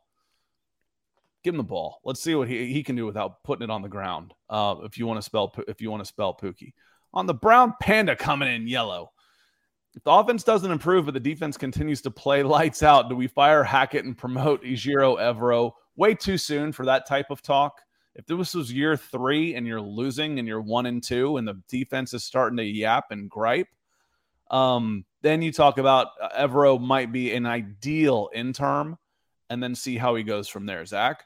Give 1.44 1.54
him 1.54 1.58
the 1.58 1.64
ball. 1.64 2.00
Let's 2.04 2.20
see 2.20 2.34
what 2.34 2.48
he, 2.48 2.72
he 2.72 2.82
can 2.82 2.96
do 2.96 3.06
without 3.06 3.42
putting 3.44 3.64
it 3.64 3.70
on 3.70 3.82
the 3.82 3.88
ground. 3.88 4.34
Uh, 4.50 4.76
if 4.84 4.98
you 4.98 5.06
want 5.06 5.18
to 5.18 5.22
spell 5.22 5.54
if 5.68 5.80
you 5.80 5.90
want 5.90 6.02
to 6.02 6.08
spell 6.08 6.34
Pookie. 6.34 6.72
On 7.14 7.26
the 7.26 7.34
Brown 7.34 7.74
Panda 7.80 8.16
coming 8.16 8.52
in 8.52 8.66
yellow. 8.66 9.12
If 9.94 10.04
the 10.04 10.10
offense 10.10 10.44
doesn't 10.44 10.70
improve, 10.70 11.06
but 11.06 11.14
the 11.14 11.20
defense 11.20 11.56
continues 11.56 12.02
to 12.02 12.10
play 12.10 12.42
lights 12.42 12.82
out, 12.82 13.08
do 13.08 13.16
we 13.16 13.26
fire 13.26 13.64
Hackett 13.64 14.04
and 14.04 14.16
promote 14.16 14.62
Ejiro 14.62 15.18
Evero? 15.18 15.72
Way 15.96 16.14
too 16.14 16.38
soon 16.38 16.72
for 16.72 16.84
that 16.84 17.06
type 17.06 17.30
of 17.30 17.42
talk. 17.42 17.80
If 18.14 18.26
this 18.26 18.54
was 18.54 18.72
year 18.72 18.96
three 18.96 19.54
and 19.54 19.66
you're 19.66 19.80
losing 19.80 20.38
and 20.38 20.46
you're 20.46 20.60
one 20.60 20.86
and 20.86 21.02
two 21.02 21.36
and 21.36 21.46
the 21.46 21.60
defense 21.68 22.14
is 22.14 22.24
starting 22.24 22.56
to 22.58 22.64
yap 22.64 23.06
and 23.10 23.30
gripe, 23.30 23.68
um, 24.50 25.04
then 25.22 25.42
you 25.42 25.52
talk 25.52 25.78
about 25.78 26.08
uh, 26.20 26.46
Evero 26.46 26.80
might 26.80 27.12
be 27.12 27.32
an 27.32 27.46
ideal 27.46 28.30
interim 28.34 28.96
and 29.50 29.62
then 29.62 29.74
see 29.74 29.96
how 29.96 30.14
he 30.14 30.22
goes 30.22 30.48
from 30.48 30.66
there. 30.66 30.84
Zach? 30.84 31.24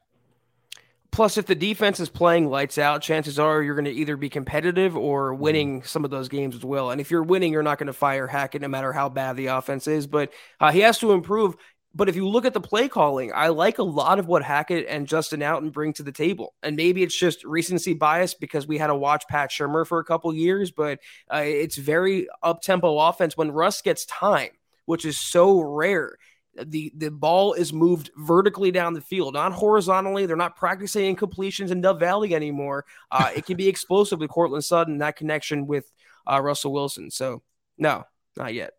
Plus, 1.12 1.36
if 1.36 1.44
the 1.44 1.54
defense 1.54 2.00
is 2.00 2.08
playing 2.08 2.48
lights 2.48 2.78
out, 2.78 3.02
chances 3.02 3.38
are 3.38 3.62
you're 3.62 3.74
going 3.74 3.84
to 3.84 3.90
either 3.90 4.16
be 4.16 4.30
competitive 4.30 4.96
or 4.96 5.32
mm-hmm. 5.32 5.42
winning 5.42 5.82
some 5.82 6.06
of 6.06 6.10
those 6.10 6.30
games 6.30 6.54
as 6.54 6.64
well. 6.64 6.90
And 6.90 7.02
if 7.02 7.10
you're 7.10 7.22
winning, 7.22 7.52
you're 7.52 7.62
not 7.62 7.78
going 7.78 7.88
to 7.88 7.92
fire 7.92 8.26
Hackett 8.26 8.62
no 8.62 8.68
matter 8.68 8.94
how 8.94 9.10
bad 9.10 9.36
the 9.36 9.48
offense 9.48 9.86
is. 9.86 10.06
But 10.06 10.32
uh, 10.58 10.72
he 10.72 10.80
has 10.80 10.98
to 11.00 11.12
improve. 11.12 11.54
But 11.94 12.08
if 12.08 12.16
you 12.16 12.26
look 12.26 12.46
at 12.46 12.54
the 12.54 12.60
play 12.60 12.88
calling, 12.88 13.32
I 13.34 13.48
like 13.48 13.78
a 13.78 13.82
lot 13.82 14.18
of 14.18 14.26
what 14.26 14.42
Hackett 14.42 14.86
and 14.88 15.06
Justin 15.06 15.40
Outten 15.40 15.72
bring 15.72 15.92
to 15.94 16.02
the 16.02 16.12
table. 16.12 16.54
And 16.62 16.74
maybe 16.74 17.02
it's 17.02 17.16
just 17.16 17.44
recency 17.44 17.92
bias 17.92 18.32
because 18.34 18.66
we 18.66 18.78
had 18.78 18.86
to 18.86 18.94
watch 18.94 19.24
Pat 19.28 19.50
Shurmur 19.50 19.86
for 19.86 19.98
a 19.98 20.04
couple 20.04 20.34
years, 20.34 20.70
but 20.70 21.00
uh, 21.32 21.42
it's 21.44 21.76
very 21.76 22.28
up 22.42 22.62
tempo 22.62 22.98
offense 22.98 23.36
when 23.36 23.50
Russ 23.50 23.82
gets 23.82 24.06
time, 24.06 24.50
which 24.86 25.04
is 25.04 25.18
so 25.18 25.60
rare 25.60 26.16
the 26.54 26.92
the 26.96 27.10
ball 27.10 27.54
is 27.54 27.72
moved 27.72 28.10
vertically 28.16 28.70
down 28.70 28.92
the 28.92 29.00
field, 29.00 29.34
not 29.34 29.52
horizontally. 29.52 30.26
They're 30.26 30.36
not 30.36 30.56
practicing 30.56 31.14
incompletions 31.14 31.70
in 31.70 31.80
Dove 31.80 31.98
Valley 32.00 32.34
anymore. 32.34 32.84
Uh, 33.10 33.30
it 33.36 33.46
can 33.46 33.56
be 33.56 33.68
explosive 33.68 34.20
with 34.20 34.30
Courtland 34.30 34.64
Sutton, 34.64 34.98
that 34.98 35.16
connection 35.16 35.66
with 35.66 35.90
uh, 36.30 36.40
Russell 36.40 36.72
Wilson. 36.72 37.10
So 37.10 37.42
no, 37.78 38.04
not 38.36 38.54
yet. 38.54 38.72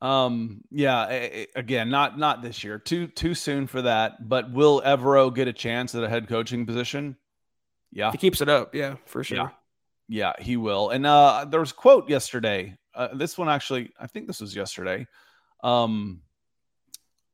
Um, 0.00 0.62
yeah, 0.70 1.06
again, 1.56 1.90
not 1.90 2.18
not 2.18 2.42
this 2.42 2.62
year. 2.62 2.78
Too 2.78 3.08
too 3.08 3.34
soon 3.34 3.66
for 3.66 3.82
that. 3.82 4.28
But 4.28 4.52
will 4.52 4.80
Evero 4.82 5.34
get 5.34 5.48
a 5.48 5.52
chance 5.52 5.94
at 5.94 6.04
a 6.04 6.08
head 6.08 6.28
coaching 6.28 6.66
position? 6.66 7.16
Yeah, 7.90 8.12
he 8.12 8.18
keeps 8.18 8.40
it 8.40 8.48
up. 8.48 8.74
Yeah, 8.74 8.96
for 9.06 9.24
sure. 9.24 9.36
Yeah, 9.36 9.48
yeah 10.08 10.32
he 10.38 10.56
will. 10.56 10.90
And 10.90 11.06
uh, 11.06 11.46
there 11.48 11.60
was 11.60 11.72
a 11.72 11.74
quote 11.74 12.08
yesterday. 12.08 12.76
Uh, 12.94 13.08
this 13.14 13.36
one 13.36 13.48
actually, 13.48 13.92
I 13.98 14.06
think 14.06 14.26
this 14.26 14.40
was 14.40 14.54
yesterday. 14.54 15.06
Um, 15.62 16.22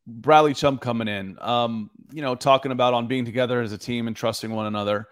Bradley 0.06 0.54
Chubb 0.54 0.80
coming 0.80 1.08
in, 1.08 1.38
um, 1.40 1.90
you 2.12 2.22
know, 2.22 2.34
talking 2.34 2.72
about 2.72 2.94
on 2.94 3.06
being 3.06 3.24
together 3.24 3.62
as 3.62 3.72
a 3.72 3.78
team 3.78 4.06
and 4.06 4.14
trusting 4.14 4.50
one 4.50 4.66
another. 4.66 5.08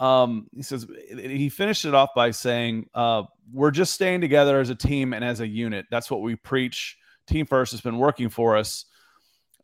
Um, 0.00 0.48
he 0.54 0.62
says 0.62 0.86
he 1.10 1.48
finished 1.48 1.84
it 1.84 1.94
off 1.94 2.10
by 2.16 2.30
saying, 2.32 2.88
uh, 2.94 3.24
"We're 3.52 3.70
just 3.70 3.94
staying 3.94 4.22
together 4.22 4.58
as 4.58 4.70
a 4.70 4.74
team 4.74 5.12
and 5.12 5.24
as 5.24 5.40
a 5.40 5.46
unit. 5.46 5.86
That's 5.90 6.10
what 6.10 6.22
we 6.22 6.36
preach. 6.36 6.96
Team 7.26 7.46
first 7.46 7.72
has 7.72 7.80
been 7.80 7.98
working 7.98 8.28
for 8.28 8.56
us. 8.56 8.86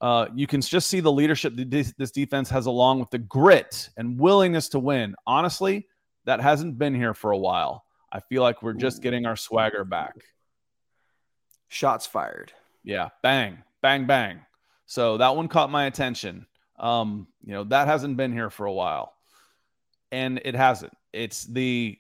Uh, 0.01 0.27
you 0.35 0.47
can 0.47 0.61
just 0.61 0.89
see 0.89 1.01
the 1.01 1.11
leadership 1.11 1.55
this 1.57 2.11
defense 2.11 2.51
has, 2.51 2.67
along 2.67 3.01
with 3.01 3.11
the 3.11 3.19
grit 3.19 3.89
and 3.97 4.21
willingness 4.21 4.69
to 4.69 4.79
win. 4.79 5.15
Honestly, 5.27 5.89
that 6.27 6.41
hasn't 6.41 6.79
been 6.79 6.95
here 6.95 7.15
for 7.15 7.31
a 7.31 7.39
while. 7.39 7.85
I 8.13 8.21
feel 8.21 8.43
like 8.43 8.63
we're 8.63 8.75
just 8.75 9.03
getting 9.03 9.25
our 9.25 9.37
swagger 9.37 9.85
back. 9.85 10.15
Shots 11.69 12.07
fired. 12.07 12.53
Yeah, 12.85 13.09
bang 13.23 13.63
bang, 13.87 14.05
bang. 14.05 14.41
So 14.87 15.17
that 15.19 15.37
one 15.37 15.47
caught 15.47 15.71
my 15.71 15.87
attention. 15.87 16.47
Um, 16.77 17.29
you 17.45 17.53
know, 17.53 17.63
that 17.65 17.87
hasn't 17.87 18.17
been 18.17 18.33
here 18.33 18.51
for 18.51 18.67
a 18.67 18.73
while. 18.73 19.15
And 20.13 20.41
it 20.45 20.55
hasn't. 20.55 20.93
It's 21.13 21.45
the 21.45 21.99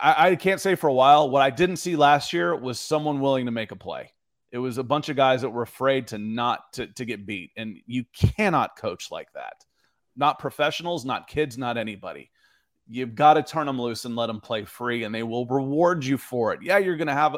I, 0.00 0.30
I, 0.30 0.36
can't 0.36 0.60
say 0.60 0.74
for 0.74 0.88
a 0.88 0.94
while. 0.94 1.28
What 1.28 1.42
I 1.42 1.50
didn't 1.50 1.76
see 1.76 1.96
last 1.96 2.32
year 2.32 2.56
was 2.56 2.80
someone 2.80 3.20
willing 3.20 3.46
to 3.46 3.52
make 3.52 3.72
a 3.72 3.76
play. 3.76 4.10
It 4.50 4.58
was 4.58 4.78
a 4.78 4.84
bunch 4.84 5.08
of 5.08 5.16
guys 5.16 5.42
that 5.42 5.50
were 5.50 5.62
afraid 5.62 6.06
to 6.08 6.18
not 6.18 6.72
to, 6.74 6.86
to 6.86 7.04
get 7.04 7.26
beat. 7.26 7.50
And 7.56 7.78
you 7.86 8.04
cannot 8.14 8.76
coach 8.76 9.10
like 9.10 9.32
that. 9.34 9.64
Not 10.16 10.38
professionals, 10.38 11.04
not 11.04 11.26
kids, 11.26 11.58
not 11.58 11.76
anybody. 11.76 12.30
You've 12.88 13.14
got 13.14 13.34
to 13.34 13.42
turn 13.42 13.66
them 13.66 13.80
loose 13.80 14.04
and 14.04 14.14
let 14.14 14.26
them 14.26 14.40
play 14.40 14.64
free, 14.64 15.04
and 15.04 15.14
they 15.14 15.22
will 15.22 15.46
reward 15.46 16.04
you 16.04 16.16
for 16.18 16.52
it. 16.52 16.60
Yeah, 16.62 16.78
you're 16.78 16.96
going 16.96 17.08
to 17.08 17.14
have 17.14 17.36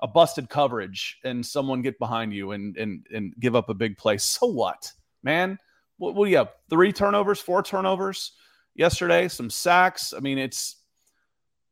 a 0.00 0.08
busted 0.08 0.48
coverage 0.48 1.18
and 1.24 1.44
someone 1.44 1.82
get 1.82 1.98
behind 1.98 2.32
you 2.34 2.52
and 2.52 2.76
and 2.76 3.06
and 3.14 3.34
give 3.38 3.54
up 3.54 3.68
a 3.68 3.74
big 3.74 3.96
play. 3.96 4.18
So 4.18 4.46
what, 4.46 4.92
man? 5.22 5.58
What, 5.98 6.14
what 6.14 6.26
do 6.26 6.30
you 6.30 6.38
have? 6.38 6.52
Three 6.68 6.92
turnovers, 6.92 7.40
four 7.40 7.62
turnovers 7.62 8.32
yesterday, 8.76 9.28
some 9.28 9.50
sacks. 9.50 10.12
I 10.16 10.20
mean, 10.20 10.38
it's 10.38 10.76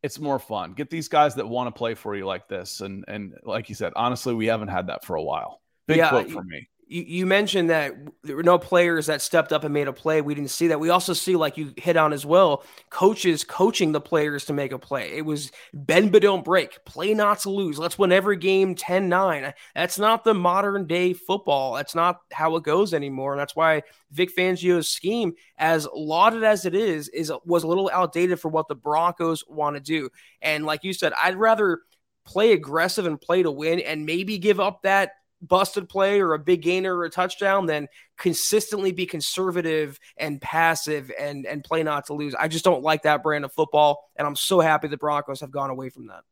it's 0.03 0.19
more 0.19 0.39
fun. 0.39 0.75
Get 0.75 0.91
these 0.91 1.09
guys 1.09 1.35
that 1.37 1.49
want 1.49 1.75
to 1.75 1.79
play 1.79 1.95
for 1.95 2.15
you 2.15 2.27
like 2.27 2.49
this, 2.49 2.81
and 2.81 3.05
and 3.09 3.35
like 3.45 3.69
you 3.69 3.75
said, 3.75 3.93
honestly, 3.97 4.35
we 4.35 4.47
haven't 4.47 4.69
had 4.69 4.89
that 4.89 5.05
for 5.05 5.17
a 5.17 5.23
while. 5.23 5.61
Big 5.87 5.99
yeah, 5.99 6.09
quote 6.09 6.31
for 6.31 6.43
me 6.43 6.69
you, 6.95 7.03
you 7.09 7.27
mentioned 7.27 7.71
that 7.71 7.93
there 8.23 8.37
were 8.37 8.45
no 8.45 8.57
players 8.57 9.07
that 9.07 9.21
stepped 9.21 9.53
up 9.53 9.65
and 9.65 9.75
made 9.75 9.89
a 9.89 9.93
play. 9.93 10.21
We 10.21 10.37
didn't 10.37 10.51
see 10.51 10.69
that. 10.69 10.79
We 10.79 10.91
also 10.91 11.13
see, 11.13 11.35
like 11.35 11.57
you 11.57 11.73
hit 11.77 11.97
on 11.97 12.13
as 12.13 12.25
well, 12.25 12.63
coaches 12.89 13.43
coaching 13.43 13.91
the 13.91 14.01
players 14.01 14.45
to 14.45 14.53
make 14.53 14.71
a 14.71 14.79
play. 14.79 15.11
It 15.11 15.25
was 15.25 15.51
bend 15.73 16.13
but 16.13 16.23
don't 16.23 16.45
break, 16.45 16.85
play 16.85 17.13
not 17.13 17.41
to 17.41 17.51
lose. 17.51 17.81
Let's 17.81 17.99
win 17.99 18.13
every 18.13 18.37
game 18.37 18.77
10 18.77 19.09
9. 19.09 19.53
That's 19.75 19.99
not 19.99 20.23
the 20.23 20.35
modern 20.35 20.87
day 20.87 21.15
football. 21.15 21.75
That's 21.75 21.97
not 21.97 22.21
how 22.33 22.55
it 22.55 22.63
goes 22.63 22.95
anymore. 22.95 23.33
And 23.33 23.41
that's 23.41 23.57
why 23.57 23.83
Vic 24.13 24.31
Fangio's 24.33 24.89
scheme, 24.89 25.35
as 25.59 25.89
lauded 25.93 26.45
as 26.45 26.65
it 26.65 26.77
is, 26.77 27.09
is 27.09 27.33
was 27.45 27.65
a 27.65 27.69
little 27.69 27.91
outdated 27.93 28.39
for 28.39 28.51
what 28.51 28.69
the 28.69 28.77
Broncos 28.77 29.43
want 29.49 29.75
to 29.75 29.81
do. 29.81 30.11
And 30.41 30.65
like 30.65 30.85
you 30.85 30.93
said, 30.93 31.13
I'd 31.21 31.35
rather 31.35 31.81
play 32.25 32.53
aggressive 32.53 33.05
and 33.05 33.21
play 33.21 33.43
to 33.43 33.51
win 33.51 33.81
and 33.81 34.07
maybe 34.07 34.39
give 34.39 34.61
up 34.61 34.83
that 34.83 35.11
busted 35.47 35.89
play 35.89 36.21
or 36.21 36.35
a 36.35 36.39
big 36.39 36.63
gainer 36.63 36.97
or 36.97 37.05
a 37.05 37.11
touchdown 37.11 37.67
than 37.67 37.89
consistently 38.17 38.93
be 38.93 39.07
conservative 39.07 39.99
and 40.17 40.41
passive 40.41 41.11
and 41.19 41.47
and 41.47 41.65
play 41.65 41.83
not 41.83 42.07
to 42.07 42.15
lose. 42.15 42.35
I 42.35 42.49
just 42.49 42.65
don't 42.65 42.83
like 42.83 43.03
that 43.03 43.23
brand 43.23 43.45
of 43.45 43.53
football, 43.53 44.11
and 44.17 44.27
I'm 44.27 44.37
so 44.37 44.61
happy 44.61 44.89
the 44.89 44.97
Broncos 44.97 45.41
have 45.41 45.51
gone 45.51 45.71
away 45.71 45.91
from 45.91 46.07
that. 46.09 46.23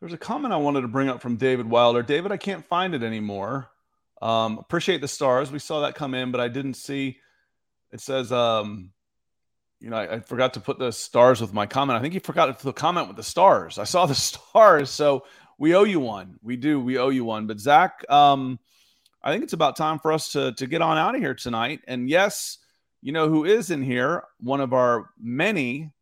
There's 0.00 0.12
a 0.14 0.18
comment 0.18 0.54
I 0.54 0.56
wanted 0.56 0.80
to 0.80 0.88
bring 0.88 1.08
up 1.08 1.20
from 1.20 1.36
David 1.36 1.68
Wilder. 1.68 2.02
David, 2.02 2.32
I 2.32 2.38
can't 2.38 2.64
find 2.64 2.94
it 2.94 3.02
anymore. 3.02 3.68
Um, 4.22 4.58
appreciate 4.58 5.00
the 5.00 5.08
stars. 5.08 5.50
We 5.50 5.58
saw 5.58 5.80
that 5.80 5.94
come 5.94 6.14
in, 6.14 6.30
but 6.30 6.40
I 6.40 6.48
didn't 6.48 6.74
see. 6.74 7.18
It 7.92 8.00
says, 8.00 8.32
um, 8.32 8.92
you 9.80 9.90
know, 9.90 9.96
I, 9.96 10.16
I, 10.16 10.20
forgot 10.20 10.54
to 10.54 10.60
put 10.60 10.78
the 10.78 10.92
stars 10.92 11.40
with 11.40 11.52
my 11.52 11.66
comment. 11.66 11.98
I 11.98 12.02
think 12.02 12.12
he 12.12 12.20
forgot 12.20 12.58
to 12.58 12.64
the 12.64 12.72
comment 12.72 13.08
with 13.08 13.16
the 13.16 13.22
stars. 13.22 13.78
I 13.78 13.84
saw 13.84 14.06
the 14.06 14.14
stars, 14.14 14.90
so 14.90 15.24
we 15.60 15.74
owe 15.74 15.84
you 15.84 16.00
one. 16.00 16.40
We 16.42 16.56
do. 16.56 16.80
We 16.80 16.98
owe 16.98 17.10
you 17.10 17.24
one. 17.24 17.46
But 17.46 17.60
Zach, 17.60 18.04
um, 18.10 18.58
I 19.22 19.30
think 19.30 19.44
it's 19.44 19.52
about 19.52 19.76
time 19.76 20.00
for 20.00 20.10
us 20.10 20.32
to 20.32 20.52
to 20.54 20.66
get 20.66 20.82
on 20.82 20.98
out 20.98 21.14
of 21.14 21.20
here 21.20 21.34
tonight. 21.34 21.82
And 21.86 22.08
yes, 22.08 22.58
you 23.02 23.12
know 23.12 23.28
who 23.28 23.44
is 23.44 23.70
in 23.70 23.82
here? 23.82 24.24
One 24.40 24.60
of 24.60 24.72
our 24.72 25.10
many 25.20 25.92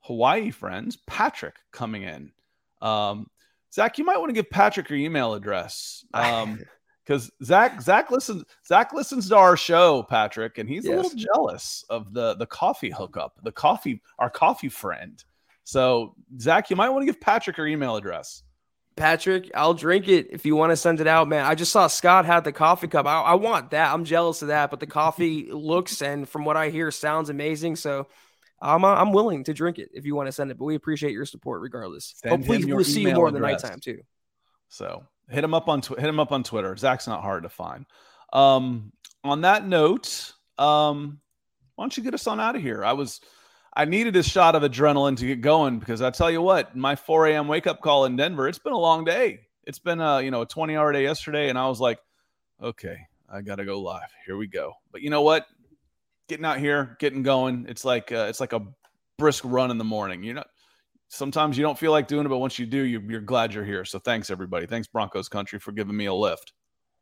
Hawaii 0.00 0.50
friends, 0.50 0.96
Patrick, 1.06 1.56
coming 1.72 2.02
in. 2.04 2.32
Um, 2.80 3.28
Zach, 3.72 3.98
you 3.98 4.04
might 4.04 4.16
want 4.16 4.30
to 4.30 4.34
give 4.34 4.50
Patrick 4.50 4.88
your 4.88 4.98
email 4.98 5.34
address. 5.34 6.04
Um, 6.14 6.58
because 7.04 7.30
Zach 7.44 7.80
Zach 7.80 8.10
listens 8.10 8.42
Zach 8.66 8.92
listens 8.92 9.28
to 9.28 9.36
our 9.36 9.56
show, 9.56 10.02
Patrick, 10.02 10.58
and 10.58 10.68
he's 10.68 10.84
yes. 10.84 10.92
a 10.92 10.96
little 10.96 11.16
jealous 11.16 11.84
of 11.88 12.12
the 12.12 12.34
the 12.34 12.46
coffee 12.46 12.90
hookup, 12.90 13.38
the 13.44 13.52
coffee 13.52 14.00
our 14.18 14.30
coffee 14.30 14.68
friend. 14.68 15.22
So 15.62 16.16
Zach, 16.40 16.68
you 16.68 16.74
might 16.74 16.88
want 16.88 17.02
to 17.02 17.06
give 17.06 17.20
Patrick 17.20 17.58
your 17.58 17.68
email 17.68 17.94
address. 17.94 18.42
Patrick, 18.96 19.50
I'll 19.54 19.74
drink 19.74 20.08
it 20.08 20.28
if 20.30 20.46
you 20.46 20.56
want 20.56 20.70
to 20.70 20.76
send 20.76 21.00
it 21.00 21.06
out, 21.06 21.28
man. 21.28 21.44
I 21.44 21.54
just 21.54 21.70
saw 21.70 21.86
Scott 21.86 22.24
had 22.24 22.44
the 22.44 22.52
coffee 22.52 22.88
cup. 22.88 23.06
I, 23.06 23.20
I, 23.20 23.34
want 23.34 23.70
that. 23.72 23.92
I'm 23.92 24.04
jealous 24.04 24.40
of 24.40 24.48
that, 24.48 24.70
but 24.70 24.80
the 24.80 24.86
coffee 24.86 25.48
looks 25.52 26.00
and 26.00 26.26
from 26.26 26.44
what 26.46 26.56
I 26.56 26.70
hear 26.70 26.90
sounds 26.90 27.28
amazing. 27.28 27.76
So 27.76 28.06
I'm 28.60 28.84
uh, 28.84 28.94
I'm 28.94 29.12
willing 29.12 29.44
to 29.44 29.52
drink 29.52 29.78
it 29.78 29.90
if 29.92 30.06
you 30.06 30.14
want 30.14 30.28
to 30.28 30.32
send 30.32 30.50
it. 30.50 30.58
But 30.58 30.64
we 30.64 30.74
appreciate 30.74 31.12
your 31.12 31.26
support 31.26 31.60
regardless. 31.60 32.14
Send 32.16 32.30
Hopefully 32.32 32.64
we'll 32.64 32.84
see 32.84 33.02
you 33.02 33.14
more 33.14 33.28
in 33.28 33.34
the 33.34 33.40
nighttime 33.40 33.80
too. 33.80 34.00
So 34.70 35.04
hit 35.28 35.44
him 35.44 35.52
up 35.52 35.68
on 35.68 35.82
tw- 35.82 35.98
hit 35.98 36.08
him 36.08 36.18
up 36.18 36.32
on 36.32 36.42
Twitter. 36.42 36.74
Zach's 36.74 37.06
not 37.06 37.22
hard 37.22 37.42
to 37.42 37.50
find. 37.50 37.84
Um, 38.32 38.92
on 39.22 39.42
that 39.42 39.66
note, 39.66 40.32
um, 40.56 41.20
why 41.74 41.84
don't 41.84 41.96
you 41.96 42.02
get 42.02 42.14
us 42.14 42.26
on 42.26 42.40
out 42.40 42.56
of 42.56 42.62
here? 42.62 42.82
I 42.82 42.94
was 42.94 43.20
I 43.76 43.84
needed 43.84 44.16
a 44.16 44.22
shot 44.22 44.54
of 44.54 44.62
adrenaline 44.62 45.18
to 45.18 45.26
get 45.26 45.42
going 45.42 45.78
because 45.78 46.00
I 46.00 46.10
tell 46.10 46.30
you 46.30 46.40
what, 46.40 46.74
my 46.74 46.96
4 46.96 47.26
a.m. 47.26 47.46
wake 47.46 47.66
up 47.66 47.82
call 47.82 48.06
in 48.06 48.16
Denver, 48.16 48.48
it's 48.48 48.58
been 48.58 48.72
a 48.72 48.78
long 48.78 49.04
day. 49.04 49.40
It's 49.64 49.78
been 49.78 50.00
a 50.00 50.22
you 50.22 50.30
know 50.30 50.42
a 50.42 50.46
20 50.46 50.76
hour 50.76 50.92
day 50.92 51.02
yesterday, 51.02 51.50
and 51.50 51.58
I 51.58 51.68
was 51.68 51.78
like, 51.78 51.98
okay, 52.62 52.96
I 53.30 53.42
gotta 53.42 53.66
go 53.66 53.80
live. 53.80 54.08
Here 54.24 54.36
we 54.36 54.46
go. 54.46 54.72
But 54.90 55.02
you 55.02 55.10
know 55.10 55.22
what? 55.22 55.46
Getting 56.28 56.46
out 56.46 56.58
here, 56.58 56.96
getting 56.98 57.22
going, 57.22 57.66
it's 57.68 57.84
like 57.84 58.10
uh, 58.10 58.26
it's 58.28 58.40
like 58.40 58.54
a 58.54 58.66
brisk 59.18 59.44
run 59.44 59.70
in 59.70 59.76
the 59.76 59.84
morning. 59.84 60.22
You 60.22 60.34
know, 60.34 60.44
sometimes 61.08 61.58
you 61.58 61.62
don't 61.62 61.78
feel 61.78 61.92
like 61.92 62.08
doing 62.08 62.24
it, 62.24 62.28
but 62.30 62.38
once 62.38 62.58
you 62.58 62.64
do, 62.64 62.78
you're, 62.78 63.02
you're 63.02 63.20
glad 63.20 63.52
you're 63.52 63.64
here. 63.64 63.84
So 63.84 63.98
thanks 63.98 64.30
everybody. 64.30 64.66
Thanks 64.66 64.88
Broncos 64.88 65.28
country 65.28 65.58
for 65.58 65.72
giving 65.72 65.96
me 65.96 66.06
a 66.06 66.14
lift. 66.14 66.52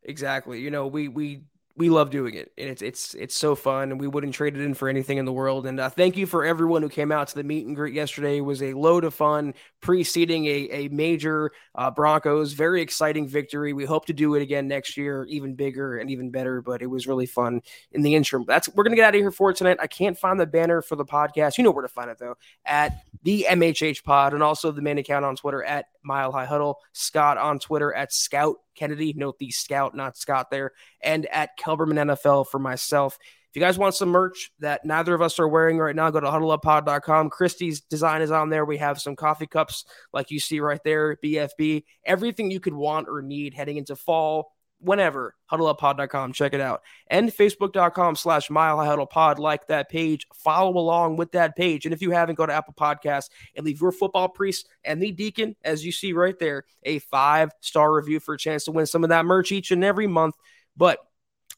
Exactly. 0.03 0.59
You 0.59 0.71
know, 0.71 0.87
we 0.87 1.07
we 1.07 1.43
we 1.77 1.89
love 1.89 2.09
doing 2.09 2.35
it 2.35 2.51
and 2.57 2.69
it's 2.69 2.81
it's 2.81 3.13
it's 3.15 3.35
so 3.35 3.53
fun 3.53 3.91
and 3.91 3.99
we 3.99 4.07
wouldn't 4.07 4.33
trade 4.33 4.55
it 4.55 4.61
in 4.61 4.73
for 4.73 4.87
anything 4.87 5.17
in 5.17 5.25
the 5.25 5.33
world 5.33 5.65
and 5.65 5.79
uh, 5.79 5.89
thank 5.89 6.15
you 6.15 6.25
for 6.25 6.45
everyone 6.45 6.81
who 6.81 6.87
came 6.87 7.11
out 7.11 7.27
to 7.27 7.35
the 7.35 7.43
meet 7.43 7.65
and 7.67 7.75
greet 7.75 7.93
yesterday 7.93 8.37
it 8.37 8.41
was 8.41 8.63
a 8.63 8.73
load 8.73 9.03
of 9.03 9.13
fun 9.13 9.53
preceding 9.81 10.45
a, 10.45 10.69
a 10.71 10.87
major 10.89 11.51
uh, 11.75 11.91
broncos 11.91 12.53
very 12.53 12.81
exciting 12.81 13.27
victory 13.27 13.73
we 13.73 13.83
hope 13.83 14.05
to 14.05 14.13
do 14.13 14.35
it 14.35 14.41
again 14.41 14.67
next 14.67 14.95
year 14.95 15.25
even 15.29 15.53
bigger 15.53 15.97
and 15.97 16.09
even 16.09 16.31
better 16.31 16.61
but 16.61 16.81
it 16.81 16.87
was 16.87 17.07
really 17.07 17.25
fun 17.25 17.61
in 17.91 18.01
the 18.01 18.15
interim 18.15 18.45
that's 18.47 18.69
we're 18.69 18.83
gonna 18.83 18.95
get 18.95 19.05
out 19.05 19.15
of 19.15 19.19
here 19.19 19.31
for 19.31 19.51
tonight 19.51 19.77
i 19.81 19.87
can't 19.87 20.17
find 20.17 20.39
the 20.39 20.45
banner 20.45 20.81
for 20.81 20.95
the 20.95 21.05
podcast 21.05 21.57
you 21.57 21.63
know 21.63 21.71
where 21.71 21.83
to 21.83 21.89
find 21.89 22.09
it 22.09 22.17
though 22.17 22.35
at 22.65 23.03
the 23.23 23.45
mhh 23.49 24.03
pod 24.03 24.33
and 24.33 24.41
also 24.41 24.71
the 24.71 24.81
main 24.81 24.97
account 24.97 25.25
on 25.25 25.35
twitter 25.35 25.63
at 25.63 25.87
mile 26.03 26.31
high 26.31 26.45
huddle 26.45 26.79
scott 26.93 27.37
on 27.37 27.59
twitter 27.59 27.93
at 27.93 28.13
scout 28.13 28.55
Kennedy. 28.75 29.13
Note 29.13 29.39
the 29.39 29.49
scout, 29.49 29.95
not 29.95 30.17
Scott 30.17 30.51
there. 30.51 30.73
And 31.01 31.25
at 31.27 31.57
Kelberman 31.65 32.15
NFL 32.15 32.47
for 32.47 32.59
myself. 32.59 33.17
If 33.21 33.55
you 33.55 33.65
guys 33.65 33.77
want 33.77 33.95
some 33.95 34.09
merch 34.09 34.51
that 34.59 34.83
neither 34.83 35.15
of 35.15 35.21
us 35.21 35.39
are 35.39 35.47
wearing 35.47 35.77
right 35.77 35.95
now, 35.95 36.09
go 36.09 36.19
to 36.19 36.27
huddleuppod.com. 36.27 37.29
Christie's 37.29 37.79
design 37.79 38.21
is 38.21 38.29
on 38.29 38.49
there. 38.49 38.65
We 38.65 38.77
have 38.77 38.99
some 38.99 39.15
coffee 39.15 39.47
cups 39.47 39.85
like 40.11 40.29
you 40.29 40.41
see 40.41 40.59
right 40.59 40.81
there, 40.83 41.15
BFB. 41.23 41.85
Everything 42.05 42.51
you 42.51 42.59
could 42.59 42.73
want 42.73 43.07
or 43.07 43.21
need 43.21 43.53
heading 43.53 43.77
into 43.77 43.95
fall 43.95 44.51
whenever 44.79 45.33
huddleuppod.com 45.49 46.33
check 46.33 46.53
it 46.53 46.59
out 46.59 46.81
and 47.07 47.31
facebook.com 47.31 48.15
slash 48.15 48.49
mile 48.49 48.77
high 48.77 48.85
huddle 48.85 49.05
pod 49.05 49.39
like 49.39 49.65
that 49.67 49.89
page 49.89 50.27
follow 50.33 50.77
along 50.77 51.15
with 51.15 51.31
that 51.31 51.55
page 51.55 51.85
and 51.85 51.93
if 51.93 52.01
you 52.01 52.11
haven't 52.11 52.35
go 52.35 52.45
to 52.45 52.53
apple 52.53 52.73
Podcasts 52.73 53.29
and 53.55 53.65
leave 53.65 53.79
your 53.79 53.93
football 53.93 54.27
priest 54.27 54.67
and 54.83 55.01
the 55.01 55.13
deacon 55.13 55.55
as 55.63 55.85
you 55.85 55.93
see 55.93 56.11
right 56.11 56.37
there 56.39 56.65
a 56.83 56.99
five 56.99 57.51
star 57.61 57.93
review 57.93 58.19
for 58.19 58.33
a 58.33 58.37
chance 58.37 58.65
to 58.65 58.71
win 58.71 58.85
some 58.85 59.03
of 59.03 59.09
that 59.09 59.25
merch 59.25 59.51
each 59.51 59.71
and 59.71 59.83
every 59.83 60.07
month 60.07 60.35
but 60.75 60.99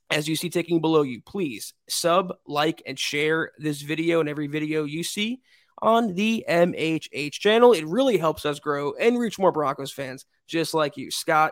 as 0.09 0.27
you 0.27 0.35
see 0.35 0.49
ticking 0.49 0.81
below 0.81 1.01
you 1.01 1.21
please 1.21 1.73
sub 1.89 2.33
like 2.45 2.81
and 2.85 2.97
share 2.97 3.51
this 3.57 3.81
video 3.81 4.19
and 4.19 4.29
every 4.29 4.47
video 4.47 4.83
you 4.83 5.03
see 5.03 5.41
on 5.81 6.13
the 6.15 6.43
mhh 6.49 7.31
channel 7.31 7.73
it 7.73 7.85
really 7.85 8.17
helps 8.17 8.45
us 8.45 8.59
grow 8.59 8.93
and 8.93 9.19
reach 9.19 9.37
more 9.37 9.51
broncos 9.51 9.91
fans 9.91 10.25
just 10.47 10.73
like 10.73 10.97
you 10.97 11.11
scott 11.11 11.51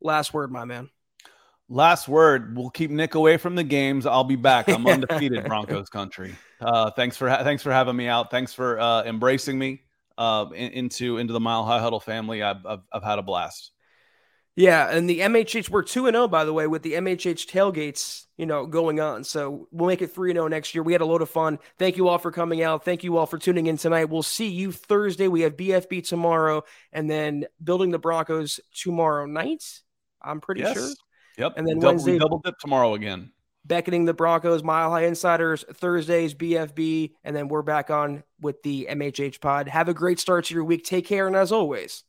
last 0.00 0.32
word 0.32 0.50
my 0.52 0.64
man 0.64 0.88
Last 1.70 2.08
word. 2.08 2.56
We'll 2.56 2.68
keep 2.68 2.90
Nick 2.90 3.14
away 3.14 3.38
from 3.38 3.54
the 3.54 3.64
games. 3.64 4.04
I'll 4.04 4.22
be 4.22 4.36
back. 4.36 4.68
I'm 4.68 4.86
undefeated, 4.86 5.44
Broncos 5.48 5.88
country. 5.88 6.34
Uh, 6.60 6.90
thanks 6.90 7.16
for 7.16 7.28
ha- 7.28 7.42
thanks 7.42 7.62
for 7.62 7.72
having 7.72 7.96
me 7.96 8.06
out. 8.06 8.30
Thanks 8.30 8.52
for 8.52 8.78
uh, 8.78 9.02
embracing 9.04 9.58
me 9.58 9.80
uh, 10.18 10.44
in- 10.54 10.72
into 10.72 11.16
into 11.16 11.32
the 11.32 11.40
Mile 11.40 11.64
High 11.64 11.80
Huddle 11.80 12.00
family. 12.00 12.42
I've, 12.42 12.66
I've, 12.66 12.82
I've 12.92 13.02
had 13.02 13.18
a 13.18 13.22
blast. 13.22 13.70
Yeah, 14.56 14.88
and 14.88 15.10
the 15.10 15.18
MHH 15.20 15.68
we're 15.68 15.82
two 15.82 16.06
and 16.06 16.14
zero 16.14 16.24
oh, 16.24 16.28
by 16.28 16.44
the 16.44 16.52
way 16.52 16.68
with 16.68 16.82
the 16.82 16.92
MHH 16.92 17.50
tailgates, 17.50 18.26
you 18.36 18.46
know, 18.46 18.66
going 18.66 19.00
on. 19.00 19.24
So 19.24 19.66
we'll 19.72 19.88
make 19.88 20.00
it 20.00 20.14
three 20.14 20.30
and 20.30 20.36
zero 20.36 20.44
oh 20.44 20.48
next 20.48 20.74
year. 20.74 20.84
We 20.84 20.92
had 20.92 21.00
a 21.00 21.06
load 21.06 21.22
of 21.22 21.30
fun. 21.30 21.58
Thank 21.76 21.96
you 21.96 22.06
all 22.06 22.18
for 22.18 22.30
coming 22.30 22.62
out. 22.62 22.84
Thank 22.84 23.02
you 23.02 23.16
all 23.16 23.26
for 23.26 23.36
tuning 23.36 23.66
in 23.66 23.76
tonight. 23.76 24.10
We'll 24.10 24.22
see 24.22 24.48
you 24.48 24.70
Thursday. 24.70 25.26
We 25.26 25.40
have 25.40 25.56
BFB 25.56 26.06
tomorrow, 26.06 26.62
and 26.92 27.10
then 27.10 27.46
building 27.62 27.90
the 27.90 27.98
Broncos 27.98 28.60
tomorrow 28.72 29.26
night. 29.26 29.64
I'm 30.22 30.40
pretty 30.40 30.60
yes. 30.60 30.74
sure. 30.74 30.90
Yep. 31.36 31.54
And 31.56 31.66
then 31.66 31.80
double, 31.80 31.94
Wednesday, 31.94 32.18
double 32.18 32.38
dip 32.38 32.56
tomorrow 32.58 32.94
again. 32.94 33.32
Beckoning 33.64 34.04
the 34.04 34.14
Broncos, 34.14 34.62
Mile 34.62 34.90
High 34.90 35.06
Insiders, 35.06 35.64
Thursdays, 35.72 36.32
BFB, 36.32 37.14
and 37.24 37.34
then 37.34 37.48
we're 37.48 37.62
back 37.62 37.90
on 37.90 38.22
with 38.40 38.62
the 38.62 38.86
MHH 38.88 39.40
pod. 39.40 39.66
Have 39.66 39.88
a 39.88 39.94
great 39.94 40.20
start 40.20 40.44
to 40.44 40.54
your 40.54 40.64
week. 40.64 40.84
Take 40.84 41.06
care. 41.06 41.26
And 41.26 41.34
as 41.34 41.50
always, 41.50 42.04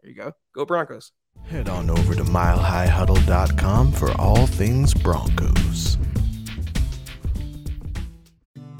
there 0.00 0.10
you 0.10 0.16
go. 0.16 0.32
Go 0.54 0.64
Broncos. 0.64 1.10
Head 1.46 1.68
on 1.68 1.90
over 1.90 2.14
to 2.14 2.22
milehighhuddle.com 2.22 3.92
for 3.92 4.12
all 4.20 4.46
things 4.46 4.94
Broncos. 4.94 5.98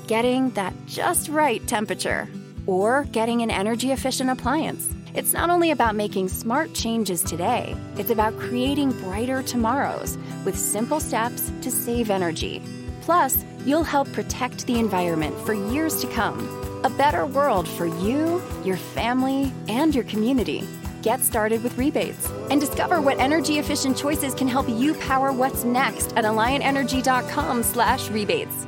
Getting 0.07 0.51
that 0.51 0.75
just 0.87 1.29
right 1.29 1.67
temperature 1.67 2.29
or 2.67 3.05
getting 3.13 3.43
an 3.43 3.51
energy 3.51 3.91
efficient 3.91 4.31
appliance 4.31 4.95
it's 5.13 5.33
not 5.33 5.51
only 5.51 5.73
about 5.73 5.97
making 5.97 6.29
smart 6.29 6.73
changes 6.73 7.25
today, 7.25 7.75
it's 7.97 8.11
about 8.11 8.39
creating 8.39 8.93
brighter 8.93 9.43
tomorrows 9.43 10.17
with 10.45 10.57
simple 10.57 11.01
steps 11.01 11.51
to 11.63 11.71
save 11.71 12.11
energy. 12.11 12.63
Plus, 13.01 13.45
you'll 13.65 13.83
help 13.83 14.11
protect 14.13 14.67
the 14.67 14.79
environment 14.79 15.37
for 15.45 15.53
years 15.53 16.01
to 16.01 16.07
come. 16.09 16.39
A 16.85 16.91
better 16.91 17.27
world 17.27 17.67
for 17.67 17.87
you, 17.87 18.41
your 18.65 18.77
family, 18.77 19.53
and 19.69 19.95
your 19.95 20.05
community. 20.05 20.67
Get 21.03 21.21
started 21.21 21.63
with 21.63 21.79
rebates 21.79 22.31
and 22.51 22.61
discover 22.61 23.01
what 23.01 23.19
energy 23.19 23.59
efficient 23.59 23.97
choices 23.97 24.35
can 24.35 24.49
help 24.49 24.69
you 24.69 24.93
power 24.95 25.33
what's 25.33 25.65
next 25.65 26.13
at 26.17 26.25
alliantenergy.com/rebates. 26.25 28.67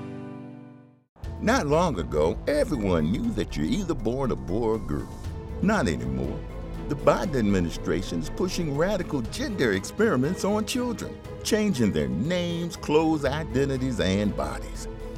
Not 1.42 1.66
long 1.66 1.98
ago, 1.98 2.38
everyone 2.46 3.12
knew 3.12 3.30
that 3.32 3.56
you're 3.56 3.66
either 3.66 3.94
born 3.94 4.30
a 4.30 4.36
boy 4.36 4.68
or 4.68 4.78
girl. 4.78 5.08
Not 5.60 5.88
anymore. 5.88 6.38
The 6.88 6.94
Biden 6.94 7.36
administration 7.36 8.20
is 8.20 8.30
pushing 8.30 8.76
radical 8.76 9.22
gender 9.22 9.72
experiments 9.72 10.44
on 10.44 10.66
children, 10.66 11.16
changing 11.42 11.92
their 11.92 12.08
names, 12.08 12.76
clothes, 12.76 13.24
identities, 13.24 14.00
and 14.00 14.36
bodies. 14.36 14.88